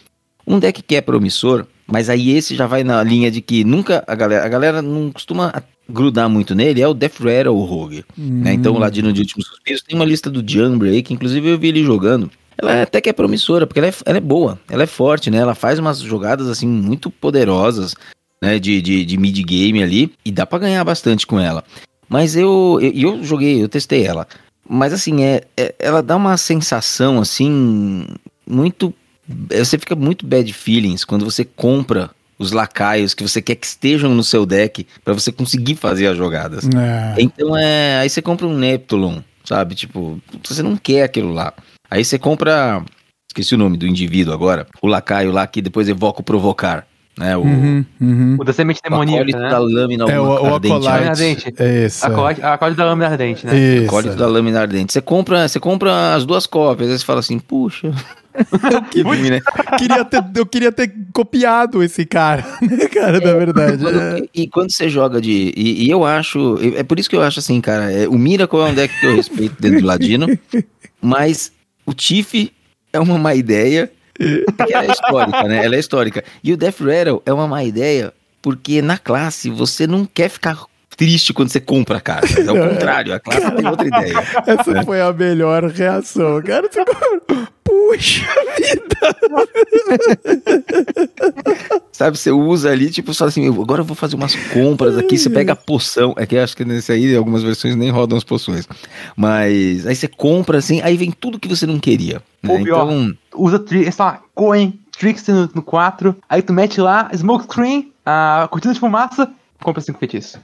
Um 0.47 0.59
deck 0.59 0.83
que 0.83 0.97
é 0.97 1.01
promissor, 1.01 1.67
mas 1.87 2.09
aí 2.11 2.31
esse 2.37 2.55
já 2.55 2.67
vai 2.67 2.83
na 2.83 3.03
linha 3.03 3.31
de 3.31 3.41
que 3.41 3.65
nunca 3.65 4.03
a 4.07 4.15
galera, 4.15 4.45
a 4.45 4.49
galera 4.49 4.83
não 4.83 5.11
costuma 5.13 5.53
grudar 5.89 6.29
muito 6.29 6.55
nele, 6.55 6.81
é 6.81 6.89
o 6.89 6.95
Death 6.95 7.21
Rattle 7.21 7.65
Rogue. 7.65 8.05
Né? 8.17 8.55
Então 8.55 8.75
o 8.75 8.79
Ladino 8.79 9.13
de 9.13 9.21
Últimos 9.21 9.47
Suspiros 9.47 9.83
tem 9.83 9.97
uma 9.97 10.05
lista 10.05 10.31
do 10.31 10.43
Jumbre 10.47 10.91
aí, 10.91 11.03
que 11.03 11.15
inclusive 11.15 11.49
eu 11.49 11.59
vi 11.59 11.69
ele 11.69 11.85
jogando. 11.85 12.31
Ela 12.63 12.83
até 12.83 13.01
que 13.01 13.11
é 13.11 13.13
promissora, 13.13 13.67
porque 13.67 13.81
ela 13.81 13.89
é, 13.89 13.95
ela 14.07 14.19
é 14.19 14.21
boa, 14.21 14.59
ela 14.71 14.85
é 14.85 14.87
forte, 14.87 15.31
né? 15.31 15.39
Ela 15.39 15.55
faz 15.55 15.79
umas 15.79 15.99
jogadas 15.99 16.49
assim 16.49 16.67
muito 16.67 17.11
poderosas, 17.11 17.95
né? 18.41 18.59
De, 18.59 18.81
de, 18.81 19.05
de 19.05 19.17
mid-game 19.19 19.83
ali, 19.83 20.13
e 20.25 20.31
dá 20.31 20.47
pra 20.47 20.59
ganhar 20.59 20.85
bastante 20.85 21.27
com 21.27 21.39
ela. 21.41 21.65
Mas 22.09 22.37
eu, 22.37 22.79
eu, 22.81 22.93
eu 23.17 23.25
joguei, 23.25 23.63
eu 23.63 23.69
testei 23.69 24.05
ela. 24.07 24.27
Mas 24.69 24.93
assim, 24.93 25.23
é, 25.25 25.43
é- 25.57 25.75
ela 25.79 26.03
dá 26.03 26.17
uma 26.17 26.37
sensação 26.37 27.21
assim, 27.21 28.07
muito. 28.47 28.95
é, 29.51 29.65
Você 29.65 29.79
fica 29.79 29.95
muito 29.97 30.27
bad 30.27 30.51
feelings 30.53 31.05
quando 31.05 31.25
você 31.25 31.45
compra 31.45 32.11
os 32.39 32.53
lacaios 32.53 33.15
que 33.15 33.23
você 33.23 33.41
quer 33.41 33.55
que 33.57 33.67
estejam 33.67 34.15
no 34.15 34.23
seu 34.25 34.45
deck 34.45 34.87
pra 35.05 35.15
você 35.15 35.31
conseguir 35.33 35.75
fazer 35.77 36.07
as 36.07 36.17
jogadas. 36.17 36.65
É. 36.67 37.15
Então 37.21 37.57
é. 37.57 37.99
Aí 38.01 38.09
você 38.11 38.21
compra 38.23 38.47
um 38.47 38.57
Neptulon, 38.57 39.21
sabe? 39.45 39.75
Tipo, 39.75 40.21
você 40.45 40.63
não 40.63 40.77
quer 40.77 41.03
aquilo 41.05 41.33
lá. 41.33 41.53
Aí 41.93 42.03
você 42.05 42.19
compra. 42.19 42.83
Esqueci 43.31 43.55
o 43.55 43.59
nome 43.59 43.77
do 43.77 43.87
indivíduo 43.87 44.33
agora. 44.33 44.67
O 44.81 44.87
lacaio 44.87 45.31
lá 45.31 45.47
que 45.47 45.61
depois 45.61 45.89
evoca 45.91 46.21
o 46.21 46.25
provocar. 46.25 46.87
Né? 47.19 47.37
O, 47.37 47.43
Uhum, 47.43 47.85
uhum. 48.01 48.37
O 48.41 48.45
da 48.45 48.55
semente 48.55 48.81
o 48.81 48.89
demoníaca, 48.89 49.21
acólito 49.21 49.39
né? 49.39 49.51
da 49.51 49.59
lâmina 49.59 50.11
É, 50.11 50.19
o, 50.19 50.25
o 50.25 50.55
ardente. 50.55 50.73
Acolyte. 50.73 50.89
Lâmina 50.91 51.11
ardente. 51.11 51.55
É 51.59 51.85
isso. 51.87 52.05
A 52.07 52.09
acorde, 52.09 52.43
a 52.43 52.55
acorde 52.55 52.77
da 52.77 52.85
lâmina 52.87 53.09
ardente, 53.09 53.47
né? 53.47 53.59
Isso. 53.59 53.85
Acólito 53.87 54.17
da 54.17 54.27
lâmina 54.27 54.61
ardente. 54.63 54.93
Você 54.95 55.03
compra, 55.03 55.47
você 55.47 55.61
compra 55.61 56.15
as 56.15 56.25
duas 56.25 56.47
cópias, 56.47 56.91
aí 56.91 56.99
você 56.99 57.05
fala 57.05 57.21
assim, 57.21 57.39
puxa. 57.39 57.91
que 58.91 59.03
ruim, 59.03 59.29
né? 59.29 59.41
queria 59.79 60.03
ter, 60.07 60.25
eu 60.35 60.47
queria 60.47 60.73
ter 60.73 60.91
copiado 61.13 61.83
esse 61.83 62.07
cara, 62.07 62.43
né, 62.63 62.89
cara, 62.89 63.21
da 63.21 63.35
verdade. 63.35 63.83
Quando- 63.85 64.01
É. 64.01 64.19
e, 64.35 64.43
e 64.45 64.49
quando 64.49 64.73
você 64.73 64.89
joga 64.89 65.21
de. 65.21 65.53
E, 65.55 65.85
e 65.85 65.91
eu 65.91 66.03
acho. 66.07 66.57
É 66.75 66.83
por 66.83 66.99
isso 66.99 67.11
que 67.11 67.17
eu 67.17 67.21
acho 67.23 67.41
assim, 67.41 67.61
cara. 67.61 67.93
é, 67.93 68.09
o 68.09 68.15
Miracle 68.17 68.59
é 68.61 68.65
um 68.65 68.75
deck 68.75 68.99
que 68.99 69.05
eu 69.07 69.15
respeito 69.17 69.61
dentro 69.61 69.81
do 69.81 69.87
Ladino. 69.87 70.27
Mas 70.99 71.53
o 71.87 71.93
Tiff 71.93 72.53
é 72.93 73.01
uma 73.01 73.19
má 73.19 73.35
ideia. 73.35 73.91
Porque 74.57 74.73
ela 74.73 74.85
é 74.85 74.91
histórica, 74.91 75.43
né? 75.45 75.65
Ela 75.65 75.77
é 75.77 75.79
histórica. 75.79 76.25
E 76.45 76.53
o 76.53 76.57
Death 76.57 76.81
Rattle 76.81 77.23
é 77.25 77.33
uma 77.33 77.49
má 77.49 77.65
ideia. 77.65 78.13
Porque 78.41 78.83
na 78.83 78.99
classe 78.99 79.49
você 79.49 79.87
não 79.87 80.05
quer 80.05 80.29
ficar 80.29 80.67
triste 80.97 81.33
quando 81.33 81.49
você 81.51 81.61
compra 81.61 81.99
a 81.99 82.01
carta. 82.01 82.41
É 82.41 82.51
o 82.51 82.69
contrário, 82.71 83.15
a 83.15 83.21
classe 83.21 83.51
tem 83.53 83.67
outra 83.67 83.87
ideia. 83.87 84.15
Essa 84.47 84.83
foi 84.85 85.01
a 85.01 85.13
melhor 85.13 85.65
reação, 85.65 86.43
cara. 86.43 86.69
Você 86.71 86.85
compra- 86.85 87.49
Puxa 87.65 88.27
vida! 88.59 88.97
Sabe, 91.93 92.19
você 92.19 92.31
usa 92.31 92.71
ali, 92.71 92.91
tipo, 92.91 93.15
só 93.15 93.27
assim, 93.27 93.47
agora 93.49 93.81
eu 93.81 93.85
vou 93.85 93.95
fazer 93.97 94.17
umas 94.17 94.35
compras 94.35 94.97
aqui, 94.99 95.17
você 95.17 95.31
pega 95.31 95.53
a 95.53 95.57
poção, 95.57 96.15
é 96.17 96.27
que 96.27 96.35
eu 96.35 96.43
acho 96.43 96.57
que 96.57 96.65
nesse 96.65 96.93
aí, 96.93 97.15
algumas 97.17 97.43
versões 97.43 97.77
nem 97.77 97.91
rodam 97.91 98.19
as 98.19 98.25
poções, 98.25 98.67
mas 99.17 99.87
aí 99.87 99.95
você 99.95 100.09
compra 100.09 100.59
assim, 100.59 100.81
aí 100.83 100.97
vem 100.97 101.11
tudo 101.11 101.39
que 101.39 101.49
você 101.49 101.67
não 101.67 101.79
queria, 101.79 102.23
né? 102.43 102.53
Ou 102.53 102.63
pior. 102.63 102.85
Então, 102.91 103.17
Usa 103.35 103.59
tri, 103.59 103.85
sei 103.91 104.05
lá, 104.05 104.21
Coen, 104.35 104.79
Trickster 104.99 105.35
no, 105.35 105.51
no 105.55 105.63
4, 105.63 106.15
aí 106.29 106.43
tu 106.43 106.53
mete 106.53 106.81
lá, 106.81 107.11
Smoke 107.15 107.45
Screen, 107.45 107.93
a 108.05 108.49
cortina 108.51 108.75
de 108.75 108.81
fumaça, 108.81 109.31
compra 109.63 109.81
5 109.81 109.99
feitiços. 109.99 110.37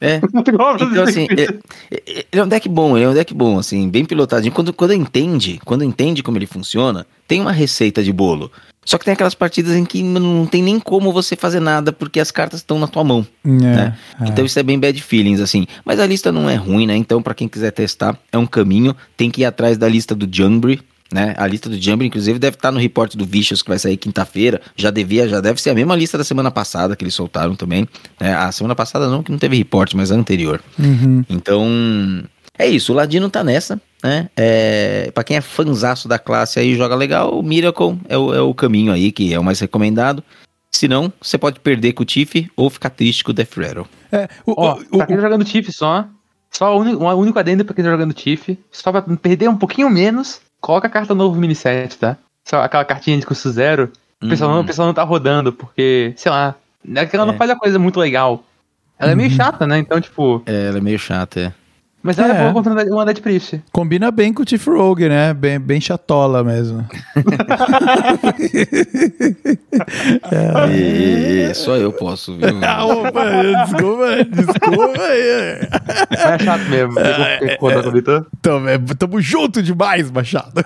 É, 0.00 0.20
então 0.82 1.02
assim, 1.04 1.26
é- 1.30 1.42
é- 1.90 2.26
ele 2.32 2.40
é 2.40 2.44
um 2.44 2.48
deck 2.48 2.68
bom, 2.68 2.96
ele 2.96 3.04
é 3.06 3.08
um 3.08 3.14
deck 3.14 3.32
bom, 3.34 3.58
assim, 3.58 3.88
bem 3.88 4.04
pilotadinho, 4.04 4.52
quando, 4.52 4.72
quando 4.72 4.92
entende, 4.92 5.60
quando 5.64 5.84
entende 5.84 6.22
como 6.22 6.36
ele 6.38 6.46
funciona, 6.46 7.06
tem 7.26 7.40
uma 7.40 7.52
receita 7.52 8.02
de 8.02 8.12
bolo, 8.12 8.50
só 8.84 8.98
que 8.98 9.04
tem 9.04 9.14
aquelas 9.14 9.34
partidas 9.34 9.74
em 9.74 9.84
que 9.84 10.00
não 10.02 10.46
tem 10.46 10.62
nem 10.62 10.78
como 10.78 11.12
você 11.12 11.34
fazer 11.34 11.58
nada, 11.58 11.92
porque 11.92 12.20
as 12.20 12.30
cartas 12.30 12.60
estão 12.60 12.78
na 12.78 12.86
tua 12.86 13.02
mão, 13.02 13.26
É, 13.44 13.48
né? 13.50 13.96
é. 14.20 14.28
Então 14.28 14.44
isso 14.44 14.58
é 14.58 14.62
bem 14.62 14.78
bad 14.78 15.00
feelings, 15.02 15.40
assim. 15.40 15.66
Mas 15.84 15.98
a 15.98 16.06
lista 16.06 16.30
não 16.30 16.48
é 16.48 16.54
ruim, 16.54 16.86
né? 16.86 16.96
Então, 16.96 17.20
pra 17.20 17.34
quem 17.34 17.48
quiser 17.48 17.72
testar, 17.72 18.16
é 18.30 18.38
um 18.38 18.46
caminho. 18.46 18.94
Tem 19.16 19.28
que 19.28 19.40
ir 19.40 19.44
atrás 19.44 19.76
da 19.76 19.88
lista 19.88 20.14
do 20.14 20.28
Jumbre, 20.30 20.80
né? 21.12 21.34
A 21.36 21.46
lista 21.46 21.68
do 21.68 21.80
Jumble, 21.80 22.06
inclusive, 22.06 22.38
deve 22.38 22.56
estar 22.56 22.70
no 22.72 22.78
report 22.80 23.14
do 23.16 23.24
Vicious 23.24 23.62
que 23.62 23.68
vai 23.68 23.78
sair 23.78 23.96
quinta-feira. 23.96 24.60
Já 24.76 24.90
devia, 24.90 25.28
já 25.28 25.40
deve 25.40 25.60
ser 25.60 25.70
a 25.70 25.74
mesma 25.74 25.94
lista 25.96 26.16
da 26.18 26.24
semana 26.24 26.50
passada 26.50 26.94
que 26.96 27.04
eles 27.04 27.14
soltaram 27.14 27.54
também. 27.54 27.88
Né? 28.20 28.34
A 28.34 28.50
semana 28.52 28.74
passada 28.74 29.08
não, 29.08 29.22
que 29.22 29.30
não 29.30 29.38
teve 29.38 29.56
report, 29.56 29.94
mas 29.94 30.10
a 30.10 30.14
anterior. 30.16 30.60
Uhum. 30.78 31.24
Então, 31.28 32.24
é 32.58 32.66
isso. 32.66 32.92
O 32.92 32.96
Ladino 32.96 33.28
tá 33.30 33.44
nessa, 33.44 33.80
né? 34.02 34.28
É, 34.36 35.10
pra 35.14 35.24
quem 35.24 35.36
é 35.36 35.40
fanzaço 35.40 36.08
da 36.08 36.18
classe 36.18 36.58
aí, 36.58 36.74
joga 36.76 36.94
legal, 36.94 37.38
o 37.38 37.42
Miracle 37.42 37.98
é 38.08 38.16
o, 38.16 38.34
é 38.34 38.40
o 38.40 38.54
caminho 38.54 38.92
aí, 38.92 39.12
que 39.12 39.32
é 39.32 39.38
o 39.38 39.44
mais 39.44 39.60
recomendado. 39.60 40.22
Se 40.72 40.86
não, 40.88 41.10
você 41.22 41.38
pode 41.38 41.60
perder 41.60 41.92
com 41.94 42.02
o 42.02 42.06
Tiff 42.06 42.50
ou 42.56 42.68
ficar 42.68 42.90
triste 42.90 43.24
com 43.24 43.30
o 43.30 43.34
Death 43.34 43.56
Rattle. 43.56 43.86
É, 44.12 44.28
o, 44.44 44.52
Ó, 44.56 44.78
o- 44.92 44.98
pra 44.98 45.06
quem 45.06 45.16
tá 45.16 45.22
jogando 45.22 45.44
Tiff 45.44 45.72
só, 45.72 46.06
só 46.50 46.76
o 46.76 46.80
único, 46.80 47.02
um 47.02 47.08
único 47.14 47.38
adendo 47.38 47.64
pra 47.64 47.74
quem 47.74 47.84
tá 47.84 47.90
jogando 47.90 48.12
Tiff, 48.12 48.58
só 48.70 48.92
pra 48.92 49.00
perder 49.02 49.48
um 49.48 49.56
pouquinho 49.56 49.88
menos, 49.88 50.40
coloca 50.66 50.88
a 50.88 50.90
carta 50.90 51.14
novo 51.14 51.38
mini 51.38 51.54
set, 51.54 51.96
tá? 51.96 52.16
Só 52.44 52.60
aquela 52.60 52.84
cartinha 52.84 53.16
de 53.16 53.24
custo 53.24 53.48
zero, 53.50 53.92
o 54.20 54.28
pessoal, 54.28 54.50
não, 54.50 54.56
Uhum. 54.58 54.64
o 54.64 54.66
pessoal 54.66 54.86
não 54.88 54.94
tá 54.94 55.04
rodando, 55.04 55.52
porque, 55.52 56.12
sei 56.16 56.32
lá, 56.32 56.56
é 56.92 57.06
que 57.06 57.14
ela 57.14 57.24
É. 57.24 57.28
não 57.28 57.34
faz 57.38 57.48
a 57.52 57.56
coisa 57.56 57.78
muito 57.78 58.00
legal. 58.00 58.42
Ela 58.98 59.12
é 59.12 59.14
meio 59.14 59.30
Uhum. 59.30 59.36
chata, 59.36 59.64
né? 59.64 59.78
Então, 59.78 60.00
tipo, 60.00 60.42
É, 60.44 60.66
ela 60.68 60.78
é 60.78 60.80
meio 60.80 60.98
chata, 60.98 61.38
é. 61.40 61.52
Mas 62.06 62.18
ela 62.18 62.34
é, 62.34 62.38
É. 62.38 62.42
boa 62.42 62.52
contra 62.54 62.72
uma 62.92 63.04
Dead 63.04 63.20
Priest. 63.20 63.60
combina 63.72 64.10
bem 64.10 64.32
com 64.32 64.42
o 64.42 64.44
Tiff 64.44 64.68
Rogue, 64.70 65.08
né? 65.08 65.34
Bem, 65.34 65.58
bem 65.60 65.80
chatola 65.80 66.42
mesmo. 66.44 66.86
E, 70.70 70.76
e- 70.76 71.50
e- 71.50 71.54
só 71.54 71.76
eu 71.76 71.92
posso, 71.92 72.36
viu? 72.36 72.46
Ah, 72.66 72.84
opa, 72.84 73.24
desculpa, 73.64 74.24
desculpa 74.24 75.02
é 75.02 75.68
chato 76.38 76.62
mesmo. 76.70 76.94
Pegou 77.40 77.70
da 77.82 77.90
Vitor. 77.90 78.26
Tamo, 78.42 78.68
é, 78.68 78.78
tamo 78.98 79.20
junto 79.20 79.62
demais, 79.62 80.10
Machado. 80.10 80.64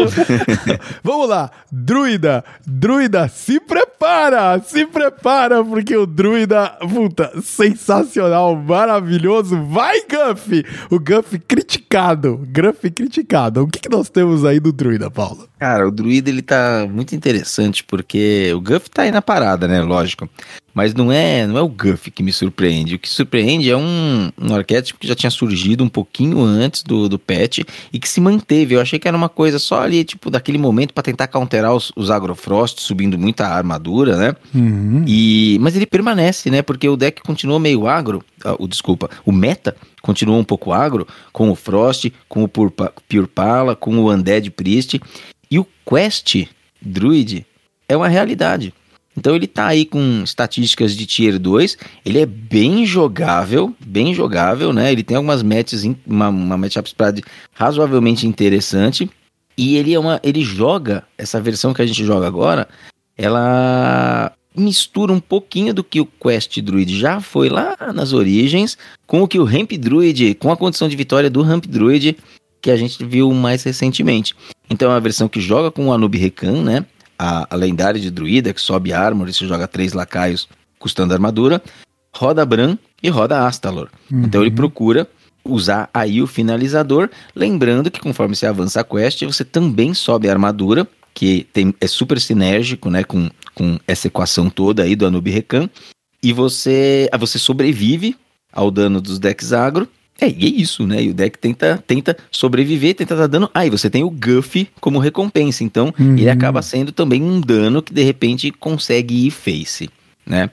Vamos 1.02 1.28
lá, 1.28 1.50
Druida, 1.70 2.44
Druida, 2.66 3.28
se 3.28 3.60
prepara, 3.60 4.60
se 4.64 4.86
prepara, 4.86 5.64
porque 5.64 5.96
o 5.96 6.06
Druida, 6.06 6.76
puta, 6.92 7.30
sensacional, 7.42 8.56
maravilhoso. 8.56 9.62
Vai, 9.64 10.00
Guff! 10.02 10.51
O 10.90 10.98
Guff 10.98 11.38
criticado, 11.38 12.40
Guff 12.48 12.90
criticado. 12.90 13.62
O 13.62 13.68
que, 13.68 13.80
que 13.80 13.88
nós 13.88 14.08
temos 14.08 14.44
aí 14.44 14.60
do 14.60 14.72
Druida, 14.72 15.10
Paulo? 15.10 15.48
Cara, 15.58 15.86
o 15.86 15.90
druida 15.90 16.28
ele 16.28 16.42
tá 16.42 16.86
muito 16.90 17.14
interessante 17.14 17.84
porque 17.84 18.52
o 18.54 18.60
Guff 18.60 18.90
tá 18.90 19.02
aí 19.02 19.10
na 19.10 19.22
parada, 19.22 19.68
né? 19.68 19.80
Lógico. 19.80 20.28
Mas 20.74 20.94
não 20.94 21.12
é, 21.12 21.46
não 21.46 21.58
é 21.58 21.60
o 21.60 21.68
Guff 21.68 22.10
que 22.10 22.22
me 22.22 22.32
surpreende. 22.32 22.94
O 22.94 22.98
que 22.98 23.08
surpreende 23.08 23.70
é 23.70 23.76
um, 23.76 24.30
um 24.40 24.54
arquétipo 24.54 24.98
que 24.98 25.06
já 25.06 25.14
tinha 25.14 25.30
surgido 25.30 25.84
um 25.84 25.88
pouquinho 25.88 26.40
antes 26.40 26.82
do, 26.82 27.10
do 27.10 27.18
patch 27.18 27.58
e 27.92 27.98
que 27.98 28.08
se 28.08 28.20
manteve. 28.22 28.74
Eu 28.74 28.80
achei 28.80 28.98
que 28.98 29.06
era 29.06 29.16
uma 29.16 29.28
coisa 29.28 29.58
só 29.58 29.82
ali, 29.82 30.02
tipo, 30.02 30.30
daquele 30.30 30.56
momento 30.56 30.94
pra 30.94 31.02
tentar 31.02 31.26
counterar 31.26 31.74
os, 31.74 31.92
os 31.94 32.10
Agrofrost, 32.10 32.80
subindo 32.80 33.18
muita 33.18 33.46
armadura, 33.46 34.16
né? 34.16 34.34
Uhum. 34.54 35.04
E, 35.06 35.58
mas 35.60 35.76
ele 35.76 35.84
permanece, 35.84 36.50
né? 36.50 36.62
Porque 36.62 36.88
o 36.88 36.96
deck 36.96 37.20
continuou 37.22 37.58
meio 37.58 37.86
agro. 37.86 38.24
ah, 38.42 38.56
o 38.58 38.66
desculpa, 38.66 39.10
o 39.26 39.32
meta 39.32 39.76
continuou 40.00 40.38
um 40.40 40.44
pouco 40.44 40.72
agro 40.72 41.06
com 41.32 41.50
o 41.50 41.54
Frost, 41.54 42.10
com 42.28 42.42
o 42.44 42.48
Purpa- 42.48 42.92
Pure 43.08 43.26
Pala, 43.26 43.76
com 43.76 43.96
o 43.98 44.10
Undead 44.10 44.50
Priest. 44.50 44.98
E 45.50 45.58
o 45.58 45.66
Quest 45.86 46.46
Druid 46.80 47.44
é 47.88 47.96
uma 47.96 48.08
realidade. 48.08 48.72
Então 49.16 49.36
ele 49.36 49.46
tá 49.46 49.66
aí 49.66 49.84
com 49.84 50.22
estatísticas 50.24 50.96
de 50.96 51.04
Tier 51.06 51.38
2, 51.38 51.76
ele 52.04 52.18
é 52.18 52.26
bem 52.26 52.86
jogável, 52.86 53.74
bem 53.84 54.14
jogável, 54.14 54.72
né? 54.72 54.90
Ele 54.90 55.02
tem 55.02 55.16
algumas 55.16 55.42
matches, 55.42 55.84
uma, 56.06 56.28
uma 56.28 56.56
matchup 56.56 56.88
spread 56.88 57.22
razoavelmente 57.52 58.26
interessante. 58.26 59.10
E 59.56 59.76
ele 59.76 59.92
é 59.92 59.98
uma. 59.98 60.18
ele 60.22 60.42
joga, 60.42 61.04
essa 61.18 61.40
versão 61.40 61.74
que 61.74 61.82
a 61.82 61.86
gente 61.86 62.04
joga 62.04 62.26
agora, 62.26 62.66
ela 63.16 64.32
mistura 64.56 65.12
um 65.12 65.20
pouquinho 65.20 65.72
do 65.72 65.84
que 65.84 66.00
o 66.00 66.06
Quest 66.06 66.58
Druid 66.60 66.98
já 66.98 67.20
foi 67.20 67.48
lá 67.48 67.76
nas 67.94 68.12
origens, 68.12 68.76
com 69.06 69.22
o 69.22 69.28
que 69.28 69.38
o 69.38 69.44
Ramp 69.44 69.72
Druid, 69.72 70.34
com 70.34 70.50
a 70.50 70.56
condição 70.56 70.88
de 70.88 70.96
vitória 70.96 71.30
do 71.30 71.42
Ramp 71.42 71.66
Druid, 71.66 72.16
que 72.60 72.70
a 72.70 72.76
gente 72.76 73.04
viu 73.04 73.30
mais 73.32 73.62
recentemente. 73.62 74.34
Então 74.70 74.90
é 74.90 74.94
uma 74.94 75.00
versão 75.00 75.28
que 75.28 75.40
joga 75.40 75.70
com 75.70 75.86
o 75.86 75.92
Anub 75.92 76.16
Rekan, 76.16 76.62
né? 76.62 76.86
A, 77.24 77.46
a 77.48 77.56
lendária 77.56 78.00
de 78.00 78.10
druida, 78.10 78.52
que 78.52 78.60
sobe 78.60 78.92
armor 78.92 79.28
e 79.28 79.32
você 79.32 79.46
joga 79.46 79.68
três 79.68 79.92
lacaios 79.92 80.48
custando 80.76 81.14
armadura, 81.14 81.62
roda 82.12 82.44
Bran 82.44 82.76
e 83.00 83.08
roda 83.08 83.46
Astalor. 83.46 83.88
Então 84.24 84.42
ele 84.42 84.50
procura 84.50 85.08
usar 85.44 85.88
aí 85.94 86.20
o 86.20 86.26
finalizador, 86.26 87.08
lembrando 87.34 87.92
que 87.92 88.00
conforme 88.00 88.34
você 88.34 88.46
avança 88.46 88.80
a 88.80 88.84
quest, 88.84 89.22
você 89.22 89.44
também 89.44 89.94
sobe 89.94 90.28
a 90.28 90.32
armadura, 90.32 90.86
que 91.14 91.46
tem, 91.52 91.72
é 91.80 91.86
super 91.86 92.20
sinérgico, 92.20 92.90
né, 92.90 93.04
com, 93.04 93.30
com 93.54 93.78
essa 93.86 94.08
equação 94.08 94.50
toda 94.50 94.82
aí 94.82 94.96
do 94.96 95.06
Anub 95.06 95.28
Rekan, 95.30 95.70
e 96.22 96.32
você, 96.32 97.08
você 97.18 97.38
sobrevive 97.38 98.16
ao 98.52 98.68
dano 98.70 99.00
dos 99.00 99.18
decks 99.18 99.52
agro, 99.52 99.88
é, 100.22 100.28
e 100.30 100.46
é 100.46 100.48
isso, 100.60 100.86
né? 100.86 101.02
E 101.02 101.10
o 101.10 101.14
deck 101.14 101.38
tenta, 101.38 101.82
tenta 101.86 102.16
sobreviver, 102.30 102.94
tenta 102.94 103.16
dar 103.16 103.26
dano. 103.26 103.50
Ah, 103.52 103.66
e 103.66 103.70
você 103.70 103.90
tem 103.90 104.02
o 104.04 104.10
Guff 104.10 104.68
como 104.80 104.98
recompensa. 104.98 105.64
Então, 105.64 105.92
Uhum. 105.98 106.16
ele 106.16 106.30
acaba 106.30 106.62
sendo 106.62 106.92
também 106.92 107.22
um 107.22 107.40
dano 107.40 107.82
que 107.82 107.92
de 107.92 108.02
repente 108.02 108.50
consegue 108.50 109.26
ir 109.26 109.30
face, 109.30 109.90
né? 110.26 110.50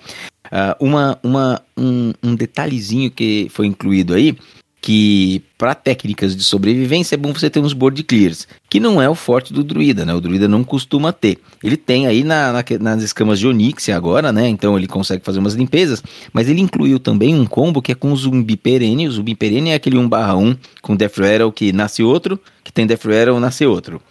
Ah, 0.51 0.75
uma, 0.79 1.19
uma, 1.21 1.61
um, 1.77 2.11
um 2.23 2.35
detalhezinho 2.35 3.11
que 3.11 3.47
foi 3.51 3.67
incluído 3.67 4.13
aí, 4.13 4.35
que 4.81 5.41
para 5.57 5.75
técnicas 5.75 6.35
de 6.35 6.43
sobrevivência 6.43 7.15
é 7.15 7.17
bom 7.17 7.33
você 7.33 7.49
ter 7.49 7.59
uns 7.59 7.73
board 7.73 8.01
clears, 8.03 8.47
que 8.69 8.79
não 8.79 9.01
é 9.01 9.09
o 9.09 9.15
forte 9.15 9.51
do 9.51 9.63
druida, 9.63 10.05
né? 10.05 10.13
O 10.13 10.21
druida 10.21 10.47
não 10.47 10.63
costuma 10.63 11.11
ter. 11.11 11.37
Ele 11.61 11.75
tem 11.75 12.07
aí 12.07 12.23
na, 12.23 12.53
na- 12.53 12.63
nas 12.79 13.03
escamas 13.03 13.39
de 13.39 13.47
Onyx 13.47 13.89
agora, 13.89 14.31
né? 14.31 14.47
Então 14.47 14.77
ele 14.77 14.87
consegue 14.87 15.23
fazer 15.23 15.39
umas 15.39 15.53
limpezas, 15.53 16.01
mas 16.31 16.47
ele 16.47 16.61
incluiu 16.61 16.97
também 16.99 17.35
um 17.35 17.45
combo 17.45 17.81
que 17.81 17.91
é 17.91 17.95
com 17.95 18.13
o 18.13 18.15
zumbi 18.15 18.55
perene. 18.55 19.07
O 19.07 19.11
zumbi 19.11 19.35
perene 19.35 19.71
é 19.71 19.73
aquele 19.75 19.97
1/1 19.97 20.57
com 20.81 20.95
Death 20.95 21.17
Rattle 21.17 21.51
que 21.51 21.73
nasce 21.73 22.01
outro, 22.01 22.39
que 22.63 22.71
tem 22.71 22.87
Death 22.87 23.03
Rattle 23.05 23.39
nasce 23.39 23.65
outro. 23.65 24.01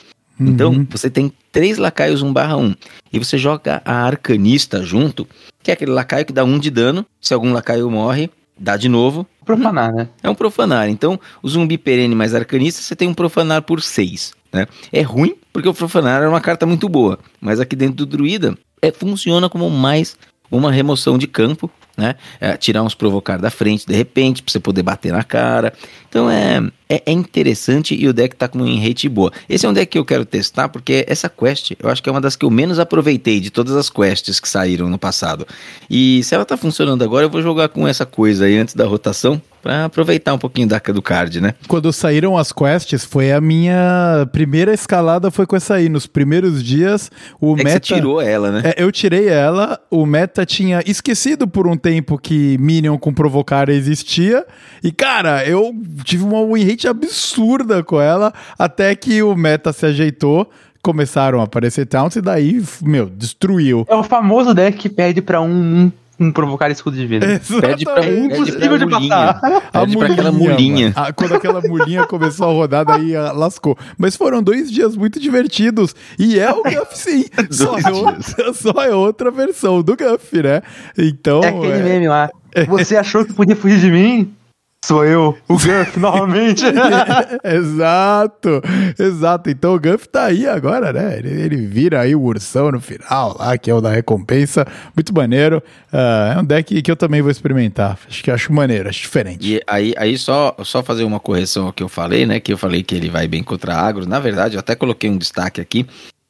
Então, 0.40 0.86
você 0.90 1.10
tem 1.10 1.32
três 1.50 1.78
lacaios 1.78 2.22
1/1 2.22 2.76
e 3.12 3.18
você 3.18 3.36
joga 3.36 3.82
a 3.84 4.04
arcanista 4.04 4.84
junto, 4.84 5.26
que 5.62 5.70
é 5.70 5.74
aquele 5.74 5.90
lacaio 5.90 6.24
que 6.24 6.32
dá 6.32 6.44
um 6.44 6.58
de 6.60 6.70
dano. 6.70 7.04
Se 7.20 7.34
algum 7.34 7.52
lacaio 7.52 7.90
morre, 7.90 8.30
dá 8.59 8.76
de 8.76 8.88
novo. 8.88 9.26
Profanar, 9.44 9.92
né? 9.92 10.09
É 10.22 10.28
um 10.28 10.34
profanar. 10.34 10.88
Então, 10.88 11.18
o 11.42 11.48
zumbi 11.48 11.78
perene 11.78 12.14
mais 12.14 12.34
arcanista, 12.34 12.82
você 12.82 12.94
tem 12.96 13.09
um 13.09 13.14
profanar 13.14 13.62
por 13.62 13.80
6. 13.80 14.32
Né? 14.52 14.66
É 14.92 15.02
ruim, 15.02 15.34
porque 15.52 15.68
o 15.68 15.74
profanar 15.74 16.22
é 16.22 16.28
uma 16.28 16.40
carta 16.40 16.66
muito 16.66 16.88
boa. 16.88 17.18
Mas 17.40 17.61
aqui 17.61 17.76
dentro 17.76 17.96
do 17.96 18.06
druida, 18.06 18.56
é, 18.82 18.90
funciona 18.90 19.48
como 19.48 19.70
mais 19.70 20.16
uma 20.50 20.72
remoção 20.72 21.16
de 21.18 21.26
campo. 21.26 21.70
Né? 21.96 22.14
É, 22.40 22.56
tirar 22.56 22.82
uns 22.82 22.94
provocar 22.94 23.38
da 23.38 23.50
frente 23.50 23.86
de 23.86 23.94
repente, 23.94 24.42
pra 24.42 24.52
você 24.52 24.61
poder 24.61 24.82
bater 24.82 25.12
na 25.12 25.24
cara. 25.24 25.72
Então 26.09 26.30
é, 26.30 26.61
é, 26.89 27.03
é 27.07 27.12
interessante 27.12 27.95
e 27.95 28.09
o 28.09 28.12
deck 28.12 28.34
tá 28.34 28.49
com 28.49 28.59
um 28.59 28.82
rate 28.82 29.09
boa. 29.09 29.32
Esse 29.49 29.66
é 29.66 29.68
um 29.68 29.72
deck 29.72 29.91
que 29.93 29.99
eu 29.99 30.05
quero 30.05 30.24
testar, 30.24 30.68
porque 30.68 31.05
essa 31.09 31.28
quest 31.28 31.72
eu 31.78 31.89
acho 31.89 32.03
que 32.03 32.09
é 32.09 32.12
uma 32.12 32.20
das 32.20 32.36
que 32.36 32.45
eu 32.45 32.51
menos 32.51 32.78
aproveitei 32.78 33.41
de 33.41 33.51
todas 33.51 33.76
as 33.76 33.91
quests 33.91 34.41
que 34.41 34.49
saíram 34.49 34.89
no 34.89 34.99
passado. 34.99 35.47
E 35.91 36.22
se 36.22 36.34
ela 36.34 36.45
tá 36.45 36.57
funcionando 36.57 37.03
agora, 37.05 37.26
eu 37.26 37.30
vou 37.30 37.43
jogar 37.43 37.68
com 37.68 37.86
essa 37.86 38.07
coisa 38.07 38.47
aí 38.47 38.57
antes 38.57 38.74
da 38.74 38.86
rotação. 38.86 39.41
Pra 39.61 39.86
aproveitar 39.86 40.32
um 40.32 40.39
pouquinho 40.39 40.68
da, 40.68 40.78
do 40.78 41.03
card, 41.03 41.41
né? 41.41 41.53
Quando 41.66 41.93
saíram 41.93 42.39
as 42.39 42.53
quests, 42.53 43.05
foi 43.05 43.32
a 43.32 43.41
minha 43.41 44.24
primeira 44.30 44.72
escalada 44.72 45.32
foi 45.32 45.47
com 45.47 45.57
essa 45.57 45.74
aí. 45.74 45.89
Nos 45.89 46.07
primeiros 46.07 46.62
dias, 46.62 47.11
o 47.41 47.55
É 47.55 47.64
meta... 47.64 47.70
você 47.70 47.80
tirou 47.80 48.20
ela, 48.22 48.53
né? 48.53 48.62
É, 48.64 48.82
eu 48.82 48.93
tirei 48.93 49.26
ela, 49.26 49.80
o 49.91 50.07
meta 50.07 50.47
tinha 50.47 50.80
esquecido 50.86 51.49
por 51.49 51.66
um 51.66 51.76
tempo 51.76 52.16
que 52.16 52.57
Minion 52.59 52.97
com 52.99 53.12
provocar 53.12 53.68
existia. 53.68 54.47
E, 54.80 54.93
cara, 54.93 55.45
eu 55.45 55.74
tive 56.05 56.22
uma 56.22 56.47
win 56.47 56.78
absurda 56.87 57.83
com 57.83 58.01
ela, 58.01 58.33
até 58.59 58.95
que 58.95 59.22
o 59.22 59.35
meta 59.35 59.72
se 59.72 59.87
ajeitou, 59.87 60.49
começaram 60.83 61.41
a 61.41 61.45
aparecer 61.45 61.87
taunts 61.87 62.16
e 62.16 62.20
daí, 62.20 62.62
meu, 62.83 63.07
destruiu. 63.07 63.85
É 63.89 63.95
o 63.95 64.03
famoso 64.05 64.55
deck 64.55 64.79
que 64.79 64.89
pede 64.89 65.20
pra 65.20 65.41
um, 65.41 65.51
um, 66.20 66.26
um 66.26 66.33
provocar 66.33 66.70
escudo 66.70 66.97
de 66.97 67.07
vida. 67.07 67.26
Pede 67.61 67.85
pra, 67.85 67.99
É 68.05 68.07
pede 68.07 68.20
impossível 68.26 68.68
pra 68.68 68.76
de 68.79 68.87
mulinha. 68.87 69.16
passar. 69.35 69.62
A 69.72 69.81
Pede 69.81 69.97
pra 69.99 70.07
aquela 70.12 70.33
mulinha. 70.33 70.93
Ah, 70.97 71.12
quando 71.12 71.35
aquela 71.35 71.61
mulinha 71.61 72.07
começou 72.07 72.49
a 72.49 72.53
rodar, 72.53 72.85
daí 72.85 73.14
ah, 73.14 73.33
lascou. 73.33 73.76
Mas 73.99 74.16
foram 74.16 74.43
dois 74.43 74.70
dias 74.70 74.97
muito 74.97 75.18
divertidos. 75.20 75.95
E 76.18 76.39
é 76.39 76.51
o 76.51 76.62
Guff, 76.62 76.97
sim. 76.97 77.24
Só 77.51 77.76
é, 77.79 77.91
outra, 77.91 78.53
só 78.55 78.83
é 78.83 78.95
outra 78.95 79.31
versão 79.31 79.83
do 79.83 79.97
Guff, 79.97 80.43
né? 80.43 80.62
Então. 80.97 81.43
É 81.43 81.49
aquele 81.49 81.72
é- 81.72 81.83
meme 81.83 82.09
lá. 82.09 82.31
Você 82.68 82.97
achou 82.97 83.24
que 83.24 83.33
podia 83.35 83.55
fugir 83.55 83.79
de 83.79 83.91
mim? 83.91 84.33
Sou 84.89 85.05
eu, 85.05 85.36
o 85.47 85.53
Guff, 85.53 86.01
novamente. 86.01 86.64
exato, 87.45 88.62
exato. 88.99 89.51
Então 89.51 89.74
o 89.74 89.78
Guff 89.78 90.09
tá 90.09 90.24
aí 90.24 90.47
agora, 90.47 90.95
né? 90.95 91.18
Ele, 91.18 91.28
ele 91.28 91.66
vira 91.66 92.01
aí 92.01 92.14
o 92.14 92.22
ursão 92.22 92.72
no 92.72 92.80
final 92.80 93.36
lá, 93.39 93.59
que 93.59 93.70
é 93.70 93.74
o 93.74 93.82
da 93.82 93.91
recompensa. 93.91 94.66
Muito 94.97 95.14
maneiro. 95.14 95.62
Uh, 95.93 96.32
é 96.34 96.41
um 96.41 96.45
deck 96.45 96.80
que 96.80 96.91
eu 96.91 96.97
também 96.97 97.20
vou 97.20 97.30
experimentar. 97.30 97.99
Acho 98.09 98.24
que 98.24 98.30
acho 98.30 98.51
maneiro, 98.51 98.89
acho 98.89 99.03
diferente. 99.03 99.57
E 99.57 99.62
aí, 99.66 99.93
aí 99.95 100.16
só, 100.16 100.57
só 100.64 100.82
fazer 100.82 101.05
uma 101.05 101.20
correção 101.20 101.66
ao 101.66 101.72
que 101.74 101.82
eu 101.82 101.89
falei, 101.91 102.24
né? 102.24 102.41
Que 102.41 102.55
eu 102.55 102.57
falei 102.57 102.82
que 102.82 102.95
ele 102.95 103.11
vai 103.11 103.28
bem 103.28 103.43
contra 103.43 103.76
agro. 103.76 104.09
Na 104.09 104.18
verdade, 104.18 104.55
eu 104.55 104.61
até 104.61 104.74
coloquei 104.74 105.11
um 105.11 105.18
destaque 105.18 105.61
aqui. 105.61 105.86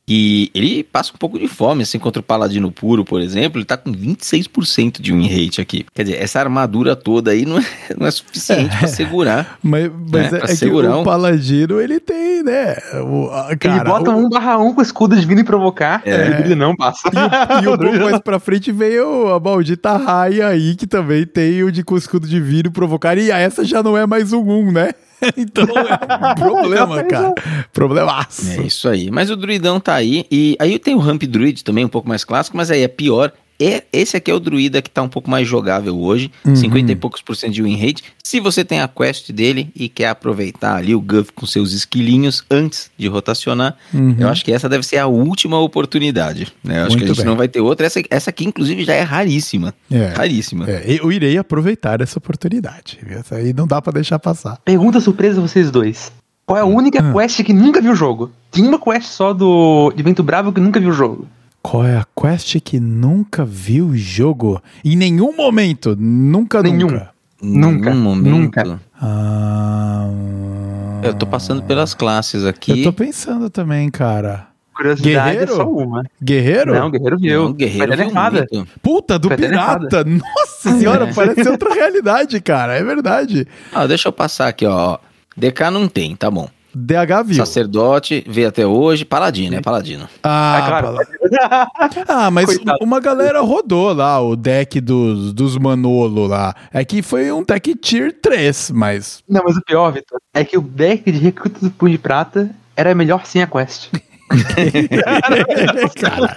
E 0.09 0.51
ele 0.55 0.83
passa 0.83 1.13
um 1.15 1.19
pouco 1.19 1.39
de 1.39 1.47
fome, 1.47 1.83
assim, 1.83 1.99
contra 1.99 2.21
o 2.21 2.23
Paladino 2.23 2.73
Puro, 2.73 3.05
por 3.05 3.21
exemplo, 3.21 3.59
ele 3.59 3.67
tá 3.67 3.77
com 3.77 3.93
26% 3.93 5.03
de 5.03 5.13
win 5.13 5.29
rate 5.29 5.61
aqui. 5.61 5.85
Quer 5.95 6.05
dizer, 6.05 6.23
essa 6.23 6.41
armadura 6.41 6.97
toda 6.97 7.33
aí 7.33 7.45
não 7.45 7.59
é, 7.59 7.65
não 7.99 8.07
é 8.07 8.11
suficiente 8.11 8.75
é, 8.75 8.79
para 8.79 8.89
segurar. 8.89 9.59
Mas, 9.63 9.91
mas 10.11 10.33
né? 10.33 10.41
é, 10.47 10.53
é 10.53 10.57
que 10.57 10.67
o 10.67 11.01
um... 11.01 11.05
Paladino, 11.05 11.81
ele 11.81 12.01
tem, 12.01 12.43
né? 12.43 12.77
O, 13.03 13.29
a, 13.31 13.55
cara, 13.57 13.77
ele 13.77 13.85
bota 13.85 14.11
o... 14.11 14.27
1 14.27 14.29
barra 14.29 14.59
1 14.59 14.75
com 14.75 14.81
escudo 14.81 15.17
divino 15.17 15.41
e 15.41 15.45
provocar, 15.45 16.01
é. 16.07 16.41
ele 16.41 16.55
não 16.55 16.75
passa. 16.75 17.09
E, 17.09 17.65
e 17.65 17.69
um 17.69 17.77
pouco 17.77 17.99
mais 17.99 18.19
pra 18.21 18.39
frente 18.39 18.73
veio 18.73 19.29
a 19.29 19.39
maldita 19.39 19.97
raia 19.97 20.49
aí, 20.49 20.75
que 20.75 20.87
também 20.87 21.27
tem 21.27 21.63
o 21.65 21.73
de 21.73 21.83
com 21.83 21.97
escudo 21.97 22.27
divino 22.27 22.69
e 22.69 22.73
provocar, 22.73 23.19
e 23.19 23.31
essa 23.31 23.65
já 23.65 23.83
não 23.83 23.97
é 23.97 24.07
mais 24.07 24.33
um 24.33 24.41
1, 24.41 24.73
né? 24.73 24.91
então 25.37 25.65
é 25.65 26.35
problema, 26.39 27.05
cara. 27.05 27.35
Problemaço. 27.73 28.51
É 28.51 28.63
isso 28.63 28.89
aí. 28.89 29.11
Mas 29.11 29.31
o 29.31 29.37
druidão 29.37 29.81
tá 29.81 29.95
aí. 29.95 30.27
E 30.31 30.57
aí 30.59 30.79
tem 30.79 30.95
o 30.95 30.99
Ramp 30.99 31.23
Druid 31.25 31.65
também, 31.65 31.85
um 31.85 31.89
pouco 31.89 32.09
mais 32.09 32.25
clássico, 32.25 32.57
mas 32.57 32.71
aí 32.71 32.83
é 32.83 32.89
pior. 32.89 33.33
É, 33.61 33.83
esse 33.93 34.17
aqui 34.17 34.31
é 34.31 34.35
o 34.35 34.39
druida 34.39 34.81
que 34.81 34.89
tá 34.89 35.03
um 35.03 35.09
pouco 35.09 35.29
mais 35.29 35.47
jogável 35.47 35.99
hoje, 35.99 36.31
uhum. 36.45 36.55
50 36.55 36.93
e 36.93 36.97
poucos 36.97 37.21
por 37.21 37.35
cento 37.35 37.55
de 37.55 37.63
win 37.63 37.77
rate. 37.77 38.05
Se 38.23 38.39
você 38.39 38.65
tem 38.65 38.81
a 38.81 38.87
quest 38.87 39.33
dele 39.33 39.71
e 39.75 39.89
quer 39.89 40.09
aproveitar 40.09 40.77
ali 40.77 40.95
o 40.95 41.01
Guff 41.01 41.33
com 41.33 41.45
seus 41.45 41.73
esquilinhos 41.73 42.45
antes 42.49 42.91
de 42.97 43.09
rotacionar, 43.09 43.77
uhum. 43.93 44.15
eu 44.19 44.29
acho 44.29 44.45
que 44.45 44.53
essa 44.53 44.69
deve 44.69 44.87
ser 44.87 44.99
a 44.99 45.07
última 45.07 45.59
oportunidade. 45.59 46.53
Né? 46.63 46.81
Eu 46.81 46.83
acho 46.83 46.91
Muito 46.91 46.99
que 46.99 47.05
a 47.05 47.09
gente 47.09 47.17
bem. 47.17 47.27
não 47.27 47.37
vai 47.37 47.49
ter 47.49 47.61
outra. 47.61 47.87
Essa, 47.87 48.01
essa 48.11 48.31
aqui, 48.31 48.45
inclusive, 48.45 48.85
já 48.85 48.95
é 48.95 49.03
raríssima. 49.03 49.75
É. 49.91 50.13
Raríssima. 50.17 50.71
É, 50.71 50.85
eu 51.01 51.11
irei 51.11 51.37
aproveitar 51.37 52.01
essa 52.01 52.19
oportunidade. 52.19 52.99
Essa 53.09 53.37
aí 53.37 53.53
não 53.53 53.67
dá 53.67 53.83
para 53.83 53.95
deixar 53.95 54.19
passar. 54.19 54.59
Pergunta 54.65 55.01
surpresa 55.01 55.41
vocês 55.41 55.71
dois. 55.71 56.13
Qual 56.47 56.57
é 56.57 56.63
a 56.63 56.65
única 56.65 57.03
hum. 57.03 57.13
quest 57.13 57.43
que 57.43 57.53
nunca 57.53 57.81
viu 57.81 57.93
o 57.93 57.97
jogo? 57.97 58.31
Tinha 58.51 58.69
uma 58.69 58.79
quest 58.79 59.09
só 59.09 59.35
do 59.35 59.93
de 59.95 60.03
Vento 60.03 60.23
Bravo 60.23 60.53
que 60.53 60.61
nunca 60.61 60.79
viu 60.79 60.91
o 60.91 60.95
jogo. 60.95 61.27
Qual 61.71 61.85
é 61.85 61.99
a 61.99 62.07
quest 62.19 62.59
que 62.61 62.81
nunca 62.81 63.45
viu 63.45 63.89
o 63.89 63.97
jogo? 63.97 64.63
Em 64.83 64.97
nenhum 64.97 65.37
momento. 65.37 65.95
Nunca, 65.99 66.63
Nenhum. 66.63 66.87
nunca. 66.87 67.11
Nunca. 67.43 67.95
momento. 67.95 68.31
Nunca. 68.31 68.81
Ah, 68.99 70.09
eu 71.03 71.13
tô 71.13 71.27
passando 71.27 71.63
pelas 71.63 71.93
classes 71.93 72.47
aqui. 72.47 72.71
Eu 72.71 72.85
tô 72.85 72.93
pensando 72.95 73.51
também, 73.51 73.91
cara. 73.91 74.47
Curiosidade 74.75 75.13
Guerreiro? 75.13 75.53
é 75.53 75.57
só 75.57 75.69
uma. 75.69 76.05
Guerreiro? 76.25 76.75
Não, 76.75 76.91
Guerreiro 76.91 77.19
viu. 77.19 77.43
Não, 77.43 77.53
Guerreiro 77.53 77.97
viu 77.99 78.13
nada. 78.13 78.47
Puta, 78.83 79.19
do 79.19 79.29
Pirata. 79.29 80.05
Nossa 80.05 80.73
senhora, 80.79 81.05
é. 81.05 81.13
parece 81.13 81.47
outra 81.51 81.75
realidade, 81.75 82.41
cara. 82.41 82.77
É 82.79 82.83
verdade. 82.83 83.47
Ah, 83.75 83.87
deixa 83.87 84.09
eu 84.09 84.13
passar 84.13 84.49
aqui, 84.49 84.65
ó. 84.65 84.97
DK 85.37 85.71
não 85.71 85.87
tem, 85.87 86.17
tá 86.17 86.31
bom. 86.31 86.49
DH 86.75 87.25
viu. 87.25 87.37
Sacerdote, 87.37 88.25
veio 88.27 88.49
até 88.49 88.67
hoje. 88.67 89.05
Paladino, 89.05 89.57
é 89.57 89.61
Paladino. 89.61 90.09
Ah, 90.23 90.61
é 90.63 90.69
claro. 90.69 90.97
ah 92.09 92.31
mas 92.31 92.47
Coitado. 92.47 92.79
uma 92.81 93.01
galera 93.01 93.41
rodou 93.41 93.93
lá 93.93 94.21
o 94.21 94.37
deck 94.37 94.81
dos, 94.81 95.33
dos 95.33 95.57
Manolo 95.57 96.27
lá. 96.27 96.55
É 96.73 96.85
que 96.85 97.03
foi 97.03 97.33
um 97.33 97.43
deck 97.43 97.75
tier 97.77 98.13
3, 98.21 98.71
mas. 98.71 99.23
Não, 99.29 99.43
mas 99.45 99.57
o 99.57 99.63
pior, 99.63 99.93
Vitor, 99.93 100.21
é 100.35 100.45
que 100.45 100.57
o 100.57 100.63
deck 100.63 101.11
de 101.11 101.19
recruta 101.19 101.61
do 101.61 101.71
Punho 101.71 101.93
de 101.93 101.99
Prata 101.99 102.51
era 102.77 102.95
melhor 102.95 103.27
sem 103.27 103.43
a 103.43 103.47
quest. 103.47 103.91
cara, 106.01 106.37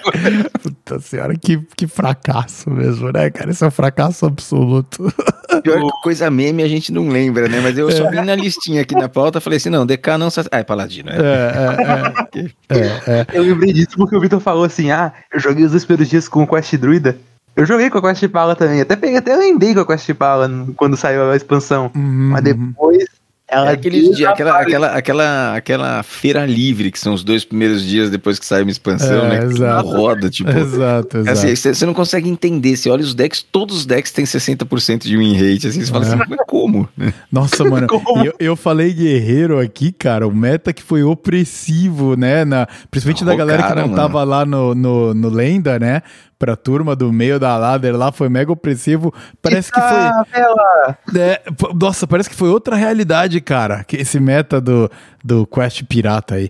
puta 0.61 0.99
senhora, 0.99 1.35
que, 1.35 1.57
que 1.75 1.87
fracasso 1.87 2.69
mesmo, 2.69 3.11
né, 3.11 3.29
cara? 3.29 3.51
Isso 3.51 3.65
é 3.65 3.67
um 3.67 3.71
fracasso 3.71 4.25
absoluto. 4.25 5.13
Pior 5.61 5.81
que 5.81 6.01
coisa 6.01 6.31
meme 6.31 6.63
a 6.63 6.67
gente 6.67 6.91
não 6.91 7.09
lembra, 7.09 7.47
né? 7.47 7.59
Mas 7.61 7.77
eu 7.77 7.89
é. 7.89 7.91
só 7.91 8.09
vi 8.09 8.21
na 8.21 8.35
listinha 8.35 8.81
aqui 8.81 8.95
na 8.95 9.09
pauta 9.09 9.41
falei 9.41 9.57
assim: 9.57 9.69
não, 9.69 9.85
DK 9.85 10.17
não. 10.17 10.29
Ah, 10.51 10.59
é 10.59 10.63
Paladino. 10.63 11.09
É, 11.09 11.15
é, 11.15 12.39
é, 12.39 12.79
é, 12.79 13.19
é. 13.19 13.27
Eu 13.33 13.43
lembrei 13.43 13.73
disso 13.73 13.97
porque 13.97 14.15
o 14.15 14.21
Vitor 14.21 14.39
falou 14.39 14.63
assim: 14.63 14.91
ah, 14.91 15.11
eu 15.33 15.39
joguei 15.39 15.65
os 15.65 15.71
dois 15.71 15.85
primeiros 15.85 16.09
dias 16.09 16.27
com 16.29 16.43
o 16.43 16.47
Quest 16.47 16.75
Druida. 16.77 17.17
Eu 17.55 17.65
joguei 17.65 17.89
com 17.89 17.97
a 17.97 18.01
Quest 18.01 18.27
Pala 18.29 18.55
também. 18.55 18.79
Até 18.79 18.95
peguei, 18.95 19.17
até 19.17 19.35
lembrei 19.35 19.73
com 19.73 19.81
a 19.81 19.85
Quest 19.85 20.13
Pala 20.13 20.49
quando 20.77 20.95
saiu 20.95 21.29
a 21.29 21.35
expansão. 21.35 21.91
Uhum. 21.93 22.29
Mas 22.31 22.43
depois 22.43 23.20
ela 23.51 23.71
é 23.71 23.73
aqueles 23.73 24.15
dias, 24.15 24.31
aquela, 24.31 24.61
aquela, 24.61 24.87
aquela, 24.95 25.55
aquela 25.57 26.03
feira 26.03 26.45
livre, 26.45 26.89
que 26.89 26.97
são 26.97 27.13
os 27.13 27.21
dois 27.21 27.43
primeiros 27.43 27.83
dias 27.83 28.09
depois 28.09 28.39
que 28.39 28.45
sai 28.45 28.61
uma 28.61 28.71
expansão, 28.71 29.25
é, 29.25 29.41
né? 29.41 29.45
Exato. 29.45 29.89
roda, 29.89 30.29
tipo. 30.31 30.49
Exato, 30.49 31.17
exato. 31.17 31.29
Assim, 31.29 31.55
você 31.55 31.85
não 31.85 31.93
consegue 31.93 32.29
entender. 32.29 32.77
Você 32.77 32.89
olha 32.89 33.03
os 33.03 33.13
decks, 33.13 33.43
todos 33.43 33.79
os 33.79 33.85
decks 33.85 34.13
têm 34.13 34.23
60% 34.23 35.01
de 35.01 35.17
win 35.17 35.33
rate. 35.33 35.67
Assim, 35.67 35.83
você 35.83 35.91
fala 35.91 36.05
assim, 36.05 36.13
é. 36.13 36.21
assim, 36.21 36.29
mas 36.29 36.39
como? 36.47 36.87
Nossa, 37.29 37.65
mano. 37.65 37.87
eu, 38.23 38.33
eu 38.39 38.55
falei 38.55 38.93
guerreiro 38.93 39.59
aqui, 39.59 39.91
cara, 39.91 40.25
o 40.25 40.33
meta 40.33 40.71
que 40.71 40.81
foi 40.81 41.03
opressivo, 41.03 42.15
né? 42.15 42.45
Na, 42.45 42.65
principalmente 42.89 43.23
oh, 43.23 43.27
da 43.27 43.35
galera 43.35 43.63
cara, 43.63 43.73
que 43.73 43.81
não 43.81 43.87
mano. 43.89 44.01
tava 44.01 44.23
lá 44.23 44.45
no, 44.45 44.73
no, 44.73 45.13
no 45.13 45.29
Lenda, 45.29 45.77
né? 45.77 46.01
Pra 46.41 46.55
turma 46.55 46.95
do 46.95 47.13
meio 47.13 47.39
da 47.39 47.55
ladder 47.55 47.95
lá, 47.95 48.11
foi 48.11 48.27
mega 48.27 48.51
opressivo. 48.51 49.13
Parece 49.43 49.71
que 49.71 49.79
foi. 49.79 51.21
É, 51.21 51.39
nossa, 51.79 52.07
parece 52.07 52.27
que 52.27 52.35
foi 52.35 52.49
outra 52.49 52.75
realidade, 52.75 53.39
cara. 53.39 53.83
Que 53.83 53.97
esse 53.97 54.19
meta 54.19 54.59
do, 54.59 54.89
do 55.23 55.45
Quest 55.45 55.83
Pirata 55.83 56.33
aí. 56.33 56.49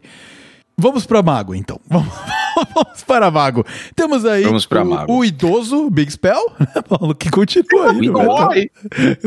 Vamos 0.77 1.05
para 1.05 1.21
Mago, 1.21 1.53
então. 1.53 1.77
Vamos, 1.89 2.07
para 3.07 3.29
Mago. 3.29 3.65
Temos 3.95 4.25
aí 4.25 4.43
Vamos 4.43 4.65
o, 4.65 4.85
Mago. 4.85 5.13
o 5.13 5.25
idoso 5.25 5.89
Big 5.89 6.11
Spell, 6.11 6.51
Paulo, 6.87 7.15
que 7.15 7.29
continua 7.29 7.91
aí. 7.91 8.07
Não 8.07 8.23
morre. 8.23 8.71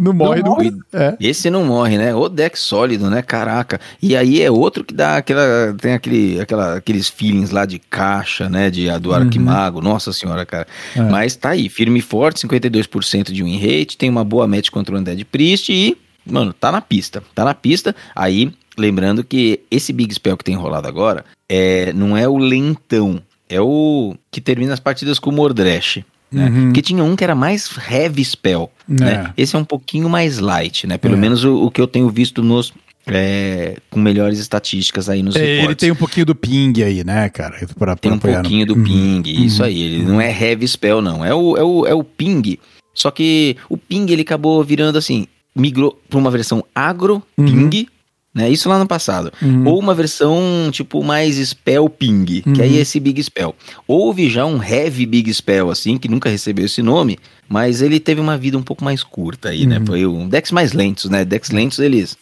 Não 0.00 0.12
morre. 0.12 0.42
Não 0.42 0.50
morre. 0.50 0.72
É. 0.92 1.16
Esse 1.20 1.50
não 1.50 1.64
morre, 1.64 1.98
né? 1.98 2.14
O 2.14 2.28
deck 2.28 2.58
sólido, 2.58 3.10
né? 3.10 3.22
Caraca. 3.22 3.80
E 4.00 4.16
aí 4.16 4.42
é 4.42 4.50
outro 4.50 4.84
que 4.84 4.94
dá 4.94 5.16
aquela. 5.16 5.74
Tem 5.80 5.92
aquele, 5.94 6.40
aquela, 6.40 6.76
aqueles 6.76 7.08
feelings 7.08 7.50
lá 7.50 7.64
de 7.64 7.78
caixa, 7.78 8.48
né? 8.48 8.70
De, 8.70 8.90
do 8.98 9.10
uhum. 9.10 9.16
Arquimago. 9.16 9.80
Nossa 9.80 10.12
senhora, 10.12 10.44
cara. 10.46 10.66
É. 10.94 11.00
Mas 11.00 11.36
tá 11.36 11.50
aí, 11.50 11.68
firme 11.68 11.98
e 11.98 12.02
forte, 12.02 12.46
52% 12.46 13.32
de 13.32 13.42
win 13.42 13.58
rate. 13.58 13.96
Tem 13.96 14.08
uma 14.08 14.24
boa 14.24 14.46
match 14.46 14.70
contra 14.70 14.94
o 14.94 14.98
Undead 14.98 15.24
Priest 15.24 15.72
e 15.72 15.96
mano, 16.26 16.52
tá 16.52 16.72
na 16.72 16.80
pista. 16.80 17.22
Tá 17.34 17.44
na 17.44 17.54
pista. 17.54 17.94
Aí 18.14 18.52
Lembrando 18.76 19.22
que 19.22 19.60
esse 19.70 19.92
Big 19.92 20.12
Spell 20.14 20.36
que 20.36 20.44
tem 20.44 20.56
rolado 20.56 20.88
agora 20.88 21.24
é, 21.48 21.92
não 21.92 22.16
é 22.16 22.28
o 22.28 22.36
lentão, 22.36 23.20
é 23.48 23.60
o 23.60 24.14
que 24.30 24.40
termina 24.40 24.72
as 24.72 24.80
partidas 24.80 25.18
com 25.18 25.30
o 25.30 25.32
Mordresh. 25.32 26.02
Né? 26.30 26.48
Uhum. 26.48 26.64
Porque 26.66 26.82
tinha 26.82 27.04
um 27.04 27.14
que 27.14 27.22
era 27.22 27.34
mais 27.34 27.70
heavy 27.88 28.24
spell, 28.24 28.70
é. 28.90 28.92
né? 28.92 29.32
Esse 29.36 29.54
é 29.54 29.58
um 29.58 29.64
pouquinho 29.64 30.08
mais 30.08 30.38
light, 30.40 30.86
né? 30.86 30.98
Pelo 30.98 31.14
é. 31.14 31.16
menos 31.16 31.44
o, 31.44 31.66
o, 31.66 31.70
que 31.70 31.80
eu 31.80 31.86
tenho 31.86 32.08
visto 32.10 32.42
nos 32.42 32.72
é, 33.06 33.76
com 33.88 34.00
melhores 34.00 34.40
estatísticas 34.40 35.08
aí 35.08 35.22
nos 35.22 35.36
é, 35.36 35.38
reportes. 35.38 35.64
Ele 35.66 35.74
tem 35.76 35.90
um 35.92 35.96
pouquinho 35.96 36.26
do 36.26 36.34
ping 36.34 36.82
aí, 36.82 37.04
né, 37.04 37.28
cara? 37.28 37.56
Pra, 37.78 37.94
pra 37.94 37.96
tem 37.96 38.12
um 38.12 38.18
pouquinho 38.18 38.66
no... 38.66 38.74
do 38.74 38.82
ping, 38.82 39.22
uhum. 39.24 39.44
isso 39.44 39.62
aí. 39.62 39.80
Ele 39.80 40.02
não 40.02 40.20
é 40.20 40.28
heavy 40.30 40.66
spell, 40.66 41.00
não. 41.00 41.24
É 41.24 41.32
o, 41.32 41.56
é 41.56 41.62
o, 41.62 41.86
é 41.86 41.94
o 41.94 42.02
ping. 42.02 42.58
Só 42.92 43.12
que 43.12 43.56
o 43.68 43.76
ping 43.76 44.10
ele 44.10 44.22
acabou 44.22 44.64
virando 44.64 44.98
assim, 44.98 45.28
migrou 45.54 46.00
para 46.08 46.18
uma 46.18 46.30
versão 46.30 46.64
agro 46.74 47.22
ping, 47.36 47.64
uhum 47.64 47.86
né? 48.34 48.50
Isso 48.50 48.68
lá 48.68 48.78
no 48.78 48.86
passado. 48.86 49.32
Uhum. 49.40 49.66
Ou 49.66 49.78
uma 49.78 49.94
versão 49.94 50.68
tipo 50.72 51.02
mais 51.04 51.36
spell 51.36 51.88
ping, 51.88 52.42
uhum. 52.44 52.52
que 52.52 52.62
aí 52.62 52.78
é 52.78 52.80
esse 52.80 52.98
big 52.98 53.22
spell. 53.22 53.54
Houve 53.86 54.28
já 54.28 54.44
um 54.44 54.62
heavy 54.62 55.06
big 55.06 55.32
spell 55.32 55.70
assim, 55.70 55.96
que 55.96 56.08
nunca 56.08 56.28
recebeu 56.28 56.66
esse 56.66 56.82
nome, 56.82 57.18
mas 57.48 57.80
ele 57.80 58.00
teve 58.00 58.20
uma 58.20 58.36
vida 58.36 58.58
um 58.58 58.62
pouco 58.62 58.84
mais 58.84 59.04
curta 59.04 59.50
aí, 59.50 59.66
né? 59.66 59.76
uhum. 59.76 59.80
né? 59.80 59.86
Foi 59.86 60.06
um 60.06 60.28
decks 60.28 60.50
mais 60.50 60.72
lentos, 60.72 61.08
né? 61.08 61.24
Decks 61.24 61.50
lentos 61.50 61.78
eles 61.78 62.16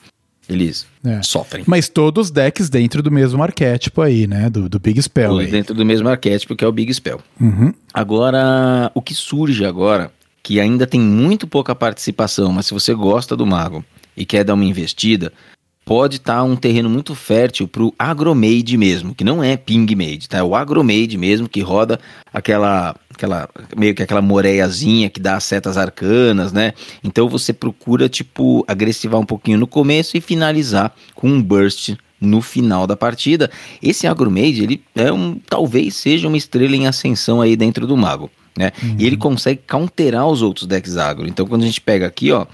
eles 0.48 0.86
é. 1.04 1.22
sofrem. 1.22 1.64
Mas 1.66 1.88
todos 1.88 2.30
decks 2.30 2.68
dentro 2.68 3.02
do 3.02 3.10
mesmo 3.10 3.42
arquétipo 3.42 4.02
aí, 4.02 4.26
né? 4.26 4.50
Do, 4.50 4.68
do 4.68 4.78
Big 4.78 5.00
Spell. 5.00 5.30
Todos 5.30 5.50
dentro 5.50 5.74
do 5.74 5.84
mesmo 5.84 6.08
arquétipo 6.08 6.56
que 6.56 6.64
é 6.64 6.66
o 6.66 6.72
Big 6.72 6.92
Spell. 6.92 7.20
Uhum. 7.40 7.72
Agora, 7.94 8.90
o 8.94 9.00
que 9.00 9.14
surge 9.14 9.64
agora, 9.64 10.12
que 10.42 10.60
ainda 10.60 10.86
tem 10.86 11.00
muito 11.00 11.46
pouca 11.46 11.74
participação, 11.74 12.52
mas 12.52 12.66
se 12.66 12.74
você 12.74 12.92
gosta 12.92 13.36
do 13.36 13.46
mago 13.46 13.84
e 14.16 14.26
quer 14.26 14.44
dar 14.44 14.54
uma 14.54 14.64
investida, 14.64 15.32
pode 15.84 16.16
estar 16.16 16.36
tá 16.36 16.42
um 16.42 16.56
terreno 16.56 16.88
muito 16.88 17.14
fértil 17.14 17.66
para 17.66 17.82
o 17.82 17.94
agromade 17.98 18.76
mesmo, 18.76 19.14
que 19.14 19.24
não 19.24 19.42
é 19.42 19.56
pingmade, 19.56 20.28
tá? 20.28 20.38
É 20.38 20.42
o 20.42 20.54
agromade 20.54 21.18
mesmo 21.18 21.48
que 21.48 21.60
roda 21.60 21.98
aquela 22.32 22.94
aquela 23.10 23.48
meio 23.76 23.94
que 23.94 24.02
aquela 24.02 24.22
moreiazinha 24.22 25.10
que 25.10 25.20
dá 25.20 25.36
as 25.36 25.44
setas 25.44 25.76
arcanas, 25.76 26.52
né? 26.52 26.72
Então 27.02 27.28
você 27.28 27.52
procura 27.52 28.08
tipo 28.08 28.64
agressivar 28.66 29.20
um 29.20 29.26
pouquinho 29.26 29.58
no 29.58 29.66
começo 29.66 30.16
e 30.16 30.20
finalizar 30.20 30.94
com 31.14 31.28
um 31.28 31.42
burst 31.42 31.94
no 32.20 32.40
final 32.40 32.86
da 32.86 32.96
partida. 32.96 33.50
Esse 33.82 34.06
agromade, 34.06 34.62
ele 34.62 34.82
é 34.94 35.12
um 35.12 35.38
talvez 35.48 35.96
seja 35.96 36.28
uma 36.28 36.36
estrela 36.36 36.76
em 36.76 36.86
ascensão 36.86 37.40
aí 37.40 37.56
dentro 37.56 37.86
do 37.86 37.96
mago, 37.96 38.30
né? 38.56 38.70
Uhum. 38.82 38.96
E 38.98 39.06
ele 39.06 39.16
consegue 39.16 39.60
counterar 39.68 40.28
os 40.28 40.42
outros 40.42 40.66
decks 40.66 40.96
agro. 40.96 41.26
Então 41.26 41.46
quando 41.46 41.62
a 41.62 41.66
gente 41.66 41.80
pega 41.80 42.06
aqui, 42.06 42.30
ó, 42.30 42.46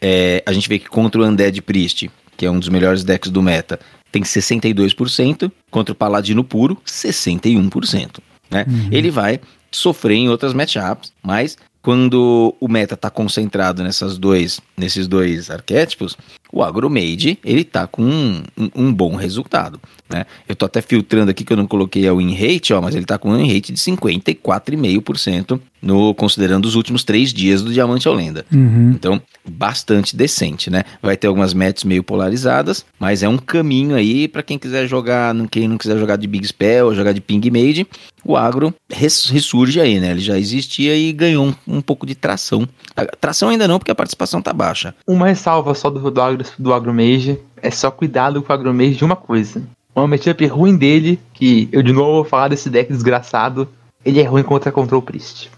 é, 0.00 0.42
a 0.46 0.52
gente 0.52 0.68
vê 0.68 0.78
que 0.78 0.88
contra 0.88 1.20
o 1.20 1.24
Undead 1.26 1.60
Priest, 1.60 2.10
que 2.40 2.46
é 2.46 2.50
um 2.50 2.58
dos 2.58 2.70
melhores 2.70 3.04
decks 3.04 3.30
do 3.30 3.42
meta, 3.42 3.78
tem 4.10 4.22
62%, 4.22 5.52
contra 5.70 5.92
o 5.92 5.94
Paladino 5.94 6.42
Puro, 6.42 6.78
61%. 6.86 8.18
Né? 8.50 8.64
Ele 8.90 9.10
vai 9.10 9.38
sofrer 9.70 10.14
em 10.14 10.30
outras 10.30 10.54
matchups, 10.54 11.12
mas 11.22 11.58
quando 11.82 12.56
o 12.58 12.66
meta 12.66 12.96
tá 12.96 13.10
concentrado 13.10 13.82
nessas 13.82 14.16
dois, 14.16 14.58
nesses 14.74 15.06
dois 15.06 15.50
arquétipos, 15.50 16.16
o 16.52 16.62
Agromade, 16.62 17.38
ele 17.44 17.64
tá 17.64 17.86
com 17.86 18.02
um, 18.02 18.42
um- 18.58 18.70
um 18.74 18.92
bom 18.92 19.14
resultado, 19.16 19.80
né? 20.08 20.24
Eu 20.48 20.56
tô 20.56 20.64
até 20.66 20.80
filtrando 20.82 21.30
aqui 21.30 21.44
que 21.44 21.52
eu 21.52 21.56
não 21.56 21.66
coloquei 21.66 22.06
a 22.08 22.14
win 22.14 22.34
rate, 22.34 22.72
ó, 22.72 22.80
mas 22.80 22.94
ele 22.94 23.04
tá 23.04 23.18
com 23.18 23.30
um 23.30 23.36
win 23.36 23.52
rate 23.52 23.72
de 23.72 23.78
54,5% 23.80 25.60
no 25.82 26.14
considerando 26.14 26.66
os 26.66 26.74
últimos 26.74 27.02
três 27.04 27.32
dias 27.32 27.62
do 27.62 27.72
Diamante 27.72 28.06
ao 28.06 28.12
Lenda. 28.14 28.44
Uhum. 28.52 28.90
Então, 28.94 29.20
bastante 29.48 30.14
decente, 30.14 30.68
né? 30.70 30.82
Vai 31.02 31.16
ter 31.16 31.26
algumas 31.26 31.54
matches 31.54 31.84
meio 31.84 32.02
polarizadas, 32.04 32.84
mas 32.98 33.22
é 33.22 33.28
um 33.28 33.38
caminho 33.38 33.94
aí 33.96 34.28
pra 34.28 34.42
quem 34.42 34.58
quiser 34.58 34.86
jogar, 34.86 35.32
não- 35.34 35.46
quem 35.46 35.66
não 35.66 35.78
quiser 35.78 35.98
jogar 35.98 36.16
de 36.16 36.26
Big 36.26 36.46
Spell 36.46 36.86
ou 36.86 36.94
jogar 36.94 37.12
de 37.12 37.20
Ping 37.20 37.40
Mage, 37.50 37.86
o 38.22 38.36
agro 38.36 38.74
res- 38.92 39.30
ressurge 39.30 39.80
aí, 39.80 39.98
né? 39.98 40.10
Ele 40.10 40.20
já 40.20 40.38
existia 40.38 40.94
e 40.94 41.10
ganhou 41.12 41.46
um, 41.46 41.54
um 41.76 41.80
pouco 41.80 42.04
de 42.04 42.14
tração. 42.14 42.68
A- 42.94 43.06
Tração 43.20 43.48
ainda 43.48 43.66
não, 43.66 43.78
porque 43.78 43.90
a 43.90 43.94
participação 43.94 44.42
tá 44.42 44.52
baixa. 44.52 44.94
Uma 45.06 45.28
ressalva 45.28 45.74
só 45.74 45.88
do, 45.88 46.10
do, 46.10 46.20
agro, 46.20 46.39
do 46.58 46.72
Agromage 46.72 47.38
é 47.56 47.70
só 47.70 47.90
cuidado 47.90 48.42
com 48.42 48.52
o 48.52 48.54
Agromage 48.54 48.96
de 48.96 49.04
uma 49.04 49.16
coisa. 49.16 49.62
Uma 49.94 50.06
matchup 50.06 50.46
ruim 50.46 50.76
dele, 50.76 51.18
que 51.34 51.68
eu 51.72 51.82
de 51.82 51.92
novo 51.92 52.12
vou 52.12 52.24
falar 52.24 52.48
desse 52.48 52.70
deck 52.70 52.92
desgraçado, 52.92 53.68
ele 54.04 54.20
é 54.20 54.24
ruim 54.24 54.42
contra 54.42 54.72
Control 54.72 55.02
Priest. 55.02 55.50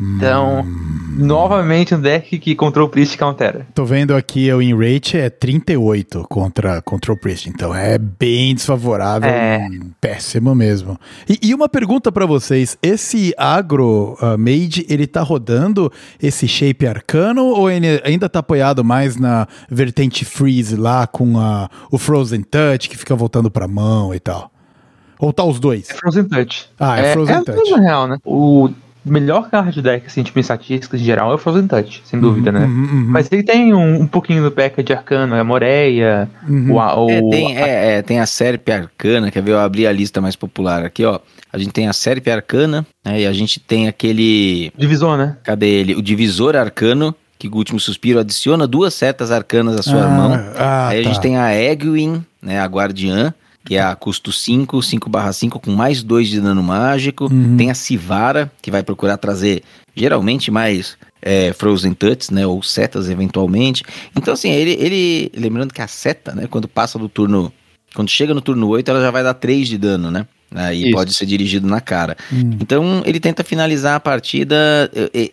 Então, 0.00 0.64
novamente 1.18 1.94
um 1.94 2.00
deck 2.00 2.38
que 2.38 2.54
Control 2.54 2.88
Priest 2.88 3.18
countera. 3.18 3.66
Tô 3.74 3.84
vendo 3.84 4.14
aqui 4.16 4.50
o 4.50 4.58
win 4.58 4.74
rate 4.74 5.18
é 5.18 5.28
38 5.28 6.24
contra, 6.28 6.82
o 7.08 7.16
Priest, 7.16 7.50
então 7.50 7.74
é 7.74 7.98
bem 7.98 8.54
desfavorável, 8.54 9.28
É. 9.28 9.68
hum, 9.70 9.90
péssimo 10.00 10.54
mesmo. 10.54 10.98
E, 11.28 11.38
e 11.42 11.54
uma 11.54 11.68
pergunta 11.68 12.10
pra 12.10 12.24
vocês, 12.24 12.78
esse 12.82 13.34
agro 13.36 14.16
mage, 14.38 14.86
ele 14.88 15.06
tá 15.06 15.20
rodando 15.20 15.92
esse 16.22 16.48
shape 16.48 16.86
arcano 16.86 17.44
ou 17.44 17.70
ele 17.70 18.00
ainda 18.02 18.26
tá 18.28 18.38
apoiado 18.38 18.82
mais 18.82 19.16
na 19.16 19.46
vertente 19.68 20.24
freeze 20.24 20.76
lá 20.76 21.06
com 21.06 21.38
a, 21.38 21.68
o 21.90 21.98
Frozen 21.98 22.42
Touch 22.42 22.88
que 22.88 22.96
fica 22.96 23.14
voltando 23.14 23.50
pra 23.50 23.68
mão 23.68 24.14
e 24.14 24.20
tal? 24.20 24.50
Ou 25.18 25.30
tá 25.34 25.44
os 25.44 25.60
dois? 25.60 25.90
É 25.90 25.94
Frozen 25.94 26.24
Touch. 26.24 26.66
Ah, 26.78 26.98
é 26.98 27.12
Frozen 27.12 27.36
é 27.36 27.42
Touch. 27.42 27.70
Na 27.72 27.78
real, 27.80 28.08
né? 28.08 28.16
O 28.24 28.70
melhor 29.10 29.50
card 29.50 29.80
deck, 29.82 30.06
assim, 30.06 30.22
tipo, 30.22 30.38
em 30.38 30.42
estatísticas 30.42 31.00
em 31.00 31.04
geral, 31.04 31.30
é 31.30 31.34
o 31.34 31.38
Frozen 31.38 31.66
Touch, 31.66 32.02
sem 32.04 32.20
dúvida, 32.20 32.50
né? 32.52 32.60
Uhum, 32.66 32.82
uhum, 32.84 33.04
Mas 33.08 33.30
ele 33.32 33.42
tem 33.42 33.74
um, 33.74 34.02
um 34.02 34.06
pouquinho 34.06 34.42
do 34.42 34.50
package 34.50 34.92
arcano, 34.92 35.34
é 35.34 35.40
a 35.40 35.44
Moreia, 35.44 36.28
uhum. 36.48 36.72
o, 36.72 36.80
a- 36.80 36.94
o, 36.98 37.10
É, 37.10 37.20
tem, 37.30 37.56
é, 37.58 37.92
é, 37.98 38.02
tem 38.02 38.20
a 38.20 38.26
Serp 38.26 38.68
Arcana, 38.68 39.30
quer 39.30 39.42
ver? 39.42 39.52
Eu 39.52 39.58
abri 39.60 39.86
a 39.86 39.92
lista 39.92 40.20
mais 40.20 40.36
popular 40.36 40.84
aqui, 40.84 41.04
ó. 41.04 41.18
A 41.52 41.58
gente 41.58 41.70
tem 41.72 41.88
a 41.88 41.92
Serp 41.92 42.26
Arcana, 42.28 42.86
né? 43.04 43.20
E 43.22 43.26
a 43.26 43.32
gente 43.32 43.58
tem 43.58 43.88
aquele. 43.88 44.72
divisor, 44.76 45.16
né? 45.16 45.36
Cadê 45.42 45.66
ele? 45.66 45.94
O 45.94 46.02
Divisor 46.02 46.54
Arcano, 46.56 47.14
que 47.38 47.48
o 47.48 47.54
último 47.56 47.80
suspiro 47.80 48.18
adiciona 48.20 48.66
duas 48.66 48.94
setas 48.94 49.30
arcanas 49.32 49.76
à 49.78 49.82
sua 49.82 50.04
Ah, 50.04 50.08
mão. 50.08 50.32
ah, 50.56 50.88
Aí 50.88 51.00
a 51.00 51.02
tá. 51.02 51.08
gente 51.08 51.20
tem 51.20 51.36
a 51.38 51.54
Egwin, 51.54 52.24
né? 52.42 52.60
A 52.60 52.66
Guardiã, 52.66 53.34
que 53.64 53.76
é 53.76 53.82
a 53.82 53.94
custo 53.94 54.32
5, 54.32 54.82
5 54.82 55.10
5 55.32 55.60
com 55.60 55.70
mais 55.70 56.02
2 56.02 56.28
de 56.28 56.40
dano 56.40 56.62
mágico. 56.62 57.32
Uhum. 57.32 57.56
Tem 57.56 57.70
a 57.70 57.74
Sivara, 57.74 58.50
que 58.62 58.70
vai 58.70 58.82
procurar 58.82 59.16
trazer 59.16 59.62
geralmente 59.94 60.50
mais 60.50 60.96
é, 61.22 61.52
Frozen 61.52 61.92
Touch, 61.92 62.32
né? 62.32 62.46
Ou 62.46 62.62
setas 62.62 63.10
eventualmente. 63.10 63.82
Então, 64.16 64.34
assim, 64.34 64.50
ele, 64.50 64.72
ele. 64.72 65.32
Lembrando 65.36 65.74
que 65.74 65.82
a 65.82 65.86
seta, 65.86 66.34
né? 66.34 66.46
Quando 66.48 66.68
passa 66.68 66.98
do 66.98 67.08
turno. 67.08 67.52
Quando 67.94 68.08
chega 68.08 68.32
no 68.32 68.40
turno 68.40 68.68
8, 68.68 68.88
ela 68.88 69.00
já 69.00 69.10
vai 69.10 69.22
dar 69.22 69.34
3 69.34 69.68
de 69.68 69.76
dano, 69.76 70.10
né? 70.10 70.26
Aí 70.54 70.84
Isso. 70.84 70.92
pode 70.92 71.14
ser 71.14 71.26
dirigido 71.26 71.66
na 71.66 71.80
cara. 71.80 72.16
Hum. 72.32 72.56
Então 72.60 73.02
ele 73.04 73.20
tenta 73.20 73.44
finalizar 73.44 73.94
a 73.94 74.00
partida. 74.00 74.56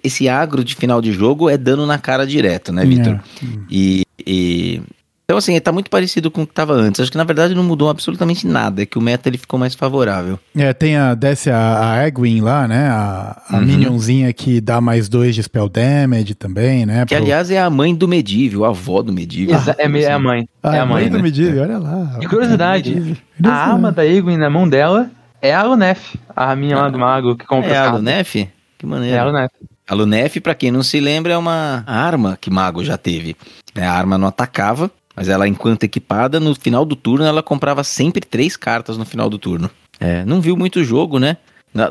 Esse 0.04 0.30
agro 0.30 0.64
de 0.64 0.76
final 0.76 1.02
de 1.02 1.12
jogo 1.12 1.50
é 1.50 1.58
dano 1.58 1.86
na 1.86 1.98
cara 1.98 2.26
direto, 2.26 2.72
né, 2.72 2.86
Vitor? 2.86 3.14
É. 3.14 3.48
E, 3.70 4.04
e- 4.26 4.82
Então, 5.30 5.38
assim, 5.38 5.60
tá 5.60 5.74
muito 5.74 5.90
parecido 5.90 6.32
com 6.32 6.44
o 6.44 6.48
que 6.48 6.54
tava 6.54 6.72
antes. 6.72 7.02
Acho 7.02 7.12
que 7.12 7.18
na 7.18 7.26
verdade 7.26 7.54
não 7.54 7.62
mudou 7.62 7.90
absolutamente 7.90 8.48
nada. 8.48 8.84
É 8.84 8.86
que 8.86 8.98
o 8.98 9.02
meta 9.02 9.28
ele 9.28 9.38
ficou 9.38 9.60
mais 9.60 9.76
favorável. 9.76 10.40
É, 10.56 10.72
tem 10.72 10.96
a, 10.96 11.14
desce 11.16 11.50
a, 11.52 11.96
a 11.96 12.08
Egwin 12.08 12.40
lá, 12.40 12.66
né? 12.66 12.88
A, 12.88 13.42
a 13.50 13.58
Uhum. 13.58 13.66
minionzinha 13.66 14.32
que 14.32 14.62
dá 14.62 14.80
mais 14.80 15.10
dois 15.10 15.36
de 15.36 15.44
spell 15.44 15.68
damage 15.68 16.34
também, 16.34 16.86
né? 16.86 17.06
Que 17.06 17.14
pro- 17.14 17.26
aliás 17.26 17.52
é 17.52 17.60
a 17.60 17.70
mãe 17.70 17.94
do 17.94 18.08
Medivh, 18.08 18.64
a 18.64 18.70
avó 18.70 19.02
do 19.02 19.12
Medivh. 19.12 19.52
Exa- 19.52 19.76
é, 19.78 19.84
é 20.02 20.12
a 20.14 20.18
mãe. 20.18 20.48
Ah, 20.64 20.78
é 20.78 20.80
a 20.80 20.86
mãe, 20.86 21.10
do 21.10 21.18
né? 21.18 21.24
Medivh, 21.24 21.58
olha 21.60 21.78
lá. 21.78 22.18
E 22.22 22.26
curiosidade, 22.26 22.96
Medivh. 22.96 23.18
a 23.44 23.50
arma 23.52 23.92
da 23.92 24.06
Egwin 24.06 24.38
na 24.38 24.50
mão 24.50 24.66
dela 24.70 25.12
é 25.42 25.54
a 25.54 25.62
Lunef, 25.62 26.18
a 26.34 26.56
minha 26.56 26.78
lá 26.78 26.88
do 26.90 26.98
mago 26.98 27.36
que 27.36 27.46
compra 27.46 27.70
É 27.74 27.78
a. 27.78 27.92
Lunef? 27.92 28.32
Que 28.78 28.86
É 28.86 28.88
a 28.88 28.88
maneiro. 28.88 29.26
Lunef. 29.26 29.50
A 29.90 29.94
Lunef, 29.94 30.40
pra 30.40 30.56
quem 30.56 30.72
não 30.72 30.84
se 30.84 31.02
lembra, 31.02 31.34
é 31.34 31.38
uma 31.38 31.84
arma 31.86 32.38
que 32.40 32.50
Mago 32.50 32.82
já 32.82 32.98
teve. 32.98 33.36
É, 33.76 33.86
A 33.86 33.92
arma 33.94 34.18
não 34.18 34.28
atacava, 34.30 34.90
mas 35.18 35.28
ela, 35.28 35.48
enquanto 35.48 35.84
equipada, 35.84 36.40
no 36.40 36.54
final 36.54 36.86
do 36.86 36.96
turno, 36.96 37.26
ela 37.26 37.42
comprava 37.42 37.84
sempre 37.84 38.22
três 38.22 38.56
cartas 38.56 39.00
no 39.00 39.06
final 39.06 39.28
do 39.28 39.40
turno. 39.40 39.68
É, 40.00 40.24
não 40.24 40.40
viu 40.40 40.56
muito 40.56 40.84
jogo, 40.84 41.18
né? 41.18 41.38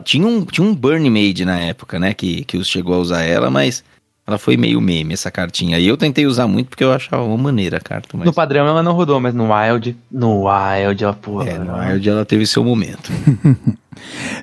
Tinha 0.05 0.25
um, 0.25 0.45
tinha 0.45 0.65
um 0.65 0.73
Burn 0.73 1.11
Mage 1.11 1.45
na 1.45 1.59
época, 1.59 1.99
né? 1.99 2.15
Que, 2.15 2.45
que 2.45 2.63
chegou 2.63 2.95
a 2.95 2.99
usar 2.99 3.23
ela, 3.23 3.51
mas 3.51 3.83
ela 4.25 4.39
foi 4.39 4.57
meio 4.57 4.81
meme, 4.81 5.13
essa 5.13 5.29
cartinha. 5.29 5.77
E 5.81 5.89
eu 5.89 5.97
tentei 5.97 6.25
usar 6.25 6.47
muito 6.47 6.69
porque 6.69 6.85
eu 6.85 6.93
achava 6.93 7.25
uma 7.25 7.37
maneira 7.37 7.79
a 7.79 7.81
carta. 7.81 8.17
Mas... 8.17 8.27
No 8.27 8.33
padrão 8.33 8.65
ela 8.67 8.83
não 8.83 8.93
rodou, 8.93 9.19
mas 9.19 9.35
no 9.35 9.53
Wild, 9.53 9.97
no 10.09 10.45
Wild, 10.45 11.03
ela, 11.03 11.13
porra. 11.13 11.51
É, 11.51 11.59
no 11.59 11.77
Wild 11.77 12.09
ela 12.09 12.25
teve 12.25 12.47
seu 12.47 12.65
momento. 12.65 13.11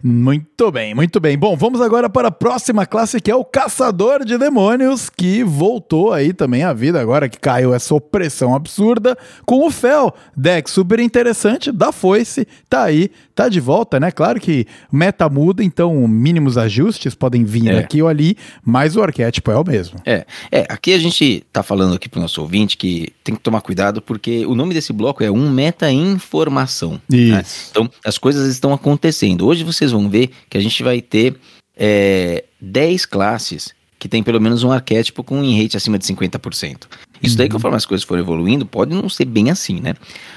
Muito 0.04 0.72
bem, 0.72 0.94
muito 0.94 1.20
bem. 1.20 1.38
Bom, 1.38 1.56
vamos 1.56 1.82
agora 1.82 2.10
para 2.10 2.28
a 2.28 2.32
próxima 2.32 2.86
classe 2.86 3.22
que 3.22 3.32
é 3.32 3.36
o 3.36 3.46
Caçador 3.46 4.26
de 4.26 4.38
Demônios, 4.38 5.10
que 5.10 5.44
voltou 5.44 6.12
aí 6.14 6.34
também 6.34 6.64
à 6.64 6.74
vida 6.74 7.00
agora 7.00 7.30
que 7.30 7.40
caiu 7.40 7.74
essa 7.74 7.94
opressão 7.96 8.56
absurda 8.56 9.18
com 9.46 9.66
o 9.66 9.72
Fel. 9.72 10.14
Deck 10.36 10.70
super 10.70 11.00
interessante, 11.00 11.72
da 11.72 11.92
foice, 11.92 12.48
tá 12.70 12.84
aí, 12.84 13.10
tá 13.36 13.48
de 13.50 13.60
volta, 13.60 14.00
né? 14.00 14.12
Claro 14.12 14.40
que 14.40 14.66
meta 14.92 15.30
muda, 15.30 15.64
então 15.64 16.08
mínimos 16.08 16.58
ajustes 16.58 17.16
podem 17.16 17.44
vir 17.44 17.68
É. 17.70 17.80
aqui 17.80 18.02
ou 18.02 18.08
ali, 18.08 18.36
mas 18.64 18.96
o 18.96 19.02
arquétipo 19.02 19.52
é 19.52 19.58
o 19.58 19.64
mesmo. 19.66 20.00
É, 20.06 20.26
é, 20.52 20.66
aqui 20.70 20.94
a 20.94 21.00
gente 21.00 21.46
tá 21.52 21.64
falando 21.64 21.96
aqui 21.96 22.10
pro 22.10 22.20
nosso 22.22 22.42
ouvinte 22.42 22.78
que 22.78 23.12
tem 23.24 23.36
que 23.36 23.42
tomar 23.42 23.62
cuidado 23.62 24.02
porque 24.02 24.46
o 24.46 24.54
nome 24.56 24.74
desse 24.74 24.92
bloco 24.92 25.24
é 25.24 25.32
um 25.32 25.50
meta 25.50 25.90
informação. 25.92 27.00
né? 27.10 27.42
Isso. 27.42 27.70
Então, 27.72 27.90
as 28.06 28.18
coisas 28.18 28.48
estão 28.52 28.74
acontecendo. 28.74 29.43
Hoje 29.44 29.64
vocês 29.64 29.92
vão 29.92 30.10
ver 30.10 30.32
que 30.50 30.58
a 30.58 30.62
gente 30.62 30.82
vai 30.84 31.02
ter 31.02 31.36
é, 31.78 32.44
10 32.62 33.06
classes 33.06 33.74
que 34.04 34.10
tem 34.10 34.22
pelo 34.22 34.42
menos 34.42 34.66
um 34.66 34.72
arquétipo 34.72 35.24
com 35.24 35.40
um 35.40 35.58
rate 35.58 35.78
acima 35.78 35.98
de 35.98 36.06
50%. 36.06 36.88
Isso 37.22 37.38
daí, 37.38 37.48
conforme 37.48 37.78
as 37.78 37.86
coisas 37.86 38.04
forem 38.04 38.22
evoluindo, 38.22 38.66
pode 38.66 38.94
não 38.94 39.08
ser 39.08 39.24
bem 39.24 39.50
assim, 39.50 39.80
né? 39.80 39.94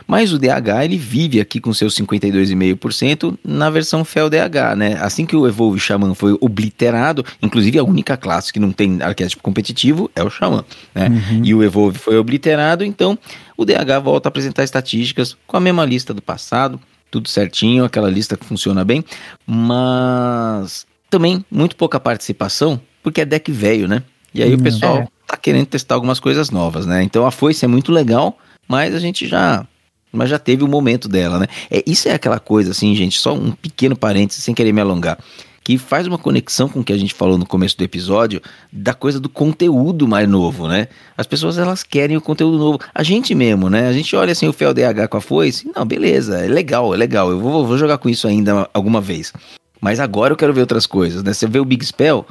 Mas 0.06 0.32
o 0.32 0.38
DH, 0.38 0.84
ele 0.84 0.96
vive 0.96 1.40
aqui 1.40 1.58
com 1.58 1.74
seus 1.74 1.96
52,5% 1.96 3.36
na 3.44 3.68
versão 3.68 4.04
Fel 4.04 4.30
DH, 4.30 4.76
né? 4.76 4.96
Assim 5.00 5.26
que 5.26 5.34
o 5.34 5.48
Evolve 5.48 5.80
Shaman 5.80 6.14
foi 6.14 6.38
obliterado, 6.40 7.26
inclusive 7.42 7.76
a 7.76 7.82
única 7.82 8.16
classe 8.16 8.52
que 8.52 8.60
não 8.60 8.70
tem 8.70 9.02
arquétipo 9.02 9.42
competitivo 9.42 10.08
é 10.14 10.22
o 10.22 10.30
Shaman, 10.30 10.64
né? 10.94 11.08
E 11.42 11.52
o 11.52 11.64
Evolve 11.64 11.98
foi 11.98 12.16
obliterado, 12.16 12.84
então 12.84 13.18
o 13.56 13.64
DH 13.64 14.00
volta 14.00 14.28
a 14.28 14.30
apresentar 14.30 14.62
estatísticas 14.62 15.36
com 15.44 15.56
a 15.56 15.60
mesma 15.60 15.84
lista 15.84 16.14
do 16.14 16.22
passado, 16.22 16.80
tudo 17.10 17.28
certinho, 17.28 17.84
aquela 17.84 18.10
lista 18.10 18.36
que 18.36 18.44
funciona 18.44 18.84
bem, 18.84 19.04
mas 19.46 20.86
também 21.08 21.44
muito 21.50 21.76
pouca 21.76 21.98
participação, 22.00 22.80
porque 23.02 23.20
é 23.20 23.24
deck 23.24 23.50
velho, 23.50 23.88
né? 23.88 24.02
E 24.34 24.42
aí 24.42 24.54
o 24.54 24.58
Hum, 24.58 24.62
pessoal 24.62 24.98
é. 24.98 25.08
tá 25.26 25.36
querendo 25.36 25.66
testar 25.66 25.94
algumas 25.94 26.20
coisas 26.20 26.50
novas, 26.50 26.84
né? 26.86 27.02
Então 27.02 27.26
a 27.26 27.30
foice 27.30 27.64
é 27.64 27.68
muito 27.68 27.90
legal, 27.92 28.38
mas 28.68 28.94
a 28.94 28.98
gente 28.98 29.26
já 29.26 29.66
mas 30.12 30.30
já 30.30 30.38
teve 30.38 30.64
o 30.64 30.68
momento 30.68 31.08
dela, 31.08 31.38
né? 31.38 31.46
É, 31.70 31.82
isso 31.86 32.08
é 32.08 32.12
aquela 32.14 32.40
coisa 32.40 32.70
assim, 32.70 32.94
gente, 32.94 33.18
só 33.18 33.34
um 33.34 33.50
pequeno 33.52 33.94
parênteses 33.94 34.42
sem 34.42 34.54
querer 34.54 34.72
me 34.72 34.80
alongar, 34.80 35.18
que 35.66 35.76
faz 35.76 36.06
uma 36.06 36.16
conexão 36.16 36.68
com 36.68 36.78
o 36.78 36.84
que 36.84 36.92
a 36.92 36.96
gente 36.96 37.12
falou 37.12 37.36
no 37.36 37.44
começo 37.44 37.76
do 37.76 37.82
episódio, 37.82 38.40
da 38.72 38.94
coisa 38.94 39.18
do 39.18 39.28
conteúdo 39.28 40.06
mais 40.06 40.28
novo, 40.28 40.68
né? 40.68 40.86
As 41.16 41.26
pessoas 41.26 41.58
elas 41.58 41.82
querem 41.82 42.16
o 42.16 42.20
conteúdo 42.20 42.56
novo. 42.56 42.78
A 42.94 43.02
gente 43.02 43.34
mesmo, 43.34 43.68
né? 43.68 43.88
A 43.88 43.92
gente 43.92 44.14
olha 44.14 44.30
assim 44.30 44.46
o 44.46 44.52
FLDH 44.52 45.08
com 45.10 45.16
a 45.16 45.20
foice, 45.20 45.68
não, 45.74 45.84
beleza, 45.84 46.38
é 46.38 46.46
legal, 46.46 46.94
é 46.94 46.96
legal. 46.96 47.32
Eu 47.32 47.40
vou, 47.40 47.66
vou 47.66 47.76
jogar 47.76 47.98
com 47.98 48.08
isso 48.08 48.28
ainda 48.28 48.70
alguma 48.72 49.00
vez. 49.00 49.32
Mas 49.80 49.98
agora 49.98 50.32
eu 50.32 50.36
quero 50.36 50.54
ver 50.54 50.60
outras 50.60 50.86
coisas, 50.86 51.24
né? 51.24 51.32
Você 51.32 51.48
vê 51.48 51.58
o 51.58 51.64
Big 51.64 51.84
Spell, 51.84 52.24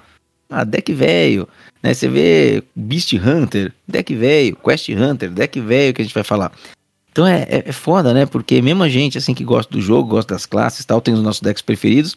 ah, 0.49 0.64
deck 0.64 0.94
velho, 0.94 1.45
né? 1.84 1.94
Você 1.94 2.07
vê 2.07 2.64
Beast 2.74 3.12
Hunter, 3.16 3.74
deck 3.86 4.16
velho, 4.16 4.56
Quest 4.56 4.88
Hunter, 4.88 5.30
deck 5.30 5.60
velho 5.60 5.94
que 5.94 6.02
a 6.02 6.06
gente 6.06 6.16
vai 6.16 6.24
falar. 6.24 6.53
Então 7.12 7.28
é, 7.28 7.41
é, 7.49 7.64
é 7.66 7.72
foda, 7.74 8.14
né? 8.14 8.26
Porque 8.26 8.62
mesmo 8.62 8.82
a 8.82 8.88
gente, 8.88 9.18
assim, 9.18 9.34
que 9.34 9.44
gosta 9.44 9.74
do 9.74 9.82
jogo, 9.82 10.07
gosta 10.07 10.34
das 10.34 10.45
classes 10.45 10.86
tal, 10.86 11.02
tem 11.02 11.14
os 11.14 11.22
nossos 11.22 11.41
decks 11.41 11.62
preferidos, 11.62 12.16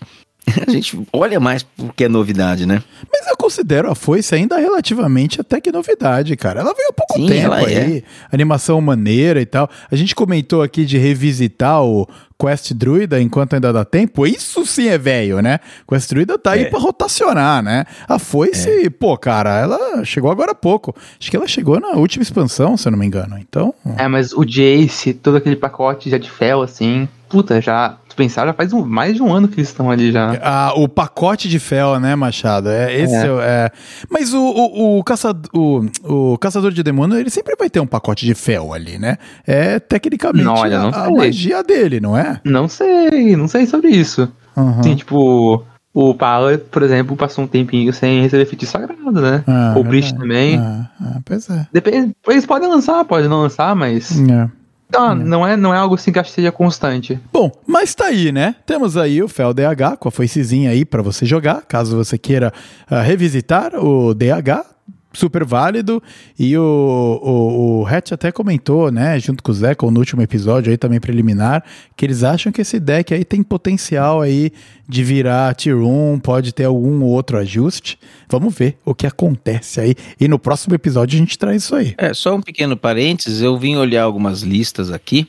a 0.66 0.70
gente 0.70 0.98
olha 1.12 1.38
mais 1.40 1.62
porque 1.62 2.04
é 2.04 2.08
novidade, 2.08 2.66
né? 2.66 2.82
Mas 3.12 3.26
eu 3.28 3.36
considero 3.36 3.90
a 3.90 3.94
foice 3.94 4.34
ainda 4.34 4.56
relativamente 4.58 5.40
até 5.40 5.60
que 5.60 5.70
novidade, 5.72 6.36
cara. 6.36 6.60
Ela 6.60 6.74
veio 6.74 6.88
há 6.90 6.92
pouco 6.92 7.14
Sim, 7.14 7.26
tempo 7.26 7.44
ela 7.46 7.56
aí. 7.58 7.74
é. 7.98 8.02
Animação 8.32 8.80
maneira 8.80 9.40
e 9.40 9.46
tal. 9.46 9.68
A 9.90 9.96
gente 9.96 10.14
comentou 10.14 10.62
aqui 10.62 10.84
de 10.84 10.98
revisitar 10.98 11.82
o 11.82 12.08
Quest 12.40 12.72
Druida 12.72 13.20
enquanto 13.20 13.54
ainda 13.54 13.72
dá 13.72 13.84
tempo. 13.84 14.26
Isso 14.26 14.64
sim 14.64 14.86
é 14.88 14.96
velho, 14.96 15.40
né? 15.42 15.58
Quest 15.88 16.08
Druida 16.10 16.38
tá 16.38 16.52
aí 16.52 16.62
É. 16.62 16.64
pra 16.70 16.78
rotacionar, 16.78 17.62
né? 17.62 17.84
A 18.08 18.18
foice, 18.18 18.88
pô, 18.90 19.16
cara, 19.18 19.58
ela 19.58 20.04
chegou 20.04 20.30
agora 20.30 20.52
há 20.52 20.54
pouco. 20.54 20.94
Acho 21.20 21.30
que 21.30 21.36
ela 21.36 21.48
chegou 21.48 21.80
na 21.80 21.90
última 21.92 22.22
expansão, 22.22 22.76
se 22.76 22.86
eu 22.86 22.92
não 22.92 22.98
me 22.98 23.06
engano. 23.06 23.36
Então, 23.38 23.74
É, 23.96 24.06
mas 24.06 24.32
o 24.32 24.44
Jace, 24.44 25.12
todo 25.14 25.36
aquele 25.36 25.56
pacote 25.56 26.08
já 26.10 26.18
de 26.18 26.30
fel, 26.30 26.62
assim. 26.62 27.08
Puta, 27.28 27.60
já. 27.60 27.98
Pensar, 28.18 28.46
já 28.46 28.52
faz 28.52 28.72
um- 28.72 28.84
mais 28.84 29.14
de 29.14 29.22
um 29.22 29.32
ano 29.32 29.46
que 29.46 29.54
eles 29.60 29.68
estão 29.68 29.88
ali 29.88 30.10
já. 30.10 30.36
Ah, 30.42 30.72
o 30.74 30.88
pacote 30.88 31.48
de 31.48 31.60
fel, 31.60 32.00
né, 32.00 32.16
Machado? 32.16 32.68
É, 32.68 32.92
esse 33.00 33.14
É. 33.14 33.20
é. 33.26 33.30
é- 33.30 33.70
Mas 34.10 34.34
o, 34.34 34.40
o, 34.42 34.98
o, 34.98 35.04
caçador, 35.04 35.48
o, 35.54 36.32
o 36.32 36.36
caçador 36.38 36.72
de 36.72 36.82
demônio, 36.82 37.16
ele 37.16 37.30
sempre 37.30 37.54
vai 37.56 37.70
ter 37.70 37.78
um 37.78 37.86
pacote 37.86 38.26
de 38.26 38.34
fel 38.34 38.74
ali, 38.74 38.98
né? 38.98 39.18
É 39.46 39.78
tecnicamente 39.78 40.44
Não, 40.44 40.54
olha, 40.54 40.80
não 40.80 40.88
a, 40.88 41.04
a 41.06 41.10
magia 41.10 41.62
dele, 41.62 42.00
não 42.00 42.18
é? 42.18 42.40
Não 42.44 42.66
sei, 42.68 43.36
não 43.36 43.46
sei 43.46 43.66
sobre 43.66 43.90
isso. 43.90 44.28
Uhum. 44.56 44.82
Sim, 44.82 44.96
tipo, 44.96 45.62
o 45.94 46.14
Power, 46.14 46.58
por 46.58 46.82
exemplo, 46.82 47.16
passou 47.16 47.44
um 47.44 47.46
tempinho 47.46 47.92
sem 47.92 48.20
receber 48.20 48.46
feitiço 48.46 48.72
sagrado, 48.72 49.12
né? 49.20 49.44
Ah, 49.46 49.74
o 49.76 49.84
verdade. 49.84 50.14
também. 50.18 50.58
Ah, 50.58 50.90
ah, 51.00 51.20
pois 51.24 51.48
é. 51.48 51.68
Depende, 51.72 52.16
eles 52.26 52.44
podem 52.44 52.68
lançar, 52.68 53.04
podem 53.04 53.28
não 53.28 53.42
lançar, 53.42 53.76
mas. 53.76 54.20
É. 54.28 54.48
Não, 54.90 55.14
não, 55.14 55.46
é, 55.46 55.56
não 55.56 55.74
é 55.74 55.78
algo 55.78 55.94
assim 55.94 56.10
que 56.10 56.18
acho 56.18 56.30
que 56.30 56.36
seja 56.36 56.50
constante. 56.50 57.20
Bom, 57.32 57.50
mas 57.66 57.94
tá 57.94 58.06
aí, 58.06 58.32
né? 58.32 58.54
Temos 58.64 58.96
aí 58.96 59.22
o 59.22 59.28
Fel 59.28 59.52
DH 59.52 59.96
com 59.98 60.08
a 60.08 60.12
foicezinha 60.12 60.70
aí 60.70 60.84
pra 60.84 61.02
você 61.02 61.26
jogar, 61.26 61.62
caso 61.62 61.96
você 61.96 62.16
queira 62.16 62.52
ah, 62.88 63.02
revisitar 63.02 63.74
o 63.74 64.14
DH. 64.14 64.77
Super 65.12 65.44
válido. 65.44 66.02
E 66.38 66.56
o, 66.56 66.62
o, 66.62 67.80
o 67.80 67.86
Hatch 67.86 68.12
até 68.12 68.30
comentou, 68.30 68.90
né, 68.90 69.18
junto 69.18 69.42
com 69.42 69.50
o 69.50 69.54
Zeco 69.54 69.90
no 69.90 70.00
último 70.00 70.22
episódio 70.22 70.70
aí 70.70 70.76
também 70.76 71.00
preliminar, 71.00 71.64
que 71.96 72.04
eles 72.04 72.22
acham 72.22 72.52
que 72.52 72.60
esse 72.60 72.78
deck 72.78 73.14
aí 73.14 73.24
tem 73.24 73.42
potencial 73.42 74.20
aí 74.20 74.52
de 74.88 75.02
virar 75.02 75.54
tier 75.54 75.76
1, 75.76 76.20
pode 76.20 76.52
ter 76.52 76.64
algum 76.64 77.02
outro 77.04 77.38
ajuste. 77.38 77.98
Vamos 78.28 78.54
ver 78.54 78.78
o 78.84 78.94
que 78.94 79.06
acontece 79.06 79.80
aí. 79.80 79.94
E 80.20 80.28
no 80.28 80.38
próximo 80.38 80.74
episódio 80.74 81.16
a 81.16 81.18
gente 81.18 81.38
traz 81.38 81.62
isso 81.62 81.74
aí. 81.74 81.94
É, 81.96 82.12
só 82.12 82.34
um 82.34 82.42
pequeno 82.42 82.76
parênteses, 82.76 83.40
eu 83.40 83.58
vim 83.58 83.76
olhar 83.76 84.02
algumas 84.02 84.42
listas 84.42 84.90
aqui 84.90 85.28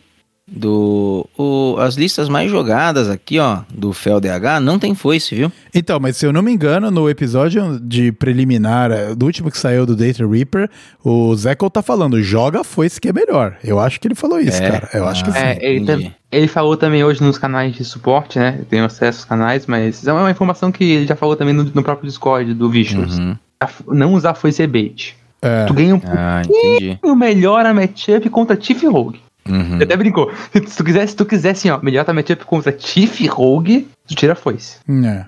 do 0.51 1.27
o- 1.37 1.75
as 1.79 1.95
listas 1.95 2.27
mais 2.29 2.49
jogadas 2.49 3.09
aqui, 3.09 3.39
ó, 3.39 3.59
do 3.73 3.93
FELDH, 3.93 4.59
não 4.61 4.77
tem 4.79 4.93
foice, 4.95 5.35
viu? 5.35 5.51
Então, 5.73 5.99
mas 5.99 6.17
se 6.17 6.25
eu 6.25 6.33
não 6.33 6.41
me 6.41 6.51
engano, 6.51 6.89
no 6.91 7.09
episódio 7.09 7.79
de 7.79 8.11
preliminar, 8.11 8.91
eh, 8.91 9.15
do 9.15 9.25
último 9.25 9.51
que 9.51 9.57
saiu 9.57 9.85
do 9.85 9.95
Data 9.95 10.27
Reaper, 10.27 10.69
o 11.03 11.35
Zeco 11.35 11.69
tá 11.69 11.81
falando, 11.81 12.21
joga 12.21 12.61
a 12.61 12.63
foice 12.63 12.99
que 12.99 13.09
é 13.09 13.13
melhor. 13.13 13.55
Eu 13.63 13.79
acho 13.79 13.99
que 13.99 14.07
ele 14.07 14.15
falou 14.15 14.39
isso, 14.39 14.61
É? 14.61 14.69
cara. 14.71 14.89
Eu 14.93 15.05
acho 15.07 15.23
que 15.23 15.29
Ah. 15.29 15.33
sim. 15.33 15.39
É, 15.39 15.59
ele, 15.73 15.85
tam- 15.85 16.11
ele 16.31 16.47
falou 16.47 16.75
também 16.77 17.03
hoje 17.03 17.21
nos 17.23 17.37
canais 17.37 17.75
de 17.75 17.83
suporte, 17.85 18.37
né? 18.39 18.55
Eu 18.59 18.65
tenho 18.65 18.85
acesso 18.85 19.19
aos 19.19 19.25
canais, 19.25 19.65
mas 19.67 20.05
é 20.07 20.11
uma 20.13 20.31
informação 20.31 20.71
que 20.71 20.83
ele 20.83 21.05
já 21.07 21.15
falou 21.15 21.35
também 21.35 21.53
no, 21.53 21.63
no 21.63 21.83
próprio 21.83 22.07
Discord 22.07 22.53
do 22.53 22.69
Vicious. 22.69 23.17
Uhum. 23.19 23.35
Não 23.87 24.13
usar 24.13 24.33
foice 24.35 24.65
bait. 24.65 25.15
É. 25.41 25.65
Tu 25.65 25.73
ganha 25.73 25.95
um 25.95 26.01
Ah, 26.05 26.41
entendi. 26.45 26.95
pouquinho 26.95 27.15
melhor 27.15 27.65
a 27.65 27.73
matchup 27.73 28.29
contra 28.29 28.55
Tiff 28.57 28.85
Rogue. 28.87 29.21
Uhum. 29.49 29.75
Ele 29.75 29.83
até 29.83 29.97
brincou. 29.97 30.31
Se 30.53 30.77
tu 30.77 30.83
quiser, 30.83 31.07
se 31.07 31.15
tu 31.15 31.25
quiser 31.25 31.51
assim, 31.51 31.69
ó, 31.69 31.79
matchup 31.81 32.45
contra 32.45 32.71
Tiff 32.71 33.25
Rogue, 33.27 33.87
tu 34.07 34.15
tira 34.15 34.33
a 34.33 34.35
foice. 34.35 34.77
É. 34.87 35.25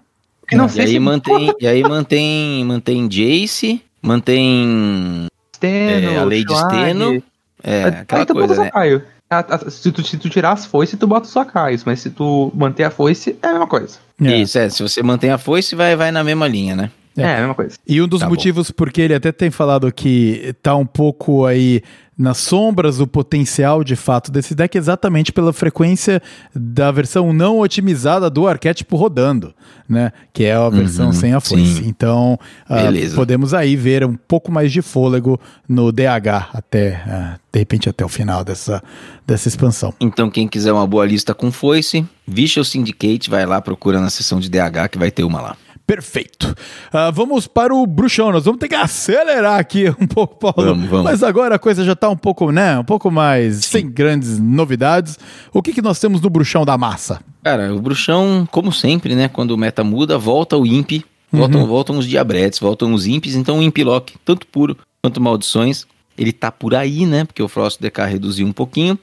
E 0.52 0.56
não 0.56 0.65
E 0.65 0.69
sei 0.69 0.84
aí 0.84 0.91
se 0.91 0.99
mantém, 0.99 1.53
e 1.60 1.68
aí 1.68 1.81
mantém, 1.81 2.65
mantém 2.65 3.07
Jace, 3.07 3.81
mantém 4.02 5.27
Steno, 5.56 6.11
é, 6.11 6.18
a 6.18 6.23
Lady. 6.23 6.56
Steno, 6.56 7.23
é, 7.64 7.84
Aí 7.84 7.89
aquela 7.89 8.26
tu 8.26 8.34
bota 8.34 8.48
coisa, 8.48 8.53
o 8.61 8.64
né? 8.64 8.65
Sacaio. 8.65 9.03
Ah, 9.30 9.45
ah, 9.48 9.69
Se 9.69 9.91
tu, 9.91 10.03
se 10.03 10.18
tu 10.18 10.30
tirar 10.30 10.52
as 10.52 10.65
foices, 10.65 10.99
tu 10.99 11.07
bota 11.07 11.26
os 11.26 11.31
sacaios. 11.31 11.85
Mas 11.85 12.02
se 12.02 12.10
tu 12.10 12.52
manter 12.53 12.84
a 12.84 12.91
foice, 12.91 13.38
é 13.41 13.48
a 13.48 13.52
mesma 13.52 13.68
coisa. 13.68 13.98
É. 14.22 14.38
Isso, 14.38 14.60
é, 14.60 14.69
se 14.69 14.84
você 14.84 15.02
mantém 15.02 15.30
a 15.31 15.38
foice, 15.38 15.73
vai, 15.73 15.95
vai 15.95 16.11
na 16.11 16.23
mesma 16.23 16.48
linha, 16.48 16.76
né? 16.76 16.91
É. 17.17 17.23
É, 17.23 17.35
a 17.35 17.39
mesma 17.39 17.55
coisa. 17.55 17.75
E 17.88 18.01
um 18.01 18.07
dos 18.07 18.19
Tá 18.21 18.25
bom. 18.25 18.31
motivos 18.31 18.71
porque 18.71 19.01
ele 19.01 19.13
até 19.13 19.31
tem 19.31 19.51
falado 19.51 19.91
que 19.91 20.55
tá 20.63 20.75
um 20.75 20.85
pouco 20.85 21.45
aí 21.45 21.81
nas 22.17 22.38
sombras 22.38 22.99
o 22.99 23.07
potencial 23.07 23.83
de 23.83 23.95
fato 23.95 24.31
desse 24.31 24.53
deck 24.53 24.77
é 24.77 24.79
exatamente 24.79 25.31
pela 25.33 25.51
frequência 25.51 26.21
da 26.55 26.91
versão 26.91 27.33
não 27.33 27.59
otimizada 27.59 28.29
do 28.29 28.47
arquétipo 28.47 28.95
rodando, 28.95 29.53
né? 29.89 30.11
Que 30.31 30.43
é 30.45 30.53
a 30.53 30.69
versão 30.69 31.07
Uhum, 31.07 31.13
sem 31.13 31.33
a 31.33 31.39
foice. 31.39 31.77
sim. 31.77 31.88
Então, 31.88 32.38
Beleza. 32.69 33.15
podemos 33.15 33.53
aí 33.55 33.75
ver 33.75 34.05
um 34.05 34.13
pouco 34.15 34.51
mais 34.51 34.71
de 34.71 34.81
fôlego 34.83 35.39
no 35.67 35.91
DH 35.91 36.49
até, 36.53 37.01
ah, 37.07 37.39
de 37.51 37.59
repente, 37.59 37.89
até 37.89 38.05
o 38.05 38.09
final 38.09 38.43
dessa, 38.43 38.83
dessa 39.25 39.47
expansão. 39.47 39.91
Então, 39.99 40.29
quem 40.29 40.47
quiser 40.47 40.71
uma 40.71 40.85
boa 40.85 41.05
lista 41.05 41.33
com 41.33 41.51
foice, 41.51 42.05
Vicious 42.27 42.69
Syndicate, 42.69 43.29
vai 43.31 43.45
lá, 43.47 43.59
procura 43.61 43.99
na 43.99 44.09
seção 44.11 44.39
de 44.39 44.47
DH 44.49 44.89
que 44.91 44.97
vai 44.99 45.09
ter 45.09 45.23
uma 45.23 45.41
lá. 45.41 45.57
Perfeito. 45.85 46.55
Ah, 46.91 47.11
vamos 47.11 47.47
para 47.47 47.73
o 47.73 47.85
bruxão. 47.85 48.31
Nós 48.31 48.45
vamos 48.45 48.59
ter 48.59 48.67
que 48.67 48.75
acelerar 48.75 49.59
aqui 49.59 49.89
um 49.99 50.07
pouco, 50.07 50.37
Paulo. 50.37 50.71
Vamos, 50.73 50.89
vamos. 50.89 51.05
Mas 51.05 51.23
agora 51.23 51.55
a 51.55 51.59
coisa 51.59 51.83
já 51.83 51.93
está 51.93 52.09
um 52.09 52.15
pouco, 52.15 52.51
né? 52.51 52.79
Um 52.79 52.83
pouco 52.83 53.11
mais 53.11 53.65
sem 53.65 53.89
grandes 53.89 54.39
novidades. 54.39 55.17
O 55.53 55.61
que, 55.61 55.73
que 55.73 55.81
nós 55.81 55.99
temos 55.99 56.21
no 56.21 56.29
bruxão 56.29 56.63
da 56.63 56.77
massa? 56.77 57.19
Cara, 57.43 57.73
o 57.73 57.79
bruxão, 57.79 58.47
como 58.51 58.71
sempre, 58.71 59.15
né? 59.15 59.27
Quando 59.27 59.51
o 59.51 59.57
meta 59.57 59.83
muda, 59.83 60.17
volta 60.17 60.57
o 60.57 60.65
imp, 60.65 61.03
voltam, 61.31 61.65
voltam 61.65 61.97
os 61.97 62.07
diabretes, 62.07 62.59
voltam 62.59 62.93
os 62.93 63.05
imps, 63.07 63.35
então 63.35 63.59
o 63.59 63.63
imp 63.63 63.77
lock, 63.79 64.13
tanto 64.23 64.45
puro 64.47 64.77
quanto 65.01 65.19
maldições, 65.19 65.85
ele 66.17 66.31
tá 66.31 66.51
por 66.51 66.75
aí, 66.75 67.05
né? 67.05 67.25
Porque 67.25 67.41
o 67.41 67.47
Frost 67.47 67.81
DK 67.81 68.01
reduziu 68.05 68.45
um 68.45 68.51
pouquinho. 68.51 68.97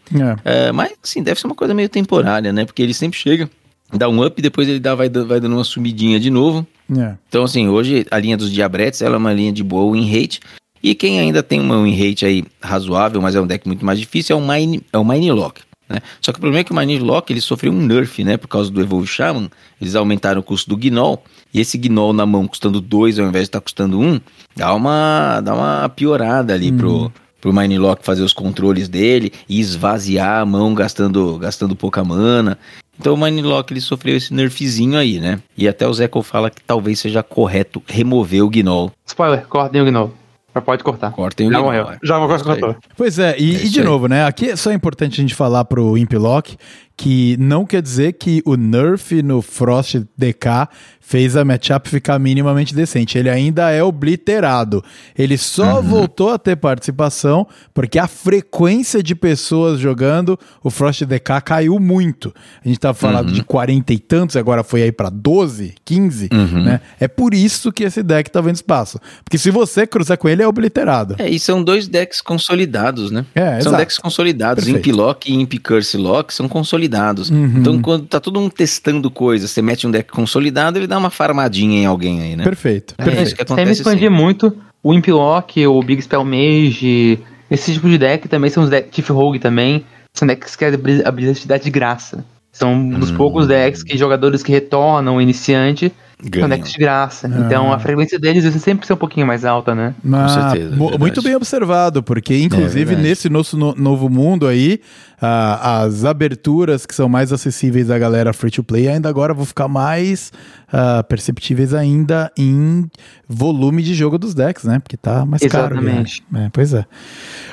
É. 0.44 0.68
É, 0.68 0.72
mas, 0.72 0.92
assim, 1.02 1.22
deve 1.22 1.40
ser 1.40 1.46
uma 1.46 1.54
coisa 1.54 1.74
meio 1.74 1.88
temporária, 1.88 2.52
né? 2.52 2.64
Porque 2.64 2.82
ele 2.82 2.94
sempre 2.94 3.18
chega, 3.18 3.50
dá 3.92 4.08
um 4.08 4.24
up, 4.24 4.40
depois 4.40 4.68
ele 4.68 4.80
dá, 4.80 4.94
vai, 4.94 5.08
dando- 5.08 5.26
vai 5.28 5.40
dando 5.40 5.54
uma 5.56 5.64
sumidinha 5.64 6.18
de 6.20 6.30
novo. 6.30 6.66
é. 6.96 7.14
Então, 7.28 7.44
assim, 7.44 7.68
hoje 7.68 8.06
a 8.10 8.18
linha 8.18 8.36
dos 8.36 8.50
diabretes, 8.52 9.02
ela 9.02 9.14
é 9.16 9.18
uma 9.18 9.32
linha 9.32 9.52
de 9.52 9.62
boa 9.62 9.92
win 9.92 10.10
rate. 10.10 10.40
E 10.82 10.94
quem 10.94 11.18
ainda 11.18 11.42
tem 11.42 11.60
uma 11.60 11.82
win 11.82 11.94
rate 11.94 12.24
aí 12.24 12.44
razoável, 12.62 13.20
mas 13.20 13.34
é 13.34 13.40
um 13.40 13.46
deck 13.46 13.66
muito 13.66 13.84
mais 13.84 13.98
difícil, 13.98 14.36
é 14.36 14.40
o 14.40 14.46
Mine, 14.46 14.80
é 14.92 14.98
o 14.98 15.04
Mine 15.04 15.32
Lock. 15.32 15.60
Né? 15.88 15.98
Só 16.20 16.32
que 16.32 16.38
o 16.38 16.40
problema 16.40 16.60
é 16.60 16.64
que 16.64 16.70
o 16.72 16.76
Mine 16.76 16.98
Lock 16.98 17.32
ele 17.32 17.40
sofreu 17.40 17.72
um 17.72 17.80
nerf, 17.80 18.22
né? 18.22 18.36
Por 18.36 18.46
causa 18.46 18.70
do 18.70 18.80
Evolve 18.80 19.06
Shaman. 19.06 19.48
Eles 19.80 19.94
aumentaram 19.94 20.40
o 20.40 20.42
custo 20.44 20.68
do 20.68 20.76
Gnoll. 20.76 21.22
E 21.52 21.60
esse 21.60 21.78
Gnoll 21.78 22.12
na 22.12 22.26
mão 22.26 22.46
custando 22.46 22.78
2 22.80 23.18
ao 23.18 23.26
invés 23.26 23.44
de 23.44 23.48
estar 23.48 23.60
custando 23.60 23.98
1, 23.98 24.06
um, 24.06 24.20
dá, 24.54 24.74
uma, 24.74 25.40
dá 25.40 25.54
uma 25.54 25.88
piorada 25.88 26.52
ali 26.52 26.70
pro, 26.76 27.12
pro 27.40 27.52
Mine 27.54 27.78
Lock 27.78 28.04
fazer 28.04 28.22
os 28.22 28.34
controles 28.34 28.86
dele 28.88 29.32
e 29.48 29.58
esvaziar 29.58 30.42
a 30.42 30.46
mão 30.46 30.74
gastando, 30.74 31.38
gastando 31.38 31.74
pouca 31.74 32.04
mana. 32.04 32.58
Então 32.98 33.14
o 33.14 33.16
Mine 33.16 33.42
Lock 33.42 33.72
ele 33.72 33.80
sofreu 33.80 34.16
esse 34.16 34.34
nerfzinho 34.34 34.98
aí, 34.98 35.20
né? 35.20 35.40
E 35.56 35.68
até 35.68 35.86
o 35.86 35.92
Zeco 35.92 36.22
fala 36.22 36.50
que 36.50 36.60
talvez 36.62 36.98
seja 36.98 37.22
correto 37.22 37.82
remover 37.86 38.42
o 38.44 38.50
Gnoll. 38.50 38.92
Spoiler, 39.06 39.46
cortem 39.46 39.80
o 39.80 39.84
Gnoll. 39.84 40.12
Já 40.54 40.60
pode 40.62 40.82
cortar. 40.82 41.12
Cortem 41.12 41.48
o 41.48 41.52
Já 41.52 41.58
Gnoll. 41.58 41.72
morreu. 41.72 41.90
é. 41.92 41.98
Já 42.02 42.18
morreu, 42.18 42.40
cortou. 42.42 42.76
Pois 42.96 43.18
é, 43.18 43.36
e, 43.38 43.54
É 43.56 43.64
e 43.64 43.68
de 43.68 43.80
aí. 43.80 43.84
novo, 43.86 44.08
né? 44.08 44.24
Aqui 44.24 44.50
é 44.50 44.56
só 44.56 44.72
importante 44.72 45.20
a 45.20 45.22
gente 45.22 45.34
falar 45.34 45.64
pro 45.64 45.96
Implock 45.96 46.56
que 46.98 47.36
não 47.38 47.64
quer 47.64 47.80
dizer 47.80 48.14
que 48.14 48.42
o 48.44 48.56
nerf 48.56 49.22
no 49.22 49.40
Frost 49.40 49.94
DK 50.16 50.68
fez 51.00 51.36
a 51.36 51.44
matchup 51.44 51.88
ficar 51.88 52.18
minimamente 52.18 52.74
decente. 52.74 53.16
Ele 53.16 53.30
ainda 53.30 53.70
é 53.70 53.82
obliterado. 53.82 54.84
Ele 55.16 55.38
só 55.38 55.76
Uhum. 55.76 55.82
voltou 55.82 56.30
a 56.30 56.38
ter 56.38 56.56
participação 56.56 57.46
porque 57.72 57.98
a 57.98 58.06
frequência 58.08 59.02
de 59.02 59.14
pessoas 59.14 59.78
jogando 59.78 60.38
o 60.62 60.68
Frost 60.70 61.02
DK 61.04 61.40
caiu 61.42 61.78
muito. 61.78 62.34
A 62.62 62.68
gente 62.68 62.80
tava 62.80 62.92
falando 62.94 63.28
Uhum. 63.28 63.34
de 63.34 63.42
40 63.44 63.92
e 63.94 63.98
tantos, 63.98 64.36
agora 64.36 64.62
foi 64.64 64.82
aí 64.82 64.92
pra 64.92 65.08
12, 65.08 65.74
15, 65.84 66.28
Uhum. 66.32 66.64
né? 66.64 66.80
É 67.00 67.06
por 67.08 67.32
isso 67.32 67.70
que 67.72 67.84
esse 67.84 68.02
deck 68.02 68.28
tá 68.30 68.40
vendo 68.40 68.56
espaço. 68.56 68.98
Porque 69.24 69.38
se 69.38 69.50
você 69.52 69.86
cruzar 69.86 70.18
com 70.18 70.28
ele, 70.28 70.42
é 70.42 70.48
obliterado. 70.48 71.14
É, 71.18 71.30
e 71.30 71.38
são 71.38 71.62
dois 71.62 71.86
decks 71.88 72.20
consolidados, 72.20 73.10
né? 73.12 73.24
É, 73.36 73.50
são 73.52 73.58
exato. 73.70 73.76
decks 73.76 73.98
consolidados. 73.98 74.64
Perfeito. 74.64 74.88
Imp 74.90 74.96
Lock 74.96 75.30
e 75.30 75.34
Imp 75.34 75.54
Curse 75.62 75.96
Lock 75.96 76.34
são 76.34 76.48
consolidados. 76.48 76.87
Uhum. 77.30 77.54
Então, 77.58 77.80
quando 77.80 78.06
tá 78.06 78.18
todo 78.20 78.40
mundo 78.40 78.52
testando 78.52 79.10
coisas, 79.10 79.50
você 79.50 79.60
mete 79.62 79.86
um 79.86 79.90
deck 79.90 80.10
consolidado, 80.10 80.78
ele 80.78 80.86
dá 80.86 80.98
uma 80.98 81.10
farmadinha 81.10 81.80
em 81.82 81.86
alguém 81.86 82.20
aí, 82.22 82.36
né? 82.36 82.44
Perfeito, 82.44 82.94
É, 82.98 83.04
perfeito. 83.04 83.26
isso 83.26 83.36
que 83.36 83.42
acontece 83.42 83.72
expandir 83.72 84.08
sim. 84.10 84.16
muito, 84.16 84.56
o 84.82 84.94
Imp 84.94 85.06
Lock, 85.08 85.66
o 85.66 85.82
Big 85.82 86.00
Spell 86.02 86.24
Mage, 86.24 87.18
esse 87.50 87.72
tipo 87.72 87.88
de 87.88 87.98
deck 87.98 88.28
também 88.28 88.50
são 88.50 88.62
os 88.64 88.70
decks 88.70 88.90
Tiff 88.94 89.10
Rogue 89.12 89.38
também. 89.38 89.84
São 90.14 90.26
decks 90.26 90.56
que 90.56 90.64
a 90.64 90.68
habilidade 90.68 91.46
dá 91.46 91.56
de 91.58 91.70
graça. 91.70 92.24
São 92.52 92.72
um 92.74 92.98
dos 92.98 93.10
Hum. 93.10 93.16
poucos 93.16 93.46
decks 93.46 93.82
que 93.82 93.96
jogadores 93.96 94.42
que 94.42 94.50
retornam 94.50 95.16
o 95.16 95.20
iniciante 95.20 95.92
Ganham. 96.22 96.48
decks 96.48 96.72
de 96.72 96.78
graça. 96.78 97.28
Ah. 97.32 97.40
Então 97.46 97.72
a 97.72 97.78
frequência 97.78 98.18
deles 98.18 98.42
vai 98.42 98.52
sempre 98.52 98.86
ser 98.86 98.92
um 98.94 98.96
pouquinho 98.96 99.26
mais 99.26 99.44
alta, 99.44 99.74
né? 99.74 99.94
Ah, 100.12 100.28
certeza, 100.50 100.70
verdade. 100.76 100.98
muito 100.98 101.22
bem 101.22 101.36
observado, 101.36 102.02
porque 102.02 102.36
inclusive 102.36 102.84
verdade. 102.86 103.08
nesse 103.08 103.28
nosso 103.28 103.56
no- 103.56 103.74
novo 103.76 104.08
mundo 104.10 104.46
aí, 104.48 104.80
ah, 105.22 105.82
as 105.82 106.04
aberturas 106.04 106.84
que 106.86 106.94
são 106.94 107.08
mais 107.08 107.32
acessíveis 107.32 107.88
à 107.90 107.98
galera 107.98 108.32
free 108.32 108.50
to 108.50 108.64
play 108.64 108.88
ainda 108.88 109.08
agora 109.08 109.32
vão 109.32 109.44
ficar 109.46 109.68
mais 109.68 110.32
ah, 110.72 111.04
perceptíveis 111.04 111.72
ainda 111.72 112.32
em 112.36 112.90
volume 113.28 113.80
de 113.82 113.94
jogo 113.94 114.18
dos 114.18 114.34
decks, 114.34 114.64
né? 114.64 114.80
Porque 114.80 114.96
tá 114.96 115.24
mais 115.24 115.42
Exatamente. 115.42 116.22
caro. 116.22 116.32
né? 116.32 116.46
É, 116.46 116.50
pois 116.52 116.74
é. 116.74 116.84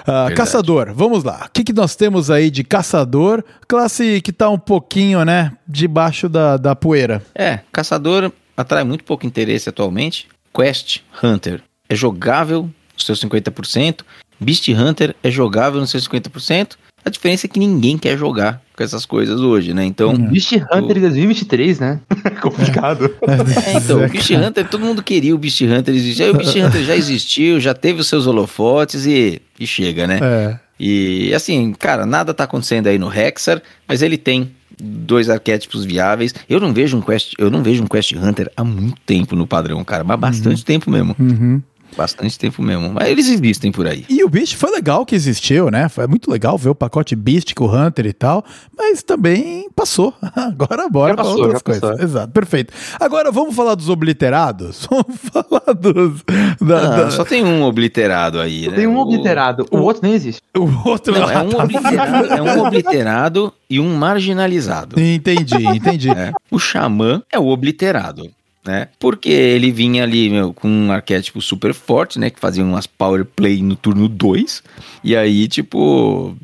Ah, 0.08 0.30
caçador, 0.36 0.92
vamos 0.96 1.24
lá. 1.24 1.44
O 1.46 1.52
que, 1.52 1.64
que 1.64 1.74
nós 1.74 1.96
temos 1.96 2.32
aí 2.32 2.50
de 2.50 2.64
caçador? 2.64 3.44
Classe 3.68 4.22
que 4.22 4.34
tá 4.34 4.50
um 4.50 4.58
pouquinho, 4.58 5.24
né? 5.24 5.52
Debaixo 5.68 6.28
da, 6.28 6.58
da 6.58 6.76
poeira. 6.76 7.22
É, 7.36 7.60
caçador 7.72 8.32
atrai 8.56 8.84
muito 8.84 9.04
pouco 9.04 9.26
interesse 9.26 9.70
atualmente. 9.70 10.28
Quest 10.54 11.00
Hunter 11.22 11.62
é 11.90 11.96
jogável 11.96 12.70
nos 12.94 13.06
seus 13.06 13.24
50%. 13.24 14.02
Beast 14.40 14.68
Hunter 14.70 15.16
é 15.24 15.32
jogável 15.32 15.80
nos 15.80 15.90
seus 15.90 16.08
50%. 16.08 16.74
A 17.04 17.10
diferença 17.10 17.46
é 17.46 17.50
que 17.50 17.60
ninguém 17.60 18.00
quer 18.00 18.18
jogar 18.18 18.60
com 18.76 18.84
essas 18.84 19.06
coisas 19.06 19.40
hoje, 19.40 19.74
né? 19.74 19.86
Então, 19.86 20.10
Uhum. 20.10 20.30
Beast 20.30 20.54
Hunter 20.54 20.98
em 20.98 21.02
2023, 21.02 21.80
né? 21.80 22.00
Complicado. 22.42 23.16
É, 23.22 23.78
então, 23.78 24.04
o 24.04 24.10
Beast 24.10 24.32
Hunter, 24.32 24.68
todo 24.68 24.84
mundo 24.84 25.04
queria 25.04 25.36
o 25.36 25.38
Beast 25.38 25.62
Hunter 25.62 25.94
existir. 25.94 26.24
Aí 26.24 26.30
o 26.32 26.34
Beast 26.34 26.56
Hunter 26.56 26.84
já 26.84 26.96
existiu, 26.96 27.60
já 27.60 27.76
teve 27.76 28.02
os 28.02 28.08
seus 28.08 28.26
holofotes 28.26 29.06
e, 29.06 29.40
e 29.60 29.68
chega, 29.68 30.08
né? 30.08 30.20
É. 30.22 30.60
E 30.80 31.32
assim, 31.34 31.74
cara, 31.74 32.06
nada 32.06 32.34
tá 32.34 32.44
acontecendo 32.44 32.88
aí 32.88 32.98
no 32.98 33.14
Hexar, 33.14 33.62
mas 33.88 34.02
ele 34.02 34.18
tem 34.18 34.52
dois 34.80 35.30
arquétipos 35.30 35.86
viáveis. 35.86 36.34
Eu 36.50 36.60
não 36.60 36.74
vejo 36.74 36.98
um 36.98 37.02
Quest, 37.02 37.34
eu 37.38 37.50
não 37.50 37.64
vejo 37.64 37.84
um 37.84 37.88
Quest 37.88 38.14
Hunter 38.14 38.52
há 38.56 38.64
muito 38.64 38.98
tempo 39.06 39.36
no 39.36 39.48
padrão, 39.48 39.84
cara, 39.84 40.04
mas 40.04 40.20
bastante 40.20 40.64
tempo 40.64 40.90
mesmo. 40.90 41.16
Uhum. 41.20 41.62
Bastante 41.98 42.38
tempo 42.38 42.62
mesmo. 42.62 42.92
Mas 42.94 43.08
eles 43.08 43.30
existem 43.30 43.72
por 43.72 43.88
aí. 43.88 44.06
E 44.10 44.24
o 44.24 44.30
Beast 44.30 44.56
foi 44.56 44.72
legal 44.72 45.06
que 45.06 45.16
existiu, 45.16 45.70
né? 45.72 45.88
Foi 45.90 46.06
muito 46.08 46.30
legal 46.30 46.58
ver 46.58 46.70
o 46.70 46.76
pacote 46.76 47.16
Beast 47.16 47.54
com 47.54 47.66
o 47.66 47.74
Hunter 47.76 48.06
e 48.06 48.14
tal, 48.14 48.44
mas 48.78 49.02
também 49.04 49.70
passou. 49.76 50.14
Agora 50.36 50.90
bora 50.90 51.16
passou, 51.16 51.42
outras 51.44 51.62
coisas. 51.62 51.82
passou. 51.82 52.04
Exato, 52.04 52.32
perfeito. 52.34 52.74
Agora 53.00 53.32
vamos 53.32 53.56
falar 53.56 53.76
dos 53.76 53.90
obliterados? 53.90 54.88
Vamos 54.92 55.18
falar 55.32 55.74
dos. 55.74 56.22
da- 56.62 56.78
Ah, 56.78 56.98
da- 57.06 57.12
só 57.12 57.24
tem 57.26 57.44
um 57.44 57.64
obliterado 57.64 58.40
aí, 58.40 58.68
né? 58.70 58.76
Tem 58.76 58.88
um 58.88 58.98
O- 58.98 59.02
obliterado, 59.02 59.66
o 59.72 59.78
outro 59.80 60.02
nem 60.04 60.14
existe. 60.14 60.42
O 60.58 60.88
outro 60.90 61.14
Não, 61.14 61.30
é 61.30 61.42
um, 61.42 61.50
tá- 61.50 61.64
obliterado, 61.64 62.28
é 62.34 62.42
um 62.42 62.66
obliterado 62.66 63.54
e 63.70 63.80
um 63.80 63.96
marginalizado. 63.96 65.00
Entendi, 65.00 65.66
entendi. 65.68 66.08
né? 66.14 66.32
O 66.50 66.58
xamã 66.60 67.22
é 67.32 67.38
o 67.40 67.48
obliterado, 67.48 68.30
né? 68.66 68.88
Porque 69.00 69.30
ele 69.30 69.72
vinha 69.72 70.04
ali 70.04 70.30
meu, 70.30 70.54
com 70.54 70.68
um 70.68 70.92
arquétipo 70.92 71.42
super 71.42 71.74
forte, 71.74 72.18
né? 72.20 72.30
Que 72.30 72.40
fazia 72.40 72.64
umas 72.64 72.88
power 72.88 73.24
play 73.26 73.62
no 73.62 73.76
turno 73.76 74.08
2. 74.08 74.64
E 75.04 75.16
aí, 75.16 75.48
tipo, 75.48 76.36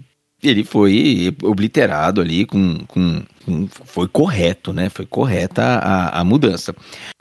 ele 0.43 0.64
foi 0.64 1.35
obliterado 1.43 2.22
ali 2.22 2.45
com. 2.45 2.80
com, 2.88 3.23
com- 3.45 3.68
foi 3.85 4.07
correto, 4.07 4.72
né? 4.72 4.89
Foi 4.89 5.06
correta 5.06 5.64
a, 5.64 6.19
a 6.19 6.23
mudança. 6.23 6.76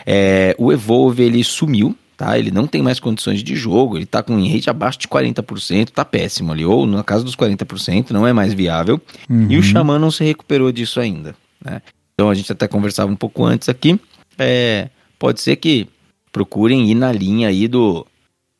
É, 0.06 0.54
o 0.58 0.72
Evolve 0.72 1.22
ele 1.22 1.42
sumiu. 1.44 1.96
Tá, 2.16 2.38
ele 2.38 2.50
não 2.50 2.66
tem 2.66 2.82
mais 2.82 3.00
condições 3.00 3.42
de 3.42 3.56
jogo, 3.56 3.96
ele 3.96 4.04
tá 4.04 4.22
com 4.22 4.34
um 4.34 4.46
rate 4.46 4.68
abaixo 4.68 4.98
de 4.98 5.08
40%, 5.08 5.88
tá 5.88 6.04
péssimo 6.04 6.52
ali, 6.52 6.66
ou 6.66 6.86
na 6.86 7.02
casa 7.02 7.24
dos 7.24 7.34
40%, 7.34 8.10
não 8.10 8.26
é 8.26 8.32
mais 8.34 8.52
viável. 8.52 9.00
E 9.30 9.32
o 9.32 9.56
Uhum. 9.56 9.62
Xamã 9.62 9.98
não 9.98 10.10
se 10.10 10.22
recuperou 10.22 10.70
disso 10.70 11.00
ainda, 11.00 11.34
né? 11.64 11.80
Então 12.12 12.28
a 12.28 12.34
gente 12.34 12.52
até 12.52 12.68
conversava 12.68 13.10
um 13.10 13.16
pouco 13.16 13.42
antes 13.42 13.70
aqui. 13.70 13.98
É, 14.40 14.88
pode 15.18 15.40
ser 15.40 15.56
que 15.56 15.86
procurem 16.32 16.90
ir 16.90 16.94
na 16.94 17.12
linha 17.12 17.48
aí 17.48 17.68
do, 17.68 18.06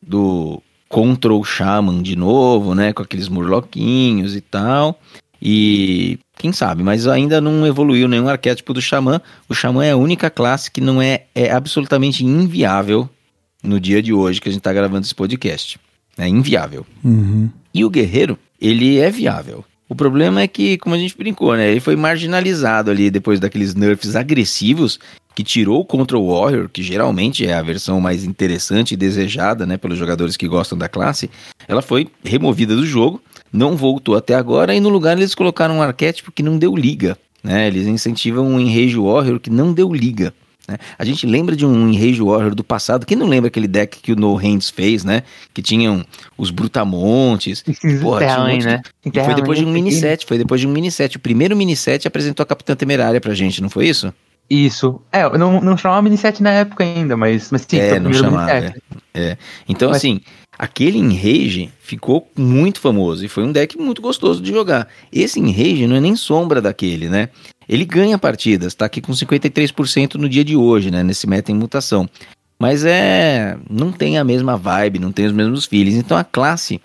do 0.03 0.63
Control 0.89 1.43
Shaman 1.43 2.03
de 2.03 2.15
novo, 2.15 2.75
né? 2.75 2.93
Com 2.93 3.03
aqueles 3.03 3.29
murloquinhos 3.29 4.37
e 4.37 4.41
tal. 4.43 5.01
E 5.41 6.19
quem 6.37 6.53
sabe, 6.53 6.83
mas 6.83 7.07
ainda 7.07 7.41
não 7.41 7.67
evoluiu 7.67 8.07
nenhum 8.07 8.29
arquétipo 8.29 8.75
do 8.75 8.83
Xamã. 8.83 9.23
O 9.49 9.55
Xamã 9.55 9.85
é 9.85 9.93
a 9.93 9.97
única 9.97 10.29
classe 10.29 10.71
que 10.71 10.81
não 10.81 11.01
é, 11.01 11.25
é 11.35 11.51
absolutamente 11.51 12.25
inviável 12.25 13.09
no 13.63 13.81
dia 13.81 14.03
de 14.03 14.13
hoje 14.13 14.41
que 14.41 14.49
a 14.49 14.53
gente 14.53 14.61
tá 14.61 14.73
gravando 14.73 15.07
esse 15.07 15.15
podcast. 15.15 15.81
É 16.19 16.29
inviável. 16.29 16.87
Uhum. 17.03 17.49
E 17.73 17.85
o 17.85 17.91
guerreiro, 17.91 18.39
ele 18.61 18.99
é 18.99 19.11
viável. 19.11 19.65
O 19.91 19.95
problema 19.97 20.41
é 20.41 20.47
que, 20.47 20.79
como 20.79 20.95
a 20.95 20.99
gente 20.99 21.19
brincou, 21.19 21.57
né? 21.57 21.69
Ele 21.69 21.81
foi 21.81 21.97
marginalizado 21.97 22.93
ali 22.93 23.11
depois 23.11 23.41
daqueles 23.41 23.75
nerfs 23.75 24.15
agressivos 24.15 25.01
que 25.35 25.43
tirou 25.43 25.81
o 25.81 25.85
Control 25.85 26.29
Warrior, 26.29 26.69
que 26.69 26.81
geralmente 26.81 27.45
é 27.45 27.55
a 27.55 27.63
versão 27.63 28.01
mais 28.01 28.23
interessante 28.23 28.93
e 28.93 28.97
desejada, 28.97 29.67
né, 29.67 29.77
pelos 29.77 29.99
jogadores 29.99 30.37
que 30.37 30.47
gostam 30.47 30.79
da 30.79 30.89
classe. 30.89 31.29
Ela 31.67 31.83
foi 31.83 32.07
removida 32.23 32.77
do 32.77 32.87
jogo, 32.87 33.21
não 33.53 33.77
voltou 33.77 34.15
até 34.15 34.37
agora 34.37 34.73
e 34.77 34.79
no 34.79 34.89
lugar 34.89 35.17
eles 35.17 35.35
colocaram 35.35 35.79
um 35.79 35.83
arquétipo 35.83 36.31
que 36.31 36.43
não 36.43 36.57
deu 36.57 36.77
liga, 36.77 37.19
né? 37.43 37.67
Eles 37.67 37.89
incentivam 37.89 38.47
um 38.47 38.61
Enrage 38.61 38.97
Warrior 38.97 39.41
que 39.41 39.51
não 39.51 39.73
deu 39.73 39.93
liga. 39.93 40.33
Né? 40.71 40.79
A 40.99 41.05
gente 41.05 41.27
lembra 41.27 41.57
de 41.57 41.67
um 41.67 41.91
Enrage 41.91 42.23
Warrior 42.23 42.55
do 42.55 42.63
passado. 42.63 43.05
Quem 43.05 43.17
não 43.17 43.27
lembra 43.27 43.49
aquele 43.49 43.67
deck 43.69 43.99
que 44.01 44.13
o 44.13 44.17
No 44.17 44.35
Hands 44.35 44.71
fez, 44.71 45.05
né? 45.05 45.23
Que 45.53 45.61
tinham 45.61 46.05
os 46.39 46.51
Brutamontes. 46.51 47.63
Porra, 48.01 48.21
tinha 48.21 48.41
um 48.41 48.49
monte 48.53 48.65
né? 48.65 48.81
E 49.05 49.25
foi 49.25 49.35
depois 49.35 49.59
de 49.59 49.65
um 49.65 49.71
mini 49.73 49.93
set, 49.93 50.25
foi 50.25 50.39
depois 50.39 50.61
de 50.61 50.67
um 50.67 50.71
mini 50.71 50.91
set. 50.91 51.17
O 51.17 51.21
primeiro 51.21 51.57
mini 51.57 51.77
set 51.77 52.07
apresentou 52.07 52.43
a 52.45 52.47
Capitã 52.47 52.75
Temerária 52.77 53.21
pra 53.21 53.35
gente, 53.35 53.61
não 53.61 53.69
foi 53.69 53.89
isso? 53.89 54.13
Isso. 54.49 55.01
É, 55.13 55.29
não, 55.39 55.61
não 55.61 55.77
chamava 55.77 56.03
mini 56.03 56.17
set 56.17 56.43
na 56.43 56.51
época 56.51 56.83
ainda, 56.83 57.17
mas, 57.17 57.51
mas 57.53 57.65
sim, 57.69 57.79
é, 57.79 58.01
não 58.01 58.13
chamava. 58.13 58.51
É. 58.51 58.75
É. 59.15 59.37
Então, 59.69 59.89
Mas- 59.89 59.99
assim, 59.99 60.21
aquele 60.59 60.99
Enrage 60.99 61.71
ficou 61.81 62.29
muito 62.37 62.81
famoso 62.81 63.25
e 63.25 63.29
foi 63.29 63.45
um 63.45 63.53
deck 63.53 63.79
muito 63.79 64.03
gostoso 64.03 64.43
de 64.43 64.51
jogar. 64.51 64.89
Esse 65.13 65.39
Enrage 65.41 65.87
não 65.87 65.97
é 65.97 66.01
nem 66.01 66.17
sombra 66.17 66.61
daquele, 66.61 67.09
né? 67.09 67.29
Ele 67.71 67.85
ganha 67.85 68.19
partidas, 68.19 68.75
tá 68.75 68.85
aqui 68.85 69.01
com 69.01 69.13
53% 69.13 70.17
no 70.17 70.29
dia 70.29 70.45
de 70.45 70.57
hoje, 70.57 70.91
né? 70.91 71.05
Nesse 71.05 71.25
meta 71.29 71.53
em 71.53 71.55
mutação. 71.55 72.11
Mas 72.59 72.85
é. 72.85 73.57
Não 73.71 73.93
tem 73.93 74.19
a 74.19 74.25
mesma 74.25 74.57
vibe, 74.57 74.99
não 74.99 75.13
tem 75.13 75.25
os 75.27 75.33
mesmos 75.33 75.67
feelings. 75.67 75.95
Então 75.95 76.17
a 76.17 76.25
classe, 76.25 76.81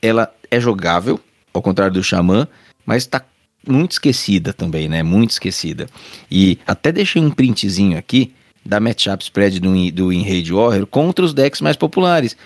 ela 0.00 0.32
é 0.48 0.60
jogável, 0.60 1.18
ao 1.52 1.60
contrário 1.60 1.94
do 1.94 2.04
Xamã, 2.04 2.46
mas 2.86 3.04
tá 3.04 3.20
muito 3.66 3.92
esquecida 3.92 4.52
também, 4.52 4.88
né? 4.88 5.02
Muito 5.02 5.30
esquecida. 5.30 5.88
E 6.30 6.56
até 6.64 6.92
deixei 6.92 7.20
um 7.20 7.32
printzinho 7.32 7.98
aqui 7.98 8.32
da 8.64 8.78
matchup 8.78 9.24
spread 9.24 9.58
do, 9.58 9.72
do 9.90 10.12
Enrage 10.12 10.52
Warrior 10.52 10.86
contra 10.86 11.24
os 11.24 11.34
decks 11.34 11.60
mais 11.60 11.74
populares. 11.76 12.36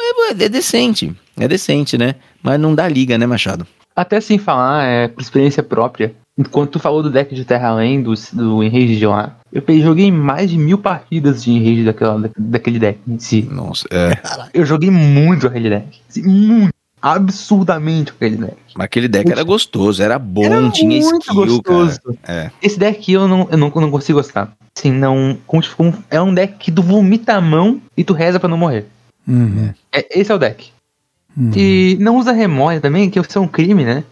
É, 0.00 0.30
é 0.30 0.48
decente, 0.48 1.12
é 1.36 1.48
decente, 1.48 1.98
né? 1.98 2.14
Mas 2.40 2.60
não 2.60 2.76
dá 2.76 2.86
liga, 2.86 3.18
né, 3.18 3.26
Machado? 3.26 3.66
Até 3.96 4.20
sem 4.20 4.38
falar, 4.38 4.84
é, 4.84 5.08
por 5.08 5.20
experiência 5.20 5.64
própria, 5.64 6.14
enquanto 6.40 6.70
tu 6.72 6.78
falou 6.78 7.02
do 7.02 7.10
deck 7.10 7.34
de 7.34 7.44
Terra 7.44 7.68
Além, 7.68 8.02
do, 8.02 8.12
do 8.32 8.62
Enrage 8.64 8.96
de 8.96 9.06
lá, 9.06 9.36
eu 9.52 9.62
joguei 9.80 10.10
mais 10.10 10.50
de 10.50 10.56
mil 10.58 10.78
partidas 10.78 11.44
de 11.44 11.50
Enrage 11.52 11.84
daquela, 11.84 12.18
da- 12.18 12.30
daquele 12.36 12.78
deck 12.78 12.98
em 13.06 13.18
si. 13.18 13.42
Nossa, 13.50 13.86
é. 13.90 14.18
Eu 14.54 14.64
joguei 14.64 14.90
muito 14.90 15.46
aquele 15.46 15.68
deck. 15.68 16.00
Muito. 16.24 16.72
Absurdamente 17.02 18.12
aquele 18.12 18.36
deck. 18.36 18.56
Mas 18.74 18.84
aquele 18.84 19.08
deck 19.08 19.30
era 19.30 19.42
gostoso, 19.42 20.02
era 20.02 20.18
bom, 20.18 20.44
Era 20.44 20.70
tinha 20.70 21.00
muito 21.00 21.22
skill, 21.22 21.34
gostoso. 21.62 22.00
cara. 22.22 22.46
É. 22.46 22.50
Esse 22.62 22.78
deck 22.78 23.10
eu 23.12 23.26
não, 23.26 23.48
eu 23.50 23.56
não, 23.56 23.72
eu 23.74 23.80
não 23.80 23.90
consigo 23.90 24.18
gostar. 24.18 24.52
Assim, 24.76 24.92
não. 24.92 25.38
Tipo, 25.60 25.94
é 26.10 26.20
um 26.20 26.32
deck 26.34 26.54
que 26.58 26.70
tu 26.70 26.82
vomita 26.82 27.34
a 27.34 27.40
mão 27.40 27.80
e 27.96 28.04
tu 28.04 28.12
reza 28.12 28.38
pra 28.38 28.48
não 28.48 28.58
morrer. 28.58 28.86
Uhum. 29.26 29.70
É, 29.92 30.18
esse 30.20 30.30
é 30.30 30.34
o 30.34 30.38
deck. 30.38 30.70
Uhum. 31.36 31.52
E 31.56 31.96
não 32.00 32.16
usa 32.16 32.32
remorne 32.32 32.80
também, 32.80 33.08
que 33.08 33.18
isso 33.18 33.38
é 33.38 33.40
um 33.40 33.48
crime, 33.48 33.84
né? 33.84 34.04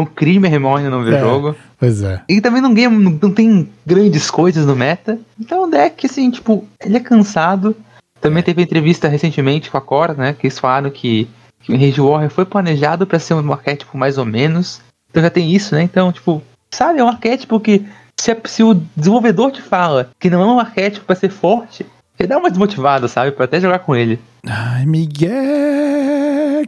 É 0.00 0.02
um 0.02 0.06
crime 0.06 0.48
remorne 0.48 0.88
não 0.88 1.04
ver 1.04 1.14
É. 1.14 1.20
jogo. 1.20 1.54
Pois 1.78 2.02
é. 2.02 2.22
E 2.28 2.40
também 2.40 2.62
não 2.62 2.72
ganha, 2.72 2.88
não, 2.88 3.18
não 3.22 3.30
tem 3.30 3.68
grandes 3.86 4.30
coisas 4.30 4.66
no 4.66 4.74
meta. 4.74 5.18
Então 5.38 5.62
é 5.62 5.66
um 5.66 5.70
deck, 5.70 6.06
assim, 6.06 6.30
tipo, 6.30 6.66
ele 6.82 6.96
é 6.96 7.00
cansado. 7.00 7.76
Também 8.20 8.42
teve 8.42 8.62
entrevista 8.62 9.08
recentemente 9.08 9.70
com 9.70 9.76
a 9.78 9.80
Cora, 9.80 10.14
né? 10.14 10.32
Que 10.32 10.46
eles 10.46 10.58
falaram 10.58 10.90
que, 10.90 11.28
que 11.62 11.72
o 11.72 11.76
Rage 11.76 12.00
Warrior 12.00 12.30
foi 12.30 12.44
planejado 12.44 13.06
pra 13.06 13.18
ser 13.18 13.34
um 13.34 13.52
arquétipo 13.52 13.96
mais 13.96 14.18
ou 14.18 14.24
menos. 14.24 14.80
Então 15.10 15.22
já 15.22 15.30
tem 15.30 15.50
isso, 15.52 15.74
né? 15.74 15.82
Então, 15.82 16.12
tipo, 16.12 16.42
sabe, 16.70 16.98
é 17.00 17.04
um 17.04 17.08
arquétipo 17.08 17.58
que 17.60 17.84
se, 18.18 18.36
se 18.44 18.62
o 18.62 18.74
desenvolvedor 18.96 19.50
te 19.50 19.62
fala 19.62 20.10
que 20.18 20.30
não 20.30 20.42
é 20.42 20.46
um 20.46 20.60
arquétipo 20.60 21.06
pra 21.06 21.16
ser 21.16 21.30
forte, 21.30 21.84
você 22.16 22.26
dá 22.26 22.38
uma 22.38 22.50
desmotivada, 22.50 23.08
sabe? 23.08 23.32
Pra 23.32 23.46
até 23.46 23.60
jogar 23.60 23.80
com 23.80 23.96
ele. 23.96 24.20
Ai, 24.46 24.86
Miguel! 24.86 25.30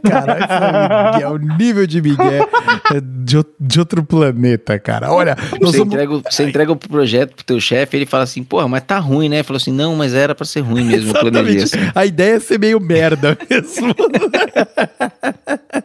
Caralho, 0.03 1.13
Miguel. 1.13 1.31
O 1.31 1.37
nível 1.57 1.87
de 1.87 2.01
Miguel 2.01 2.47
é 2.93 2.99
de, 3.01 3.43
de 3.59 3.79
outro 3.79 4.03
planeta, 4.03 4.77
cara. 4.77 5.11
Olha, 5.11 5.35
Você, 5.61 5.77
somos... 5.77 5.93
entrega, 5.93 6.13
o- 6.13 6.21
você 6.29 6.43
entrega 6.43 6.71
o 6.71 6.75
projeto 6.75 7.35
pro 7.35 7.43
teu 7.45 7.59
chefe, 7.59 7.97
ele 7.97 8.05
fala 8.05 8.23
assim, 8.23 8.43
porra, 8.43 8.67
mas 8.67 8.83
tá 8.83 8.99
ruim, 8.99 9.27
né? 9.29 9.41
Falou 9.43 9.57
assim, 9.57 9.71
não, 9.71 9.95
mas 9.95 10.13
era 10.13 10.35
pra 10.35 10.45
ser 10.45 10.59
ruim 10.61 10.83
mesmo, 10.85 11.13
planejei 11.17 11.57
Exatamente. 11.57 11.87
assim. 11.87 11.91
A 11.95 12.05
ideia 12.05 12.35
é 12.35 12.39
ser 12.39 12.59
meio 12.59 12.79
merda 12.79 13.37
mesmo. 13.49 13.93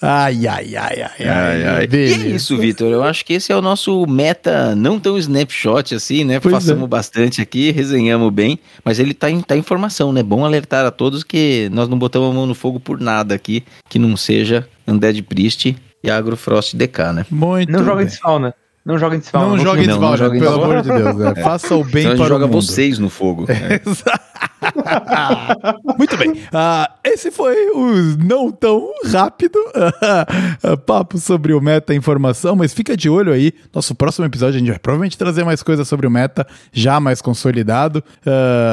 ai, 0.00 0.46
ai, 0.46 0.76
ai, 0.76 0.76
ai, 0.76 1.02
ai. 1.02 1.28
Ai, 1.28 1.66
ai. 1.66 1.88
E 1.90 1.96
é 1.96 2.28
isso, 2.28 2.56
Vitor. 2.56 2.90
Eu 2.90 3.02
acho 3.02 3.24
que 3.24 3.34
esse 3.34 3.52
é 3.52 3.56
o 3.56 3.62
nosso 3.62 4.06
meta, 4.06 4.74
não 4.74 4.98
tão 4.98 5.18
snapshot 5.18 5.94
assim, 5.94 6.24
né? 6.24 6.40
Pois 6.40 6.52
Façamos 6.52 6.84
é. 6.84 6.88
bastante 6.88 7.40
aqui, 7.40 7.70
resenhamos 7.70 8.32
bem, 8.32 8.58
mas 8.84 8.98
ele 8.98 9.14
tá 9.14 9.30
em, 9.30 9.40
tá 9.40 9.56
em 9.56 9.62
formação, 9.62 10.12
né? 10.12 10.22
Bom 10.22 10.44
alertar 10.44 10.84
a 10.84 10.90
todos 10.90 11.22
que 11.22 11.68
nós 11.72 11.88
não 11.88 11.98
botamos 11.98 12.30
a 12.30 12.34
mão 12.34 12.46
no 12.46 12.54
fogo 12.54 12.80
por 12.80 13.00
nada 13.00 13.34
aqui, 13.34 13.64
que 13.88 13.98
não 13.98 14.16
seja 14.16 14.66
Undead 14.86 15.22
Priest 15.22 15.76
e 16.02 16.10
Agrofrost 16.10 16.74
DK, 16.74 17.12
né? 17.12 17.26
Muito 17.30 17.70
Não 17.70 17.84
joga 17.84 17.96
bem. 17.96 18.06
desfauna. 18.06 18.54
Não 18.88 18.96
joga 18.96 19.16
em 19.16 19.18
desfauna. 19.18 19.48
Não 19.48 19.56
não 19.56 19.62
jogue 19.62 19.84
pelo 20.40 20.64
amor 20.64 20.80
de 20.80 20.88
Deus. 20.88 21.16
né? 21.16 21.34
Faça 21.34 21.76
o 21.76 21.84
bem 21.84 22.04
Então 22.04 22.12
a 22.12 22.16
gente 22.16 22.20
para 22.20 22.28
joga 22.28 22.46
o 22.46 22.48
mundo. 22.48 22.62
vocês 22.62 22.98
no 22.98 23.10
fogo. 23.10 23.44
É. 23.46 23.82
Muito 25.98 26.16
bem. 26.16 26.40
Ah, 26.50 26.90
esse 27.04 27.30
foi 27.30 27.68
o 27.68 28.16
não 28.16 28.50
tão 28.50 28.88
rápido 29.12 29.58
ah, 29.74 30.74
papo 30.86 31.18
sobre 31.18 31.52
o 31.52 31.60
meta 31.60 31.94
informação, 31.94 32.56
mas 32.56 32.72
fica 32.72 32.96
de 32.96 33.10
olho 33.10 33.30
aí. 33.30 33.52
Nosso 33.74 33.94
próximo 33.94 34.24
episódio 34.24 34.56
a 34.56 34.58
gente 34.58 34.70
vai 34.70 34.78
provavelmente 34.78 35.18
trazer 35.18 35.44
mais 35.44 35.62
coisas 35.62 35.86
sobre 35.86 36.06
o 36.06 36.10
meta, 36.10 36.46
já 36.72 36.98
mais 36.98 37.20
consolidado. 37.20 38.02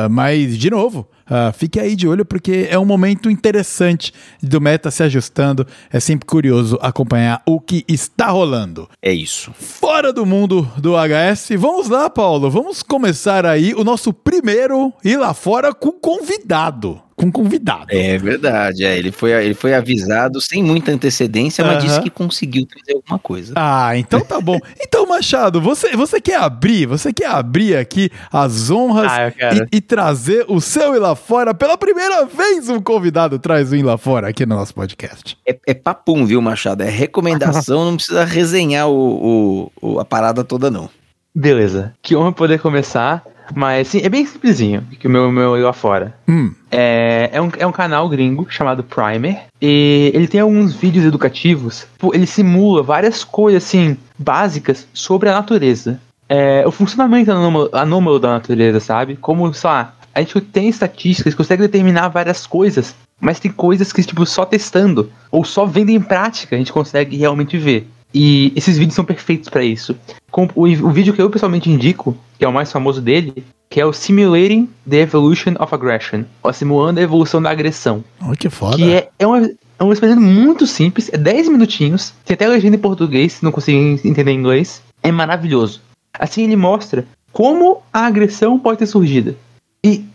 Mas, 0.10 0.58
de 0.58 0.70
novo, 0.70 1.10
ah, 1.28 1.52
fique 1.52 1.80
aí 1.80 1.96
de 1.96 2.08
olho 2.08 2.26
porque 2.26 2.68
é 2.70 2.78
um 2.78 2.86
momento 2.86 3.30
interessante 3.30 4.14
do 4.42 4.62
meta 4.62 4.92
se 4.92 5.04
ajustando. 5.04 5.66
É 5.92 6.00
sempre 6.00 6.26
curioso 6.26 6.78
acompanhar 6.82 7.42
o 7.46 7.60
que 7.60 7.84
está 7.88 8.28
rolando. 8.28 8.90
É 9.02 9.12
isso. 9.12 9.52
Fora 9.54 10.14
do 10.14 10.26
mundo 10.26 10.70
do 10.78 10.94
HS, 10.94 11.50
vamos 11.58 11.90
lá, 11.90 12.10
Paulo. 12.10 12.50
Vamos 12.50 12.84
começar 12.84 13.46
aí 13.46 13.74
o 13.74 13.84
nosso 13.84 14.14
primeiro 14.14 14.94
ir 15.04 15.18
lá 15.18 15.34
fora 15.34 15.74
com 15.74 15.92
convidado. 15.92 17.05
Com 17.16 17.32
convidado. 17.32 17.86
É 17.90 18.18
verdade, 18.18 18.84
é, 18.84 18.98
ele, 18.98 19.10
foi, 19.10 19.32
ele 19.32 19.54
foi 19.54 19.74
avisado 19.74 20.42
sem 20.42 20.62
muita 20.62 20.92
antecedência, 20.92 21.64
mas 21.64 21.78
Aham. 21.78 21.86
disse 21.86 22.02
que 22.02 22.10
conseguiu 22.10 22.66
trazer 22.66 22.94
alguma 22.94 23.18
coisa. 23.18 23.54
Ah, 23.56 23.98
então 23.98 24.20
tá 24.20 24.42
bom. 24.42 24.60
Então, 24.82 25.06
Machado, 25.08 25.62
você, 25.62 25.96
você 25.96 26.20
quer 26.20 26.36
abrir, 26.38 26.86
você 26.86 27.14
quer 27.14 27.28
abrir 27.28 27.76
aqui 27.78 28.10
as 28.32 28.70
honras 28.70 29.12
Ah, 29.12 29.30
e, 29.72 29.78
e 29.78 29.82
trazer 29.82 30.46
o 30.50 30.60
seu 30.60 30.94
ir 30.96 31.00
lá 31.00 31.16
fora 31.16 31.54
pela 31.54 31.78
primeira 31.78 32.26
vez 32.26 32.68
um 32.70 32.82
convidado 32.82 33.40
traz 33.40 33.72
o 33.72 33.76
ir 33.76 33.84
lá 33.84 33.98
fora 33.98 34.28
aqui 34.30 34.46
no 34.46 34.56
nosso 34.56 34.74
podcast. 34.74 35.38
É, 35.48 35.58
é 35.68 35.74
papum, 35.74 36.26
viu, 36.26 36.42
Machado? 36.42 36.82
É 36.84 36.90
recomendação, 36.90 37.86
não 37.92 37.96
precisa 37.96 38.24
resenhar 38.26 38.88
o, 38.90 39.72
o- 39.82 39.94
o- 39.94 40.00
a 40.00 40.06
parada 40.06 40.44
toda, 40.44 40.70
não. 40.70 40.90
Beleza. 41.34 41.94
Que 42.02 42.16
honra 42.16 42.32
poder 42.32 42.60
começar. 42.60 43.24
Mas 43.54 43.90
sim, 43.90 44.02
é 44.04 44.10
bem 44.10 44.26
simplesinho 44.26 44.82
que 45.00 45.08
o 45.08 45.10
meu, 45.10 45.32
meu 45.32 45.56
eu 45.58 45.66
lá 45.66 45.74
fora. 45.74 46.14
Hum, 46.28 46.54
É, 46.72 47.30
é, 47.32 47.42
um, 47.42 47.50
é 47.58 47.68
um 47.68 47.72
canal 47.72 48.10
gringo 48.10 48.46
chamado 48.50 48.84
Primer. 48.84 49.44
E 49.62 50.12
ele 50.14 50.28
tem 50.28 50.42
alguns 50.42 50.74
vídeos 50.74 51.06
educativos. 51.06 51.88
Pô, 51.98 52.14
Ele 52.14 52.26
simula 52.26 52.84
várias 52.84 53.24
coisas 53.24 53.64
assim, 53.64 53.98
básicas 54.18 54.88
sobre 54.94 55.30
a 55.30 55.34
natureza. 55.34 56.00
É, 56.28 56.64
o 56.68 56.72
funcionamento 56.72 57.32
anômalo, 57.32 57.70
anômalo 57.72 58.20
da 58.20 58.30
natureza, 58.30 58.80
sabe? 58.80 59.16
Como, 59.16 59.54
sei 59.54 59.70
lá, 59.70 59.94
a 60.14 60.20
gente 60.22 60.40
tem 60.42 60.70
estatísticas, 60.70 61.36
consegue 61.36 61.62
determinar 61.62 62.08
várias 62.10 62.48
coisas. 62.48 62.96
Mas 63.20 63.40
tem 63.40 63.52
coisas 63.52 63.94
que, 63.94 64.04
tipo, 64.04 64.26
só 64.26 64.46
testando 64.46 65.10
ou 65.32 65.46
só 65.46 65.66
vendo 65.66 65.90
em 65.90 66.02
prática 66.02 66.56
a 66.56 66.60
gente 66.60 66.74
consegue 66.74 67.16
realmente 67.16 67.58
ver. 67.58 67.88
E 68.18 68.54
esses 68.56 68.78
vídeos 68.78 68.96
são 68.96 69.04
perfeitos 69.04 69.50
pra 69.50 69.62
isso. 69.62 69.94
Com 70.32 70.48
o, 70.56 70.64
o 70.64 70.90
vídeo 70.90 71.14
que 71.14 71.22
eu 71.22 71.30
pessoalmente 71.30 71.70
indico, 71.70 72.18
que 72.40 72.46
é 72.46 72.48
o 72.48 72.54
mais 72.54 72.72
famoso 72.72 73.02
dele, 73.02 73.44
que 73.70 73.82
é 73.82 73.86
o 73.86 73.92
Simulating 73.92 74.70
the 74.90 75.02
Evolution 75.02 75.56
of 75.60 75.76
Aggression, 75.76 76.24
ou 76.42 76.54
simulando 76.54 77.02
a 77.02 77.04
evolução 77.04 77.42
da 77.42 77.50
agressão. 77.50 78.02
olha 78.22 78.38
que 78.38 78.50
foda. 78.50 78.78
Que 78.78 78.94
é, 78.94 79.10
é, 79.20 79.28
uma, 79.28 79.42
é 79.42 79.84
um 79.84 79.92
experimento 79.92 80.22
muito 80.22 80.66
simples, 80.66 81.10
é 81.12 81.18
10 81.18 81.50
minutinhos, 81.50 82.14
tem 82.24 82.36
até 82.36 82.48
legenda 82.48 82.78
em 82.78 82.80
português, 82.80 83.34
se 83.34 83.44
não 83.44 83.52
conseguir 83.52 84.00
entender 84.08 84.32
inglês. 84.32 84.82
É 85.04 85.12
maravilhoso. 85.12 85.82
Assim 86.18 86.44
ele 86.44 86.56
mostra 86.56 87.06
como 87.34 87.84
a 87.92 88.06
agressão 88.06 88.58
pode 88.58 88.80
ter 88.80 88.88
surgido. 88.88 89.36
E 89.84 90.06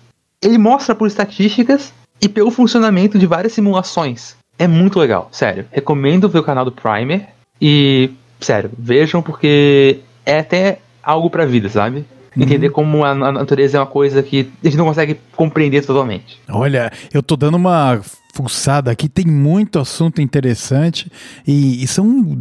ele 0.43 0.57
mostra 0.57 0.95
por 0.95 1.07
estatísticas 1.07 1.93
e 2.19 2.31
pelo 2.31 2.51
funcionamento 2.51 3.19
de 3.19 3.27
várias 3.27 3.53
simulações. 3.53 4.37
É 4.59 4.67
muito 4.67 4.99
legal, 4.99 5.29
sério. 5.31 5.67
Recomendo 5.71 6.31
ver 6.31 6.39
o 6.39 6.43
canal 6.43 6.65
do 6.65 6.73
Primer. 6.73 7.29
E, 7.61 8.11
sério, 8.41 8.71
vejam 8.79 9.23
porque 9.23 10.01
é 10.25 10.39
até 10.39 10.79
algo 11.03 11.29
pra 11.29 11.45
vida, 11.45 11.69
sabe? 11.69 12.05
Entender 12.37 12.71
como 12.71 13.05
a, 13.05 13.11
a 13.11 13.33
natureza 13.33 13.77
é 13.77 13.81
uma 13.81 13.87
coisa 13.87 14.23
que 14.23 14.51
a 14.63 14.67
gente 14.67 14.77
não 14.77 14.87
consegue 14.87 15.19
compreender 15.35 15.85
totalmente. 15.85 16.39
Olha, 16.49 16.93
eu 17.13 17.23
tô 17.23 17.37
dando 17.37 17.57
uma 17.57 18.01
fuçada 18.33 18.91
aqui, 18.91 19.09
tem 19.09 19.27
muito 19.27 19.79
assunto 19.79 20.21
interessante 20.21 21.11
e, 21.47 21.83
e 21.83 21.87
são, 21.89 22.39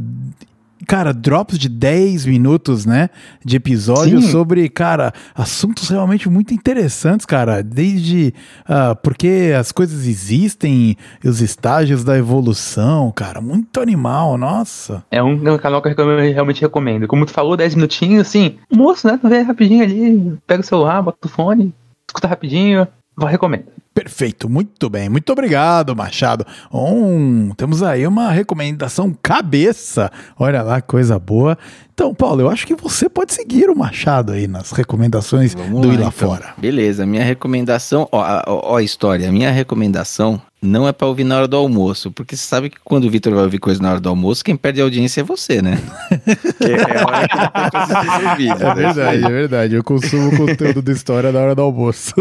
cara, 0.88 1.14
drops 1.14 1.57
de 1.57 1.69
10 1.69 2.26
minutos, 2.26 2.85
né, 2.85 3.10
de 3.43 3.56
episódio 3.56 4.22
Sim. 4.22 4.31
sobre, 4.31 4.69
cara, 4.69 5.14
assuntos 5.35 5.89
realmente 5.89 6.30
muito 6.30 6.53
interessantes, 6.53 7.26
cara, 7.26 7.61
desde 7.61 8.34
ah, 8.68 8.95
porque 8.95 9.53
as 9.57 9.72
coisas 9.72 10.07
existem, 10.07 10.95
os 11.23 11.41
estágios 11.41 12.03
da 12.03 12.18
evolução, 12.18 13.11
cara, 13.11 13.41
muito 13.41 13.80
animal, 13.80 14.38
nossa. 14.38 15.03
É 15.11 15.22
um, 15.22 15.47
é 15.47 15.51
um 15.51 15.57
canal 15.57 15.81
que 15.81 15.89
eu 15.89 16.19
realmente 16.31 16.61
recomendo. 16.61 17.07
Como 17.07 17.26
tu 17.26 17.31
falou, 17.31 17.57
10 17.57 17.76
minutinhos, 17.76 18.27
assim, 18.27 18.57
moço, 18.72 19.07
né? 19.07 19.18
Tu 19.22 19.27
vê 19.27 19.41
rapidinho 19.41 19.84
ali, 19.84 20.38
pega 20.45 20.61
o 20.61 20.65
celular, 20.65 21.01
bota 21.01 21.27
o 21.27 21.30
fone, 21.30 21.73
escuta 22.07 22.27
rapidinho, 22.27 22.88
eu 23.19 23.27
recomendo. 23.27 23.65
Perfeito, 23.94 24.48
muito 24.48 24.90
bem, 24.90 25.10
muito 25.10 25.32
obrigado, 25.32 25.95
Machado. 25.95 26.45
Um, 26.72 27.52
temos 27.57 27.84
aí 27.84 28.06
uma 28.07 28.32
recomendação 28.32 29.14
cabeça. 29.22 30.11
Olha 30.38 30.61
lá, 30.61 30.82
coisa 30.82 31.20
boa. 31.20 31.57
Então, 31.94 32.14
Paulo, 32.14 32.40
eu 32.41 32.49
acho 32.49 32.66
que 32.66 32.76
você 32.76 33.10
pode 33.10 33.34
seguir 33.34 33.70
o 33.70 33.76
Machado 33.76 34.32
aí 34.32 34.48
nas 34.48 34.72
recomendações 34.72 35.53
Vamos 35.53 35.82
do 35.82 35.88
lá, 35.90 35.94
Ir 35.94 35.98
Lá 35.98 36.07
então. 36.07 36.30
Fora. 36.30 36.53
Beleza, 36.57 37.06
minha 37.06 37.24
recomendação, 37.24 38.07
ó, 38.11 38.41
ó, 38.48 38.72
ó 38.72 38.78
a 38.78 38.84
história, 38.84 39.28
a 39.28 39.32
minha 39.32 39.52
recomendação 39.52 40.41
não 40.61 40.88
é 40.88 40.91
pra 40.91 41.07
ouvir 41.07 41.24
na 41.24 41.38
hora 41.38 41.48
do 41.48 41.56
almoço, 41.56 42.11
porque 42.11 42.36
você 42.36 42.45
sabe 42.45 42.70
que 42.70 42.78
quando 42.84 43.06
o 43.06 43.10
Vitor 43.10 43.34
vai 43.34 43.44
ouvir 43.44 43.60
coisa 43.60 43.82
na 43.82 43.91
hora 43.91 43.99
do 43.99 44.10
almoço, 44.10 44.44
quem 44.44 44.57
perde 44.57 44.82
a 44.82 44.84
audiência 44.84 45.22
é 45.22 45.24
você, 45.24 45.61
né? 45.61 45.78
É 46.60 46.99
a 46.99 47.07
hora 47.07 48.36
que 48.36 48.48
É 48.48 48.56
né? 48.56 48.74
verdade, 48.76 49.24
é 49.26 49.30
verdade. 49.30 49.76
Eu 49.76 49.84
consumo 49.84 50.36
conteúdo 50.36 50.82
da 50.82 50.91
história 50.91 51.32
na 51.32 51.40
hora 51.40 51.56
do 51.56 51.61
almoço. 51.61 52.14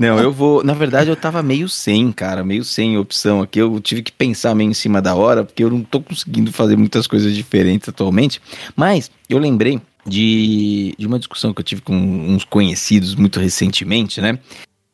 Não, 0.00 0.18
eu 0.18 0.32
vou. 0.32 0.64
Na 0.64 0.72
verdade, 0.74 0.89
eu 1.08 1.16
tava 1.16 1.42
meio 1.42 1.68
sem, 1.68 2.10
cara, 2.12 2.44
meio 2.44 2.64
sem 2.64 2.96
opção 2.98 3.40
aqui. 3.40 3.58
Eu 3.60 3.80
tive 3.80 4.02
que 4.02 4.12
pensar 4.12 4.54
meio 4.54 4.70
em 4.70 4.74
cima 4.74 5.00
da 5.00 5.14
hora, 5.14 5.44
porque 5.44 5.62
eu 5.62 5.70
não 5.70 5.82
tô 5.82 6.00
conseguindo 6.00 6.52
fazer 6.52 6.76
muitas 6.76 7.06
coisas 7.06 7.34
diferentes 7.34 7.88
atualmente. 7.88 8.40
Mas 8.76 9.10
eu 9.28 9.38
lembrei 9.38 9.80
de, 10.06 10.94
de 10.98 11.06
uma 11.06 11.18
discussão 11.18 11.52
que 11.52 11.60
eu 11.60 11.64
tive 11.64 11.82
com 11.82 11.94
uns 11.94 12.44
conhecidos 12.44 13.14
muito 13.14 13.38
recentemente, 13.40 14.20
né? 14.20 14.38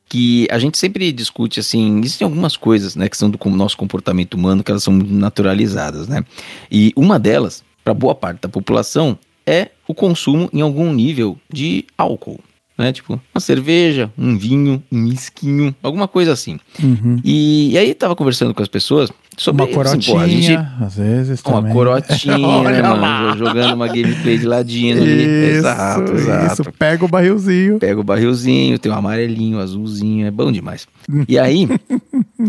Que 0.08 0.46
a 0.50 0.58
gente 0.58 0.78
sempre 0.78 1.10
discute 1.12 1.60
assim, 1.60 1.98
existem 2.00 2.24
algumas 2.24 2.56
coisas, 2.56 2.94
né, 2.94 3.08
que 3.08 3.16
são 3.16 3.28
do 3.28 3.38
nosso 3.50 3.76
comportamento 3.76 4.34
humano, 4.34 4.62
que 4.62 4.70
elas 4.70 4.84
são 4.84 4.94
naturalizadas, 4.94 6.06
né? 6.06 6.24
E 6.70 6.92
uma 6.94 7.18
delas, 7.18 7.64
para 7.82 7.92
boa 7.92 8.14
parte 8.14 8.42
da 8.42 8.48
população, 8.48 9.18
é 9.44 9.70
o 9.86 9.94
consumo 9.94 10.48
em 10.52 10.60
algum 10.60 10.92
nível 10.92 11.38
de 11.52 11.84
álcool 11.98 12.40
né? 12.76 12.92
Tipo, 12.92 13.20
uma 13.34 13.40
cerveja, 13.40 14.10
um 14.18 14.36
vinho, 14.36 14.82
um 14.90 15.06
esquinho, 15.06 15.74
alguma 15.82 16.06
coisa 16.06 16.32
assim. 16.32 16.58
Uhum. 16.82 17.20
E, 17.24 17.72
e 17.72 17.78
aí 17.78 17.94
tava 17.94 18.14
conversando 18.14 18.54
com 18.54 18.62
as 18.62 18.68
pessoas 18.68 19.10
sobre 19.36 19.62
Uma 19.62 19.66
assim, 19.66 19.74
corotinha, 19.74 20.16
pô, 20.16 20.22
a 20.22 20.28
gente 20.28 20.58
às 20.80 20.96
vezes 20.96 21.42
uma 21.44 21.56
também. 21.56 21.72
corotinha, 21.72 22.62
né, 22.62 22.82
mano, 22.82 23.36
jogando 23.38 23.74
uma 23.74 23.86
gameplay 23.86 24.38
de 24.38 24.46
ladinho 24.46 24.96
ali. 24.96 25.10
Isso, 25.12 25.56
exato, 25.58 26.12
exato. 26.12 26.52
isso. 26.52 26.72
Pega 26.78 27.04
o 27.04 27.08
barrilzinho. 27.08 27.78
Pega 27.78 28.00
o 28.00 28.04
barrilzinho, 28.04 28.78
tem 28.78 28.90
o 28.90 28.94
amarelinho, 28.94 29.58
o 29.58 29.60
azulzinho, 29.60 30.26
é 30.26 30.30
bom 30.30 30.50
demais. 30.50 30.86
E 31.28 31.38
aí, 31.38 31.68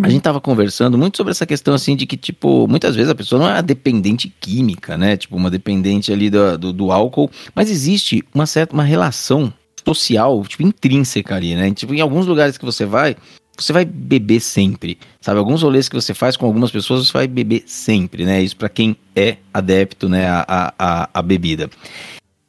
a 0.01 0.09
gente 0.09 0.21
tava 0.21 0.39
conversando 0.39 0.97
muito 0.97 1.17
sobre 1.17 1.31
essa 1.31 1.45
questão 1.45 1.73
assim 1.73 1.95
de 1.95 2.05
que, 2.05 2.15
tipo, 2.15 2.67
muitas 2.67 2.95
vezes 2.95 3.11
a 3.11 3.15
pessoa 3.15 3.41
não 3.41 3.49
é 3.49 3.53
uma 3.53 3.63
dependente 3.63 4.33
química, 4.39 4.97
né? 4.97 5.17
Tipo, 5.17 5.35
uma 5.35 5.49
dependente 5.49 6.11
ali 6.11 6.29
do, 6.29 6.57
do, 6.57 6.73
do 6.73 6.91
álcool, 6.91 7.29
mas 7.53 7.69
existe 7.69 8.23
uma 8.33 8.45
certa 8.45 8.73
uma 8.73 8.83
relação 8.83 9.51
social, 9.87 10.43
tipo, 10.45 10.63
intrínseca 10.63 11.35
ali, 11.35 11.55
né? 11.55 11.71
Tipo, 11.71 11.93
em 11.93 12.01
alguns 12.01 12.25
lugares 12.25 12.57
que 12.57 12.65
você 12.65 12.85
vai, 12.85 13.15
você 13.57 13.71
vai 13.71 13.85
beber 13.85 14.41
sempre, 14.41 14.97
sabe? 15.21 15.39
Alguns 15.39 15.61
rolês 15.61 15.87
que 15.87 15.95
você 15.95 16.13
faz 16.13 16.35
com 16.35 16.45
algumas 16.45 16.71
pessoas, 16.71 17.07
você 17.07 17.13
vai 17.13 17.27
beber 17.27 17.63
sempre, 17.65 18.25
né? 18.25 18.41
Isso 18.41 18.57
pra 18.57 18.69
quem 18.69 18.95
é 19.15 19.37
adepto, 19.53 20.09
né, 20.09 20.27
a, 20.27 20.73
a, 20.77 21.09
a 21.13 21.21
bebida. 21.21 21.69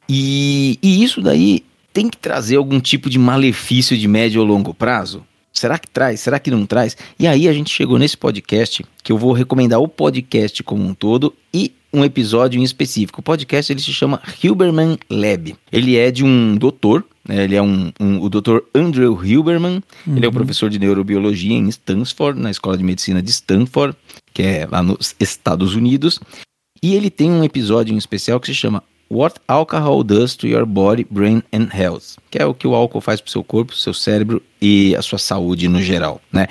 E, 0.07 0.77
e 0.81 1.03
isso 1.03 1.21
daí 1.21 1.63
tem 1.93 2.09
que 2.09 2.17
trazer 2.17 2.57
algum 2.57 2.79
tipo 2.79 3.09
de 3.09 3.17
malefício 3.17 3.97
de 3.97 4.07
médio 4.07 4.41
ou 4.41 4.47
longo 4.47 4.73
prazo? 4.73 5.25
Será 5.51 5.79
que 5.79 5.89
traz? 5.89 6.19
Será 6.19 6.39
que 6.39 6.51
não 6.51 6.65
traz? 6.65 6.95
E 7.17 7.27
aí 7.27 7.47
a 7.47 7.53
gente 7.53 7.73
chegou 7.73 7.97
nesse 7.97 8.15
podcast 8.15 8.85
que 9.03 9.11
eu 9.11 9.17
vou 9.17 9.33
recomendar 9.33 9.79
o 9.79 9.87
podcast 9.87 10.61
como 10.63 10.83
um 10.83 10.93
todo 10.93 11.33
e 11.53 11.73
um 11.91 12.03
episódio 12.05 12.59
em 12.59 12.63
específico. 12.63 13.19
O 13.21 13.23
podcast 13.23 13.71
ele 13.71 13.81
se 13.81 13.91
chama 13.93 14.21
Hilberman 14.43 14.97
Lab. 15.09 15.55
Ele 15.71 15.97
é 15.97 16.11
de 16.11 16.23
um 16.23 16.55
doutor, 16.55 17.03
né? 17.27 17.43
ele 17.43 17.55
é 17.55 17.61
um, 17.61 17.91
um- 17.99 18.21
o 18.21 18.29
doutor 18.29 18.65
Andrew 18.75 19.23
Hilberman. 19.25 19.81
Ele 20.07 20.25
é 20.25 20.29
o 20.29 20.31
professor 20.31 20.69
de 20.69 20.77
neurobiologia 20.79 21.53
em 21.55 21.67
Stanford, 21.69 22.39
na 22.39 22.51
escola 22.51 22.77
de 22.77 22.83
medicina 22.83 23.21
de 23.21 23.31
Stanford. 23.31 23.95
que 24.33 24.43
é 24.43 24.67
lá 24.69 24.81
nos 24.83 25.15
Estados 25.19 25.73
Unidos. 25.75 26.19
E 26.81 26.95
ele 26.95 27.09
tem 27.09 27.29
um 27.31 27.43
episódio 27.43 27.93
em 27.93 27.97
especial 27.97 28.39
que 28.39 28.47
se 28.47 28.53
chama 28.55 28.83
What 29.11 29.39
Alcohol 29.47 30.03
Does 30.03 30.35
to 30.35 30.47
Your 30.47 30.65
Body, 30.67 31.05
Brain 31.09 31.41
and 31.51 31.67
Health, 31.73 32.17
que 32.29 32.37
é 32.37 32.45
o 32.45 32.53
que 32.53 32.67
o 32.67 32.75
álcool 32.75 33.01
faz 33.01 33.19
para 33.19 33.27
o 33.27 33.31
seu 33.31 33.43
corpo, 33.43 33.75
seu 33.75 33.93
cérebro 33.93 34.41
e 34.61 34.95
a 34.95 35.01
sua 35.01 35.17
saúde 35.17 35.67
no 35.67 35.81
geral, 35.81 36.21
né? 36.31 36.47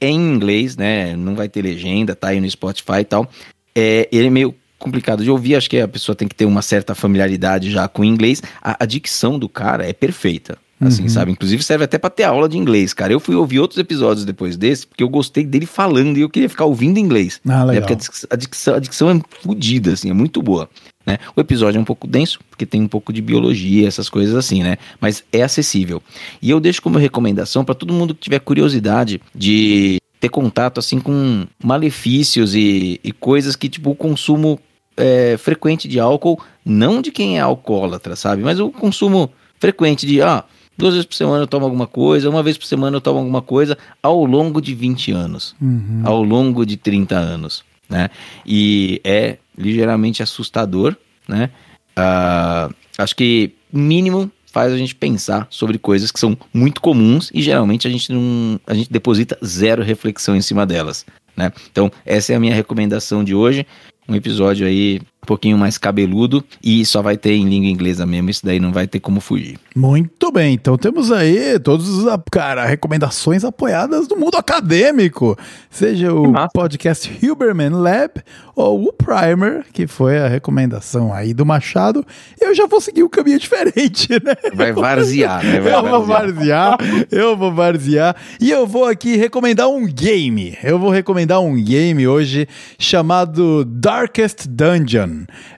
É 0.00 0.08
em 0.08 0.14
inglês, 0.34 0.76
né? 0.76 1.16
Não 1.16 1.34
vai 1.34 1.48
ter 1.48 1.62
legenda, 1.62 2.14
tá 2.14 2.28
aí 2.28 2.40
no 2.40 2.48
Spotify 2.48 3.00
e 3.00 3.04
tal. 3.04 3.28
É, 3.74 4.08
ele 4.12 4.28
é 4.28 4.30
meio 4.30 4.54
complicado 4.78 5.22
de 5.22 5.30
ouvir, 5.30 5.56
acho 5.56 5.70
que 5.70 5.78
a 5.78 5.88
pessoa 5.88 6.14
tem 6.14 6.28
que 6.28 6.34
ter 6.34 6.44
uma 6.44 6.62
certa 6.62 6.94
familiaridade 6.94 7.70
já 7.70 7.88
com 7.88 8.02
o 8.02 8.04
inglês. 8.04 8.42
A, 8.62 8.84
a 8.84 8.86
dicção 8.86 9.38
do 9.38 9.48
cara 9.48 9.88
é 9.88 9.92
perfeita. 9.92 10.58
Assim, 10.78 11.04
uhum. 11.04 11.08
sabe? 11.08 11.32
Inclusive 11.32 11.62
serve 11.62 11.84
até 11.84 11.96
pra 11.96 12.10
ter 12.10 12.24
aula 12.24 12.46
de 12.46 12.58
inglês, 12.58 12.92
cara. 12.92 13.10
Eu 13.10 13.18
fui 13.18 13.34
ouvir 13.34 13.60
outros 13.60 13.78
episódios 13.78 14.26
depois 14.26 14.58
desse, 14.58 14.86
porque 14.86 15.02
eu 15.02 15.08
gostei 15.08 15.42
dele 15.42 15.64
falando 15.64 16.18
e 16.18 16.20
eu 16.20 16.28
queria 16.28 16.50
ficar 16.50 16.66
ouvindo 16.66 16.98
inglês. 16.98 17.40
Ah, 17.48 17.64
legal. 17.64 17.76
É 17.76 17.80
porque 17.80 17.94
a 18.28 18.36
dicção, 18.36 18.74
a 18.74 18.78
dicção 18.78 19.10
é 19.10 19.20
fodida, 19.42 19.92
assim, 19.94 20.10
é 20.10 20.12
muito 20.12 20.42
boa. 20.42 20.68
Né? 21.06 21.18
O 21.34 21.40
episódio 21.40 21.78
é 21.78 21.80
um 21.80 21.84
pouco 21.84 22.06
denso, 22.06 22.40
porque 22.50 22.66
tem 22.66 22.82
um 22.82 22.88
pouco 22.88 23.10
de 23.10 23.22
biologia, 23.22 23.88
essas 23.88 24.10
coisas 24.10 24.34
assim, 24.34 24.62
né? 24.62 24.76
Mas 25.00 25.24
é 25.32 25.42
acessível. 25.42 26.02
E 26.42 26.50
eu 26.50 26.60
deixo 26.60 26.82
como 26.82 26.98
recomendação 26.98 27.64
para 27.64 27.74
todo 27.74 27.94
mundo 27.94 28.14
que 28.14 28.20
tiver 28.20 28.40
curiosidade 28.40 29.20
de 29.34 29.98
ter 30.20 30.28
contato 30.28 30.78
assim 30.78 30.98
com 30.98 31.46
malefícios 31.62 32.54
e, 32.54 33.00
e 33.02 33.12
coisas 33.12 33.56
que, 33.56 33.68
tipo, 33.68 33.90
o 33.90 33.94
consumo 33.94 34.60
é, 34.96 35.36
frequente 35.36 35.86
de 35.88 36.00
álcool, 36.00 36.40
não 36.64 37.02
de 37.02 37.10
quem 37.10 37.38
é 37.38 37.40
alcoólatra, 37.40 38.16
sabe? 38.16 38.42
Mas 38.42 38.60
o 38.60 38.70
consumo 38.70 39.30
frequente 39.58 40.06
de, 40.06 40.22
ah, 40.22 40.44
Duas 40.76 40.92
vezes 40.92 41.06
por 41.06 41.14
semana 41.14 41.42
eu 41.42 41.46
tomo 41.46 41.64
alguma 41.64 41.86
coisa, 41.86 42.28
uma 42.28 42.42
vez 42.42 42.58
por 42.58 42.66
semana 42.66 42.96
eu 42.96 43.00
tomo 43.00 43.18
alguma 43.18 43.40
coisa, 43.40 43.78
ao 44.02 44.24
longo 44.24 44.60
de 44.60 44.74
20 44.74 45.10
anos, 45.10 45.56
uhum. 45.60 46.02
ao 46.04 46.22
longo 46.22 46.66
de 46.66 46.76
30 46.76 47.16
anos, 47.16 47.64
né? 47.88 48.10
E 48.44 49.00
é 49.02 49.38
ligeiramente 49.56 50.22
assustador, 50.22 50.94
né? 51.26 51.50
Uh, 51.98 52.74
acho 52.98 53.16
que 53.16 53.54
mínimo 53.72 54.30
faz 54.52 54.70
a 54.70 54.76
gente 54.76 54.94
pensar 54.94 55.46
sobre 55.48 55.78
coisas 55.78 56.10
que 56.10 56.20
são 56.20 56.36
muito 56.52 56.80
comuns 56.82 57.30
e 57.32 57.40
geralmente 57.40 57.88
a 57.88 57.90
gente 57.90 58.12
não, 58.12 58.60
a 58.66 58.74
gente 58.74 58.92
deposita 58.92 59.38
zero 59.42 59.82
reflexão 59.82 60.36
em 60.36 60.42
cima 60.42 60.66
delas, 60.66 61.06
né? 61.34 61.52
Então 61.72 61.90
essa 62.04 62.34
é 62.34 62.36
a 62.36 62.40
minha 62.40 62.54
recomendação 62.54 63.24
de 63.24 63.34
hoje, 63.34 63.66
um 64.08 64.14
episódio 64.14 64.66
aí 64.66 65.00
um 65.26 65.34
pouquinho 65.36 65.58
mais 65.58 65.76
cabeludo 65.76 66.44
e 66.62 66.86
só 66.86 67.02
vai 67.02 67.16
ter 67.16 67.32
em 67.32 67.48
língua 67.48 67.68
inglesa 67.68 68.06
mesmo, 68.06 68.30
isso 68.30 68.46
daí 68.46 68.60
não 68.60 68.72
vai 68.72 68.86
ter 68.86 69.00
como 69.00 69.20
fugir. 69.20 69.58
Muito 69.74 70.30
bem, 70.30 70.54
então 70.54 70.78
temos 70.78 71.10
aí 71.10 71.58
todos 71.58 71.88
os, 71.88 72.06
cara, 72.30 72.64
recomendações 72.64 73.44
apoiadas 73.44 74.06
do 74.06 74.16
mundo 74.16 74.36
acadêmico, 74.36 75.36
seja 75.68 76.14
o 76.14 76.32
podcast 76.54 77.10
Huberman 77.20 77.70
Lab 77.70 78.22
ou 78.54 78.88
o 78.88 78.92
Primer, 78.92 79.66
que 79.72 79.86
foi 79.86 80.18
a 80.18 80.28
recomendação 80.28 81.12
aí 81.12 81.34
do 81.34 81.44
Machado. 81.44 82.06
Eu 82.40 82.54
já 82.54 82.66
vou 82.66 82.80
seguir 82.80 83.02
um 83.02 83.08
caminho 83.08 83.38
diferente, 83.40 84.08
né? 84.12 84.34
Vai 84.54 84.72
varzear, 84.72 85.44
né? 85.44 85.60
Vai 85.60 85.74
eu 85.74 85.82
vou 85.82 86.06
varzear, 86.06 86.78
eu 87.10 87.36
vou 87.36 87.52
varzear 87.52 88.16
e 88.40 88.50
eu 88.50 88.66
vou 88.66 88.84
aqui 88.84 89.16
recomendar 89.16 89.68
um 89.68 89.84
game. 89.84 90.56
Eu 90.62 90.78
vou 90.78 90.90
recomendar 90.90 91.40
um 91.40 91.54
game 91.56 92.06
hoje 92.06 92.48
chamado 92.78 93.64
Darkest 93.64 94.46
Dungeon. 94.48 95.15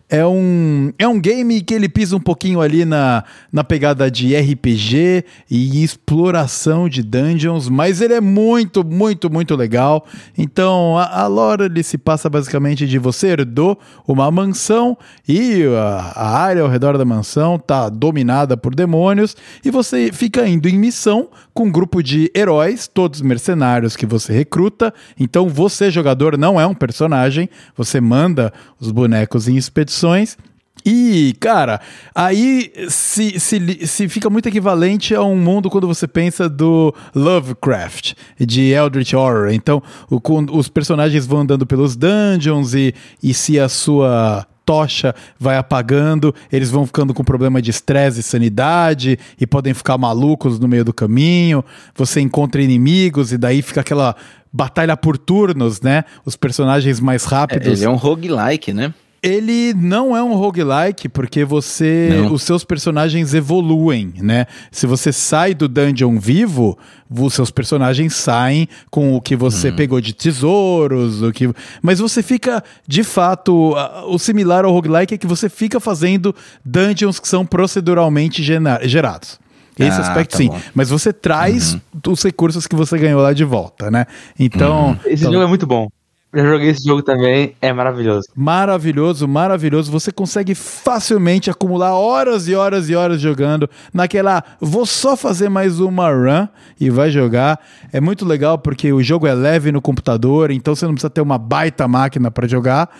É 0.08 0.26
um, 0.26 0.92
é 0.98 1.06
um 1.06 1.20
game 1.20 1.60
que 1.60 1.74
ele 1.74 1.88
pisa 1.88 2.16
um 2.16 2.20
pouquinho 2.20 2.60
ali 2.60 2.84
na, 2.84 3.24
na 3.52 3.62
pegada 3.62 4.10
de 4.10 4.34
RPG 4.36 5.24
e 5.50 5.82
exploração 5.84 6.88
de 6.88 7.02
dungeons, 7.02 7.68
mas 7.68 8.00
ele 8.00 8.14
é 8.14 8.20
muito, 8.20 8.84
muito, 8.84 9.30
muito 9.30 9.54
legal. 9.54 10.06
Então, 10.36 10.96
a, 10.96 11.22
a 11.22 11.26
lore 11.26 11.64
ele 11.64 11.82
se 11.82 11.98
passa 11.98 12.30
basicamente 12.30 12.86
de 12.86 12.98
você 12.98 13.28
herdou 13.28 13.78
uma 14.06 14.30
mansão 14.30 14.96
e 15.28 15.64
a, 15.64 16.12
a 16.14 16.38
área 16.38 16.62
ao 16.62 16.68
redor 16.68 16.96
da 16.96 17.04
mansão 17.04 17.58
tá 17.58 17.88
dominada 17.88 18.56
por 18.56 18.74
demônios 18.74 19.36
e 19.64 19.70
você 19.70 20.10
fica 20.12 20.46
indo 20.48 20.68
em 20.68 20.78
missão 20.78 21.28
com 21.58 21.64
um 21.64 21.72
grupo 21.72 22.04
de 22.04 22.30
heróis, 22.36 22.86
todos 22.86 23.20
mercenários 23.20 23.96
que 23.96 24.06
você 24.06 24.32
recruta. 24.32 24.94
Então, 25.18 25.48
você, 25.48 25.90
jogador, 25.90 26.38
não 26.38 26.60
é 26.60 26.64
um 26.64 26.72
personagem, 26.72 27.50
você 27.76 28.00
manda 28.00 28.52
os 28.78 28.92
bonecos 28.92 29.48
em 29.48 29.56
expedições. 29.56 30.38
E, 30.86 31.34
cara, 31.40 31.80
aí 32.14 32.70
se, 32.88 33.40
se, 33.40 33.86
se 33.88 34.08
fica 34.08 34.30
muito 34.30 34.48
equivalente 34.48 35.16
a 35.16 35.22
um 35.24 35.36
mundo 35.36 35.68
quando 35.68 35.88
você 35.88 36.06
pensa 36.06 36.48
do 36.48 36.94
Lovecraft, 37.12 38.12
de 38.38 38.70
Eldritch 38.70 39.14
Horror. 39.14 39.50
Então, 39.50 39.82
o, 40.08 40.20
os 40.56 40.68
personagens 40.68 41.26
vão 41.26 41.40
andando 41.40 41.66
pelos 41.66 41.96
dungeons 41.96 42.72
e, 42.72 42.94
e 43.20 43.34
se 43.34 43.58
a 43.58 43.68
sua 43.68 44.46
tocha 44.68 45.14
vai 45.40 45.56
apagando, 45.56 46.34
eles 46.52 46.70
vão 46.70 46.84
ficando 46.84 47.14
com 47.14 47.24
problema 47.24 47.62
de 47.62 47.70
estresse 47.70 48.20
e 48.20 48.22
sanidade 48.22 49.18
e 49.40 49.46
podem 49.46 49.72
ficar 49.72 49.96
malucos 49.96 50.58
no 50.58 50.68
meio 50.68 50.84
do 50.84 50.92
caminho. 50.92 51.64
Você 51.94 52.20
encontra 52.20 52.60
inimigos 52.60 53.32
e 53.32 53.38
daí 53.38 53.62
fica 53.62 53.80
aquela 53.80 54.14
batalha 54.52 54.94
por 54.94 55.16
turnos, 55.16 55.80
né? 55.80 56.04
Os 56.22 56.36
personagens 56.36 57.00
mais 57.00 57.24
rápidos. 57.24 57.66
É, 57.66 57.70
ele 57.72 57.84
é 57.86 57.88
um 57.88 57.96
roguelike, 57.96 58.74
né? 58.74 58.92
Ele 59.22 59.74
não 59.74 60.16
é 60.16 60.22
um 60.22 60.34
roguelike 60.34 61.08
porque 61.08 61.44
você. 61.44 62.08
Não. 62.12 62.32
Os 62.32 62.42
seus 62.42 62.64
personagens 62.64 63.34
evoluem, 63.34 64.14
né? 64.18 64.46
Se 64.70 64.86
você 64.86 65.12
sai 65.12 65.54
do 65.54 65.66
dungeon 65.68 66.18
vivo, 66.18 66.78
os 67.10 67.34
seus 67.34 67.50
personagens 67.50 68.14
saem 68.14 68.68
com 68.90 69.16
o 69.16 69.20
que 69.20 69.34
você 69.34 69.70
hum. 69.70 69.76
pegou 69.76 70.00
de 70.00 70.12
tesouros, 70.12 71.20
o 71.20 71.32
que. 71.32 71.50
Mas 71.82 71.98
você 71.98 72.22
fica, 72.22 72.62
de 72.86 73.02
fato, 73.02 73.74
o 74.06 74.18
similar 74.18 74.64
ao 74.64 74.72
roguelike 74.72 75.14
é 75.14 75.18
que 75.18 75.26
você 75.26 75.48
fica 75.48 75.80
fazendo 75.80 76.34
dungeons 76.64 77.18
que 77.18 77.26
são 77.26 77.44
proceduralmente 77.44 78.42
gerados. 78.42 79.40
Esse 79.78 79.98
ah, 79.98 80.00
aspecto 80.00 80.32
tá 80.32 80.38
sim. 80.38 80.48
Bom. 80.48 80.60
Mas 80.74 80.90
você 80.90 81.12
traz 81.12 81.74
uhum. 81.74 81.80
os 82.08 82.22
recursos 82.22 82.66
que 82.66 82.74
você 82.74 82.98
ganhou 82.98 83.20
lá 83.20 83.32
de 83.32 83.44
volta, 83.44 83.90
né? 83.90 84.06
Então. 84.38 84.88
Uhum. 84.88 84.96
Esse 85.06 85.22
então... 85.22 85.32
jogo 85.32 85.44
é 85.44 85.48
muito 85.48 85.66
bom. 85.66 85.88
Já 86.34 86.44
joguei 86.44 86.68
esse 86.68 86.86
jogo 86.86 87.02
também, 87.02 87.54
é 87.60 87.72
maravilhoso. 87.72 88.28
Maravilhoso, 88.36 89.26
maravilhoso. 89.26 89.90
Você 89.90 90.12
consegue 90.12 90.54
facilmente 90.54 91.50
acumular 91.50 91.94
horas 91.94 92.46
e 92.48 92.54
horas 92.54 92.90
e 92.90 92.94
horas 92.94 93.18
jogando 93.18 93.68
naquela. 93.94 94.44
Vou 94.60 94.84
só 94.84 95.16
fazer 95.16 95.48
mais 95.48 95.80
uma 95.80 96.10
run 96.10 96.46
e 96.78 96.90
vai 96.90 97.10
jogar. 97.10 97.58
É 97.90 97.98
muito 97.98 98.26
legal 98.26 98.58
porque 98.58 98.92
o 98.92 99.02
jogo 99.02 99.26
é 99.26 99.32
leve 99.32 99.72
no 99.72 99.80
computador, 99.80 100.50
então 100.50 100.74
você 100.74 100.84
não 100.84 100.92
precisa 100.92 101.08
ter 101.08 101.22
uma 101.22 101.38
baita 101.38 101.88
máquina 101.88 102.30
para 102.30 102.46
jogar. 102.46 102.90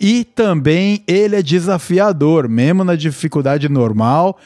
E 0.00 0.22
também 0.22 1.02
ele 1.08 1.34
é 1.34 1.42
desafiador, 1.42 2.48
mesmo 2.48 2.84
na 2.84 2.94
dificuldade 2.94 3.68
normal. 3.68 4.38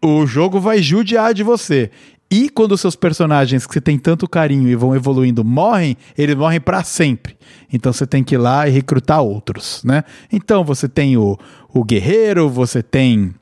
O 0.00 0.26
jogo 0.26 0.60
vai 0.60 0.80
judiar 0.80 1.34
de 1.34 1.42
você. 1.42 1.90
E 2.36 2.48
quando 2.48 2.72
os 2.72 2.80
seus 2.80 2.96
personagens 2.96 3.64
que 3.64 3.72
você 3.72 3.80
tem 3.80 3.96
tanto 3.96 4.28
carinho 4.28 4.68
e 4.68 4.74
vão 4.74 4.92
evoluindo 4.92 5.44
morrem, 5.44 5.96
eles 6.18 6.34
morrem 6.34 6.60
para 6.60 6.82
sempre. 6.82 7.36
Então 7.72 7.92
você 7.92 8.08
tem 8.08 8.24
que 8.24 8.34
ir 8.34 8.38
lá 8.38 8.66
e 8.66 8.72
recrutar 8.72 9.22
outros, 9.22 9.84
né? 9.84 10.02
Então 10.32 10.64
você 10.64 10.88
tem 10.88 11.16
o, 11.16 11.38
o 11.72 11.84
guerreiro, 11.84 12.50
você 12.50 12.82
tem 12.82 13.32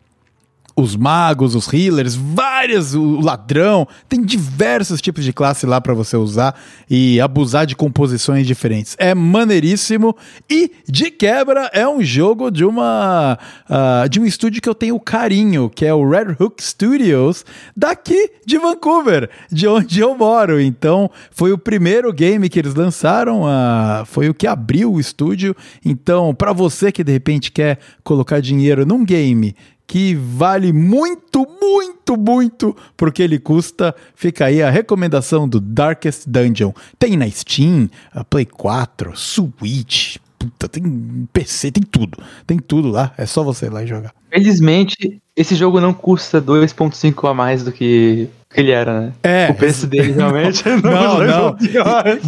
os 0.74 0.96
magos, 0.96 1.54
os 1.54 1.70
healers, 1.72 2.14
várias, 2.14 2.94
o 2.94 3.20
ladrão, 3.20 3.86
tem 4.08 4.22
diversos 4.22 5.00
tipos 5.00 5.24
de 5.24 5.32
classe 5.32 5.66
lá 5.66 5.80
para 5.80 5.94
você 5.94 6.16
usar 6.16 6.58
e 6.88 7.20
abusar 7.20 7.66
de 7.66 7.76
composições 7.76 8.46
diferentes. 8.46 8.96
É 8.98 9.14
maneiríssimo 9.14 10.16
e 10.48 10.70
de 10.88 11.10
quebra 11.10 11.70
é 11.72 11.86
um 11.86 12.02
jogo 12.02 12.50
de 12.50 12.64
uma 12.64 13.38
uh, 13.68 14.08
de 14.08 14.20
um 14.20 14.24
estúdio 14.24 14.62
que 14.62 14.68
eu 14.68 14.74
tenho 14.74 14.98
carinho, 14.98 15.68
que 15.68 15.84
é 15.84 15.92
o 15.92 16.08
Red 16.08 16.36
Hook 16.40 16.62
Studios, 16.62 17.44
daqui 17.76 18.30
de 18.46 18.58
Vancouver, 18.58 19.28
de 19.50 19.68
onde 19.68 20.00
eu 20.00 20.16
moro. 20.16 20.60
Então, 20.60 21.10
foi 21.30 21.52
o 21.52 21.58
primeiro 21.58 22.12
game 22.12 22.48
que 22.48 22.58
eles 22.58 22.74
lançaram, 22.74 23.42
uh, 23.42 24.04
foi 24.06 24.28
o 24.28 24.34
que 24.34 24.46
abriu 24.46 24.92
o 24.92 25.00
estúdio. 25.00 25.54
Então, 25.84 26.34
para 26.34 26.52
você 26.52 26.90
que 26.90 27.04
de 27.04 27.12
repente 27.12 27.52
quer 27.52 27.78
colocar 28.02 28.40
dinheiro 28.40 28.86
num 28.86 29.04
game 29.04 29.54
que 29.86 30.14
vale 30.14 30.72
muito, 30.72 31.46
muito, 31.60 32.16
muito 32.16 32.76
porque 32.96 33.22
ele 33.22 33.38
custa. 33.38 33.94
Fica 34.14 34.46
aí 34.46 34.62
a 34.62 34.70
recomendação 34.70 35.48
do 35.48 35.60
Darkest 35.60 36.24
Dungeon. 36.26 36.72
Tem 36.98 37.16
na 37.16 37.28
Steam, 37.30 37.88
Play 38.30 38.46
4, 38.46 39.16
Switch, 39.16 40.16
puta, 40.38 40.68
tem 40.68 41.28
PC, 41.32 41.70
tem 41.70 41.82
tudo. 41.82 42.18
Tem 42.46 42.58
tudo 42.58 42.88
lá, 42.88 43.12
é 43.16 43.26
só 43.26 43.44
você 43.44 43.66
ir 43.66 43.70
lá 43.70 43.84
e 43.84 43.86
jogar. 43.86 44.12
Felizmente, 44.30 45.20
esse 45.36 45.54
jogo 45.54 45.80
não 45.80 45.92
custa 45.92 46.40
2.5 46.40 47.30
a 47.30 47.34
mais 47.34 47.62
do 47.62 47.70
que 47.70 48.28
ele 48.54 48.70
era, 48.70 49.00
né? 49.00 49.12
É. 49.22 49.48
O 49.50 49.54
preço 49.54 49.86
dele 49.86 50.12
realmente 50.16 50.62
não, 50.68 51.18
não. 51.18 51.50
Não. 51.50 51.56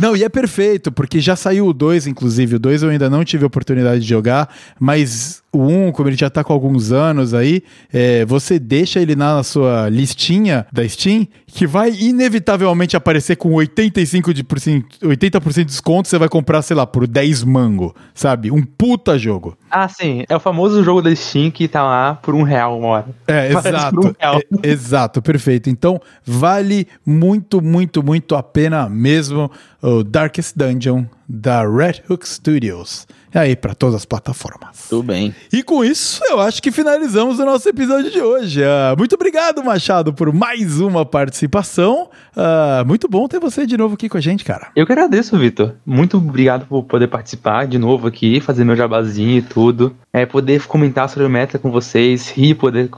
não, 0.00 0.16
e 0.16 0.24
é 0.24 0.28
perfeito, 0.28 0.92
porque 0.92 1.20
já 1.20 1.36
saiu 1.36 1.66
o 1.66 1.72
2, 1.72 2.06
inclusive. 2.06 2.56
O 2.56 2.58
2 2.58 2.82
eu 2.82 2.90
ainda 2.90 3.10
não 3.10 3.24
tive 3.24 3.44
a 3.44 3.46
oportunidade 3.46 4.00
de 4.00 4.08
jogar, 4.08 4.54
mas 4.78 5.42
o 5.58 5.66
1, 5.88 5.92
como 5.92 6.08
ele 6.08 6.16
já 6.16 6.28
tá 6.30 6.42
com 6.44 6.52
alguns 6.52 6.92
anos 6.92 7.34
aí, 7.34 7.62
é, 7.92 8.24
você 8.24 8.58
deixa 8.58 9.00
ele 9.00 9.14
na 9.16 9.42
sua 9.42 9.88
listinha 9.88 10.66
da 10.72 10.86
Steam, 10.88 11.26
que 11.46 11.66
vai 11.66 11.90
inevitavelmente 11.92 12.96
aparecer 12.96 13.36
com 13.36 13.52
85 13.54 14.34
de 14.34 14.42
por 14.42 14.58
cento- 14.60 14.98
80% 15.02 15.54
de 15.54 15.64
desconto, 15.64 16.08
você 16.08 16.18
vai 16.18 16.28
comprar, 16.28 16.62
sei 16.62 16.76
lá, 16.76 16.86
por 16.86 17.06
10 17.06 17.44
mango, 17.44 17.94
sabe? 18.14 18.50
Um 18.50 18.62
puta 18.62 19.18
jogo. 19.18 19.56
Ah, 19.70 19.88
sim. 19.88 20.24
É 20.28 20.36
o 20.36 20.40
famoso 20.40 20.82
jogo 20.84 21.02
da 21.02 21.14
Steam 21.14 21.50
que 21.50 21.66
tá 21.68 21.82
lá 21.82 22.14
por 22.14 22.34
um 22.34 22.42
real 22.42 22.78
uma 22.78 22.88
hora. 22.88 23.06
É, 23.26 23.50
Parece 23.54 23.68
exato. 23.68 24.00
um 24.00 24.12
real. 24.18 24.40
É, 24.62 24.68
exato, 24.68 25.22
perfeito. 25.22 25.68
Então, 25.70 26.00
vale 26.24 26.86
muito, 27.04 27.60
muito, 27.60 28.02
muito 28.02 28.34
a 28.36 28.42
pena 28.42 28.88
mesmo 28.88 29.50
o 29.84 30.02
Darkest 30.02 30.56
Dungeon 30.56 31.04
da 31.28 31.60
Red 31.68 32.02
Hook 32.08 32.26
Studios. 32.26 33.06
É 33.34 33.40
aí 33.40 33.56
para 33.56 33.74
todas 33.74 33.96
as 33.96 34.04
plataformas. 34.04 34.86
Tudo 34.88 35.02
bem. 35.02 35.34
E 35.52 35.60
com 35.60 35.84
isso, 35.84 36.22
eu 36.30 36.40
acho 36.40 36.62
que 36.62 36.70
finalizamos 36.70 37.40
o 37.40 37.44
nosso 37.44 37.68
episódio 37.68 38.08
de 38.08 38.20
hoje. 38.20 38.62
Ah, 38.62 38.94
muito 38.96 39.16
obrigado, 39.16 39.62
Machado, 39.64 40.14
por 40.14 40.32
mais 40.32 40.80
uma 40.80 41.04
participação. 41.04 42.08
Ah, 42.36 42.84
muito 42.86 43.08
bom 43.08 43.26
ter 43.26 43.40
você 43.40 43.66
de 43.66 43.76
novo 43.76 43.94
aqui 43.94 44.08
com 44.08 44.16
a 44.16 44.20
gente, 44.20 44.44
cara. 44.44 44.68
Eu 44.76 44.86
que 44.86 44.92
agradeço, 44.92 45.36
Vitor. 45.36 45.74
Muito 45.84 46.16
obrigado 46.16 46.66
por 46.66 46.84
poder 46.84 47.08
participar 47.08 47.66
de 47.66 47.76
novo 47.76 48.06
aqui, 48.06 48.40
fazer 48.40 48.64
meu 48.64 48.76
jabazinho 48.76 49.38
e 49.38 49.42
tudo. 49.42 49.96
É, 50.12 50.24
poder 50.24 50.64
comentar 50.66 51.08
sobre 51.08 51.26
o 51.26 51.30
meta 51.30 51.58
com 51.58 51.72
vocês, 51.72 52.30
rir, 52.30 52.54
poder, 52.54 52.88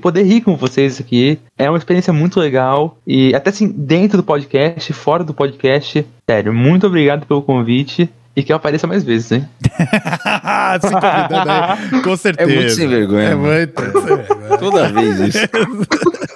poder 0.00 0.24
rir 0.24 0.40
com 0.40 0.56
vocês 0.56 1.00
aqui. 1.00 1.38
É 1.56 1.70
uma 1.70 1.78
experiência 1.78 2.12
muito 2.12 2.40
legal. 2.40 2.98
E 3.06 3.32
até 3.32 3.50
assim, 3.50 3.68
dentro 3.68 4.16
do 4.16 4.24
podcast, 4.24 4.92
fora 4.92 5.22
do 5.22 5.32
podcast. 5.32 6.04
Sério, 6.28 6.52
muito 6.54 6.86
obrigado 6.86 7.26
pelo 7.26 7.42
convite. 7.42 8.08
E 8.36 8.42
que 8.42 8.50
eu 8.50 8.56
apareça 8.56 8.84
mais 8.84 9.04
vezes, 9.04 9.30
hein? 9.30 9.48
Se 9.62 10.90
convidando 10.90 11.50
aí, 11.50 12.02
com 12.02 12.16
certeza. 12.16 12.50
É 12.50 12.54
muito 12.56 12.72
sem 12.72 12.88
vergonha, 12.88 13.28
É 13.28 13.34
mano. 13.36 13.54
muito 13.54 13.80
sem 13.92 14.16
vergonha. 14.16 14.58
Toda 14.58 14.88
vez 14.92 15.20
isso. 15.20 15.38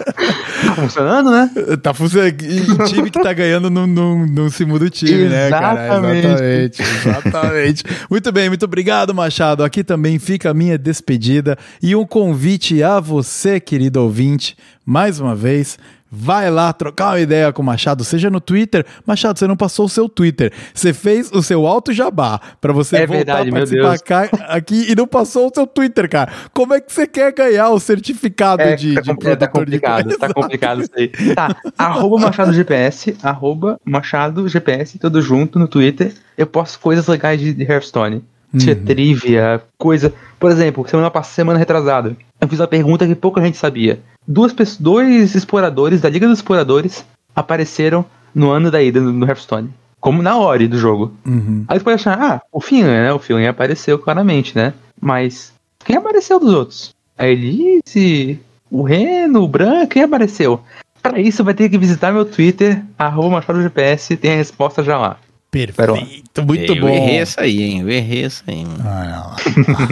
Tá 0.64 0.74
funcionando, 0.74 1.30
né? 1.30 1.50
Tá 1.82 1.94
funcionando. 1.94 2.42
E 2.42 2.88
time 2.88 3.10
que 3.10 3.20
tá 3.20 3.32
ganhando 3.32 3.70
não, 3.70 3.86
não, 3.86 4.26
não 4.26 4.50
se 4.50 4.64
muda 4.64 4.84
o 4.86 4.90
time, 4.90 5.28
né, 5.28 5.48
cara? 5.50 5.84
Exatamente. 5.84 6.26
Exatamente. 6.26 6.82
Exatamente. 6.82 7.84
muito 8.10 8.32
bem, 8.32 8.48
muito 8.48 8.64
obrigado, 8.64 9.14
Machado. 9.14 9.64
Aqui 9.64 9.82
também 9.84 10.18
fica 10.18 10.50
a 10.50 10.54
minha 10.54 10.76
despedida 10.76 11.56
e 11.82 11.94
um 11.96 12.04
convite 12.04 12.82
a 12.82 12.98
você, 13.00 13.60
querido 13.60 14.02
ouvinte, 14.02 14.56
mais 14.84 15.20
uma 15.20 15.34
vez. 15.34 15.78
Vai 16.10 16.50
lá 16.50 16.72
trocar 16.72 17.10
uma 17.10 17.20
ideia 17.20 17.52
com 17.52 17.60
o 17.60 17.64
Machado, 17.64 18.02
seja 18.02 18.30
no 18.30 18.40
Twitter. 18.40 18.84
Machado, 19.06 19.38
você 19.38 19.46
não 19.46 19.56
passou 19.56 19.86
o 19.86 19.88
seu 19.88 20.08
Twitter. 20.08 20.52
Você 20.72 20.92
fez 20.94 21.30
o 21.32 21.42
seu 21.42 21.66
alto 21.66 21.92
jabá 21.92 22.40
pra 22.60 22.72
você 22.72 22.96
É 22.98 23.06
voltar 23.06 23.42
verdade, 23.44 23.48
a 23.50 23.52
meu 23.52 23.82
participar 23.82 24.28
aqui 24.48 24.90
e 24.90 24.94
não 24.94 25.06
passou 25.06 25.48
o 25.48 25.52
seu 25.54 25.66
Twitter, 25.66 26.08
cara. 26.08 26.32
Como 26.54 26.72
é 26.72 26.80
que 26.80 26.90
você 26.92 27.06
quer 27.06 27.32
ganhar 27.32 27.68
o 27.70 27.78
certificado 27.78 28.62
É, 28.62 28.74
de, 28.74 28.94
tá, 28.94 29.00
de 29.02 29.08
tá 29.08 29.14
produtor 29.14 29.36
de 29.46 29.48
complicado, 29.52 30.02
coisa? 30.04 30.18
tá 30.18 30.32
complicado 30.34 30.80
isso 30.82 30.90
aí. 30.96 31.08
Tá, 31.34 31.56
arroba 31.76 32.18
Machado 32.18 32.52
GPS, 32.52 33.16
arroba 33.22 33.78
Machado 33.84 34.48
GPS, 34.48 34.98
tudo 34.98 35.20
junto 35.20 35.58
no 35.58 35.68
Twitter. 35.68 36.14
Eu 36.36 36.46
posto 36.46 36.78
coisas 36.80 37.06
legais 37.06 37.38
de 37.40 37.52
de 37.52 37.64
Hearthstone. 37.64 38.24
Tinha 38.56 38.74
trivia, 38.74 39.62
coisa. 39.76 40.12
Por 40.38 40.50
exemplo, 40.50 40.86
semana 40.88 41.10
passada, 41.10 41.34
semana 41.34 41.58
retrasada, 41.58 42.16
eu 42.40 42.48
fiz 42.48 42.58
uma 42.58 42.66
pergunta 42.66 43.06
que 43.06 43.14
pouca 43.14 43.42
gente 43.42 43.58
sabia. 43.58 44.00
Duas 44.26 44.52
pessoas, 44.52 44.78
dois 44.78 45.34
exploradores 45.34 46.00
da 46.00 46.08
Liga 46.08 46.26
dos 46.26 46.38
Exploradores 46.38 47.04
apareceram 47.34 48.04
no 48.34 48.50
ano 48.50 48.70
da 48.70 48.82
ida 48.82 49.00
no 49.00 49.26
Hearthstone. 49.26 49.70
Como 50.00 50.22
na 50.22 50.36
hora 50.36 50.66
do 50.68 50.78
jogo. 50.78 51.12
Uhum. 51.26 51.64
Aí 51.66 51.78
você 51.78 51.84
pode 51.84 51.94
achar, 51.96 52.18
ah, 52.20 52.40
o 52.52 52.60
Finlan, 52.60 53.02
né? 53.02 53.12
O 53.12 53.18
Finlan 53.18 53.48
apareceu 53.48 53.98
claramente, 53.98 54.54
né? 54.54 54.72
Mas 55.00 55.52
quem 55.84 55.96
apareceu 55.96 56.38
dos 56.38 56.54
outros? 56.54 56.94
A 57.16 57.26
Elise, 57.26 58.40
o 58.70 58.82
Reno, 58.82 59.42
o 59.42 59.48
Bran, 59.48 59.86
quem 59.86 60.02
apareceu? 60.02 60.60
Para 61.02 61.20
isso 61.20 61.42
vai 61.42 61.54
ter 61.54 61.68
que 61.68 61.78
visitar 61.78 62.12
meu 62.12 62.24
Twitter, 62.24 62.82
arroba 62.98 63.30
Machado 63.30 63.62
GPS, 63.62 64.16
tem 64.16 64.32
a 64.32 64.36
resposta 64.36 64.82
já 64.82 64.96
lá. 64.96 65.16
Perfeito, 65.50 66.44
muito 66.44 66.74
eu 66.74 66.80
bom. 66.80 66.88
errei 66.88 67.16
essa 67.16 67.40
aí, 67.40 67.62
hein? 67.62 67.80
Eu 67.80 67.88
errei 67.88 68.24
essa 68.24 68.44
aí, 68.46 68.64
mano. 68.66 68.84
Ah, 68.84 69.36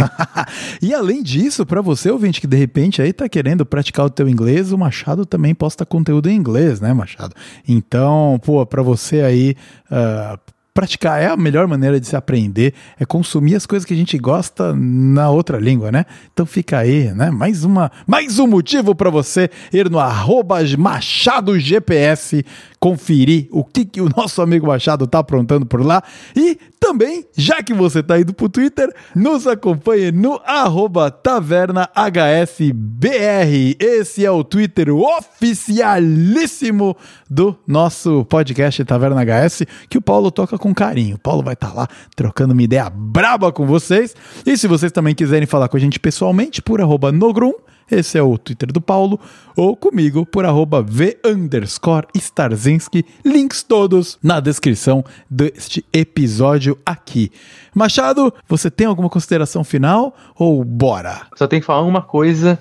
e 0.82 0.92
além 0.92 1.22
disso, 1.22 1.64
pra 1.64 1.80
você, 1.80 2.10
ouvinte, 2.10 2.42
que 2.42 2.46
de 2.46 2.56
repente 2.58 3.00
aí 3.00 3.10
tá 3.10 3.26
querendo 3.26 3.64
praticar 3.64 4.04
o 4.04 4.10
teu 4.10 4.28
inglês, 4.28 4.70
o 4.70 4.76
Machado 4.76 5.24
também 5.24 5.54
posta 5.54 5.86
conteúdo 5.86 6.28
em 6.28 6.36
inglês, 6.36 6.78
né, 6.78 6.92
Machado? 6.92 7.34
Então, 7.66 8.38
pô, 8.44 8.66
pra 8.66 8.82
você 8.82 9.22
aí 9.22 9.56
ah, 9.90 10.38
praticar 10.76 11.22
é 11.22 11.28
a 11.28 11.36
melhor 11.38 11.66
maneira 11.66 11.98
de 11.98 12.06
se 12.06 12.14
aprender, 12.14 12.74
é 13.00 13.06
consumir 13.06 13.54
as 13.54 13.64
coisas 13.64 13.86
que 13.86 13.94
a 13.94 13.96
gente 13.96 14.18
gosta 14.18 14.74
na 14.76 15.30
outra 15.30 15.58
língua, 15.58 15.90
né? 15.90 16.04
Então 16.30 16.44
fica 16.44 16.78
aí, 16.78 17.14
né? 17.14 17.30
Mais 17.30 17.64
uma, 17.64 17.90
mais 18.06 18.38
um 18.38 18.46
motivo 18.46 18.94
pra 18.94 19.08
você 19.08 19.48
ir 19.72 19.88
no 19.88 19.98
arroba 19.98 20.58
Machado 20.76 21.58
GPS 21.58 22.44
conferir 22.78 23.48
o 23.50 23.64
que, 23.64 23.84
que 23.84 24.00
o 24.00 24.08
nosso 24.16 24.40
amigo 24.42 24.66
Machado 24.66 25.06
tá 25.06 25.18
aprontando 25.18 25.66
por 25.66 25.84
lá. 25.84 26.02
E 26.34 26.58
também, 26.78 27.24
já 27.36 27.62
que 27.62 27.74
você 27.74 28.02
tá 28.02 28.20
indo 28.20 28.34
pro 28.34 28.48
Twitter, 28.48 28.92
nos 29.14 29.46
acompanhe 29.46 30.12
no 30.12 30.40
tavernahsbr. 31.22 31.86
Esse 33.78 34.24
é 34.24 34.30
o 34.30 34.44
Twitter 34.44 34.94
oficialíssimo 34.94 36.96
do 37.28 37.56
nosso 37.66 38.24
podcast 38.26 38.84
Taverna 38.84 39.24
HS, 39.24 39.62
que 39.88 39.98
o 39.98 40.02
Paulo 40.02 40.30
toca 40.30 40.56
com 40.58 40.74
carinho. 40.74 41.16
O 41.16 41.20
Paulo 41.20 41.42
vai 41.42 41.54
estar 41.54 41.74
lá 41.74 41.88
trocando 42.14 42.52
uma 42.52 42.62
ideia 42.62 42.88
braba 42.88 43.50
com 43.50 43.66
vocês. 43.66 44.14
E 44.44 44.56
se 44.56 44.68
vocês 44.68 44.92
também 44.92 45.14
quiserem 45.14 45.46
falar 45.46 45.68
com 45.68 45.76
a 45.76 45.80
gente 45.80 45.98
pessoalmente, 45.98 46.62
por 46.62 46.80
arroba 46.80 47.10
Nogrum, 47.10 47.54
esse 47.90 48.18
é 48.18 48.22
o 48.22 48.36
Twitter 48.38 48.72
do 48.72 48.80
Paulo, 48.80 49.18
ou 49.56 49.76
comigo 49.76 50.24
por 50.26 50.44
arroba 50.44 50.82
V 50.82 51.18
underscore 51.24 52.06
Starzinski. 52.14 53.04
Links 53.24 53.62
todos 53.62 54.18
na 54.22 54.40
descrição 54.40 55.04
deste 55.30 55.84
episódio 55.92 56.78
aqui. 56.84 57.30
Machado, 57.74 58.32
você 58.48 58.70
tem 58.70 58.86
alguma 58.86 59.08
consideração 59.08 59.62
final 59.64 60.14
ou 60.38 60.64
bora? 60.64 61.22
Só 61.36 61.46
tem 61.46 61.60
que 61.60 61.66
falar 61.66 61.82
uma 61.82 62.02
coisa. 62.02 62.58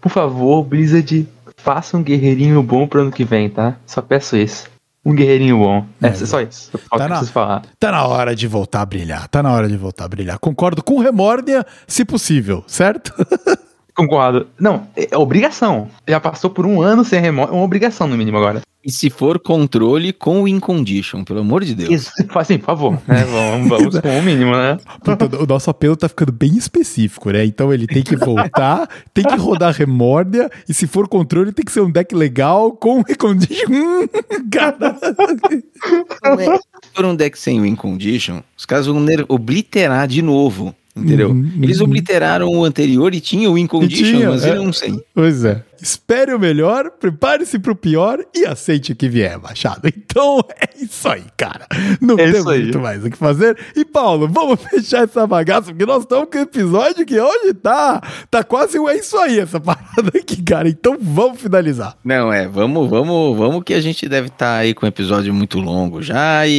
Por 0.00 0.10
favor, 0.10 0.62
Blizzard, 0.64 1.28
faça 1.56 1.96
um 1.96 2.02
guerreirinho 2.02 2.62
bom 2.62 2.86
pro 2.86 3.02
ano 3.02 3.10
que 3.12 3.24
vem, 3.24 3.50
tá? 3.50 3.76
Só 3.86 4.00
peço 4.00 4.36
isso. 4.36 4.68
Um 5.04 5.14
guerreirinho 5.14 5.58
bom. 5.58 5.86
É, 6.02 6.08
É, 6.08 6.12
só 6.14 6.40
isso. 6.42 6.70
Tá 6.72 6.78
tá 6.98 6.98
na- 6.98 7.08
preciso 7.16 7.32
falar. 7.32 7.62
Tá 7.78 7.90
na 7.90 8.06
hora 8.06 8.34
de 8.36 8.46
voltar 8.46 8.82
a 8.82 8.86
brilhar, 8.86 9.28
tá 9.28 9.42
na 9.42 9.50
hora 9.52 9.66
de 9.68 9.76
voltar 9.76 10.04
a 10.04 10.08
brilhar. 10.08 10.38
Concordo 10.38 10.82
com 10.82 10.98
Remórdia, 10.98 11.64
se 11.86 12.04
possível, 12.04 12.62
certo? 12.66 13.12
Concordo. 13.94 14.46
Não, 14.58 14.86
é 14.96 15.16
obrigação. 15.16 15.88
Já 16.08 16.20
passou 16.20 16.50
por 16.50 16.66
um 16.66 16.80
ano 16.80 17.04
sem 17.04 17.20
remoto. 17.20 17.52
É 17.52 17.56
uma 17.56 17.64
obrigação, 17.64 18.06
no 18.06 18.16
mínimo, 18.16 18.38
agora. 18.38 18.62
E 18.82 18.90
se 18.90 19.10
for 19.10 19.38
controle 19.38 20.10
com 20.10 20.42
o 20.42 20.48
in 20.48 20.58
condition, 20.58 21.22
pelo 21.22 21.40
amor 21.40 21.62
de 21.62 21.74
Deus. 21.74 21.90
Isso, 21.90 22.12
assim, 22.34 22.56
por 22.56 22.64
favor. 22.64 22.92
né? 23.06 23.24
Vamos, 23.24 23.68
vamos 23.68 24.00
com 24.00 24.18
o 24.18 24.22
mínimo, 24.22 24.52
né? 24.52 24.78
Puta, 25.04 25.42
o 25.42 25.44
nosso 25.46 25.68
apelo 25.68 25.94
tá 25.96 26.08
ficando 26.08 26.32
bem 26.32 26.56
específico, 26.56 27.30
né? 27.30 27.44
Então 27.44 27.74
ele 27.74 27.86
tem 27.86 28.02
que 28.02 28.16
voltar, 28.16 28.88
tem 29.12 29.22
que 29.22 29.36
rodar 29.36 29.74
Remórdia, 29.74 30.50
e 30.66 30.72
se 30.72 30.86
for 30.86 31.06
controle, 31.08 31.52
tem 31.52 31.62
que 31.64 31.72
ser 31.72 31.82
um 31.82 31.90
deck 31.90 32.14
legal 32.14 32.72
com 32.72 33.02
recondition. 33.06 33.70
Hum, 33.70 34.08
Cara. 34.50 34.96
Não 36.24 36.40
é- 36.40 36.56
Se 36.56 36.90
for 36.94 37.04
um 37.04 37.14
deck 37.14 37.38
sem 37.38 37.60
win 37.60 37.74
condition, 37.76 38.40
os 38.56 38.64
caras 38.64 38.86
vão 38.86 39.04
obliterar 39.28 40.08
de 40.08 40.22
novo. 40.22 40.74
Entendeu? 41.00 41.30
Uhum, 41.30 41.52
Eles 41.62 41.78
uhum. 41.78 41.86
obliteraram 41.86 42.48
o 42.48 42.64
anterior 42.64 43.14
e 43.14 43.20
tinha 43.20 43.50
o 43.50 43.54
win 43.54 43.66
condition, 43.66 44.04
tinha, 44.04 44.30
mas 44.30 44.44
é. 44.44 44.50
eu 44.50 44.64
não 44.64 44.72
sei. 44.72 44.94
Pois 45.14 45.44
é. 45.44 45.62
Espere 45.82 46.34
o 46.34 46.38
melhor, 46.38 46.90
prepare-se 46.90 47.58
pro 47.58 47.74
pior 47.74 48.18
e 48.34 48.44
aceite 48.46 48.92
o 48.92 48.96
que 48.96 49.08
vier, 49.08 49.38
Machado. 49.38 49.88
Então 49.88 50.40
é 50.60 50.82
isso 50.82 51.08
aí, 51.08 51.24
cara. 51.36 51.66
Não 52.00 52.18
É 52.18 52.24
aí. 52.24 52.42
muito 52.42 52.78
mais 52.80 53.04
o 53.04 53.10
que 53.10 53.16
fazer. 53.16 53.56
E 53.74 53.84
Paulo, 53.84 54.28
vamos 54.28 54.60
fechar 54.68 55.04
essa 55.04 55.26
bagaça, 55.26 55.70
porque 55.70 55.86
nós 55.86 56.02
estamos 56.02 56.28
com 56.30 56.38
um 56.38 56.42
episódio 56.42 57.06
que 57.06 57.18
hoje 57.18 57.54
tá, 57.54 58.00
tá 58.30 58.44
quase 58.44 58.78
um 58.78 58.88
é 58.88 58.96
isso 58.96 59.16
aí, 59.18 59.38
essa 59.38 59.58
parada 59.60 60.10
aqui, 60.14 60.42
cara. 60.42 60.68
Então 60.68 60.96
vamos 61.00 61.40
finalizar. 61.40 61.96
Não, 62.04 62.32
é, 62.32 62.46
vamos, 62.46 62.88
vamos, 62.88 63.36
vamos 63.36 63.62
que 63.64 63.74
a 63.74 63.80
gente 63.80 64.08
deve 64.08 64.28
estar 64.28 64.56
aí 64.56 64.74
com 64.74 64.84
um 64.84 64.88
episódio 64.88 65.32
muito 65.32 65.58
longo 65.58 66.02
já 66.02 66.46
e, 66.46 66.52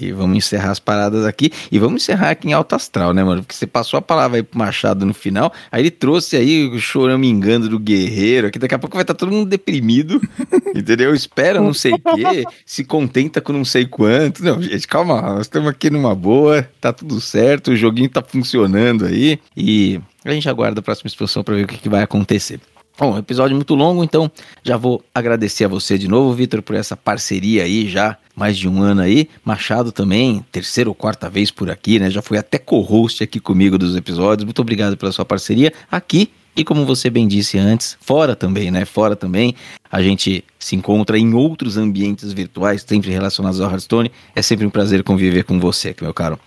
e, 0.00 0.06
e 0.06 0.12
vamos 0.12 0.36
encerrar 0.36 0.70
as 0.70 0.78
paradas 0.78 1.24
aqui 1.24 1.50
e 1.70 1.78
vamos 1.78 2.02
encerrar 2.02 2.30
aqui 2.30 2.48
em 2.48 2.52
alto 2.52 2.74
astral, 2.74 3.12
né, 3.12 3.22
mano? 3.22 3.42
Porque 3.42 3.54
você 3.54 3.66
passou 3.66 3.98
a 3.98 4.02
palavra 4.02 4.38
aí 4.38 4.42
pro 4.42 4.58
Machado 4.58 5.04
no 5.04 5.14
final, 5.14 5.52
aí 5.70 5.82
ele 5.82 5.90
trouxe 5.90 6.36
aí 6.36 6.66
o 6.66 6.78
choramingando 6.78 7.68
do 7.68 7.78
guerreiro, 7.78 8.21
aqui 8.46 8.58
daqui 8.58 8.74
a 8.74 8.78
pouco 8.78 8.96
vai 8.96 9.02
estar 9.02 9.14
todo 9.14 9.32
mundo 9.32 9.48
deprimido, 9.48 10.20
entendeu? 10.74 11.14
Espera 11.14 11.60
não 11.60 11.74
sei 11.74 11.92
o 11.92 11.98
quê, 11.98 12.44
se 12.64 12.84
contenta 12.84 13.40
com 13.40 13.52
não 13.52 13.64
sei 13.64 13.86
quanto. 13.86 14.44
Não, 14.44 14.60
gente, 14.62 14.86
calma, 14.86 15.20
nós 15.20 15.42
estamos 15.42 15.68
aqui 15.68 15.90
numa 15.90 16.14
boa, 16.14 16.68
tá 16.80 16.92
tudo 16.92 17.20
certo, 17.20 17.72
o 17.72 17.76
joguinho 17.76 18.08
tá 18.08 18.22
funcionando 18.22 19.06
aí 19.06 19.38
e 19.56 20.00
a 20.24 20.32
gente 20.32 20.48
aguarda 20.48 20.80
a 20.80 20.82
próxima 20.82 21.08
expansão 21.08 21.42
para 21.42 21.54
ver 21.54 21.64
o 21.64 21.66
que, 21.66 21.78
que 21.78 21.88
vai 21.88 22.02
acontecer. 22.02 22.60
Bom, 22.98 23.16
episódio 23.16 23.56
muito 23.56 23.74
longo, 23.74 24.04
então 24.04 24.30
já 24.62 24.76
vou 24.76 25.02
agradecer 25.14 25.64
a 25.64 25.68
você 25.68 25.96
de 25.96 26.06
novo, 26.06 26.34
Vitor, 26.34 26.60
por 26.60 26.76
essa 26.76 26.94
parceria 26.94 27.64
aí 27.64 27.88
já 27.88 28.18
mais 28.36 28.56
de 28.56 28.68
um 28.68 28.82
ano 28.82 29.00
aí. 29.00 29.28
Machado 29.42 29.90
também, 29.90 30.44
terceira 30.52 30.90
ou 30.90 30.94
quarta 30.94 31.28
vez 31.30 31.50
por 31.50 31.70
aqui, 31.70 31.98
né? 31.98 32.10
Já 32.10 32.20
foi 32.20 32.36
até 32.36 32.58
co-host 32.58 33.24
aqui 33.24 33.40
comigo 33.40 33.78
dos 33.78 33.96
episódios. 33.96 34.44
Muito 34.44 34.60
obrigado 34.60 34.96
pela 34.96 35.10
sua 35.10 35.24
parceria 35.24 35.72
aqui 35.90 36.30
e 36.54 36.64
como 36.64 36.84
você 36.84 37.08
bem 37.08 37.26
disse 37.26 37.58
antes, 37.58 37.96
fora 38.00 38.36
também, 38.36 38.70
né? 38.70 38.84
Fora 38.84 39.16
também, 39.16 39.54
a 39.90 40.02
gente 40.02 40.44
se 40.58 40.76
encontra 40.76 41.18
em 41.18 41.34
outros 41.34 41.76
ambientes 41.76 42.32
virtuais, 42.32 42.84
sempre 42.86 43.10
relacionados 43.10 43.60
ao 43.60 43.70
Hearthstone. 43.70 44.12
É 44.34 44.42
sempre 44.42 44.66
um 44.66 44.70
prazer 44.70 45.02
conviver 45.02 45.44
com 45.44 45.58
você, 45.58 45.94
meu 46.00 46.12
caro. 46.12 46.38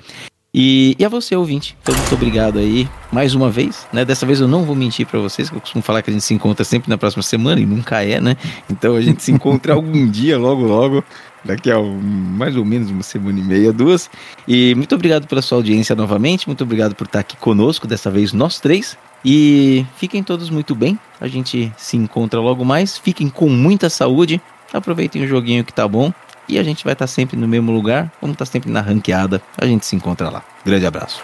E, 0.58 0.96
e 0.98 1.04
a 1.04 1.10
você, 1.10 1.36
ouvinte. 1.36 1.76
Então, 1.82 1.94
muito 1.94 2.16
obrigado 2.16 2.60
aí 2.60 2.88
mais 3.12 3.36
uma 3.36 3.50
vez. 3.52 3.86
Né? 3.92 4.06
Dessa 4.06 4.26
vez 4.26 4.40
eu 4.40 4.48
não 4.48 4.64
vou 4.64 4.74
mentir 4.74 5.06
para 5.06 5.20
vocês, 5.20 5.50
que 5.50 5.56
eu 5.58 5.60
costumo 5.60 5.82
falar 5.84 6.02
que 6.02 6.10
a 6.10 6.14
gente 6.14 6.24
se 6.24 6.34
encontra 6.34 6.64
sempre 6.64 6.90
na 6.90 6.98
próxima 6.98 7.22
semana 7.22 7.60
e 7.60 7.66
nunca 7.66 8.02
é, 8.02 8.22
né? 8.22 8.38
Então 8.70 8.96
a 8.96 9.02
gente 9.02 9.22
se 9.22 9.34
encontra 9.34 9.74
algum 9.76 10.10
dia, 10.10 10.38
logo, 10.38 10.64
logo. 10.64 11.04
Daqui 11.44 11.70
a 11.70 11.78
um, 11.78 12.00
mais 12.00 12.56
ou 12.56 12.64
menos 12.64 12.90
uma 12.90 13.04
semana 13.04 13.38
e 13.38 13.44
meia, 13.44 13.74
duas. 13.74 14.10
E 14.48 14.74
muito 14.76 14.96
obrigado 14.96 15.28
pela 15.28 15.42
sua 15.42 15.58
audiência 15.58 15.94
novamente. 15.94 16.48
Muito 16.48 16.64
obrigado 16.64 16.96
por 16.96 17.06
estar 17.06 17.20
aqui 17.20 17.36
conosco, 17.36 17.86
dessa 17.86 18.10
vez 18.10 18.32
nós 18.32 18.58
três. 18.58 18.98
E 19.26 19.84
fiquem 19.98 20.22
todos 20.22 20.52
muito 20.52 20.76
bem. 20.76 21.00
A 21.20 21.28
gente 21.28 21.74
se 21.76 21.98
encontra 21.98 22.40
logo 22.40 22.64
mais. 22.64 22.96
Fiquem 22.96 23.28
com 23.28 23.50
muita 23.50 23.90
saúde. 23.90 24.40
Aproveitem 24.72 25.24
o 25.24 25.28
joguinho 25.28 25.66
que 25.66 25.74
tá 25.74 25.88
bom. 25.88 26.14
E 26.48 26.60
a 26.60 26.64
gente 26.64 26.84
vai 26.84 26.94
estar 26.94 27.08
sempre 27.08 27.36
no 27.36 27.48
mesmo 27.48 27.72
lugar, 27.72 28.12
vamos 28.22 28.36
estar 28.36 28.46
sempre 28.46 28.70
na 28.70 28.80
ranqueada. 28.80 29.42
A 29.58 29.66
gente 29.66 29.84
se 29.84 29.96
encontra 29.96 30.30
lá. 30.30 30.44
Grande 30.64 30.86
abraço. 30.86 31.24